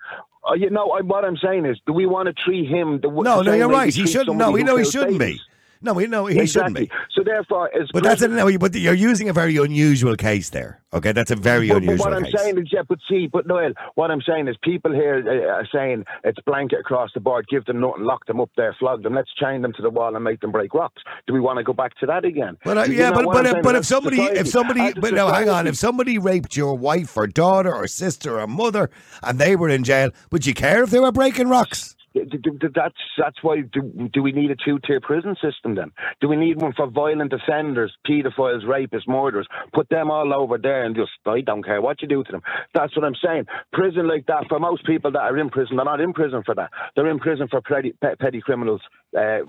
Uh, 0.49 0.55
you 0.55 0.70
know, 0.70 0.91
I, 0.91 1.01
what 1.03 1.24
I'm 1.24 1.36
saying 1.36 1.66
is, 1.66 1.76
do 1.86 1.93
we 1.93 2.07
want 2.07 2.26
to 2.28 2.32
treat 2.45 2.68
him 2.68 3.01
the 3.01 3.09
No, 3.11 3.43
no, 3.43 3.53
you're 3.53 3.68
right. 3.68 3.93
He 3.93 4.07
shouldn't. 4.07 4.36
No, 4.36 4.51
we 4.51 4.62
know 4.62 4.76
he 4.76 4.84
shouldn't 4.84 5.18
be. 5.18 5.41
No, 5.80 5.92
we 5.92 6.06
know 6.06 6.26
he 6.26 6.46
shouldn't 6.46 6.74
be. 6.76 6.90
So 7.14 7.22
therefore, 7.24 7.70
as 7.74 7.88
But 7.92 8.02
that's 8.02 8.22
a, 8.22 8.28
no, 8.28 8.58
but 8.58 8.74
you're 8.74 8.94
using 8.94 9.28
a 9.28 9.32
very 9.32 9.56
unusual 9.56 10.16
case 10.16 10.50
there. 10.50 10.80
Okay, 10.92 11.12
that's 11.12 11.30
a 11.30 11.36
very 11.36 11.68
But, 11.68 11.74
but 11.74 11.82
unusual 11.82 12.06
what 12.06 12.14
I'm 12.14 12.24
case. 12.24 12.34
saying 12.36 12.58
is, 12.58 12.68
yeah, 12.72 12.80
but 12.88 12.98
see, 13.08 13.26
but 13.26 13.46
Noel, 13.46 13.72
what 13.94 14.10
I'm 14.10 14.22
saying 14.22 14.48
is, 14.48 14.56
people 14.62 14.92
here 14.92 15.22
uh, 15.26 15.52
are 15.52 15.68
saying 15.72 16.04
it's 16.24 16.38
blanket 16.46 16.80
across 16.80 17.10
the 17.14 17.20
board. 17.20 17.46
Give 17.48 17.64
them 17.66 17.80
nothing, 17.80 18.04
lock 18.04 18.26
them 18.26 18.40
up 18.40 18.50
there, 18.56 18.74
flog 18.78 19.02
them. 19.02 19.14
Let's 19.14 19.32
chain 19.34 19.62
them 19.62 19.72
to 19.74 19.82
the 19.82 19.90
wall 19.90 20.14
and 20.14 20.24
make 20.24 20.40
them 20.40 20.50
break 20.50 20.72
rocks. 20.74 21.02
Do 21.26 21.34
we 21.34 21.40
want 21.40 21.58
to 21.58 21.64
go 21.64 21.72
back 21.72 21.94
to 21.98 22.06
that 22.06 22.24
again? 22.24 22.56
But 22.64 22.78
uh, 22.78 22.82
yeah, 22.84 23.10
but 23.12 23.26
but 23.26 23.46
if, 23.46 23.62
but 23.62 23.76
if 23.76 23.84
somebody 23.84 24.16
society- 24.16 24.40
if 24.40 24.48
somebody 24.48 24.92
but 24.94 25.12
no, 25.14 25.28
hang 25.28 25.48
on, 25.48 25.66
if 25.66 25.76
somebody 25.76 26.18
raped 26.18 26.56
your 26.56 26.74
wife 26.76 27.16
or 27.16 27.26
daughter 27.26 27.74
or 27.74 27.86
sister 27.86 28.40
or 28.40 28.46
mother 28.46 28.88
and 29.22 29.38
they 29.38 29.56
were 29.56 29.68
in 29.68 29.84
jail, 29.84 30.10
would 30.32 30.46
you 30.46 30.54
care 30.54 30.82
if 30.82 30.90
they 30.90 31.00
were 31.00 31.12
breaking 31.12 31.48
rocks? 31.48 31.94
That's 32.14 32.94
that's 33.18 33.36
why 33.42 33.62
do, 33.72 34.11
do 34.12 34.22
we 34.22 34.32
need 34.32 34.50
a 34.50 34.56
two 34.64 34.78
tier 34.86 35.00
prison 35.00 35.36
system 35.42 35.74
then? 35.74 35.92
Do 36.20 36.28
we 36.28 36.36
need 36.36 36.61
one 36.61 36.72
for 36.74 36.88
violent 36.88 37.32
offenders, 37.32 37.94
paedophiles, 38.09 38.64
rapists, 38.64 39.06
murderers? 39.06 39.46
Put 39.72 39.88
them 39.88 40.11
all 40.11 40.32
over 40.34 40.59
there 40.59 40.84
and 40.84 40.96
just 40.96 41.11
I 41.26 41.40
don't 41.40 41.64
care 41.64 41.80
what 41.82 42.02
you 42.02 42.09
do 42.09 42.24
to 42.24 42.32
them. 42.32 42.42
That's 42.74 42.94
what 42.96 43.04
I'm 43.04 43.16
saying. 43.24 43.46
Prison 43.72 44.09
like 44.09 44.26
that 44.26 44.46
for 44.48 44.59
most 44.59 44.84
people 44.86 45.12
that 45.12 45.20
are 45.20 45.38
in 45.38 45.50
prison, 45.50 45.76
they're 45.76 45.84
not 45.84 46.00
in 46.00 46.12
prison 46.12 46.42
for 46.44 46.54
that. 46.54 46.70
They're 46.96 47.11
in 47.11 47.18
prison 47.18 47.48
for 47.48 47.61
petty, 47.61 47.94
petty 48.20 48.40
criminals. 48.40 48.80
Uh, 49.16 49.40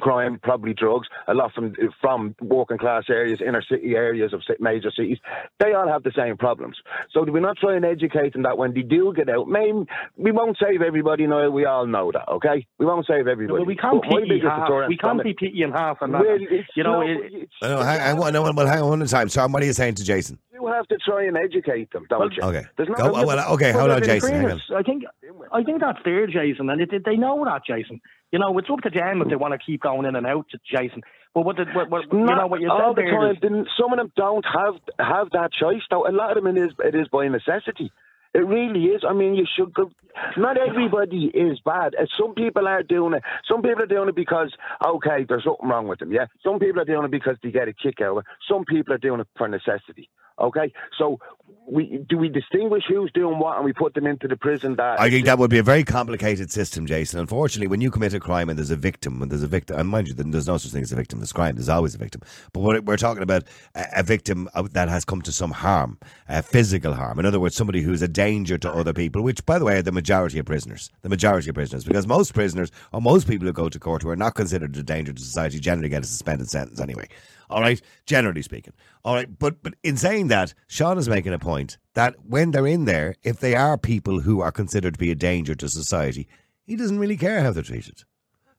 crime, 0.00 0.38
probably 0.42 0.72
drugs, 0.74 1.08
a 1.26 1.34
lot 1.34 1.52
from 1.52 1.74
from 2.00 2.34
working 2.40 2.78
class 2.78 3.04
areas, 3.10 3.40
inner 3.46 3.62
city 3.62 3.94
areas 3.96 4.32
of 4.32 4.42
major 4.60 4.90
cities. 4.90 5.18
They 5.58 5.72
all 5.72 5.88
have 5.88 6.02
the 6.04 6.12
same 6.16 6.36
problems. 6.36 6.76
So 7.12 7.24
do 7.24 7.32
we 7.32 7.40
not 7.40 7.56
try 7.58 7.74
and 7.76 7.84
educate 7.84 8.32
them 8.32 8.42
that 8.44 8.56
when 8.56 8.72
they 8.74 8.82
do 8.82 9.12
get 9.14 9.28
out, 9.28 9.48
maybe 9.48 9.86
we 10.16 10.30
won't 10.32 10.56
save 10.62 10.80
everybody. 10.82 11.26
No, 11.26 11.50
we 11.50 11.64
all 11.64 11.86
know 11.86 12.10
that. 12.12 12.28
Okay, 12.28 12.66
we 12.78 12.86
won't 12.86 13.06
save 13.06 13.26
everybody. 13.26 13.52
Well, 13.58 13.64
we 13.66 13.76
can't 13.76 14.00
But 14.02 14.10
my 14.10 14.18
you 14.20 14.26
biggest 14.28 14.44
half. 14.46 14.66
deterrent 14.68 14.88
We 14.88 14.96
can't 14.96 15.10
from 15.12 15.20
it- 15.20 15.24
be 15.24 15.34
pity 15.34 15.62
in 15.62 15.72
half, 15.72 15.98
and 16.00 16.14
that. 16.14 16.20
Well, 16.22 16.36
it's- 16.36 16.68
you 16.76 16.84
know, 16.84 17.00
no, 17.02 17.08
it, 17.10 17.16
it's- 17.26 17.48
No, 17.62 17.78
hang, 17.82 18.00
hang 18.00 18.18
on, 18.18 18.32
no, 18.32 18.42
well, 18.42 18.66
hang 18.66 18.82
on 18.82 18.88
one 18.90 19.02
at 19.02 19.08
a 19.08 19.10
time. 19.10 19.28
Tom, 19.28 19.52
what 19.52 19.62
are 19.62 19.66
you 19.66 19.72
saying 19.72 19.94
to 19.96 20.04
Jason? 20.04 20.38
you 20.52 20.66
have 20.66 20.86
to 20.88 20.98
try 20.98 21.24
and 21.24 21.38
educate 21.38 21.90
them, 21.90 22.04
don't 22.10 22.34
you? 22.36 22.42
Okay, 22.42 22.64
There's 22.76 22.88
not 22.90 22.98
Go, 22.98 23.12
well, 23.24 23.54
okay, 23.54 23.72
Well, 23.72 23.80
hold 23.88 23.92
on, 23.92 24.02
Jason. 24.02 24.34
Hang 24.34 24.50
on. 24.50 24.60
I 24.76 24.82
think 24.82 25.04
I 25.52 25.62
think 25.62 25.80
that's 25.80 25.98
fair, 26.04 26.26
Jason, 26.26 26.68
and 26.70 26.80
it, 26.82 26.92
it- 26.92 27.04
they 27.04 27.16
know 27.16 27.42
that, 27.46 27.64
Jason. 27.64 28.00
You 28.32 28.38
know, 28.38 28.56
it's 28.58 28.68
up 28.70 28.80
to 28.82 28.90
them 28.90 29.22
if 29.22 29.28
they 29.28 29.36
want 29.36 29.52
to 29.54 29.58
keep 29.64 29.82
going 29.82 30.06
in 30.06 30.14
and 30.16 30.26
out, 30.26 30.46
Jason. 30.70 31.02
But 31.34 31.44
what, 31.44 31.56
the, 31.56 31.64
what, 31.74 31.90
what 31.90 32.12
you 32.12 32.18
know, 32.24 32.46
what 32.46 32.60
you 32.60 32.70
all 32.70 32.94
the 32.94 33.02
there 33.02 33.10
time. 33.50 33.56
is- 33.62 33.68
Some 33.80 33.92
of 33.92 33.98
them 33.98 34.12
don't 34.16 34.44
have 34.44 34.74
have 34.98 35.30
that 35.32 35.52
choice. 35.52 35.82
Though 35.90 36.06
a 36.08 36.12
lot 36.12 36.36
of 36.36 36.42
them 36.44 36.56
it 36.56 36.60
is 36.60 36.72
it 36.84 36.94
is 36.94 37.08
by 37.08 37.28
necessity. 37.28 37.90
It 38.32 38.46
really 38.46 38.84
is. 38.94 39.02
I 39.08 39.12
mean, 39.12 39.34
you 39.34 39.44
should 39.56 39.74
go. 39.74 39.90
Not 40.36 40.56
everybody 40.56 41.30
is 41.34 41.58
bad. 41.64 41.94
Uh, 42.00 42.06
Some 42.18 42.34
people 42.34 42.68
are 42.68 42.82
doing 42.84 43.14
it. 43.14 43.22
Some 43.48 43.62
people 43.62 43.82
are 43.82 43.86
doing 43.86 44.08
it 44.08 44.14
because 44.14 44.52
okay, 44.86 45.24
there's 45.28 45.44
something 45.44 45.68
wrong 45.68 45.88
with 45.88 45.98
them. 45.98 46.12
Yeah. 46.12 46.26
Some 46.44 46.60
people 46.60 46.80
are 46.82 46.84
doing 46.84 47.04
it 47.04 47.10
because 47.10 47.36
they 47.42 47.50
get 47.50 47.66
a 47.68 47.72
kick 47.72 48.00
out 48.00 48.12
of 48.12 48.18
it. 48.18 48.24
Some 48.48 48.64
people 48.64 48.94
are 48.94 48.98
doing 48.98 49.20
it 49.20 49.26
for 49.36 49.48
necessity. 49.48 50.08
Okay, 50.40 50.72
so 50.98 51.18
we 51.66 52.04
do 52.08 52.18
we 52.18 52.28
distinguish 52.28 52.82
who's 52.88 53.12
doing 53.12 53.38
what 53.38 53.56
and 53.56 53.64
we 53.64 53.72
put 53.72 53.94
them 53.94 54.06
into 54.06 54.26
the 54.26 54.36
prison 54.36 54.76
that 54.76 55.00
I 55.00 55.10
think 55.10 55.26
that 55.26 55.38
would 55.38 55.50
be 55.50 55.58
a 55.58 55.62
very 55.62 55.84
complicated 55.84 56.50
system, 56.50 56.86
Jason. 56.86 57.20
Unfortunately, 57.20 57.68
when 57.68 57.80
you 57.80 57.90
commit 57.90 58.14
a 58.14 58.20
crime 58.20 58.48
and 58.48 58.58
there's 58.58 58.70
a 58.70 58.76
victim, 58.76 59.20
when 59.20 59.28
there's 59.28 59.42
a 59.42 59.48
victim, 59.48 59.78
and 59.78 59.88
mind 59.88 60.08
you, 60.08 60.14
there's 60.14 60.48
no 60.48 60.58
such 60.58 60.72
thing 60.72 60.82
as 60.82 60.92
a 60.92 60.96
victim. 60.96 61.20
There's 61.20 61.32
crime. 61.32 61.56
There's 61.56 61.68
always 61.68 61.94
a 61.94 61.98
victim. 61.98 62.22
But 62.52 62.60
we're, 62.60 62.80
we're 62.80 62.96
talking 62.96 63.22
about 63.22 63.44
a, 63.74 64.02
victim 64.02 64.48
that 64.72 64.88
has 64.88 65.04
come 65.04 65.22
to 65.22 65.32
some 65.32 65.52
harm, 65.52 65.98
physical 66.42 66.94
harm. 66.94 67.18
In 67.18 67.26
other 67.26 67.38
words, 67.38 67.54
somebody 67.54 67.82
who's 67.82 68.02
a 68.02 68.08
danger 68.08 68.58
to 68.58 68.70
other 68.72 68.92
people. 68.92 69.22
Which, 69.22 69.44
by 69.46 69.58
the 69.58 69.64
way, 69.64 69.78
are 69.78 69.82
the 69.82 69.92
majority 69.92 70.38
of 70.38 70.46
prisoners. 70.46 70.90
The 71.02 71.08
majority 71.08 71.50
of 71.50 71.54
prisoners, 71.54 71.84
because 71.84 72.06
most 72.06 72.34
prisoners 72.34 72.72
or 72.92 73.00
most 73.00 73.28
people 73.28 73.46
who 73.46 73.52
go 73.52 73.68
to 73.68 73.78
court 73.78 74.02
who 74.02 74.08
are 74.08 74.16
not 74.16 74.34
considered 74.34 74.76
a 74.76 74.82
danger 74.82 75.12
to 75.12 75.22
society 75.22 75.60
generally 75.60 75.88
get 75.88 76.02
a 76.02 76.06
suspended 76.06 76.48
sentence 76.48 76.80
anyway. 76.80 77.08
All 77.50 77.60
right, 77.60 77.80
generally 78.06 78.42
speaking. 78.42 78.72
All 79.04 79.14
right, 79.14 79.38
but 79.38 79.62
but 79.62 79.74
in 79.82 79.96
saying 79.96 80.28
that, 80.28 80.54
Sean 80.68 80.98
is 80.98 81.08
making 81.08 81.32
a 81.32 81.38
point 81.38 81.78
that 81.94 82.14
when 82.24 82.52
they're 82.52 82.66
in 82.66 82.84
there, 82.84 83.16
if 83.22 83.40
they 83.40 83.54
are 83.54 83.76
people 83.76 84.20
who 84.20 84.40
are 84.40 84.52
considered 84.52 84.94
to 84.94 85.00
be 85.00 85.10
a 85.10 85.16
danger 85.16 85.54
to 85.56 85.68
society, 85.68 86.28
he 86.64 86.76
doesn't 86.76 86.98
really 86.98 87.16
care 87.16 87.42
how 87.42 87.50
they're 87.50 87.62
treated. 87.62 88.04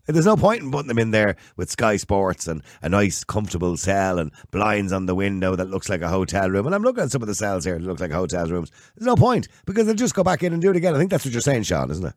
There's 0.07 0.25
no 0.25 0.35
point 0.35 0.63
in 0.63 0.71
putting 0.71 0.87
them 0.87 0.97
in 0.97 1.11
there 1.11 1.35
with 1.55 1.69
Sky 1.69 1.95
Sports 1.95 2.47
and 2.47 2.63
a 2.81 2.89
nice, 2.89 3.23
comfortable 3.23 3.77
cell 3.77 4.19
and 4.19 4.31
blinds 4.49 4.91
on 4.91 5.05
the 5.05 5.15
window 5.15 5.55
that 5.55 5.69
looks 5.69 5.89
like 5.89 6.01
a 6.01 6.09
hotel 6.09 6.49
room. 6.49 6.65
And 6.65 6.75
I'm 6.75 6.81
looking 6.81 7.03
at 7.03 7.11
some 7.11 7.21
of 7.21 7.27
the 7.27 7.35
cells 7.35 7.65
here 7.65 7.77
that 7.77 7.85
look 7.85 7.99
like 7.99 8.11
hotel 8.11 8.47
rooms. 8.47 8.71
There's 8.95 9.05
no 9.05 9.15
point 9.15 9.47
because 9.65 9.85
they'll 9.85 9.95
just 9.95 10.15
go 10.15 10.23
back 10.23 10.43
in 10.43 10.53
and 10.53 10.61
do 10.61 10.71
it 10.71 10.75
again. 10.75 10.95
I 10.95 10.97
think 10.97 11.11
that's 11.11 11.23
what 11.23 11.33
you're 11.33 11.41
saying, 11.41 11.63
Sean, 11.63 11.91
isn't 11.91 12.05
it? 12.05 12.13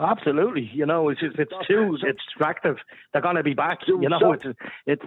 Absolutely, 0.00 0.68
you 0.74 0.86
know, 0.86 1.08
it's 1.08 1.20
it's 1.22 1.52
too 1.68 1.96
it's 2.02 2.20
attractive. 2.34 2.78
They're 3.12 3.22
going 3.22 3.36
to 3.36 3.44
be 3.44 3.54
back. 3.54 3.78
You 3.86 4.08
know, 4.08 4.32
it's 4.32 4.44
it's 4.86 5.02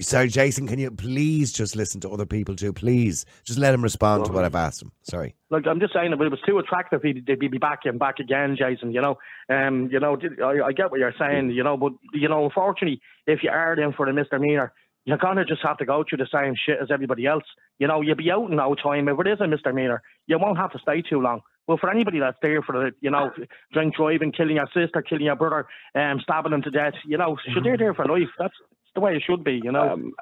Sorry, 0.00 0.28
Jason, 0.28 0.66
can 0.66 0.78
you 0.78 0.90
please 0.90 1.52
just 1.52 1.76
listen 1.76 2.00
to 2.00 2.10
other 2.10 2.26
people 2.26 2.56
too? 2.56 2.72
Please. 2.72 3.24
Just 3.44 3.58
let 3.58 3.72
him 3.72 3.82
respond 3.82 4.24
to 4.24 4.32
what 4.32 4.44
I've 4.44 4.54
asked 4.54 4.82
him. 4.82 4.92
Sorry. 5.02 5.34
Look, 5.50 5.66
I'm 5.66 5.80
just 5.80 5.92
saying, 5.92 6.12
if 6.12 6.20
it 6.20 6.28
was 6.28 6.40
too 6.46 6.58
attractive, 6.58 7.02
he'd, 7.02 7.26
they'd 7.26 7.38
be 7.38 7.48
back 7.58 7.80
and 7.84 7.98
back 7.98 8.18
again, 8.18 8.56
Jason. 8.58 8.92
You 8.92 9.00
know, 9.00 9.18
um, 9.48 9.88
you 9.92 10.00
know, 10.00 10.18
I, 10.42 10.66
I 10.66 10.72
get 10.72 10.90
what 10.90 11.00
you're 11.00 11.14
saying. 11.18 11.50
You 11.50 11.62
know, 11.62 11.76
but 11.76 11.92
you 12.12 12.28
know, 12.28 12.44
unfortunately, 12.44 13.00
if 13.26 13.42
you 13.42 13.50
are 13.50 13.74
in 13.74 13.92
for 13.92 14.06
the 14.06 14.12
misdemeanor, 14.12 14.72
you're 15.04 15.16
gonna 15.16 15.44
just 15.44 15.62
have 15.62 15.78
to 15.78 15.86
go 15.86 16.04
through 16.08 16.18
the 16.18 16.28
same 16.32 16.54
shit 16.54 16.78
as 16.82 16.90
everybody 16.90 17.26
else. 17.26 17.44
You 17.78 17.86
know, 17.86 18.00
you'll 18.00 18.16
be 18.16 18.30
out 18.30 18.50
in 18.50 18.56
no 18.56 18.74
time. 18.74 19.08
If 19.08 19.18
it 19.20 19.28
is 19.28 19.40
a 19.40 19.46
misdemeanor, 19.46 20.02
you 20.26 20.38
won't 20.38 20.58
have 20.58 20.72
to 20.72 20.78
stay 20.80 21.02
too 21.02 21.20
long. 21.20 21.40
Well, 21.66 21.78
for 21.78 21.90
anybody 21.90 22.18
that's 22.18 22.38
there 22.40 22.62
for 22.62 22.72
the, 22.72 22.92
you 23.02 23.10
know, 23.10 23.30
drink 23.74 23.94
driving, 23.94 24.32
killing 24.32 24.56
your 24.56 24.68
sister, 24.74 25.02
killing 25.02 25.26
your 25.26 25.36
brother, 25.36 25.66
um, 25.94 26.18
stabbing 26.22 26.52
them 26.52 26.62
to 26.62 26.70
death, 26.70 26.94
you 27.06 27.18
know, 27.18 27.36
so 27.54 27.60
they're 27.62 27.76
there 27.76 27.92
for 27.92 28.06
life. 28.06 28.30
That's 28.38 28.54
the 28.98 29.04
way 29.04 29.14
it 29.14 29.22
should 29.26 29.44
be. 29.44 29.60
You 29.62 29.72
know. 29.72 29.88
Um, 29.92 30.12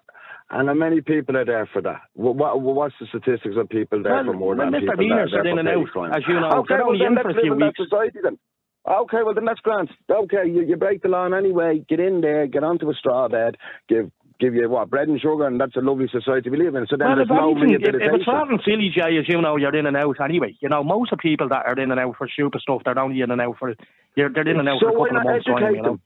and 0.48 0.68
how 0.68 0.74
many 0.74 1.00
people 1.00 1.36
are 1.36 1.44
there 1.44 1.68
for 1.72 1.82
that? 1.82 2.02
What, 2.14 2.36
what, 2.36 2.60
what's 2.60 2.94
the 3.00 3.06
statistics 3.06 3.56
of 3.58 3.68
people 3.68 4.02
there 4.02 4.14
Well, 4.14 4.26
for 4.26 4.32
more 4.34 4.54
well, 4.54 4.70
than 4.70 4.80
people 4.80 4.94
misdemeanors 4.94 5.32
there 5.32 5.46
in 5.46 5.58
and 5.58 5.68
out, 5.68 5.88
crime? 5.90 6.12
as 6.14 6.22
you 6.28 6.38
know. 6.38 6.62
Okay, 6.62 6.78
well 6.78 6.94
only 6.94 7.00
then 7.02 7.08
in 7.08 7.14
let's 7.18 7.26
live 7.34 7.42
few 7.42 7.52
in 7.54 7.58
that 7.58 7.74
weeks. 7.74 7.80
society 7.82 8.18
then. 8.22 8.38
Okay, 8.86 9.22
well 9.24 9.34
then 9.34 9.44
that's 9.44 9.58
grand. 9.60 9.90
Okay, 10.08 10.46
you, 10.46 10.62
you 10.62 10.76
break 10.76 11.02
the 11.02 11.08
law 11.08 11.26
anyway. 11.26 11.84
Get 11.88 11.98
in 11.98 12.20
there, 12.20 12.46
get 12.46 12.62
onto 12.62 12.88
a 12.88 12.94
straw 12.94 13.26
bed, 13.28 13.56
give 13.88 14.12
give 14.38 14.54
you 14.54 14.68
what 14.70 14.88
bread 14.88 15.08
and 15.08 15.20
sugar, 15.20 15.46
and 15.48 15.60
that's 15.60 15.74
a 15.74 15.80
lovely 15.80 16.06
society 16.12 16.50
we 16.50 16.58
live 16.58 16.76
in. 16.76 16.86
So 16.86 16.96
then 16.96 17.08
Well, 17.08 17.16
there's 17.16 17.26
if, 17.26 17.34
no 17.34 17.50
if, 17.58 17.82
if 17.82 18.12
it's 18.14 18.26
not 18.28 18.46
rather 18.46 18.62
silly, 18.64 18.90
Jay, 18.94 19.18
as 19.18 19.26
you 19.26 19.40
know, 19.42 19.56
you're 19.56 19.74
in 19.74 19.86
and 19.86 19.96
out 19.96 20.20
anyway. 20.22 20.54
You 20.60 20.68
know, 20.68 20.84
most 20.84 21.10
of 21.10 21.18
the 21.18 21.22
people 21.22 21.48
that 21.48 21.66
are 21.66 21.74
in 21.80 21.90
and 21.90 21.98
out 21.98 22.14
for 22.16 22.28
stupid 22.28 22.60
stuff, 22.60 22.82
they're 22.84 22.98
only 22.98 23.20
in 23.20 23.32
and 23.32 23.40
out 23.40 23.56
for 23.58 23.74
they're, 24.14 24.30
they're 24.30 24.48
in 24.48 24.60
and 24.60 24.68
out 24.68 24.78
so 24.78 24.92
for 24.94 25.08
a 25.08 25.10
couple 25.10 25.16
of 25.18 25.24
months' 25.24 25.46
time. 25.46 25.74
You 25.74 25.82
know. 25.82 25.88
them? 25.90 26.00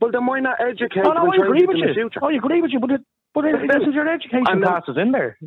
Well, 0.00 0.10
then 0.12 0.26
why 0.26 0.40
not 0.40 0.60
educate 0.60 1.02
Oh, 1.04 1.12
no, 1.12 1.32
I 1.32 1.36
agree 1.36 1.66
with 1.66 1.76
you. 1.76 2.10
I 2.22 2.32
agree 2.32 2.62
with 2.62 2.70
you, 2.72 2.80
but 2.80 2.90
it, 2.92 3.00
but 3.34 3.44
it, 3.44 3.56
this 3.68 3.88
is 3.88 3.94
your 3.94 4.08
education 4.08 4.62
classes 4.62 4.96
in 5.00 5.12
there. 5.12 5.38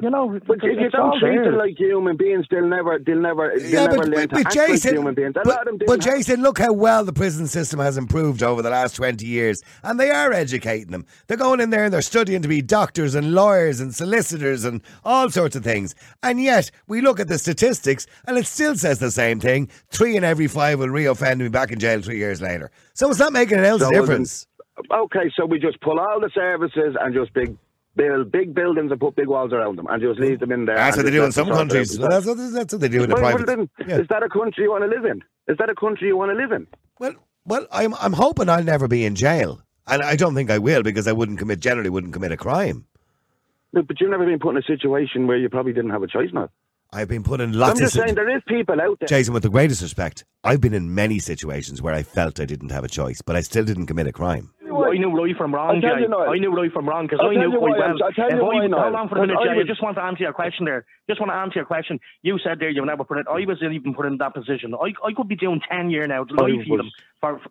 You 0.00 0.10
know, 0.10 0.38
But 0.46 0.58
if 0.58 0.62
you 0.62 0.86
it's 0.86 0.94
all 0.94 1.10
don't 1.10 1.20
treat 1.20 1.42
them 1.42 1.58
like 1.58 1.76
human 1.76 2.16
beings, 2.16 2.46
they'll 2.50 2.68
never, 2.68 3.00
they'll 3.04 3.20
never, 3.20 3.52
they'll 3.56 3.66
Yeah, 3.66 3.86
never 3.86 3.96
but, 3.96 4.08
learn 4.08 4.28
but, 4.28 4.30
to 4.30 4.46
act 4.46 4.56
like 4.56 4.68
Jason, 4.68 4.94
human 4.94 5.14
beings. 5.14 5.34
A 5.34 5.40
but, 5.42 5.46
lot 5.48 5.66
of 5.66 5.78
them 5.78 5.86
but 5.88 6.00
Jason, 6.00 6.40
look 6.40 6.58
how 6.58 6.72
well 6.72 7.04
the 7.04 7.12
prison 7.12 7.48
system 7.48 7.80
has 7.80 7.98
improved 7.98 8.44
over 8.44 8.62
the 8.62 8.70
last 8.70 8.94
20 8.94 9.26
years. 9.26 9.60
And 9.82 9.98
they 9.98 10.10
are 10.10 10.32
educating 10.32 10.92
them. 10.92 11.04
They're 11.26 11.36
going 11.36 11.58
in 11.60 11.70
there 11.70 11.82
and 11.82 11.92
they're 11.92 12.02
studying 12.02 12.42
to 12.42 12.48
be 12.48 12.62
doctors 12.62 13.16
and 13.16 13.34
lawyers 13.34 13.80
and 13.80 13.92
solicitors 13.92 14.64
and 14.64 14.82
all 15.04 15.30
sorts 15.30 15.56
of 15.56 15.64
things. 15.64 15.96
And 16.22 16.40
yet, 16.40 16.70
we 16.86 17.00
look 17.00 17.18
at 17.18 17.26
the 17.26 17.38
statistics 17.38 18.06
and 18.24 18.38
it 18.38 18.46
still 18.46 18.76
says 18.76 19.00
the 19.00 19.10
same 19.10 19.40
thing. 19.40 19.68
Three 19.90 20.16
in 20.16 20.22
every 20.22 20.46
five 20.46 20.78
will 20.78 20.86
reoffend 20.88 21.32
and 21.32 21.40
be 21.40 21.48
back 21.48 21.72
in 21.72 21.80
jail 21.80 22.00
three 22.02 22.18
years 22.18 22.40
later. 22.40 22.70
So 22.94 23.10
it's 23.10 23.18
not 23.18 23.32
making 23.32 23.58
an 23.58 23.64
ounce 23.64 23.82
So, 23.82 23.90
difference. 23.90 24.46
Okay, 24.92 25.28
so 25.36 25.44
we 25.44 25.58
just 25.58 25.80
pull 25.80 25.98
all 25.98 26.20
the 26.20 26.30
services 26.32 26.94
and 27.00 27.12
just 27.12 27.32
big 27.34 27.56
build 27.98 28.32
big 28.32 28.54
buildings 28.54 28.90
and 28.90 28.98
put 28.98 29.16
big 29.16 29.26
walls 29.26 29.52
around 29.52 29.76
them 29.76 29.86
and 29.90 30.00
just 30.00 30.18
leave 30.18 30.40
them 30.40 30.52
in 30.52 30.64
there. 30.64 30.76
That's 30.76 30.96
what 30.96 31.04
they 31.04 31.10
do 31.10 31.24
in 31.24 31.32
some 31.32 31.48
them 31.48 31.56
sort 31.56 31.66
it 31.66 31.68
countries. 31.68 31.98
That's 31.98 32.24
what, 32.24 32.38
that's 32.54 32.72
what 32.72 32.80
they 32.80 32.88
do 32.88 33.02
in 33.02 33.10
the 33.10 33.16
private. 33.16 33.68
Yeah. 33.86 33.98
Is 33.98 34.06
that 34.08 34.22
a 34.22 34.28
country 34.30 34.64
you 34.64 34.70
want 34.70 34.84
to 34.84 34.88
live 34.88 35.04
in? 35.04 35.22
Is 35.48 35.58
that 35.58 35.68
a 35.68 35.74
country 35.74 36.08
you 36.08 36.16
want 36.16 36.30
to 36.30 36.36
live 36.36 36.52
in? 36.52 36.66
Well, 36.98 37.14
well, 37.44 37.66
I'm 37.70 37.94
I'm 37.94 38.14
hoping 38.14 38.48
I'll 38.48 38.64
never 38.64 38.88
be 38.88 39.04
in 39.04 39.14
jail, 39.14 39.60
and 39.86 40.02
I 40.02 40.16
don't 40.16 40.34
think 40.34 40.50
I 40.50 40.58
will 40.58 40.82
because 40.82 41.06
I 41.06 41.12
wouldn't 41.12 41.38
commit 41.38 41.60
generally 41.60 41.90
wouldn't 41.90 42.12
commit 42.12 42.32
a 42.32 42.36
crime. 42.36 42.86
No, 43.72 43.82
but 43.82 44.00
you've 44.00 44.10
never 44.10 44.24
been 44.24 44.38
put 44.38 44.50
in 44.50 44.58
a 44.58 44.62
situation 44.62 45.26
where 45.26 45.36
you 45.36 45.48
probably 45.48 45.72
didn't 45.72 45.90
have 45.90 46.02
a 46.02 46.06
choice 46.06 46.30
now. 46.32 46.48
I've 46.90 47.08
been 47.08 47.22
put 47.22 47.40
in 47.40 47.52
lots. 47.52 47.72
I'm 47.72 47.78
just 47.78 47.96
of 47.96 48.02
saying 48.02 48.14
there 48.14 48.34
is 48.34 48.42
people 48.48 48.80
out 48.80 48.98
there. 48.98 49.06
Jason, 49.06 49.34
with 49.34 49.42
the 49.42 49.50
greatest 49.50 49.82
respect, 49.82 50.24
I've 50.42 50.60
been 50.60 50.72
in 50.72 50.94
many 50.94 51.18
situations 51.18 51.82
where 51.82 51.92
I 51.92 52.02
felt 52.02 52.40
I 52.40 52.46
didn't 52.46 52.70
have 52.70 52.84
a 52.84 52.88
choice, 52.88 53.20
but 53.20 53.36
I 53.36 53.42
still 53.42 53.64
didn't 53.64 53.86
commit 53.86 54.06
a 54.06 54.12
crime. 54.12 54.52
I 54.70 54.96
knew 54.98 55.10
Roy 55.16 55.34
from 55.34 55.54
wrong, 55.54 55.80
Jay. 55.80 55.88
I 55.88 56.38
knew 56.38 56.54
Roy 56.54 56.70
from 56.70 56.88
wrong 56.88 57.06
because 57.06 57.20
I 57.24 57.34
knew 57.34 57.56
quite 57.58 57.78
well. 57.78 57.96
I'll 58.04 58.12
tell 58.12 58.30
you 58.30 58.44
why 58.44 58.66
now. 58.66 58.82
hold 58.82 58.94
on 58.94 59.08
for 59.08 59.18
a 59.18 59.20
minute, 59.22 59.36
Jay. 59.42 59.60
I 59.60 59.66
just 59.66 59.82
want 59.82 59.96
to 59.96 60.02
answer 60.02 60.24
your 60.24 60.32
question 60.32 60.64
there. 60.64 60.84
Just 61.08 61.20
want 61.20 61.30
to 61.30 61.36
answer 61.36 61.58
your 61.60 61.64
question. 61.64 62.00
You 62.22 62.38
said 62.42 62.58
there 62.60 62.70
you 62.70 62.84
never 62.84 63.04
put 63.04 63.18
it. 63.18 63.26
I 63.28 63.44
wasn't 63.46 63.72
even 63.72 63.94
put 63.94 64.06
in 64.06 64.18
that 64.18 64.34
position. 64.34 64.74
I, 64.74 64.92
I 65.06 65.12
could 65.14 65.28
be 65.28 65.36
doing 65.36 65.60
ten 65.70 65.90
year 65.90 66.06
now, 66.06 66.24
life 66.30 66.66
freedom. 66.66 66.90
For, 67.20 67.38
for, 67.38 67.50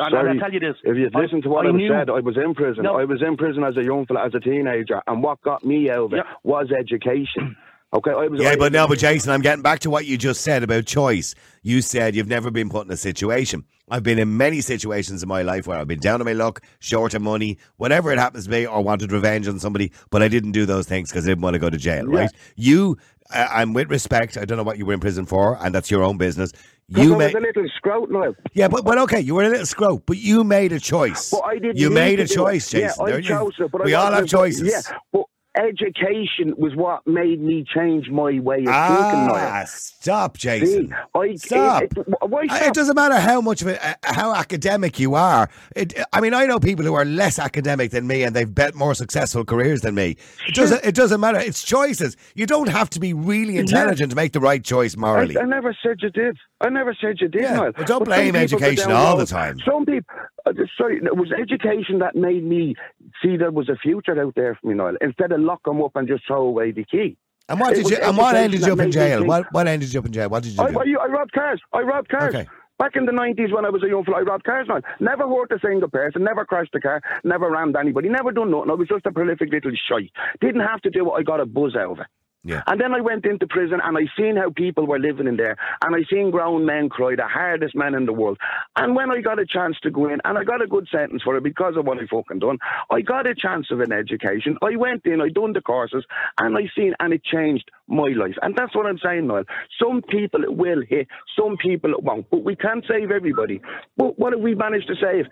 and, 0.00 0.12
Sorry, 0.12 0.30
and 0.30 0.40
I 0.40 0.42
tell 0.42 0.52
you 0.52 0.60
this. 0.60 0.76
If 0.84 0.96
you 0.96 1.10
listen 1.12 1.42
to 1.42 1.48
what 1.48 1.66
I, 1.66 1.72
knew, 1.72 1.88
said, 1.88 2.08
I 2.08 2.20
was 2.20 2.36
in 2.36 2.54
prison. 2.54 2.84
No. 2.84 2.98
I 2.98 3.04
was 3.04 3.20
in 3.20 3.36
prison 3.36 3.64
as 3.64 3.76
a 3.76 3.82
young 3.82 4.06
fella, 4.06 4.26
as 4.26 4.34
a 4.34 4.40
teenager, 4.40 5.02
and 5.06 5.22
what 5.22 5.42
got 5.42 5.64
me 5.64 5.90
out 5.90 6.04
of 6.04 6.12
it 6.12 6.18
Yeah. 6.18 6.32
was 6.44 6.68
education. 6.70 7.56
Okay, 7.94 8.10
I 8.10 8.26
was. 8.26 8.38
Yeah, 8.40 8.50
I, 8.50 8.56
but 8.56 8.70
no, 8.72 8.86
but 8.86 8.98
Jason, 8.98 9.32
I'm 9.32 9.40
getting 9.40 9.62
back 9.62 9.78
to 9.80 9.90
what 9.90 10.04
you 10.04 10.18
just 10.18 10.42
said 10.42 10.62
about 10.62 10.84
choice. 10.84 11.34
You 11.62 11.80
said 11.80 12.14
you've 12.14 12.28
never 12.28 12.50
been 12.50 12.68
put 12.68 12.84
in 12.86 12.92
a 12.92 12.96
situation. 12.98 13.64
I've 13.90 14.02
been 14.02 14.18
in 14.18 14.36
many 14.36 14.60
situations 14.60 15.22
in 15.22 15.28
my 15.28 15.40
life 15.40 15.66
where 15.66 15.78
I've 15.78 15.88
been 15.88 15.98
down 16.00 16.20
on 16.20 16.26
my 16.26 16.34
luck, 16.34 16.60
short 16.80 17.14
of 17.14 17.22
money, 17.22 17.56
whatever 17.78 18.12
it 18.12 18.18
happens 18.18 18.44
to 18.44 18.50
be, 18.50 18.66
or 18.66 18.82
wanted 18.82 19.10
revenge 19.10 19.48
on 19.48 19.58
somebody, 19.58 19.90
but 20.10 20.22
I 20.22 20.28
didn't 20.28 20.52
do 20.52 20.66
those 20.66 20.86
things 20.86 21.10
because 21.10 21.24
I 21.24 21.28
didn't 21.30 21.42
want 21.42 21.54
to 21.54 21.58
go 21.58 21.70
to 21.70 21.78
jail, 21.78 22.06
Yeah. 22.12 22.18
right? 22.20 22.30
You, 22.56 22.98
uh, 23.34 23.48
and 23.54 23.74
with 23.74 23.90
respect, 23.90 24.36
I 24.36 24.44
don't 24.44 24.58
know 24.58 24.64
what 24.64 24.76
you 24.76 24.84
were 24.84 24.92
in 24.92 25.00
prison 25.00 25.24
for, 25.24 25.56
and 25.64 25.74
that's 25.74 25.90
your 25.90 26.02
own 26.02 26.18
business. 26.18 26.52
You 26.88 27.16
made, 27.16 27.34
was 27.34 27.42
a 27.42 27.46
little 27.46 27.66
scrout 27.76 28.10
now. 28.10 28.34
yeah, 28.52 28.68
but, 28.68 28.84
but 28.84 28.98
okay, 28.98 29.20
you 29.20 29.34
were 29.34 29.44
a 29.44 29.48
little 29.48 29.64
scrope, 29.66 30.02
but 30.04 30.18
you 30.18 30.44
made 30.44 30.72
a 30.72 30.80
choice. 30.80 31.30
But 31.30 31.44
I 31.46 31.54
didn't. 31.58 31.78
you 31.78 31.88
made 31.88 32.20
a 32.20 32.26
choice, 32.26 32.68
it. 32.74 32.80
Jason. 32.80 33.06
Yeah, 33.08 33.14
I 33.16 33.20
chose 33.22 33.52
it, 33.58 33.70
we 33.84 33.94
all 33.94 34.12
have 34.12 34.26
choices. 34.26 34.70
Yeah, 34.70 34.96
but 35.12 35.24
education 35.58 36.54
was 36.56 36.74
what 36.76 37.06
made 37.06 37.40
me 37.40 37.64
change 37.74 38.08
my 38.08 38.38
way 38.38 38.58
of 38.58 38.64
thinking. 38.64 38.70
Ah, 38.70 39.64
stop, 39.66 40.36
See, 40.36 40.42
Jason. 40.48 40.94
I, 41.14 41.34
Stop. 41.34 41.82
It, 41.82 41.92
it, 41.96 42.06
stop? 42.06 42.62
It 42.62 42.74
doesn't 42.74 42.94
matter 42.94 43.18
how 43.18 43.40
much 43.40 43.62
of 43.62 43.68
it, 43.68 43.82
uh, 43.82 43.94
how 44.02 44.34
academic 44.34 44.98
you 44.98 45.14
are. 45.14 45.48
It, 45.74 45.98
I 46.12 46.20
mean, 46.20 46.34
I 46.34 46.46
know 46.46 46.60
people 46.60 46.84
who 46.84 46.94
are 46.94 47.04
less 47.04 47.38
academic 47.38 47.90
than 47.90 48.06
me 48.06 48.22
and 48.22 48.34
they've 48.34 48.52
bet 48.52 48.74
more 48.74 48.94
successful 48.94 49.44
careers 49.44 49.80
than 49.80 49.94
me. 49.94 50.16
It 50.46 50.54
doesn't. 50.54 50.84
It 50.84 50.94
doesn't 50.94 51.20
matter. 51.20 51.38
It's 51.38 51.62
choices. 51.62 52.16
You 52.34 52.46
don't 52.46 52.68
have 52.68 52.88
to 52.90 53.00
be 53.00 53.12
really 53.12 53.58
intelligent 53.58 54.10
to 54.10 54.16
make 54.16 54.32
the 54.32 54.40
right 54.40 54.62
choice 54.62 54.96
morally. 54.96 55.36
I, 55.36 55.42
I 55.42 55.44
never 55.44 55.76
said 55.82 55.98
you 56.00 56.10
did. 56.10 56.36
I 56.60 56.70
never 56.70 56.96
said 57.00 57.20
you 57.20 57.28
did. 57.28 57.42
Yeah, 57.42 57.70
but 57.76 57.86
don't 57.86 58.04
blame 58.04 58.34
education 58.36 58.90
all 58.92 59.16
the 59.16 59.26
time. 59.26 59.58
Some 59.60 59.86
people, 59.86 60.14
uh, 60.46 60.52
sorry, 60.76 60.96
it 60.96 61.16
was 61.16 61.32
education 61.32 61.98
that 62.00 62.16
made 62.16 62.44
me 62.44 62.74
see 63.22 63.36
there 63.36 63.50
was 63.50 63.68
a 63.68 63.76
future 63.76 64.20
out 64.20 64.34
there 64.34 64.58
for 64.60 64.68
me, 64.68 64.74
Niall. 64.74 64.96
Instead 65.00 65.32
of 65.32 65.40
lock 65.40 65.62
them 65.64 65.82
up 65.82 65.92
and 65.96 66.06
just 66.08 66.26
throw 66.26 66.42
away 66.42 66.72
the 66.72 66.84
key. 66.84 67.16
and 67.48 67.58
what 67.60 67.72
it 67.72 67.82
did 67.84 67.90
you? 67.90 67.96
And 67.98 68.16
what 68.16 68.36
ended 68.36 68.60
you 68.66 68.72
up 68.72 68.80
in 68.80 68.90
jail? 68.90 69.24
What 69.24 69.46
What 69.52 69.66
ended 69.66 69.92
you 69.92 70.00
up 70.00 70.06
in 70.06 70.12
jail? 70.12 70.28
What 70.28 70.42
did 70.42 70.52
you 70.52 70.62
I, 70.62 70.70
do? 70.70 70.98
I, 70.98 71.04
I 71.04 71.06
robbed 71.06 71.32
cars. 71.32 71.60
I 71.72 71.80
robbed 71.80 72.08
cars. 72.08 72.34
Okay. 72.34 72.46
Back 72.78 72.94
in 72.94 73.06
the 73.06 73.12
90s 73.12 73.52
when 73.52 73.64
I 73.64 73.70
was 73.70 73.82
a 73.82 73.88
young 73.88 74.04
fella, 74.04 74.18
I 74.18 74.20
robbed 74.20 74.44
cars 74.44 74.66
now. 74.68 74.80
Never 75.00 75.26
hurt 75.26 75.50
a 75.50 75.58
single 75.58 75.88
person, 75.88 76.22
never 76.22 76.44
crashed 76.44 76.72
a 76.76 76.80
car, 76.80 77.00
never 77.24 77.50
rammed 77.50 77.74
anybody, 77.76 78.08
never 78.08 78.30
done 78.30 78.52
nothing. 78.52 78.70
I 78.70 78.74
was 78.74 78.86
just 78.86 79.04
a 79.04 79.10
prolific 79.10 79.50
little 79.50 79.72
shy. 79.88 80.08
Didn't 80.40 80.60
have 80.60 80.80
to 80.82 80.90
do 80.90 81.08
it, 81.08 81.12
I 81.18 81.22
got 81.24 81.40
a 81.40 81.46
buzz 81.46 81.74
out 81.74 81.90
of 81.90 81.98
it. 81.98 82.06
Yeah. 82.48 82.62
And 82.66 82.80
then 82.80 82.94
I 82.94 83.02
went 83.02 83.26
into 83.26 83.46
prison 83.46 83.78
and 83.84 83.98
I 83.98 84.08
seen 84.16 84.36
how 84.36 84.48
people 84.48 84.86
were 84.86 84.98
living 84.98 85.26
in 85.26 85.36
there 85.36 85.54
and 85.84 85.94
I 85.94 85.98
seen 86.10 86.30
grown 86.30 86.64
men 86.64 86.88
cry, 86.88 87.14
the 87.14 87.28
hardest 87.28 87.76
men 87.76 87.94
in 87.94 88.06
the 88.06 88.14
world. 88.14 88.38
And 88.74 88.96
when 88.96 89.10
I 89.10 89.20
got 89.20 89.38
a 89.38 89.44
chance 89.44 89.76
to 89.82 89.90
go 89.90 90.06
in 90.06 90.18
and 90.24 90.38
I 90.38 90.44
got 90.44 90.62
a 90.62 90.66
good 90.66 90.88
sentence 90.90 91.22
for 91.22 91.36
it 91.36 91.44
because 91.44 91.76
of 91.76 91.84
what 91.84 91.98
I 91.98 92.06
fucking 92.10 92.38
done, 92.38 92.56
I 92.90 93.02
got 93.02 93.26
a 93.26 93.34
chance 93.34 93.66
of 93.70 93.80
an 93.80 93.92
education. 93.92 94.56
I 94.62 94.76
went 94.76 95.04
in, 95.04 95.20
I 95.20 95.28
done 95.28 95.52
the 95.52 95.60
courses 95.60 96.06
and 96.40 96.56
I 96.56 96.70
seen 96.74 96.94
and 97.00 97.12
it 97.12 97.22
changed 97.22 97.70
my 97.86 98.08
life. 98.16 98.36
And 98.40 98.56
that's 98.56 98.74
what 98.74 98.86
I'm 98.86 98.98
saying, 98.98 99.26
Noel. 99.26 99.44
Some 99.78 100.00
people 100.00 100.42
it 100.42 100.56
will 100.56 100.80
hit, 100.88 101.06
some 101.38 101.58
people 101.58 101.92
it 101.92 102.02
won't. 102.02 102.30
But 102.30 102.44
we 102.44 102.56
can't 102.56 102.84
save 102.88 103.10
everybody. 103.10 103.60
But 103.98 104.18
what 104.18 104.32
have 104.32 104.40
we 104.40 104.54
managed 104.54 104.88
to 104.88 104.94
save? 104.94 105.26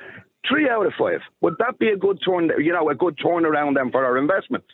Three 0.46 0.68
out 0.68 0.84
of 0.84 0.92
five. 0.98 1.20
Would 1.40 1.54
that 1.60 1.78
be 1.78 1.88
a 1.88 1.96
good 1.96 2.18
turn, 2.22 2.50
you 2.58 2.74
know, 2.74 2.90
a 2.90 2.94
good 2.94 3.16
turnaround 3.16 3.76
then 3.76 3.90
for 3.90 4.04
our 4.04 4.18
investment? 4.18 4.64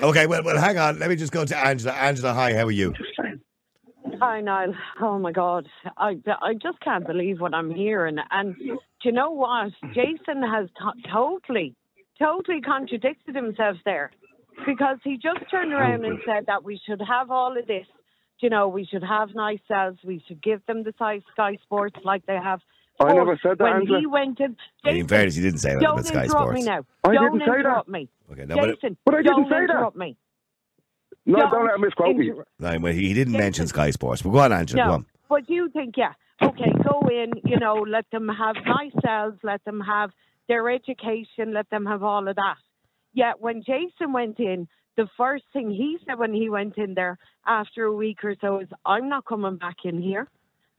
Okay, 0.00 0.26
well, 0.26 0.42
well, 0.44 0.58
hang 0.58 0.78
on. 0.78 0.98
Let 0.98 1.10
me 1.10 1.16
just 1.16 1.32
go 1.32 1.44
to 1.44 1.56
Angela. 1.56 1.92
Angela, 1.92 2.32
hi. 2.32 2.54
How 2.54 2.64
are 2.64 2.70
you? 2.70 2.94
Hi, 4.20 4.40
Niall. 4.40 4.74
Oh 5.00 5.18
my 5.18 5.32
God, 5.32 5.68
I 5.96 6.16
I 6.42 6.54
just 6.54 6.80
can't 6.80 7.06
believe 7.06 7.40
what 7.40 7.54
I'm 7.54 7.70
hearing. 7.70 8.18
And 8.30 8.56
do 8.56 8.78
you 9.04 9.12
know 9.12 9.30
what? 9.30 9.72
Jason 9.94 10.42
has 10.42 10.68
t- 10.68 11.10
totally, 11.12 11.74
totally 12.18 12.60
contradicted 12.60 13.34
himself 13.34 13.76
there, 13.84 14.10
because 14.66 14.98
he 15.04 15.16
just 15.16 15.48
turned 15.50 15.72
around 15.72 16.04
and 16.04 16.18
said 16.24 16.46
that 16.46 16.64
we 16.64 16.80
should 16.86 17.00
have 17.06 17.30
all 17.30 17.56
of 17.56 17.66
this. 17.66 17.86
You 18.40 18.50
know, 18.50 18.68
we 18.68 18.86
should 18.86 19.02
have 19.02 19.34
nice 19.34 19.60
cells. 19.66 19.98
We 20.04 20.22
should 20.26 20.42
give 20.42 20.64
them 20.66 20.84
the 20.84 20.94
size 20.98 21.22
Sky 21.32 21.58
Sports 21.64 21.96
like 22.04 22.24
they 22.26 22.38
have. 22.42 22.60
I 23.00 23.12
never 23.12 23.38
said 23.42 23.58
that, 23.58 23.64
When 23.64 23.72
Angela. 23.74 24.00
he 24.00 24.06
went 24.06 24.40
in, 24.40 24.46
In 24.46 24.56
Jason, 24.84 25.08
fairness, 25.08 25.36
you 25.36 25.42
didn't 25.44 25.60
say 25.60 25.74
that 25.74 25.80
don't 25.80 25.92
about 25.92 26.06
Sky 26.06 26.24
interrupt 26.24 26.30
Sports. 26.30 26.54
me 26.60 26.62
now. 26.64 26.84
I 27.04 27.12
don't 27.14 27.32
didn't 27.32 27.40
say 27.40 27.44
that. 27.52 27.58
interrupt 27.60 27.88
me. 27.88 28.08
Okay, 28.32 28.44
no, 28.44 28.56
but, 28.56 28.74
Jason, 28.74 28.96
But 29.04 29.14
I 29.14 29.22
didn't 29.22 29.44
say 29.44 29.50
that. 29.50 29.62
interrupt 29.62 29.96
me. 29.96 30.16
No, 31.26 31.38
Don't 31.38 31.50
don't 31.50 31.66
let 31.66 31.74
him 31.76 31.80
misquote 31.82 32.16
me. 32.16 32.30
inter- 32.30 32.44
no, 32.58 32.78
well, 32.80 32.92
he 32.92 33.14
didn't 33.14 33.34
Jason- 33.34 33.44
mention 33.44 33.66
Sky 33.68 33.90
Sports. 33.90 34.22
But 34.22 34.30
go 34.30 34.38
on, 34.38 34.52
Angela. 34.52 34.82
Go 34.82 34.86
No, 34.88 34.92
on. 34.94 35.06
but 35.28 35.48
you 35.48 35.68
think, 35.70 35.96
yeah, 35.96 36.12
okay, 36.42 36.72
go 36.90 37.00
in, 37.08 37.32
you 37.44 37.58
know, 37.58 37.74
let 37.74 38.10
them 38.10 38.28
have 38.28 38.56
nice 38.66 38.92
cells, 39.04 39.34
let 39.42 39.62
them 39.64 39.80
have 39.80 40.10
their 40.48 40.68
education, 40.70 41.52
let 41.52 41.68
them 41.70 41.84
have 41.86 42.02
all 42.02 42.26
of 42.26 42.34
that. 42.36 42.56
Yet 43.12 43.40
when 43.40 43.62
Jason 43.62 44.12
went 44.12 44.40
in, 44.40 44.66
the 44.96 45.06
first 45.16 45.44
thing 45.52 45.70
he 45.70 45.98
said 46.06 46.18
when 46.18 46.32
he 46.32 46.48
went 46.48 46.76
in 46.78 46.94
there 46.94 47.18
after 47.46 47.84
a 47.84 47.94
week 47.94 48.24
or 48.24 48.34
so 48.40 48.58
is, 48.60 48.68
I'm 48.84 49.08
not 49.08 49.24
coming 49.26 49.56
back 49.56 49.76
in 49.84 50.00
here 50.02 50.28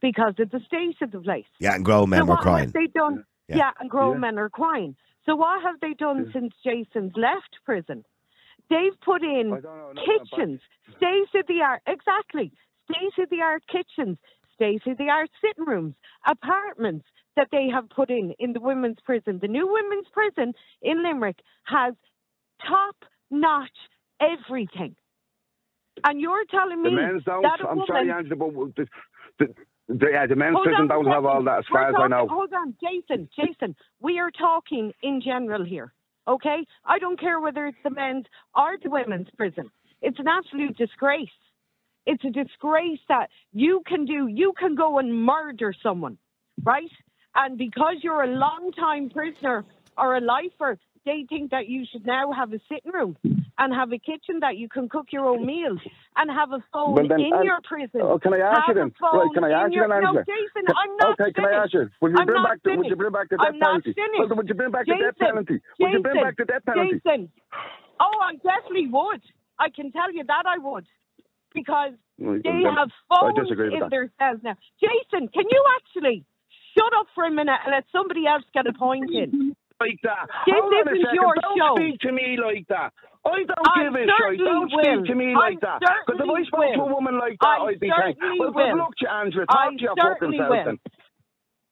because 0.00 0.34
of 0.38 0.50
the 0.50 0.60
state 0.66 0.96
of 1.02 1.10
the 1.10 1.20
place. 1.20 1.44
Yeah, 1.58 1.74
and 1.74 1.84
grown 1.84 2.10
men 2.10 2.20
so 2.20 2.24
were 2.26 2.34
what 2.34 2.42
crying. 2.42 2.64
have 2.66 2.72
they 2.72 2.86
done? 2.86 3.24
Yeah. 3.48 3.56
Yeah, 3.56 3.70
and 3.80 3.90
grown 3.90 4.14
Yeah. 4.14 4.20
men 4.20 4.38
are 4.38 4.50
crying. 4.50 4.96
So 5.26 5.36
what 5.36 5.62
have 5.62 5.80
they 5.80 5.94
done 5.94 6.30
since 6.32 6.54
Jason's 6.64 7.12
left 7.16 7.58
prison? 7.64 8.04
They've 8.70 8.98
put 9.04 9.22
in 9.22 9.50
know, 9.50 9.92
kitchens, 9.94 10.60
state 10.96 11.28
of 11.40 11.46
the 11.48 11.60
art, 11.62 11.82
exactly, 11.86 12.52
state 12.90 13.22
of 13.22 13.28
the 13.30 13.40
art 13.42 13.64
kitchens, 13.66 14.18
state 14.54 14.82
of 14.86 14.96
the 14.98 15.08
art 15.08 15.30
sitting 15.40 15.64
rooms, 15.66 15.94
apartments 16.26 17.06
that 17.36 17.48
they 17.52 17.68
have 17.72 17.88
put 17.90 18.10
in 18.10 18.32
in 18.38 18.52
the 18.52 18.60
women's 18.60 18.98
prison. 19.04 19.38
The 19.40 19.48
new 19.48 19.66
women's 19.70 20.06
prison 20.12 20.54
in 20.82 21.02
Limerick 21.02 21.38
has 21.64 21.94
top 22.66 22.96
notch 23.30 23.70
everything. 24.20 24.96
And 26.04 26.20
you're 26.20 26.44
telling 26.50 26.82
The 26.82 26.90
me 26.90 26.96
men's 26.96 27.24
don't. 27.24 27.42
that 27.42 27.60
a 27.60 27.68
I'm 27.68 27.76
woman 27.78 27.86
sorry, 27.88 28.10
Angela, 28.10 28.36
but 28.50 28.76
the, 28.76 28.86
the, 29.38 29.54
the, 29.90 30.06
yeah, 30.12 30.26
the 30.26 30.36
men's 30.36 30.54
Hold 30.54 30.66
prison 30.66 30.86
don't 30.86 31.06
have 31.06 31.24
all 31.24 31.42
that, 31.44 31.58
as 31.58 31.64
We're 31.70 31.80
far 31.80 31.88
as 31.90 31.94
I 31.98 32.08
know. 32.08 32.28
Hold 32.28 32.52
on, 32.52 32.74
Jason, 32.80 33.28
Jason. 33.34 33.74
We 34.00 34.18
are 34.18 34.30
talking 34.30 34.92
in 35.02 35.20
general 35.20 35.64
here, 35.64 35.92
okay? 36.28 36.64
I 36.84 36.98
don't 36.98 37.18
care 37.18 37.40
whether 37.40 37.66
it's 37.66 37.78
the 37.82 37.90
men's 37.90 38.26
or 38.54 38.76
the 38.82 38.90
women's 38.90 39.28
prison. 39.36 39.70
It's 40.00 40.18
an 40.18 40.28
absolute 40.28 40.76
disgrace. 40.76 41.28
It's 42.06 42.24
a 42.24 42.30
disgrace 42.30 43.00
that 43.08 43.30
you 43.52 43.82
can 43.86 44.04
do, 44.04 44.28
you 44.28 44.52
can 44.58 44.74
go 44.74 44.98
and 44.98 45.24
murder 45.24 45.74
someone, 45.82 46.18
right? 46.62 46.90
And 47.34 47.58
because 47.58 47.96
you're 48.02 48.22
a 48.22 48.28
long 48.28 48.70
time 48.72 49.10
prisoner 49.10 49.64
or 49.98 50.16
a 50.16 50.20
lifer, 50.20 50.78
they 51.06 51.24
think 51.28 51.50
that 51.52 51.68
you 51.68 51.84
should 51.90 52.04
now 52.06 52.30
have 52.32 52.52
a 52.52 52.60
sitting 52.68 52.92
room 52.92 53.16
and 53.58 53.74
have 53.74 53.92
a 53.92 53.98
kitchen 53.98 54.40
that 54.40 54.56
you 54.56 54.68
can 54.68 54.88
cook 54.88 55.06
your 55.12 55.26
own 55.26 55.46
meals 55.46 55.80
and 56.16 56.30
have 56.30 56.52
a 56.52 56.62
phone 56.72 56.94
Well, 56.94 57.08
then, 57.08 57.20
in 57.20 57.32
An- 57.32 57.44
your 57.44 57.58
prison. 57.64 58.00
Oh, 58.04 58.18
can 58.18 58.34
I 58.34 58.38
ask 58.44 58.66
Have 58.68 58.76
a 58.76 58.80
then? 58.80 58.92
Right, 59.00 59.30
can 59.34 59.44
I 59.44 59.50
ask 59.50 59.72
you 59.72 59.80
then, 59.80 59.92
Angela? 59.92 60.12
No, 60.14 60.20
Jason, 60.24 60.64
Can- 60.66 60.76
I'm 60.76 60.96
not 60.96 61.20
Okay, 61.20 61.32
can 61.32 61.44
I 61.46 61.52
ask 61.64 61.72
you? 61.72 61.80
finished. 61.80 61.96
Will 62.00 62.10
you 62.10 62.16
I'm 62.20 62.26
bring 62.26 62.42
back 62.42 62.58
the, 62.62 62.70
would 62.70 62.76
you 62.76 62.82
finished. 62.84 62.98
bring 62.98 63.12
back 63.12 63.28
the 63.30 63.36
death 63.36 63.46
I'm 63.48 63.58
not 63.58 63.68
penalty? 63.84 63.92
finished. 63.96 64.20
Well, 64.28 64.36
would 64.36 64.48
you 64.48 64.54
bring 64.54 64.70
back 64.70 64.86
the 64.86 64.92
death 65.00 65.16
Jason, 65.16 65.26
penalty? 65.26 65.56
Would 65.80 65.92
you 65.92 66.00
bring 66.04 66.14
Jason, 66.14 66.24
back 66.28 66.36
the 66.36 66.44
death 66.44 66.64
penalty? 66.68 67.00
Jason. 67.04 67.20
Oh, 68.00 68.16
I 68.20 68.32
definitely 68.40 68.88
would. 68.92 69.22
I 69.58 69.68
can 69.68 69.92
tell 69.92 70.12
you 70.12 70.24
that 70.24 70.44
I 70.46 70.58
would. 70.58 70.86
Because 71.52 71.92
Well, 72.18 72.38
they 72.44 72.62
have 72.64 72.88
I 73.10 73.20
phones 73.20 73.40
disagree 73.40 73.72
in 73.74 73.80
that. 73.80 73.90
their 73.90 74.08
cells 74.18 74.40
now. 74.44 74.56
Jason, 74.80 75.28
can 75.28 75.44
you 75.48 75.62
actually 75.80 76.24
shut 76.76 76.92
up 76.96 77.06
for 77.14 77.24
a 77.24 77.30
minute 77.30 77.58
and 77.64 77.72
let 77.74 77.84
somebody 77.92 78.26
else 78.26 78.44
get 78.54 78.66
a 78.66 78.72
point 78.72 79.10
in? 79.10 79.56
Like 79.80 79.98
that. 80.04 80.26
This 80.46 80.54
Hold 80.60 80.74
on 80.74 80.88
a 80.88 80.90
isn't 80.92 81.00
second. 81.04 81.14
your 81.14 81.34
don't 81.40 81.58
show. 81.58 81.74
speak 81.76 82.00
to 82.00 82.12
me 82.12 82.36
like 82.36 82.66
that. 82.68 82.92
I 83.24 83.44
don't 83.44 83.50
I 83.64 83.84
give 83.84 83.94
a 83.94 83.98
shit. 83.98 84.10
certainly 84.18 84.44
Don't 84.44 84.72
will. 84.72 84.84
speak 84.84 85.04
to 85.08 85.14
me 85.14 85.32
I 85.34 85.38
like 85.38 85.60
that. 85.60 85.80
Because 85.80 86.20
if 86.20 86.28
I 86.28 86.28
certainly 86.28 86.44
spoke 86.46 86.74
to 86.74 86.80
a 86.84 86.92
woman 86.94 87.18
like 87.18 87.36
that, 87.40 87.58
I 87.60 87.64
I'd 87.64 87.80
be 87.80 87.88
saying, 87.88 88.14
certainly 88.20 88.38
well, 88.40 88.52
good 88.52 88.72
will. 88.72 88.78
luck 88.78 88.94
to 89.00 89.04
you, 89.04 89.08
Angela. 89.08 89.44
I 89.48 89.68
to 89.70 89.76
your 89.80 89.96
fucking 89.96 90.12
certainly 90.20 90.38
self 90.38 90.50
will. 90.50 90.64
then. 90.64 90.78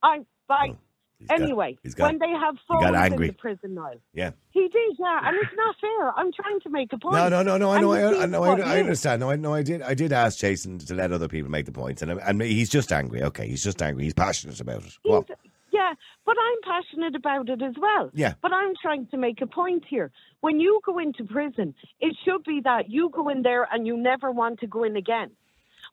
I, 0.03 0.19
bye. 0.49 0.69
Oh, 0.73 0.77
he's 1.19 1.29
got- 1.29 1.41
Anyway, 1.41 1.79
he's 1.83 1.95
got- 1.95 2.07
when 2.09 2.19
they 2.19 2.31
have 2.33 2.55
he 2.57 2.75
got 2.75 2.81
phones 2.81 2.89
in 2.89 2.95
angry. 3.13 3.27
the 3.29 3.33
prison 3.35 3.75
now. 3.75 3.91
Yeah. 4.15 4.31
He 4.51 4.69
did, 4.69 4.97
yeah, 4.99 5.21
and 5.25 5.37
it's 5.37 5.53
not 5.57 5.75
fair. 5.81 6.13
I'm 6.17 6.33
trying 6.33 6.61
to 6.61 6.71
make 6.71 6.93
a 6.93 6.99
point. 6.99 7.15
No, 7.15 7.29
no, 7.29 7.43
no, 7.43 7.57
no. 7.59 7.73
I 7.73 7.81
know. 7.81 7.93
I, 7.93 8.23
I 8.23 8.27
know. 8.27 8.43
I, 8.45 8.57
I 8.61 8.79
understand. 8.81 9.21
No, 9.21 9.31
I 9.31 9.37
know. 9.37 9.53
I 9.53 9.63
did. 9.63 9.83
I 9.83 9.95
did 9.95 10.13
ask 10.13 10.39
Jason 10.39 10.79
to 10.79 10.95
let 10.95 11.13
other 11.13 11.29
people 11.29 11.51
make 11.51 11.67
the 11.67 11.73
points, 11.73 12.01
and 12.03 12.13
and 12.13 12.41
he's 12.43 12.69
just 12.71 12.93
angry. 12.93 13.23
Okay, 13.23 13.49
he's 13.49 13.65
just 13.65 13.83
angry. 13.83 14.05
He's 14.05 14.15
passionate 14.15 14.61
about 14.61 14.85
it. 14.85 14.97
Go 15.05 15.17
on. 15.17 15.25
He's- 15.27 15.39
Yeah, 15.79 15.93
but 16.27 16.37
I'm 16.47 16.61
passionate 16.73 17.15
about 17.23 17.49
it 17.55 17.63
as 17.63 17.75
well. 17.87 18.11
Yeah. 18.15 18.35
But 18.45 18.53
I'm 18.61 18.73
trying 18.85 19.07
to 19.13 19.17
make 19.17 19.39
a 19.41 19.47
point 19.47 19.85
here. 19.89 20.11
When 20.41 20.57
you 20.65 20.81
go 20.85 20.99
into 20.99 21.23
prison, 21.25 21.69
it 22.01 22.13
should 22.25 22.43
be 22.53 22.61
that 22.65 22.91
you 22.97 23.11
go 23.19 23.29
in 23.29 23.43
there 23.43 23.65
and 23.73 23.87
you 23.87 23.97
never 23.97 24.29
want 24.33 24.59
to 24.61 24.67
go 24.67 24.81
in 24.89 24.97
again. 24.97 25.31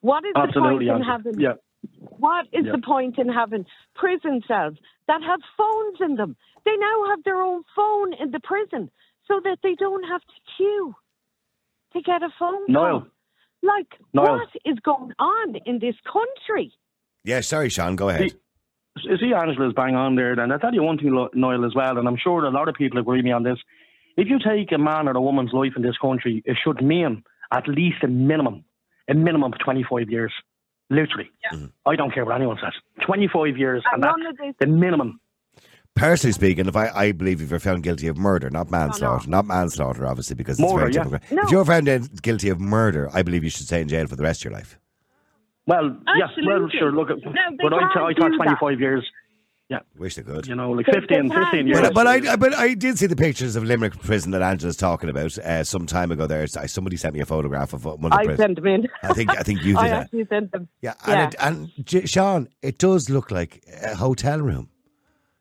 What 0.02 0.24
is 0.26 0.34
Absolutely, 0.36 0.86
the 0.88 0.92
point 0.92 1.02
in 1.02 1.10
Angela. 1.10 1.12
having 1.14 1.40
Yeah. 1.48 1.56
what 2.26 2.46
is 2.60 2.66
Yeah. 2.66 2.72
the 2.76 2.84
point 2.94 3.16
in 3.24 3.28
having 3.42 3.64
prison 4.02 4.36
cells 4.50 4.76
that 5.10 5.22
have 5.30 5.42
phones 5.60 5.98
in 6.08 6.16
them? 6.22 6.32
They 6.66 6.76
now 6.90 6.98
have 7.12 7.22
their 7.28 7.42
own 7.50 7.62
phone 7.76 8.10
in 8.14 8.32
the 8.32 8.40
prison 8.52 8.84
so 9.28 9.40
that 9.46 9.58
they 9.66 9.76
don't 9.86 10.06
have 10.14 10.24
to 10.34 10.38
queue 10.58 10.96
to 11.94 12.02
get 12.02 12.24
a 12.24 12.32
phone 12.40 12.64
Niall. 12.68 13.02
call. 13.02 13.10
Like, 13.74 13.92
Niall. 14.14 14.38
what 14.40 14.50
is 14.72 14.78
going 14.80 15.14
on 15.20 15.48
in 15.70 15.76
this 15.86 15.98
country? 16.16 16.68
Yeah. 17.24 17.42
Sorry, 17.42 17.70
Sean. 17.70 17.96
Go 17.96 18.10
ahead. 18.10 18.32
See, 18.32 18.38
see, 18.98 19.34
Angela's 19.34 19.74
bang 19.74 19.96
on 19.96 20.16
there. 20.16 20.39
And 20.39 20.54
I 20.54 20.58
tell 20.58 20.74
you 20.74 20.84
one 20.84 20.98
thing, 20.98 21.12
Lo- 21.14 21.30
Niall, 21.34 21.66
as 21.66 21.76
well, 21.76 21.98
and 21.98 22.08
I'm 22.08 22.18
sure 22.18 22.46
a 22.46 22.52
lot 22.52 22.70
of 22.70 22.76
people 22.76 23.00
agree 23.00 23.20
with 23.20 23.26
me 23.26 23.32
on 23.32 23.43
this. 23.43 23.58
If 24.18 24.28
you 24.28 24.39
take 24.39 24.72
a 24.72 24.78
man 24.78 25.08
or 25.08 25.12
a 25.12 25.22
woman's 25.22 25.52
life 25.54 25.74
in 25.76 25.82
this 25.82 25.98
country, 25.98 26.41
it 26.46 26.58
should 26.64 26.82
mean 26.82 27.24
at 27.52 27.68
least 27.68 28.04
a 28.04 28.08
minimum, 28.08 28.64
a 29.10 29.14
minimum 29.14 29.54
of 29.54 29.60
25 29.60 30.10
years. 30.10 30.32
Literally. 30.89 31.32
Mm-hmm. 31.52 31.66
I 31.86 31.96
don't 31.96 32.14
care 32.14 32.26
what 32.26 32.36
anyone 32.36 32.58
says. 32.62 32.74
25 33.06 33.58
years, 33.58 33.84
and, 33.91 34.04
And 34.04 34.04
that's 34.04 34.38
none 34.39 34.56
the 34.60 34.68
minimum. 34.68 35.20
Personally 35.96 36.34
speaking, 36.34 36.68
if 36.68 36.76
I, 36.76 36.89
I 36.89 37.12
believe 37.14 37.41
if 37.41 37.50
you're 37.50 37.60
found 37.60 37.82
guilty 37.82 38.08
of 38.08 38.18
murder, 38.18 38.50
not 38.50 38.70
manslaughter, 38.70 39.30
not 39.30 39.46
manslaughter, 39.46 40.06
obviously, 40.06 40.36
because 40.36 40.60
it's 40.60 40.74
very 40.74 40.93
yeah. 40.93 41.04
different. 41.04 41.32
No. 41.32 41.41
If 41.43 41.52
you're 41.52 41.66
found 41.66 42.22
guilty 42.22 42.50
of 42.50 42.60
murder, 42.60 43.10
I 43.14 43.24
believe 43.24 43.46
you 43.46 43.50
should 43.50 43.66
stay 43.66 43.82
in 43.82 43.88
jail 43.88 44.06
for 44.06 44.18
the 44.18 44.24
rest 44.24 44.41
of 44.41 44.52
your 44.52 44.54
life. 44.54 44.78
Well, 45.68 45.97
yes, 46.18 46.30
well, 46.45 46.68
sure, 46.78 46.91
look, 46.91 47.09
at, 47.09 47.18
No, 47.24 47.32
but 47.61 47.74
I, 47.74 47.80
can't 47.93 47.97
I 48.05 48.13
do 48.13 48.22
thought 48.22 48.32
that. 48.45 48.57
25 48.59 48.80
years, 48.80 49.03
Yeah. 49.68 49.80
Wish 49.97 50.13
they 50.16 50.22
could. 50.22 50.45
you 50.45 50.53
know, 50.55 50.70
like 50.72 50.86
They- 50.86 50.91
they 50.93 50.99
15, 50.99 51.32
15 51.32 51.68
years. 51.68 51.82
But, 51.82 51.93
but 51.95 52.05
I 52.05 52.36
but 52.36 52.53
I 52.53 52.76
did 52.76 52.99
see 52.99 53.07
the 53.07 53.16
pictures 53.16 53.55
of 53.55 53.63
Limerick 53.63 53.97
prison 53.99 54.32
that 54.34 54.43
Angela's 54.43 54.78
talking 54.78 55.09
about 55.09 55.36
uh, 55.39 55.63
some 55.63 55.88
time 55.88 56.11
ago. 56.11 56.28
There, 56.28 56.45
somebody 56.45 56.97
sent 56.97 57.16
me 57.16 57.20
a 57.22 57.26
photograph 57.26 57.74
of 57.74 57.84
one 57.86 57.95
of 57.95 58.11
the 58.11 58.16
I 58.16 58.26
prisons. 58.26 58.38
sent 58.39 58.55
them 58.57 58.68
in. 58.68 58.88
I 59.01 59.13
think 59.13 59.32
I 59.32 59.41
think 59.41 59.63
you 59.63 59.76
I 59.80 59.84
did 59.84 59.91
that. 59.91 60.01
actually 60.03 60.26
sent 60.28 60.51
them. 60.51 60.68
Yeah, 60.82 60.93
Yeah. 61.07 61.13
and, 61.24 61.34
it, 61.34 61.39
and 61.41 61.86
J- 61.86 62.05
Sean, 62.05 62.47
it 62.61 62.78
does 62.78 63.09
look 63.09 63.32
like 63.32 63.63
a 63.82 63.95
hotel 63.95 64.39
room 64.41 64.70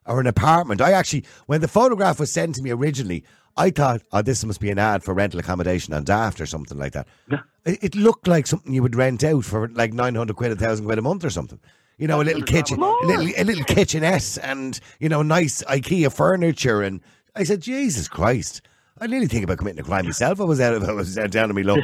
or 0.06 0.20
an 0.20 0.26
apartment. 0.26 0.80
I 0.80 0.92
actually, 0.92 1.24
when 1.44 1.60
the 1.60 1.68
photograph 1.68 2.18
was 2.18 2.32
sent 2.32 2.54
to 2.54 2.62
me 2.62 2.70
originally, 2.70 3.24
I 3.56 3.70
thought, 3.70 4.02
oh, 4.12 4.22
this 4.22 4.44
must 4.44 4.60
be 4.60 4.70
an 4.70 4.78
ad 4.78 5.02
for 5.04 5.14
rental 5.14 5.38
accommodation 5.40 5.94
on 5.94 6.04
Daft 6.04 6.40
or 6.40 6.46
something 6.46 6.76
like 6.78 6.92
that. 6.92 7.06
It, 7.64 7.82
it 7.84 7.94
looked 7.94 8.26
like 8.26 8.46
something 8.46 8.72
you 8.74 8.82
would 8.82 8.96
rent 8.96 9.22
out 9.24 9.44
for 9.44 9.68
like 9.68 9.92
nine 9.92 10.14
hundred 10.16 10.36
quid, 10.36 10.52
a 10.52 10.56
thousand 10.56 10.86
quid 10.86 10.98
a 10.98 11.02
month 11.02 11.24
or 11.24 11.30
something. 11.30 11.60
You 11.96 12.08
know, 12.08 12.20
a 12.20 12.24
little 12.24 12.42
kitchen, 12.42 12.80
a 12.82 13.06
little, 13.06 13.28
a 13.36 13.44
little 13.44 13.64
kitchenette, 13.64 14.36
and 14.42 14.78
you 14.98 15.08
know, 15.08 15.22
nice 15.22 15.62
IKEA 15.64 16.12
furniture. 16.12 16.82
And 16.82 17.00
I 17.36 17.44
said, 17.44 17.60
Jesus 17.60 18.08
Christ. 18.08 18.62
I 19.00 19.06
nearly 19.08 19.26
think 19.26 19.44
about 19.44 19.58
committing 19.58 19.80
a 19.80 19.84
crime 19.84 20.04
myself. 20.04 20.40
I 20.40 20.44
was 20.44 20.60
out 20.60 20.74
of, 20.74 20.84
I 20.84 20.92
was 20.92 21.14
down 21.16 21.50
on 21.50 21.54
my 21.54 21.62
luck, 21.62 21.78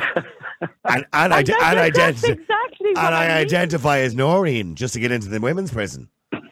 and 0.84 1.06
and, 1.12 1.32
I, 1.34 1.38
And 1.40 1.46
that's- 1.46 1.50
and 1.72 1.78
I 1.80 1.90
identi- 1.90 2.30
exactly 2.30 2.88
and 2.90 2.98
I 2.98 3.24
I 3.24 3.28
mean. 3.28 3.36
identify 3.46 3.98
as 3.98 4.14
Noreen 4.14 4.74
just 4.74 4.94
to 4.94 5.00
get 5.00 5.10
into 5.12 5.28
the 5.28 5.40
women's 5.40 5.72
prison. 5.72 6.08
yes. 6.32 6.42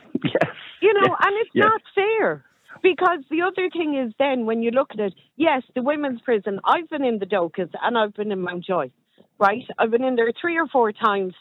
You 0.81 0.95
know, 0.95 1.17
and 1.21 1.37
it's 1.39 1.51
yeah. 1.55 1.65
not 1.65 1.81
fair. 1.95 2.45
Because 2.83 3.21
the 3.31 3.43
other 3.43 3.69
thing 3.71 3.97
is 3.97 4.13
then 4.19 4.47
when 4.47 4.63
you 4.63 4.71
look 4.71 4.89
at 4.93 5.01
it, 5.01 5.15
yes, 5.37 5.63
the 5.75 5.83
women's 5.83 6.21
prison, 6.21 6.61
I've 6.65 6.89
been 6.89 7.05
in 7.05 7.19
the 7.19 7.27
Dóchas 7.27 7.71
and 7.83 7.97
I've 7.99 8.15
been 8.15 8.33
in 8.33 8.41
Mountjoy, 8.41 8.91
right? 9.39 9.65
I've 9.79 9.91
been 9.91 10.05
in 10.05 10.17
there 10.17 10.33
three 10.41 10.59
or 10.59 10.67
four 10.67 10.93
times 10.93 11.35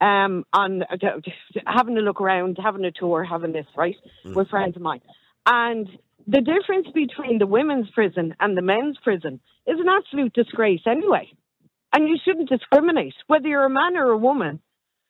um, 0.00 0.44
on 0.52 0.82
uh, 0.82 0.96
having 1.66 1.96
a 1.96 2.00
look 2.00 2.20
around, 2.20 2.58
having 2.62 2.84
a 2.84 2.92
tour, 2.92 3.24
having 3.24 3.52
this, 3.52 3.66
right, 3.76 3.96
with 4.24 4.48
friends 4.48 4.76
of 4.76 4.82
mine. 4.82 5.00
And 5.46 5.88
the 6.26 6.40
difference 6.40 6.88
between 6.92 7.38
the 7.38 7.46
women's 7.46 7.88
prison 7.90 8.34
and 8.40 8.56
the 8.56 8.62
men's 8.62 8.98
prison 9.02 9.40
is 9.66 9.78
an 9.78 9.86
absolute 9.88 10.32
disgrace 10.32 10.80
anyway. 10.86 11.28
And 11.92 12.08
you 12.08 12.16
shouldn't 12.24 12.48
discriminate. 12.48 13.14
Whether 13.26 13.48
you're 13.48 13.64
a 13.64 13.70
man 13.70 13.96
or 13.96 14.10
a 14.10 14.18
woman 14.18 14.60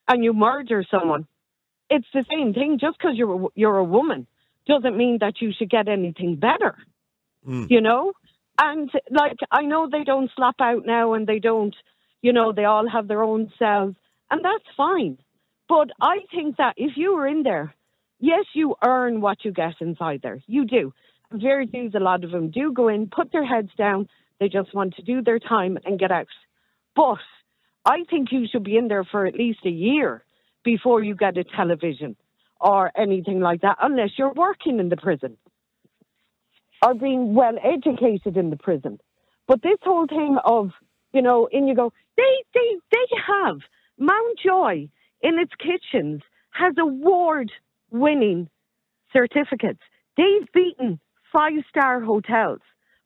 and 0.09 0.23
you 0.23 0.33
murder 0.33 0.85
someone, 0.91 1.27
it's 1.89 2.07
the 2.13 2.25
same 2.31 2.53
thing. 2.53 2.79
Just 2.81 2.99
because 2.99 3.17
you're 3.17 3.47
a, 3.47 3.49
you're 3.55 3.79
a 3.79 3.85
woman 3.85 4.27
doesn't 4.67 4.97
mean 4.97 5.19
that 5.21 5.41
you 5.41 5.53
should 5.57 5.71
get 5.71 5.89
anything 5.89 6.37
better. 6.37 6.77
Mm. 7.47 7.71
You 7.71 7.81
know, 7.81 8.13
And 8.59 8.91
like, 9.11 9.39
I 9.51 9.63
know 9.63 9.89
they 9.91 10.05
don't 10.05 10.31
slap 10.35 10.57
out 10.61 10.87
now 10.87 11.15
and 11.15 11.27
they 11.27 11.39
don't, 11.39 11.75
you 12.23 12.33
know, 12.33 12.53
they 12.53 12.65
all 12.65 12.89
have 12.89 13.09
their 13.09 13.23
own 13.23 13.53
cells, 13.59 13.95
and 14.31 14.45
that's 14.45 14.65
fine. 14.77 15.19
But 15.69 15.91
I 16.01 16.19
think 16.35 16.57
that 16.57 16.75
if 16.77 16.93
you 16.97 17.15
were 17.15 17.27
in 17.27 17.43
there, 17.43 17.75
yes, 18.19 18.45
you 18.55 18.77
earn 18.85 19.21
what 19.21 19.45
you 19.45 19.53
get 19.53 19.75
inside 19.81 20.21
there. 20.23 20.41
You 20.47 20.65
do. 20.65 20.93
Very 21.33 21.67
few, 21.67 21.91
a 21.95 21.99
lot 21.99 22.25
of 22.25 22.31
them 22.31 22.51
do 22.51 22.73
go 22.73 22.89
in, 22.89 23.09
put 23.09 23.33
their 23.33 23.45
heads 23.45 23.71
down. 23.77 24.09
They 24.39 24.49
just 24.49 24.75
want 24.75 24.95
to 24.95 25.03
do 25.03 25.23
their 25.23 25.41
time 25.41 25.77
and 25.85 25.99
get 25.99 26.13
out. 26.13 26.29
But 26.95 27.19
I 27.85 28.05
think 28.09 28.29
you 28.31 28.47
should 28.51 28.65
be 28.65 28.77
in 28.77 28.89
there 28.89 29.05
for 29.05 29.27
at 29.27 29.35
least 29.35 29.61
a 29.65 29.71
year 29.71 30.25
before 30.65 31.03
you 31.03 31.15
get 31.15 31.37
a 31.37 31.45
television 31.45 32.17
or 32.61 32.91
anything 32.97 33.41
like 33.41 33.63
that, 33.63 33.79
unless 33.83 34.11
you're 34.19 34.33
working 34.33 34.79
in 34.81 34.89
the 34.89 34.97
prison 34.97 35.37
or 36.85 36.95
being 36.95 37.35
well 37.35 37.55
educated 37.63 38.37
in 38.37 38.51
the 38.51 38.57
prison. 38.57 38.99
But 39.47 39.63
this 39.63 39.79
whole 39.83 40.07
thing 40.07 40.39
of, 40.45 40.71
you 41.13 41.23
know, 41.23 41.47
in 41.51 41.67
you 41.67 41.75
go, 41.75 41.93
they 42.17 42.23
they 42.55 42.77
they 42.91 43.07
have 43.27 43.59
Mountjoy 43.99 44.89
in 45.23 45.39
its 45.39 45.53
kitchens 45.59 46.23
has 46.51 46.75
award 46.79 47.51
winning 47.91 48.49
certificates. 49.13 49.81
They've 50.17 50.51
beaten 50.53 51.01
five 51.33 51.53
star 51.69 52.01
hotels 52.01 52.61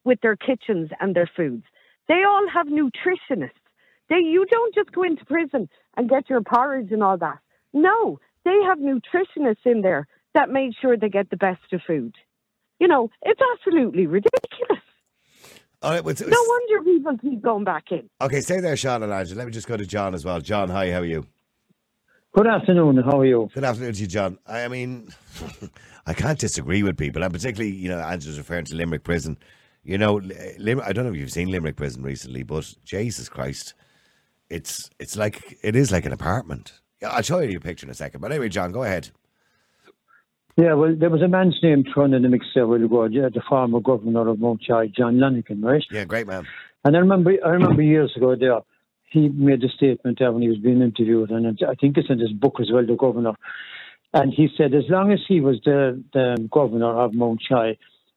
with 0.05 0.21
their 0.21 0.37
kitchens 0.37 0.91
and 1.01 1.15
their 1.15 1.31
foods. 1.37 1.65
They 2.09 2.23
all 2.25 2.49
have 2.53 2.67
nutritionists. 2.67 3.51
They 4.09 4.17
you 4.17 4.47
don't 4.51 4.75
just 4.75 4.93
go 4.93 5.03
into 5.05 5.25
prison 5.25 5.69
and 5.97 6.09
get 6.09 6.29
your 6.31 6.41
porridge 6.43 6.91
and 6.93 7.03
all 7.03 7.19
that. 7.19 7.39
No, 7.73 8.19
they 8.45 8.57
have 8.65 8.79
nutritionists 8.79 9.65
in 9.67 9.83
there 9.83 10.07
that 10.35 10.49
make 10.51 10.73
sure 10.81 10.97
they 10.97 11.09
get 11.09 11.31
the 11.31 11.37
best 11.37 11.61
of 11.73 11.81
food. 11.87 12.15
You 12.79 12.89
know, 12.89 13.11
it's 13.23 13.41
absolutely 13.55 14.07
ridiculous. 14.07 14.83
All 15.83 15.93
right, 15.93 16.05
what's- 16.05 16.21
No 16.21 16.27
wonder 16.49 16.85
people 16.85 17.19
keep 17.19 17.43
going 17.43 17.65
back 17.65 17.91
in. 17.91 18.09
Okay, 18.21 18.41
stay 18.41 18.61
there, 18.61 18.77
Sean 18.77 19.03
and 19.03 19.13
Angela. 19.13 19.39
Let 19.39 19.47
me 19.47 19.53
just 19.53 19.67
go 19.67 19.77
to 19.77 19.87
John 19.87 20.15
as 20.15 20.25
well. 20.25 20.41
John, 20.41 20.69
hi, 20.69 20.91
how 20.91 21.01
are 21.01 21.05
you? 21.05 21.27
Good 22.33 22.47
afternoon. 22.47 22.99
How 22.99 23.19
are 23.21 23.27
you? 23.27 23.49
Good 23.53 23.65
afternoon 23.65 23.93
to 23.95 24.01
you, 24.01 24.07
John. 24.07 24.39
I, 24.47 24.65
I 24.65 24.69
mean, 24.69 25.09
I 26.07 26.15
can't 26.15 26.39
disagree 26.39 26.83
with 26.83 26.97
people, 26.97 27.23
and 27.25 27.33
particularly, 27.33 27.75
you 27.75 27.89
know, 27.89 27.99
Angela's 27.99 28.39
referring 28.39 28.67
to 28.67 28.77
Limerick 28.77 29.03
Prison. 29.05 29.37
You 29.83 29.99
know, 29.99 30.21
Lim- 30.59 30.81
I 30.85 30.93
don't 30.93 31.05
know 31.07 31.11
if 31.11 31.17
you've 31.17 31.33
seen 31.33 31.51
Limerick 31.51 31.77
Prison 31.77 32.03
recently, 32.03 32.43
but 32.45 32.73
Jesus 32.85 33.29
Christ, 33.29 33.75
it's 34.49 34.91
it's 35.01 35.17
like 35.17 35.59
it 35.63 35.75
is 35.75 35.91
like 35.91 36.05
an 36.07 36.13
apartment. 36.13 36.75
Yeah, 37.01 37.11
I'll 37.11 37.23
show 37.23 37.41
you 37.41 37.57
a 37.57 37.61
picture 37.61 37.87
in 37.87 37.91
a 37.91 37.95
second. 37.95 38.21
But 38.21 38.33
anyway, 38.33 38.49
John, 38.49 38.73
go 38.73 38.83
ahead. 38.83 39.11
Yeah, 40.57 40.75
well, 40.75 40.95
there 40.95 41.09
was 41.09 41.23
a 41.23 41.29
man's 41.29 41.59
name 41.63 41.85
thrown 41.93 42.13
in 42.13 42.23
the 42.23 42.29
mix 42.29 42.45
there 42.55 42.67
while 42.67 42.85
ago, 42.85 43.05
yeah, 43.05 43.27
uh, 43.27 43.29
the 43.31 43.41
former 43.49 43.81
governor 43.81 44.29
of 44.29 44.41
Mountjoy, 44.41 44.89
John 44.89 45.19
Lonergan, 45.19 45.63
right? 45.63 45.83
Yeah, 45.91 46.05
great 46.05 46.27
man. 46.27 46.47
And 46.85 46.97
I 46.97 47.01
remember, 47.01 47.33
I 47.45 47.51
remember 47.51 47.83
years 47.83 48.13
ago 48.17 48.37
there, 48.37 48.61
he 49.11 49.29
made 49.29 49.65
a 49.65 49.69
statement 49.69 50.19
there 50.19 50.31
when 50.33 50.43
he 50.43 50.49
was 50.49 50.59
being 50.59 50.83
interviewed, 50.83 51.31
and 51.31 51.47
I 51.47 51.75
think 51.75 51.97
it's 51.97 52.11
in 52.11 52.19
his 52.19 52.33
book 52.33 52.57
as 52.61 52.71
well, 52.71 52.85
the 52.85 52.95
governor. 52.95 53.33
And 54.13 54.35
he 54.35 54.49
said, 54.57 54.75
as 54.75 54.85
long 54.89 55.13
as 55.13 55.21
he 55.27 55.41
was 55.41 55.61
the, 55.65 56.03
the 56.13 56.49
governor 56.51 57.01
of 57.01 57.15
Mountjoy, 57.15 57.77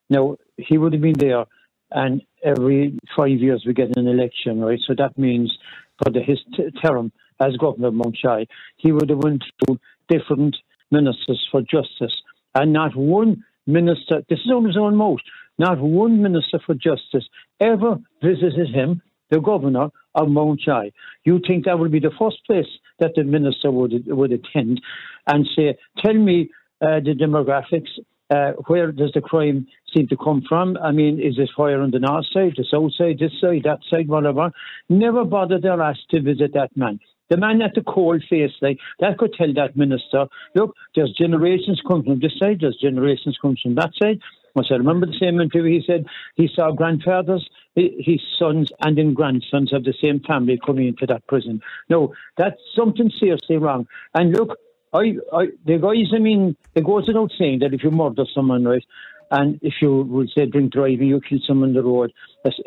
now 0.10 0.38
he 0.58 0.78
would 0.78 0.94
have 0.94 1.02
been 1.02 1.18
there, 1.18 1.46
and 1.92 2.24
every 2.44 2.98
five 3.16 3.40
years 3.40 3.64
we 3.66 3.74
get 3.74 3.96
an 3.96 4.08
election, 4.08 4.60
right? 4.60 4.80
So 4.86 4.96
that 4.98 5.18
means 5.18 5.56
for 6.04 6.12
the, 6.12 6.22
his 6.22 6.40
t- 6.56 6.72
term 6.84 7.12
as 7.40 7.58
governor 7.58 7.88
of 7.88 7.94
Mountjoy, 7.94 8.46
he 8.78 8.92
would 8.92 9.10
have 9.10 9.24
went 9.24 9.44
through 9.66 9.80
different 10.10 10.56
ministers 10.92 11.48
for 11.52 11.62
justice, 11.62 12.16
and 12.56 12.74
not 12.74 12.96
one 12.96 13.44
minister. 13.66 14.22
This 14.30 14.40
is 14.40 14.52
on 14.52 14.66
his 14.66 14.78
own 14.78 14.96
mouth. 14.96 15.20
Not 15.58 15.80
one 15.80 16.22
minister 16.22 16.60
for 16.66 16.74
justice 16.74 17.28
ever 17.60 17.98
visited 18.22 18.70
him, 18.74 19.02
the 19.30 19.40
governor 19.40 19.90
of 20.16 20.30
Mountjoy. 20.30 20.92
You 21.26 21.40
think 21.46 21.66
that 21.66 21.80
would 21.80 21.92
be 21.92 22.00
the 22.00 22.12
first 22.20 22.38
place 22.46 22.68
that 23.00 23.12
the 23.16 23.24
minister 23.24 23.72
would 23.72 24.06
would 24.08 24.32
attend 24.32 24.82
and 25.28 25.48
say, 25.56 25.78
"Tell 26.00 26.14
me 26.14 26.50
uh, 26.82 27.00
the 27.00 27.16
demographics." 27.20 27.90
Uh, 28.30 28.54
where 28.68 28.92
does 28.92 29.12
the 29.14 29.22
crime 29.22 29.68
seem 29.94 30.08
to 30.08 30.18
come 30.18 30.42
from? 30.48 30.76
I 30.78 30.92
mean, 30.92 31.20
is 31.20 31.38
it 31.38 31.50
higher 31.56 31.82
on 31.82 31.92
the 31.92 32.00
north 32.00 32.26
side, 32.34 32.54
the 32.58 32.66
south 32.70 32.94
side, 32.98 33.20
this 33.20 33.34
side, 33.40 33.64
that 33.66 33.80
side, 33.90 34.08
whatever? 34.08 34.52
Never 34.90 35.24
bothered 35.24 35.62
their 35.62 35.80
ass 35.80 35.98
to 36.10 36.22
visit 36.22 36.54
that 36.54 36.76
man. 36.76 37.00
The 37.34 37.40
man 37.40 37.64
at 37.64 37.74
the 37.74 37.82
cold 37.82 38.24
face, 38.30 38.52
like 38.62 38.78
that 39.00 39.18
could 39.18 39.34
tell 39.34 39.52
that 39.56 39.76
minister, 39.76 40.28
look, 40.54 40.76
there's 40.96 41.16
generations 41.18 41.82
come 41.88 42.04
from 42.04 42.20
this 42.20 42.38
side, 42.38 42.60
there's 42.62 42.78
generations 42.80 43.40
come 43.42 43.56
from 43.60 43.74
that 43.74 43.90
side. 44.00 44.20
Once 44.54 44.68
I 44.70 44.76
remember 44.76 45.08
the 45.08 45.18
same 45.20 45.42
interview, 45.42 45.80
he 45.80 45.84
said 45.84 46.06
he 46.36 46.48
saw 46.54 46.70
grandfathers, 46.70 47.50
his 47.74 48.22
sons, 48.38 48.70
and 48.82 49.00
then 49.00 49.16
grandsons 49.16 49.74
of 49.74 49.84
the 49.84 49.96
same 50.00 50.20
family 50.20 50.60
coming 50.64 50.90
into 50.90 51.08
that 51.08 51.26
prison. 51.26 51.60
No, 51.90 52.14
that's 52.38 52.62
something 52.76 53.10
seriously 53.20 53.58
wrong. 53.58 53.88
And 54.14 54.32
look, 54.32 54.56
I, 54.94 55.16
I, 55.36 55.48
the 55.66 55.80
guys, 55.80 56.14
I 56.16 56.20
mean, 56.20 56.56
it 56.76 56.84
goes 56.84 57.08
without 57.08 57.32
saying 57.36 57.62
that 57.62 57.74
if 57.74 57.84
you 57.84 57.90
murder 57.90 58.26
someone, 58.32 58.64
right, 58.66 58.86
and 59.32 59.58
if 59.64 59.74
you 59.82 60.04
would 60.04 60.30
say 60.38 60.46
drink 60.46 60.72
driving, 60.72 61.08
you 61.08 61.20
kill 61.28 61.40
someone 61.48 61.70
on 61.70 61.74
the 61.74 61.82
road, 61.82 62.14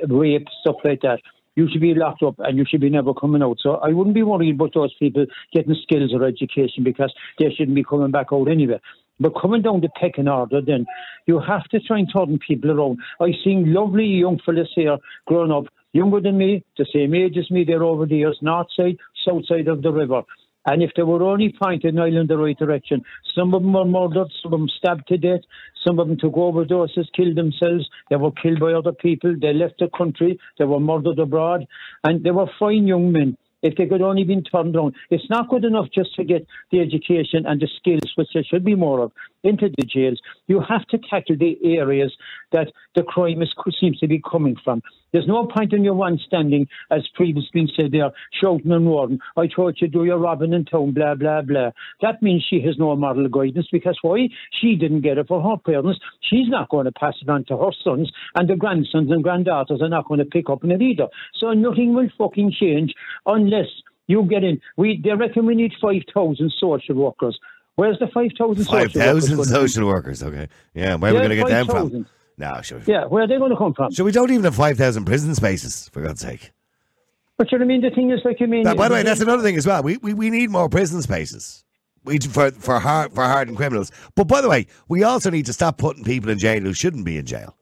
rape, 0.09 0.49
stuff 0.61 0.77
like 0.83 1.03
that, 1.03 1.21
you 1.57 1.69
should 1.71 1.81
be 1.81 1.95
locked 1.95 2.23
up 2.23 2.37
and 2.39 2.57
you 2.57 2.65
should 2.69 2.81
be 2.81 2.91
never 2.91 3.13
coming 3.13 3.43
out. 3.43 3.57
So 3.61 3.77
I 3.77 3.89
wouldn't 3.89 4.15
be 4.15 4.23
worried 4.23 4.55
about 4.55 4.75
those 4.75 4.95
people 4.99 5.27
getting 5.53 5.75
skills 5.83 6.13
or 6.15 6.25
education 6.25 6.85
because 6.85 7.13
they 7.39 7.51
shouldn't 7.51 7.75
be 7.75 7.83
coming 7.83 8.13
back 8.13 8.29
out 8.33 8.49
anyway. 8.49 8.81
But 9.19 9.33
coming 9.41 9.63
down 9.63 9.81
the 9.81 9.89
pecking 9.99 10.29
order, 10.29 10.61
then 10.61 10.85
you 11.27 11.41
have 11.41 11.65
to 11.71 11.81
try 11.81 11.99
and 11.99 12.09
turn 12.15 12.39
people 12.39 12.71
around. 12.71 12.99
I've 13.21 13.41
seen 13.43 13.73
lovely 13.73 14.05
young 14.05 14.39
fellas 14.45 14.69
here 14.75 14.99
growing 15.27 15.51
up, 15.51 15.65
younger 15.93 16.21
than 16.21 16.37
me, 16.37 16.63
the 16.77 16.87
same 16.93 17.15
age 17.15 17.39
as 17.39 17.51
me, 17.51 17.65
they're 17.65 17.83
over 17.83 18.05
the 18.05 18.17
years, 18.17 18.39
north 18.43 18.69
side, 18.77 18.99
south 19.25 19.47
side 19.47 19.69
of 19.69 19.81
the 19.81 19.91
river. 19.91 20.23
And 20.67 20.83
if 20.83 20.91
they 20.97 21.03
were 21.03 21.23
only 21.23 21.55
pointed 21.59 21.95
an 21.95 22.15
in 22.15 22.27
the 22.27 22.37
right 22.37 22.59
direction, 22.59 23.05
some 23.35 23.55
of 23.55 23.63
them 23.63 23.73
were 23.73 23.85
murdered, 23.85 24.29
some 24.43 24.53
of 24.53 24.61
them 24.61 24.69
stabbed 24.69 25.07
to 25.09 25.17
death, 25.17 25.41
some 25.87 26.01
of 26.01 26.09
them 26.09 26.19
took 26.19 26.35
overdoses, 26.35 27.07
killed 27.15 27.37
themselves, 27.37 27.89
they 28.11 28.17
were 28.17 28.33
killed 28.33 28.59
by 28.59 28.73
other 28.73 28.93
people, 28.93 29.37
they 29.41 29.53
left 29.53 29.79
the 29.79 29.89
country, 29.97 30.39
they 30.59 30.65
were 30.65 30.81
murdered 30.81 31.21
abroad, 31.21 31.67
and 32.03 32.25
they 32.25 32.33
were 32.33 32.51
fine 32.59 32.87
young 32.87 33.13
men. 33.13 33.37
If 33.63 33.77
they 33.77 33.87
could 33.87 34.03
only 34.03 34.25
been 34.25 34.45
turned 34.45 34.77
around, 34.77 34.95
it's 35.11 35.31
not 35.31 35.49
good 35.49 35.65
enough 35.65 35.87
just 35.93 36.15
to 36.17 36.25
get 36.25 36.47
the 36.71 36.81
education 36.81 37.47
and 37.47 37.61
the 37.61 37.69
skills, 37.79 38.13
which 38.17 38.29
there 38.35 38.45
should 38.45 38.65
be 38.65 38.75
more 38.75 39.01
of, 39.01 39.13
into 39.47 39.69
the 39.77 39.85
jails. 39.85 40.21
You 40.47 40.61
have 40.69 40.87
to 40.89 40.99
tackle 40.99 41.37
the 41.39 41.59
areas 41.65 42.15
that 42.53 42.73
the 42.95 43.03
crime 43.03 43.43
is, 43.43 43.55
seems 43.81 43.99
to 44.01 44.09
be 44.09 44.23
coming 44.31 44.57
from. 44.65 44.83
There's 45.13 45.27
no 45.27 45.47
point 45.47 45.73
in 45.73 45.85
your 45.85 45.95
one 45.95 46.19
standing, 46.27 46.67
as 46.91 47.07
previously 47.15 47.67
said 47.75 47.93
there, 47.93 48.11
shouting 48.41 48.73
and 48.73 48.87
roaring, 48.87 49.19
I 49.37 49.47
told 49.47 49.79
you 49.81 49.89
do 49.89 50.05
your 50.05 50.19
robbing 50.19 50.53
in 50.53 50.65
town, 50.65 50.93
blah, 50.93 51.15
blah, 51.15 51.43
blah. 51.43 51.71
That 52.03 52.23
means 52.23 52.45
she 52.49 52.61
has 52.63 52.77
no 52.79 52.95
moral 52.97 53.29
guidance 53.29 53.69
because 53.71 53.99
why? 54.03 54.29
She 54.61 54.77
didn't 54.77 55.03
get 55.03 55.19
it 55.19 55.29
for 55.29 55.41
her 55.41 55.57
parents. 55.57 56.01
She's 56.21 56.49
not 56.49 56.69
going 56.69 56.87
to 56.87 56.93
pass 56.93 57.15
it 57.23 57.29
on 57.29 57.45
to 57.47 57.57
her 57.57 57.73
sons, 57.85 58.11
and 58.35 58.49
the 58.49 58.57
grandsons 58.57 59.11
and 59.11 59.23
granddaughters 59.23 59.81
are 59.81 59.89
not 59.89 60.09
going 60.09 60.19
to 60.19 60.27
pick 60.27 60.51
up 60.51 60.65
on 60.65 60.71
it 60.71 60.83
either. 60.83 61.09
So 61.35 61.53
nothing 61.53 61.95
will 61.95 62.09
fucking 62.19 62.53
change 62.59 62.93
unless 63.25 63.69
you 64.07 64.25
get 64.29 64.45
in. 64.45 64.61
We 64.77 65.01
They 65.03 65.15
reckon 65.15 65.47
we 65.47 65.55
need 65.55 65.73
5,000 65.81 66.53
social 66.59 66.95
workers. 66.95 67.39
Where's 67.77 67.99
the 67.99 68.09
5,000 68.09 68.65
social 68.65 68.75
workers? 68.75 68.93
5,000 68.93 69.37
gonna 69.37 69.43
be? 69.43 69.49
social 69.49 69.87
workers, 69.87 70.23
okay. 70.23 70.49
Yeah, 70.75 70.97
where 70.97 71.13
are 71.13 71.15
we 71.15 71.21
going 71.21 71.31
to 71.31 71.37
get 71.37 71.49
them 71.49 71.67
from? 71.67 71.91
5,000. 71.91 72.07
No, 72.39 72.61
sure. 72.63 72.81
Yeah, 72.87 73.05
where 73.05 73.25
are 73.25 73.27
they 73.27 73.39
going 73.39 73.51
to 73.51 73.57
come 73.57 73.75
from? 73.75 73.93
So 73.93 74.05
we 74.05 74.13
don't 74.13 74.31
even 74.31 74.45
have 74.45 74.55
5,000 74.55 75.05
prison 75.05 75.35
spaces, 75.35 75.89
for 75.91 76.03
God's 76.03 76.21
sake. 76.21 76.53
But 77.39 77.53
you 77.53 77.59
know 77.59 77.65
what 77.65 77.73
I 77.73 77.75
mean? 77.75 77.83
The 77.83 77.95
thing 77.95 78.11
is, 78.11 78.21
like, 78.25 78.41
you 78.41 78.47
mean. 78.47 78.63
Now, 78.63 78.75
by 78.75 78.89
the 78.89 78.95
way, 78.95 79.03
that's 79.03 79.21
another 79.21 79.43
thing 79.43 79.57
as 79.57 79.67
well. 79.67 79.83
We, 79.83 79.99
we, 79.99 80.15
we 80.15 80.31
need 80.31 80.51
more 80.51 80.69
prison 80.71 81.03
spaces. 81.03 81.65
We, 82.05 82.19
for 82.19 82.51
for 82.53 82.79
hard 82.79 83.13
for 83.13 83.25
hardened 83.25 83.57
criminals. 83.57 83.91
But 84.15 84.29
by 84.29 84.41
the 84.41 84.49
way, 84.49 84.69
we 84.89 85.03
also 85.03 85.29
need 85.29 85.45
to 85.47 85.53
stop 85.53 85.77
putting 85.77 86.05
people 86.05 86.31
in 86.31 86.39
jail 86.39 86.63
who 86.63 86.73
shouldn't 86.73 87.05
be 87.05 87.19
in 87.19 87.27
jail. 87.27 87.57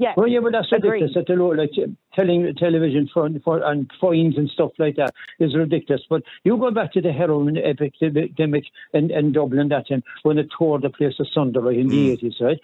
Yeah. 0.00 0.14
Oh, 0.16 0.22
well, 0.22 0.28
yeah, 0.28 0.40
but 0.40 0.52
that's 0.52 0.72
Agreed. 0.72 1.02
ridiculous. 1.02 1.16
At 1.18 1.26
the 1.26 1.34
low, 1.34 1.50
like 1.50 1.72
telling 2.14 2.54
television 2.56 3.10
for, 3.12 3.28
for 3.44 3.62
and 3.62 3.90
fines 4.00 4.38
and 4.38 4.48
stuff 4.48 4.70
like 4.78 4.96
that 4.96 5.12
is 5.38 5.54
ridiculous. 5.54 6.00
But 6.08 6.22
you 6.42 6.56
go 6.56 6.70
back 6.70 6.94
to 6.94 7.02
the 7.02 7.12
heroin 7.12 7.58
epidemic 7.58 8.64
in, 8.94 9.10
in 9.10 9.32
Dublin 9.32 9.68
that 9.68 9.88
time 9.88 10.02
when 10.22 10.38
it 10.38 10.48
tore 10.56 10.80
the 10.80 10.88
place 10.88 11.20
asunder 11.20 11.60
right, 11.60 11.76
in 11.76 11.88
the 11.88 12.08
mm. 12.08 12.12
eighties, 12.12 12.36
right? 12.40 12.58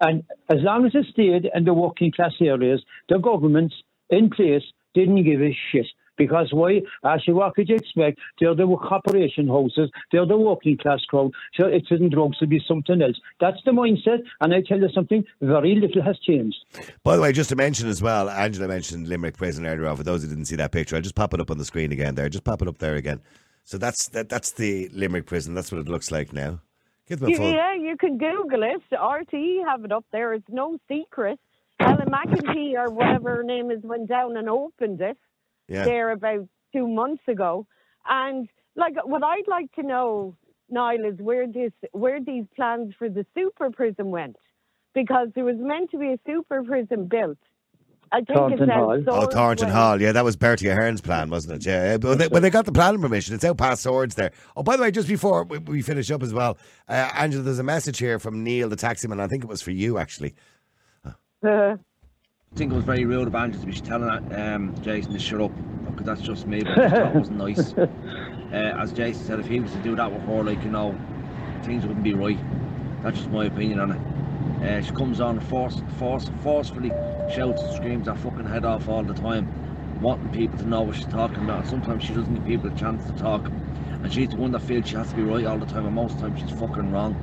And 0.00 0.24
as 0.48 0.60
long 0.62 0.86
as 0.86 0.94
it 0.94 1.04
stayed 1.12 1.50
in 1.54 1.64
the 1.64 1.74
working 1.74 2.12
class 2.12 2.32
areas, 2.40 2.82
the 3.10 3.18
governments 3.18 3.74
in 4.08 4.30
place 4.30 4.62
didn't 4.94 5.22
give 5.24 5.42
a 5.42 5.54
shit. 5.70 5.86
Because 6.20 6.48
why? 6.52 6.82
Actually, 7.02 7.32
what 7.32 7.54
could 7.54 7.66
you 7.70 7.76
expect? 7.76 8.18
They're 8.38 8.54
the 8.54 8.66
corporation 8.66 9.48
houses, 9.48 9.90
they're 10.12 10.26
the 10.26 10.36
working 10.36 10.76
class 10.76 11.00
crowd. 11.08 11.32
So 11.58 11.66
it 11.66 11.84
isn't 11.90 12.12
drugs 12.12 12.36
to 12.40 12.46
be 12.46 12.60
something 12.68 13.00
else. 13.00 13.16
That's 13.40 13.56
the 13.64 13.70
mindset. 13.70 14.18
And 14.42 14.52
I 14.52 14.60
tell 14.60 14.78
you 14.78 14.90
something, 14.94 15.24
very 15.40 15.76
little 15.76 16.02
has 16.02 16.18
changed. 16.18 16.58
By 17.04 17.16
the 17.16 17.22
way, 17.22 17.32
just 17.32 17.48
to 17.48 17.56
mention 17.56 17.88
as 17.88 18.02
well, 18.02 18.28
Angela 18.28 18.68
mentioned 18.68 19.08
Limerick 19.08 19.38
Prison 19.38 19.64
earlier 19.64 19.86
on. 19.86 19.96
For 19.96 20.02
those 20.02 20.22
who 20.22 20.28
didn't 20.28 20.44
see 20.44 20.56
that 20.56 20.72
picture, 20.72 20.94
I'll 20.94 21.00
just 21.00 21.14
pop 21.14 21.32
it 21.32 21.40
up 21.40 21.50
on 21.50 21.56
the 21.56 21.64
screen 21.64 21.90
again 21.90 22.16
there. 22.16 22.28
Just 22.28 22.44
pop 22.44 22.60
it 22.60 22.68
up 22.68 22.76
there 22.76 22.96
again. 22.96 23.22
So 23.64 23.78
that's 23.78 24.08
that, 24.08 24.28
that's 24.28 24.50
the 24.50 24.90
Limerick 24.92 25.24
Prison. 25.24 25.54
That's 25.54 25.72
what 25.72 25.80
it 25.80 25.88
looks 25.88 26.10
like 26.10 26.34
now. 26.34 26.60
Give 27.08 27.18
them 27.18 27.28
a 27.28 27.30
You, 27.30 27.36
full. 27.38 27.50
yeah, 27.50 27.74
you 27.74 27.96
can 27.96 28.18
Google 28.18 28.62
it. 28.62 28.82
RTÉ 28.92 29.66
have 29.66 29.86
it 29.86 29.92
up 29.92 30.04
there. 30.12 30.34
It's 30.34 30.44
no 30.50 30.76
secret. 30.86 31.40
Ellen 31.80 32.08
McEntee 32.08 32.74
or 32.74 32.92
whatever 32.92 33.36
her 33.36 33.42
name 33.42 33.70
is 33.70 33.82
went 33.82 34.06
down 34.06 34.36
and 34.36 34.50
opened 34.50 35.00
it 35.00 35.16
Yeah. 35.70 35.84
there 35.84 36.10
about 36.10 36.46
two 36.74 36.86
months 36.86 37.22
ago. 37.26 37.66
And 38.06 38.48
like 38.76 38.94
what 39.04 39.22
I'd 39.24 39.48
like 39.48 39.72
to 39.76 39.82
know, 39.82 40.36
Niall, 40.68 41.04
is 41.06 41.18
where 41.18 41.46
this 41.46 41.72
where 41.92 42.20
these 42.20 42.44
plans 42.54 42.92
for 42.98 43.08
the 43.08 43.24
super 43.34 43.70
prison 43.70 44.10
went. 44.10 44.36
Because 44.92 45.28
there 45.36 45.44
was 45.44 45.56
meant 45.56 45.92
to 45.92 45.98
be 45.98 46.08
a 46.08 46.18
super 46.26 46.64
prison 46.64 47.06
built. 47.06 47.38
I 48.12 48.16
think 48.16 48.36
Thornton 48.36 48.62
it's 48.62 48.72
out 48.72 48.78
Hall. 48.78 49.04
Oh, 49.06 49.26
Thornton 49.26 49.68
Way. 49.68 49.72
Hall. 49.72 50.00
Yeah, 50.02 50.10
that 50.10 50.24
was 50.24 50.34
Bertie 50.34 50.66
Ahern's 50.66 51.00
plan, 51.00 51.30
wasn't 51.30 51.62
it? 51.62 51.66
Yeah. 51.66 51.96
But 51.96 52.18
they, 52.18 52.26
when 52.26 52.42
they 52.42 52.50
got 52.50 52.64
the 52.64 52.72
planning 52.72 53.00
permission, 53.00 53.36
it's 53.36 53.44
out 53.44 53.56
past 53.56 53.84
Swords 53.84 54.16
there. 54.16 54.32
Oh, 54.56 54.64
by 54.64 54.76
the 54.76 54.82
way, 54.82 54.90
just 54.90 55.06
before 55.06 55.44
we, 55.44 55.58
we 55.58 55.82
finish 55.82 56.10
up 56.10 56.24
as 56.24 56.34
well, 56.34 56.58
uh, 56.88 57.08
Angela, 57.14 57.44
there's 57.44 57.60
a 57.60 57.62
message 57.62 57.98
here 57.98 58.18
from 58.18 58.42
Neil, 58.42 58.68
the 58.68 58.74
taxi 58.74 59.06
man. 59.06 59.20
I 59.20 59.28
think 59.28 59.44
it 59.44 59.48
was 59.48 59.62
for 59.62 59.70
you, 59.70 59.98
actually. 59.98 60.34
Uh, 61.46 61.76
I 62.52 62.56
think 62.56 62.72
it 62.72 62.74
was 62.74 62.84
very 62.84 63.04
rude 63.04 63.28
of 63.28 63.34
Angela 63.36 63.64
to 63.64 63.70
be 63.70 63.80
telling 63.80 64.34
um, 64.34 64.74
Jason 64.82 65.12
to 65.12 65.20
shut 65.20 65.40
up 65.40 65.52
because 65.86 66.04
that's 66.04 66.20
just 66.20 66.48
me, 66.48 66.62
but 66.64 66.72
I 66.78 66.88
just 66.88 66.94
thought 66.96 67.14
it 67.14 67.18
wasn't 67.18 67.38
nice. 67.38 67.72
Uh, 68.52 68.76
as 68.76 68.92
Jason 68.92 69.24
said, 69.24 69.38
if 69.40 69.46
he 69.46 69.60
was 69.60 69.70
to 69.70 69.78
do 69.78 69.94
that 69.94 70.10
with 70.12 70.22
her, 70.22 70.42
like, 70.42 70.60
you 70.64 70.70
know, 70.70 70.98
things 71.62 71.86
wouldn't 71.86 72.02
be 72.02 72.12
right. 72.14 72.38
That's 73.02 73.18
just 73.18 73.30
my 73.30 73.44
opinion 73.44 73.78
on 73.78 73.92
it. 73.92 74.64
Uh, 74.68 74.82
she 74.82 74.90
comes 74.92 75.20
on 75.20 75.38
force, 75.38 75.80
force, 75.96 76.28
forcefully 76.42 76.90
shouts 77.32 77.62
and 77.62 77.76
screams 77.76 78.08
her 78.08 78.16
fucking 78.16 78.46
head 78.46 78.64
off 78.64 78.88
all 78.88 79.04
the 79.04 79.14
time, 79.14 79.48
wanting 80.00 80.28
people 80.30 80.58
to 80.58 80.66
know 80.66 80.82
what 80.82 80.96
she's 80.96 81.06
talking 81.06 81.44
about. 81.44 81.68
Sometimes 81.68 82.02
she 82.02 82.14
doesn't 82.14 82.34
give 82.34 82.44
people 82.44 82.70
a 82.72 82.74
chance 82.76 83.06
to 83.06 83.12
talk. 83.16 83.46
And 83.46 84.12
she's 84.12 84.30
the 84.30 84.36
one 84.36 84.50
that 84.52 84.60
feels 84.62 84.88
she 84.88 84.96
has 84.96 85.10
to 85.10 85.14
be 85.16 85.22
right 85.22 85.44
all 85.46 85.58
the 85.58 85.66
time, 85.66 85.86
and 85.86 85.94
most 85.94 86.14
of 86.14 86.22
the 86.22 86.28
time 86.28 86.36
she's 86.36 86.58
fucking 86.58 86.90
wrong. 86.90 87.14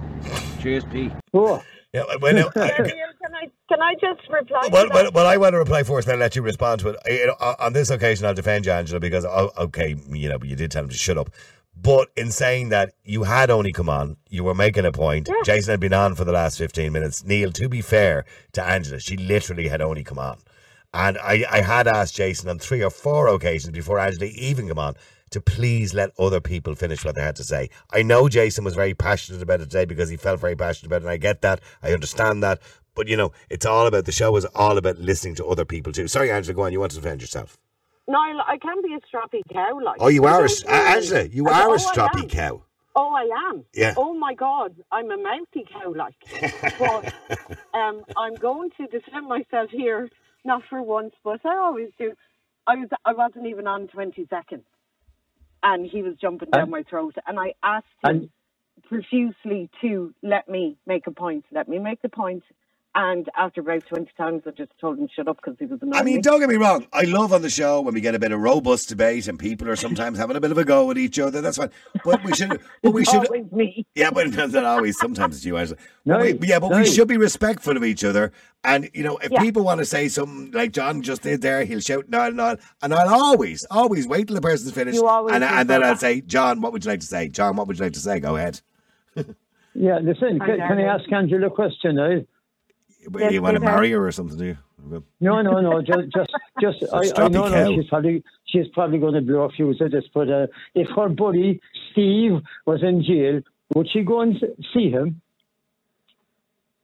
Cheers, 0.61 0.85
Pete. 0.85 1.11
Oh, 1.33 1.61
Yeah, 1.91 2.03
well, 2.21 2.33
now, 2.33 2.49
Neil, 2.55 3.06
can 3.27 3.35
I 3.35 3.51
can 3.67 3.81
I 3.81 3.93
just 3.95 4.29
reply? 4.29 4.63
to 4.63 4.69
well, 4.71 4.87
well, 4.91 5.11
well, 5.13 5.27
I 5.27 5.37
want 5.37 5.53
to 5.53 5.57
reply 5.57 5.83
first, 5.83 6.07
then 6.07 6.19
let 6.19 6.35
you 6.35 6.41
respond 6.41 6.81
to 6.81 6.89
it. 6.89 6.97
You 7.07 7.27
know, 7.27 7.35
on- 7.59 7.73
this 7.73 7.89
occasion, 7.89 8.25
I'll 8.25 8.33
defend 8.33 8.65
you, 8.65 8.71
Angela, 8.71 8.99
because 8.99 9.25
oh, 9.25 9.51
okay, 9.57 9.95
you 10.09 10.29
know, 10.29 10.37
you 10.43 10.55
did 10.55 10.71
tell 10.71 10.83
him 10.83 10.89
to 10.89 10.97
shut 10.97 11.17
up. 11.17 11.29
But 11.79 12.09
in 12.15 12.31
saying 12.31 12.69
that, 12.69 12.93
you 13.03 13.23
had 13.23 13.51
only 13.51 13.71
come 13.71 13.89
on, 13.89 14.17
you 14.29 14.43
were 14.43 14.55
making 14.55 14.85
a 14.85 14.91
point. 14.91 15.29
Jason 15.45 15.71
had 15.71 15.79
been 15.79 15.93
on 15.93 16.15
for 16.15 16.23
the 16.23 16.31
last 16.31 16.57
fifteen 16.57 16.93
minutes. 16.93 17.23
Neil, 17.23 17.51
to 17.51 17.69
be 17.69 17.81
fair 17.81 18.25
to 18.53 18.63
Angela, 18.63 18.99
she 18.99 19.17
literally 19.17 19.67
had 19.67 19.81
only 19.81 20.03
come 20.03 20.17
on, 20.17 20.39
and 20.93 21.17
I, 21.17 21.45
I 21.51 21.61
had 21.61 21.87
asked 21.87 22.15
Jason 22.15 22.49
on 22.49 22.59
three 22.59 22.83
or 22.83 22.89
four 22.89 23.27
occasions 23.27 23.73
before 23.73 23.99
Angela 23.99 24.25
even 24.25 24.67
come 24.69 24.79
on 24.79 24.95
to 25.29 25.41
please 25.41 25.93
let 25.93 26.11
other 26.17 26.39
people 26.39 26.73
finish 26.73 27.03
what 27.03 27.15
they 27.15 27.21
had 27.21 27.35
to 27.35 27.43
say. 27.43 27.69
I 27.91 28.01
know 28.01 28.29
Jason 28.29 28.63
was 28.63 28.75
very 28.75 28.93
passionate 28.93 29.41
about 29.41 29.61
it 29.61 29.65
today 29.65 29.85
because 29.85 30.09
he 30.09 30.17
felt 30.17 30.39
very 30.39 30.55
passionate 30.55 30.87
about 30.87 31.01
it, 31.01 31.05
and 31.05 31.11
I 31.11 31.17
get 31.17 31.41
that. 31.41 31.61
I 31.83 31.91
understand 31.91 32.41
that. 32.43 32.61
But, 32.97 33.07
you 33.07 33.15
know, 33.15 33.31
it's 33.49 33.65
all 33.65 33.87
about 33.87 34.05
the 34.05 34.11
show 34.11 34.35
is 34.35 34.43
all 34.55 34.77
about 34.77 34.97
listening 34.97 35.35
to 35.35 35.45
other 35.45 35.63
people 35.63 35.93
too. 35.93 36.07
Sorry, 36.09 36.31
Angela, 36.31 36.55
go 36.55 36.63
on. 36.63 36.73
You 36.73 36.79
want 36.81 36.91
to 36.93 36.97
defend 36.97 37.21
yourself. 37.21 37.57
No, 38.09 38.17
I 38.19 38.57
can 38.57 38.81
be 38.81 38.93
a 38.95 38.99
strappy 39.01 39.41
cow, 39.53 39.79
like. 39.83 39.97
Oh, 40.01 40.07
you 40.07 40.25
are 40.25 40.43
a, 40.43 40.47
don't 40.47 40.65
uh, 40.67 40.71
Angela, 40.73 41.23
you 41.25 41.47
I- 41.47 41.61
are 41.61 41.69
oh, 41.69 41.73
a 41.73 41.75
I 41.75 41.77
stroppy 41.77 42.23
am. 42.23 42.29
cow. 42.29 42.63
Oh, 42.95 43.13
I 43.13 43.49
am. 43.51 43.63
Yeah. 43.73 43.93
Oh 43.95 44.13
my 44.15 44.33
God, 44.33 44.75
I'm 44.91 45.11
a 45.11 45.17
mouthy 45.17 45.65
cow, 45.71 45.93
like. 45.93 46.15
but 46.79 47.13
um, 47.77 48.01
I'm 48.17 48.33
going 48.35 48.71
to 48.77 48.87
defend 48.87 49.27
myself 49.27 49.69
here, 49.69 50.09
not 50.43 50.63
for 50.69 50.81
once, 50.81 51.13
but 51.23 51.45
I 51.45 51.57
always 51.57 51.89
do. 51.99 52.13
I 52.65 52.75
was 52.77 52.89
I 53.05 53.13
wasn't 53.13 53.45
even 53.45 53.67
on 53.67 53.87
20 53.89 54.25
seconds, 54.29 54.63
and 55.61 55.85
he 55.85 56.01
was 56.01 56.15
jumping 56.19 56.49
down 56.49 56.63
And- 56.63 56.71
my 56.71 56.83
throat, 56.89 57.15
and 57.27 57.37
I 57.39 57.53
asked 57.61 57.85
him 58.03 58.09
and 58.09 58.29
profusely 58.89 59.69
to 59.81 60.13
let 60.23 60.47
me 60.49 60.77
make 60.87 61.05
a 61.07 61.11
point, 61.11 61.45
let 61.51 61.67
me 61.67 61.77
make 61.77 62.01
the 62.01 62.09
point. 62.09 62.43
And 62.99 63.29
after 63.37 63.61
about 63.61 63.85
20 63.87 64.09
times, 64.17 64.41
I 64.47 64.49
just 64.49 64.71
told 64.81 64.97
him 64.97 65.07
shut 65.15 65.27
up 65.27 65.37
because 65.37 65.55
he 65.59 65.67
was 65.67 65.77
annoying 65.83 66.01
I 66.01 66.03
mean, 66.03 66.15
me. 66.15 66.21
don't 66.23 66.39
get 66.39 66.49
me 66.49 66.55
wrong. 66.55 66.87
I 66.91 67.03
love 67.03 67.31
on 67.31 67.43
the 67.43 67.49
show 67.49 67.79
when 67.81 67.93
we 67.93 68.01
get 68.01 68.15
a 68.15 68.19
bit 68.19 68.31
of 68.31 68.39
robust 68.39 68.89
debate 68.89 69.27
and 69.27 69.37
people 69.37 69.69
are 69.69 69.75
sometimes 69.75 70.17
having 70.17 70.35
a 70.35 70.41
bit 70.41 70.49
of 70.49 70.57
a 70.57 70.65
go 70.65 70.89
at 70.89 70.97
each 70.97 71.19
other. 71.19 71.39
That's 71.39 71.57
fine. 71.57 71.69
But 72.03 72.23
we 72.23 72.33
should, 72.33 72.59
but 72.81 72.93
we 72.95 73.05
should, 73.05 73.27
Always 73.27 73.51
me. 73.51 73.85
yeah, 73.93 74.09
but 74.09 74.25
it's 74.25 74.35
not 74.53 74.65
always. 74.65 74.97
Sometimes 74.97 75.35
it's 75.35 75.45
you, 75.45 75.57
Angela. 75.57 75.77
No, 76.05 76.17
But 76.17 76.39
we, 76.39 76.47
yeah, 76.47 76.57
but 76.57 76.71
no. 76.71 76.77
we 76.79 76.87
should 76.87 77.07
be 77.07 77.17
respectful 77.17 77.77
of 77.77 77.83
each 77.83 78.03
other. 78.03 78.31
And 78.63 78.89
you 78.95 79.03
know, 79.03 79.17
if 79.17 79.31
Yeah. 79.31 79.41
people 79.43 79.63
want 79.63 79.77
to 79.77 79.85
say 79.85 80.07
something 80.07 80.49
like 80.53 80.71
John 80.71 81.03
just 81.03 81.21
did 81.21 81.43
there, 81.43 81.65
he'll 81.65 81.79
shout 81.81 82.09
no, 82.09 82.31
no, 82.31 82.57
and 82.81 82.95
I'll 82.95 83.13
always, 83.13 83.63
always 83.69 84.07
wait 84.07 84.25
till 84.25 84.35
the 84.35 84.41
person's 84.41 84.71
finished, 84.71 84.95
You 84.95 85.05
always 85.05 85.35
and, 85.35 85.43
do 85.43 85.47
and 85.47 85.69
then 85.69 85.81
that. 85.81 85.89
I'll 85.91 85.97
say, 85.97 86.21
John, 86.21 86.61
what 86.61 86.73
would 86.73 86.83
you 86.83 86.89
like 86.89 87.01
to 87.01 87.05
say? 87.05 87.27
John, 87.27 87.57
what 87.57 87.67
would 87.67 87.77
you 87.77 87.85
like 87.85 87.93
to 87.93 87.99
say? 87.99 88.19
Go 88.19 88.37
ahead. 88.37 88.59
yeah, 89.75 89.99
listen, 90.01 90.39
can, 90.39 90.57
can 90.57 90.79
I 90.79 90.95
ask 90.95 91.11
Angela 91.11 91.45
a 91.47 91.51
question? 91.51 91.99
Eh? 91.99 92.21
Yes, 93.17 93.31
you 93.31 93.41
want 93.41 93.55
to 93.55 93.61
marry 93.61 93.91
her 93.91 94.05
or 94.05 94.11
something? 94.11 94.37
Do 94.37 94.45
you? 94.45 94.57
No, 95.19 95.41
no, 95.41 95.59
no. 95.59 95.81
Just, 95.81 96.13
just, 96.13 96.31
just. 96.61 96.93
I, 96.93 97.23
I 97.23 97.27
know, 97.27 97.43
cow. 97.43 97.69
no. 97.69 97.75
She's 97.75 97.89
probably, 97.89 98.23
she's 98.45 98.67
probably 98.73 98.99
going 98.99 99.13
to 99.13 99.21
blow 99.21 99.43
a 99.43 99.49
fuse 99.49 99.81
at 99.81 99.91
this. 99.91 100.05
But 100.13 100.29
uh, 100.29 100.47
if 100.75 100.87
her 100.95 101.09
buddy 101.09 101.61
Steve 101.91 102.41
was 102.65 102.83
in 102.83 103.03
jail, 103.03 103.41
would 103.75 103.87
she 103.91 104.01
go 104.01 104.21
and 104.21 104.35
see 104.73 104.89
him? 104.89 105.21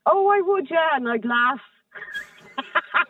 Oh, 0.05 0.27
I 0.27 0.41
would, 0.41 0.67
yeah, 0.69 0.89
and 0.95 1.07
I'd 1.07 1.25
laugh. 1.25 1.61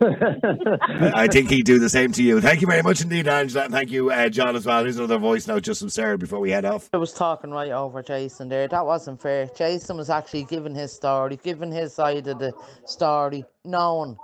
I 0.00 1.28
think 1.30 1.50
he'd 1.50 1.64
do 1.66 1.78
the 1.78 1.88
same 1.88 2.12
to 2.12 2.22
you. 2.22 2.40
Thank 2.40 2.60
you 2.60 2.66
very 2.66 2.82
much 2.82 3.00
indeed, 3.00 3.28
Angela, 3.28 3.64
and 3.64 3.72
thank 3.72 3.90
you, 3.90 4.10
uh, 4.10 4.28
John, 4.28 4.56
as 4.56 4.66
well. 4.66 4.82
Here's 4.82 4.96
another 4.96 5.18
voice 5.18 5.46
note 5.46 5.62
just 5.62 5.80
from 5.80 5.88
Sarah 5.90 6.18
before 6.18 6.40
we 6.40 6.50
head 6.50 6.64
off. 6.64 6.88
I 6.92 6.96
was 6.96 7.12
talking 7.12 7.50
right 7.50 7.70
over 7.70 8.02
Jason 8.02 8.48
there. 8.48 8.66
That 8.68 8.84
wasn't 8.84 9.22
fair. 9.22 9.46
Jason 9.56 9.96
was 9.96 10.10
actually 10.10 10.44
giving 10.44 10.74
his 10.74 10.92
story, 10.92 11.38
giving 11.42 11.70
his 11.70 11.94
side 11.94 12.26
of 12.26 12.38
the 12.38 12.52
story, 12.86 13.44
knowing 13.64 14.16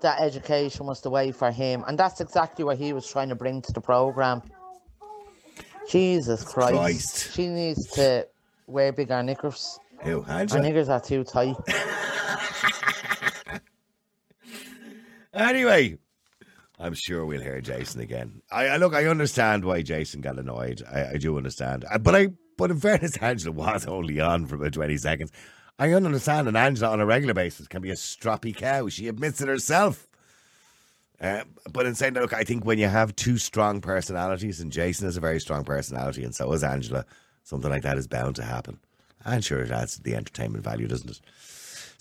that 0.00 0.20
education 0.20 0.86
was 0.86 1.00
the 1.00 1.10
way 1.10 1.30
for 1.30 1.50
him. 1.50 1.84
And 1.86 1.96
that's 1.98 2.20
exactly 2.20 2.64
what 2.64 2.76
he 2.78 2.92
was 2.92 3.08
trying 3.08 3.28
to 3.28 3.36
bring 3.36 3.62
to 3.62 3.72
the 3.72 3.80
programme. 3.80 4.42
Jesus 5.88 6.44
Christ. 6.44 6.74
Christ. 6.74 7.32
She 7.34 7.48
needs 7.48 7.86
to 7.92 8.26
wear 8.66 8.92
bigger 8.92 9.22
knickers. 9.22 9.78
Who, 10.02 10.22
Her 10.22 10.32
Angela? 10.32 10.62
knickers 10.62 10.88
are 10.88 11.00
too 11.00 11.24
tight. 11.24 11.56
Anyway, 15.34 15.98
I'm 16.78 16.94
sure 16.94 17.24
we'll 17.24 17.40
hear 17.40 17.60
Jason 17.60 18.00
again. 18.00 18.42
I, 18.50 18.68
I 18.68 18.76
look, 18.76 18.94
I 18.94 19.06
understand 19.06 19.64
why 19.64 19.82
Jason 19.82 20.20
got 20.20 20.38
annoyed. 20.38 20.82
I, 20.90 21.12
I 21.12 21.16
do 21.16 21.36
understand, 21.36 21.84
Uh, 21.90 21.98
but 21.98 22.14
I, 22.14 22.28
but 22.58 22.70
in 22.70 22.80
fairness, 22.80 23.16
Angela 23.20 23.52
was 23.52 23.86
only 23.86 24.20
on 24.20 24.46
for 24.46 24.56
about 24.56 24.74
20 24.74 24.96
seconds. 24.98 25.32
I 25.78 25.92
understand 25.92 26.46
that 26.46 26.56
Angela 26.56 26.90
on 26.92 27.00
a 27.00 27.06
regular 27.06 27.34
basis 27.34 27.66
can 27.66 27.82
be 27.82 27.90
a 27.90 27.94
stroppy 27.94 28.54
cow. 28.54 28.88
She 28.88 29.08
admits 29.08 29.40
it 29.40 29.48
herself. 29.48 30.06
Uh, 31.20 31.44
but 31.72 31.86
in 31.86 31.94
saying 31.94 32.14
that, 32.14 32.20
look, 32.20 32.34
I 32.34 32.42
think 32.42 32.64
when 32.64 32.78
you 32.78 32.88
have 32.88 33.14
two 33.16 33.38
strong 33.38 33.80
personalities, 33.80 34.60
and 34.60 34.72
Jason 34.72 35.06
is 35.08 35.16
a 35.16 35.20
very 35.20 35.40
strong 35.40 35.64
personality, 35.64 36.24
and 36.24 36.34
so 36.34 36.52
is 36.52 36.64
Angela, 36.64 37.06
something 37.44 37.70
like 37.70 37.82
that 37.82 37.96
is 37.96 38.08
bound 38.08 38.36
to 38.36 38.42
happen. 38.42 38.80
And 39.24 39.44
sure, 39.44 39.60
it 39.60 39.70
adds 39.70 39.96
to 39.96 40.02
the 40.02 40.16
entertainment 40.16 40.64
value, 40.64 40.88
doesn't 40.88 41.10
it? 41.10 41.20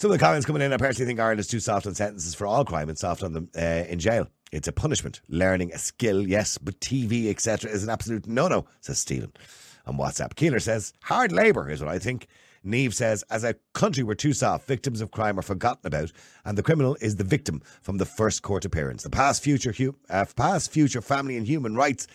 Some 0.01 0.09
of 0.09 0.17
the 0.17 0.25
comments 0.25 0.47
coming 0.47 0.63
in. 0.63 0.73
I 0.73 0.77
personally 0.77 1.05
think 1.05 1.19
Ireland 1.19 1.41
is 1.41 1.47
too 1.47 1.59
soft 1.59 1.85
on 1.85 1.93
sentences 1.93 2.33
for 2.33 2.47
all 2.47 2.65
crime 2.65 2.89
and 2.89 2.97
soft 2.97 3.21
on 3.21 3.33
them 3.33 3.49
uh, 3.55 3.85
in 3.87 3.99
jail. 3.99 4.27
It's 4.51 4.67
a 4.67 4.71
punishment. 4.71 5.21
Learning 5.29 5.71
a 5.73 5.77
skill, 5.77 6.27
yes, 6.27 6.57
but 6.57 6.79
TV, 6.79 7.29
etc., 7.29 7.69
is 7.69 7.83
an 7.83 7.91
absolute 7.91 8.25
no 8.25 8.47
no, 8.47 8.65
says 8.79 8.97
Stephen 8.97 9.31
on 9.85 9.97
WhatsApp. 9.97 10.33
Keeler 10.33 10.59
says, 10.59 10.93
hard 11.03 11.31
labour 11.31 11.69
is 11.69 11.81
what 11.81 11.91
I 11.91 11.99
think. 11.99 12.25
Neve 12.63 12.95
says, 12.95 13.23
as 13.29 13.43
a 13.43 13.53
country, 13.73 14.01
we're 14.01 14.15
too 14.15 14.33
soft. 14.33 14.65
Victims 14.65 15.01
of 15.01 15.11
crime 15.11 15.37
are 15.37 15.43
forgotten 15.43 15.85
about, 15.85 16.11
and 16.45 16.57
the 16.57 16.63
criminal 16.63 16.97
is 16.99 17.17
the 17.17 17.23
victim 17.23 17.61
from 17.83 17.99
the 17.99 18.05
first 18.07 18.41
court 18.41 18.65
appearance. 18.65 19.03
The 19.03 19.11
past, 19.11 19.43
future, 19.43 19.71
hu- 19.71 19.95
uh, 20.09 20.25
past, 20.35 20.71
future, 20.71 21.01
family, 21.01 21.37
and 21.37 21.45
human 21.45 21.75
rights 21.75 22.07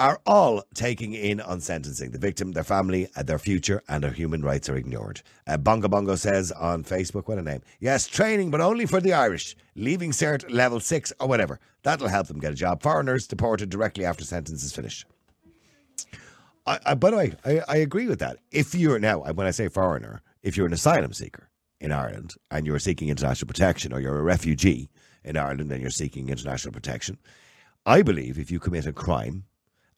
are 0.00 0.18
all 0.24 0.64
taking 0.74 1.12
in 1.12 1.42
on 1.42 1.60
sentencing. 1.60 2.10
The 2.10 2.18
victim, 2.18 2.52
their 2.52 2.64
family, 2.64 3.08
and 3.14 3.26
their 3.26 3.38
future, 3.38 3.82
and 3.86 4.02
their 4.02 4.10
human 4.10 4.42
rights 4.42 4.70
are 4.70 4.76
ignored. 4.76 5.20
Uh, 5.46 5.58
Bongo 5.58 5.88
Bongo 5.88 6.16
says 6.16 6.50
on 6.52 6.82
Facebook, 6.84 7.28
what 7.28 7.38
a 7.38 7.42
name. 7.42 7.60
Yes, 7.80 8.06
training, 8.06 8.50
but 8.50 8.62
only 8.62 8.86
for 8.86 9.00
the 9.00 9.12
Irish. 9.12 9.54
Leaving 9.76 10.10
cert 10.10 10.50
level 10.50 10.80
six 10.80 11.12
or 11.20 11.28
whatever. 11.28 11.60
That'll 11.82 12.08
help 12.08 12.28
them 12.28 12.40
get 12.40 12.52
a 12.52 12.56
job. 12.56 12.82
Foreigners 12.82 13.26
deported 13.26 13.68
directly 13.68 14.06
after 14.06 14.24
sentence 14.24 14.64
is 14.64 14.72
finished. 14.72 15.04
I, 16.66 16.78
I, 16.86 16.94
by 16.94 17.10
the 17.10 17.16
way, 17.18 17.32
I, 17.44 17.60
I 17.68 17.76
agree 17.76 18.06
with 18.06 18.20
that. 18.20 18.38
If 18.50 18.74
you're 18.74 18.98
now, 18.98 19.20
when 19.20 19.46
I 19.46 19.50
say 19.50 19.68
foreigner, 19.68 20.22
if 20.42 20.56
you're 20.56 20.66
an 20.66 20.72
asylum 20.72 21.12
seeker 21.12 21.50
in 21.78 21.92
Ireland 21.92 22.36
and 22.50 22.66
you're 22.66 22.78
seeking 22.78 23.10
international 23.10 23.48
protection, 23.48 23.92
or 23.92 24.00
you're 24.00 24.18
a 24.18 24.22
refugee 24.22 24.88
in 25.24 25.36
Ireland 25.36 25.70
and 25.70 25.82
you're 25.82 25.90
seeking 25.90 26.30
international 26.30 26.72
protection, 26.72 27.18
I 27.84 28.00
believe 28.00 28.38
if 28.38 28.50
you 28.50 28.58
commit 28.58 28.86
a 28.86 28.92
crime 28.92 29.44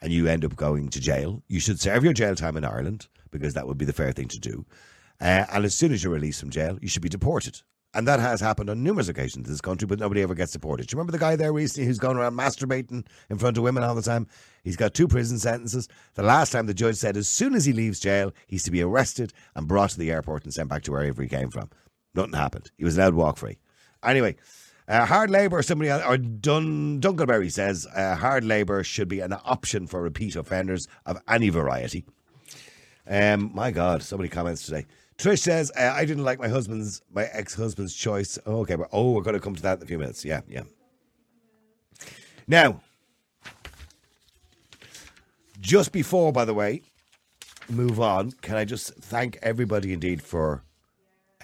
and 0.02 0.12
you 0.12 0.26
end 0.26 0.44
up 0.44 0.56
going 0.56 0.88
to 0.88 1.00
jail, 1.00 1.42
you 1.48 1.60
should 1.60 1.80
serve 1.80 2.04
your 2.04 2.12
jail 2.12 2.34
time 2.34 2.56
in 2.56 2.64
Ireland 2.64 3.08
because 3.30 3.54
that 3.54 3.66
would 3.66 3.78
be 3.78 3.84
the 3.84 3.92
fair 3.92 4.12
thing 4.12 4.28
to 4.28 4.38
do. 4.38 4.66
Uh, 5.20 5.46
and 5.52 5.64
as 5.64 5.74
soon 5.74 5.92
as 5.92 6.02
you're 6.02 6.12
released 6.12 6.40
from 6.40 6.50
jail, 6.50 6.78
you 6.82 6.88
should 6.88 7.02
be 7.02 7.08
deported. 7.08 7.62
And 7.94 8.08
that 8.08 8.20
has 8.20 8.40
happened 8.40 8.70
on 8.70 8.82
numerous 8.82 9.08
occasions 9.08 9.46
in 9.46 9.52
this 9.52 9.60
country, 9.60 9.86
but 9.86 10.00
nobody 10.00 10.22
ever 10.22 10.34
gets 10.34 10.52
deported. 10.52 10.86
Do 10.86 10.94
you 10.94 10.98
remember 10.98 11.12
the 11.12 11.18
guy 11.18 11.36
there 11.36 11.52
recently 11.52 11.86
who's 11.86 11.98
going 11.98 12.16
around 12.16 12.34
masturbating 12.34 13.06
in 13.28 13.38
front 13.38 13.58
of 13.58 13.62
women 13.62 13.82
all 13.82 13.94
the 13.94 14.02
time? 14.02 14.26
He's 14.64 14.76
got 14.76 14.94
two 14.94 15.06
prison 15.06 15.38
sentences. 15.38 15.88
The 16.14 16.22
last 16.22 16.52
time 16.52 16.66
the 16.66 16.74
judge 16.74 16.96
said 16.96 17.18
as 17.18 17.28
soon 17.28 17.54
as 17.54 17.66
he 17.66 17.72
leaves 17.72 18.00
jail, 18.00 18.32
he's 18.46 18.64
to 18.64 18.70
be 18.70 18.82
arrested 18.82 19.34
and 19.54 19.68
brought 19.68 19.90
to 19.90 19.98
the 19.98 20.10
airport 20.10 20.44
and 20.44 20.54
sent 20.54 20.70
back 20.70 20.82
to 20.84 20.92
wherever 20.92 21.22
he 21.22 21.28
came 21.28 21.50
from. 21.50 21.68
Nothing 22.14 22.32
happened. 22.32 22.70
He 22.78 22.84
was 22.84 22.96
allowed 22.96 23.14
walk 23.14 23.36
free. 23.36 23.58
Anyway, 24.02 24.36
Uh, 24.88 25.06
hard 25.06 25.30
labour, 25.30 25.62
somebody 25.62 25.88
else, 25.88 26.02
or 26.04 26.18
Dun, 26.18 27.00
Dunkelberry 27.00 27.50
says, 27.50 27.86
uh, 27.94 28.16
hard 28.16 28.44
labour 28.44 28.82
should 28.82 29.08
be 29.08 29.20
an 29.20 29.32
option 29.44 29.86
for 29.86 30.02
repeat 30.02 30.34
offenders 30.34 30.88
of 31.06 31.18
any 31.28 31.50
variety. 31.50 32.04
Um, 33.06 33.50
my 33.54 33.70
God, 33.70 34.02
so 34.02 34.16
many 34.16 34.28
comments 34.28 34.66
today. 34.66 34.86
Trish 35.18 35.40
says, 35.40 35.70
uh, 35.76 35.92
I 35.94 36.04
didn't 36.04 36.24
like 36.24 36.40
my 36.40 36.48
husband's, 36.48 37.00
my 37.12 37.24
ex 37.32 37.54
husband's 37.54 37.94
choice. 37.94 38.38
Oh, 38.44 38.60
okay, 38.60 38.74
but 38.74 38.88
oh, 38.92 39.12
we're 39.12 39.22
going 39.22 39.34
to 39.34 39.40
come 39.40 39.54
to 39.54 39.62
that 39.62 39.78
in 39.78 39.84
a 39.84 39.86
few 39.86 39.98
minutes. 39.98 40.24
Yeah, 40.24 40.40
yeah. 40.48 40.62
Now, 42.48 42.80
just 45.60 45.92
before, 45.92 46.32
by 46.32 46.44
the 46.44 46.54
way, 46.54 46.82
move 47.68 48.00
on, 48.00 48.32
can 48.32 48.56
I 48.56 48.64
just 48.64 48.94
thank 48.94 49.38
everybody 49.42 49.92
indeed 49.92 50.22
for 50.22 50.64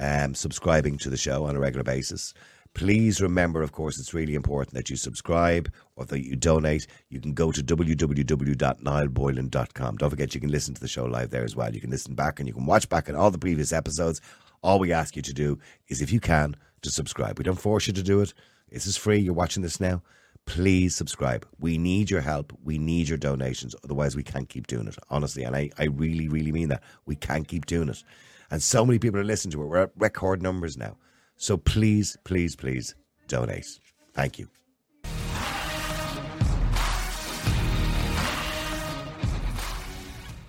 um, 0.00 0.34
subscribing 0.34 0.98
to 0.98 1.10
the 1.10 1.16
show 1.16 1.44
on 1.44 1.54
a 1.54 1.60
regular 1.60 1.84
basis? 1.84 2.34
Please 2.78 3.20
remember, 3.20 3.60
of 3.60 3.72
course, 3.72 3.98
it's 3.98 4.14
really 4.14 4.36
important 4.36 4.72
that 4.74 4.88
you 4.88 4.94
subscribe 4.94 5.68
or 5.96 6.04
that 6.04 6.24
you 6.24 6.36
donate. 6.36 6.86
You 7.08 7.20
can 7.20 7.34
go 7.34 7.50
to 7.50 7.60
www.niallboylan.com. 7.60 9.96
Don't 9.96 10.10
forget, 10.10 10.32
you 10.32 10.40
can 10.40 10.52
listen 10.52 10.74
to 10.74 10.80
the 10.80 10.86
show 10.86 11.04
live 11.04 11.30
there 11.30 11.42
as 11.42 11.56
well. 11.56 11.74
You 11.74 11.80
can 11.80 11.90
listen 11.90 12.14
back 12.14 12.38
and 12.38 12.46
you 12.46 12.54
can 12.54 12.66
watch 12.66 12.88
back 12.88 13.08
on 13.08 13.16
all 13.16 13.32
the 13.32 13.38
previous 13.38 13.72
episodes. 13.72 14.20
All 14.62 14.78
we 14.78 14.92
ask 14.92 15.16
you 15.16 15.22
to 15.22 15.34
do 15.34 15.58
is, 15.88 16.00
if 16.00 16.12
you 16.12 16.20
can, 16.20 16.54
to 16.82 16.90
subscribe. 16.92 17.36
We 17.36 17.42
don't 17.42 17.58
force 17.58 17.88
you 17.88 17.92
to 17.94 18.02
do 18.02 18.20
it. 18.20 18.32
This 18.70 18.86
is 18.86 18.96
free. 18.96 19.18
You're 19.18 19.34
watching 19.34 19.64
this 19.64 19.80
now. 19.80 20.04
Please 20.46 20.94
subscribe. 20.94 21.48
We 21.58 21.78
need 21.78 22.12
your 22.12 22.20
help. 22.20 22.56
We 22.62 22.78
need 22.78 23.08
your 23.08 23.18
donations. 23.18 23.74
Otherwise, 23.82 24.14
we 24.14 24.22
can't 24.22 24.48
keep 24.48 24.68
doing 24.68 24.86
it, 24.86 24.96
honestly. 25.10 25.42
And 25.42 25.56
I, 25.56 25.70
I 25.80 25.86
really, 25.86 26.28
really 26.28 26.52
mean 26.52 26.68
that. 26.68 26.84
We 27.06 27.16
can't 27.16 27.48
keep 27.48 27.66
doing 27.66 27.88
it. 27.88 28.04
And 28.52 28.62
so 28.62 28.86
many 28.86 29.00
people 29.00 29.18
are 29.18 29.24
listening 29.24 29.50
to 29.54 29.64
it. 29.64 29.66
We're 29.66 29.78
at 29.78 29.90
record 29.96 30.42
numbers 30.42 30.76
now. 30.76 30.96
So 31.38 31.56
please, 31.56 32.16
please, 32.24 32.54
please 32.54 32.94
donate. 33.28 33.78
Thank 34.12 34.38
you. 34.38 34.48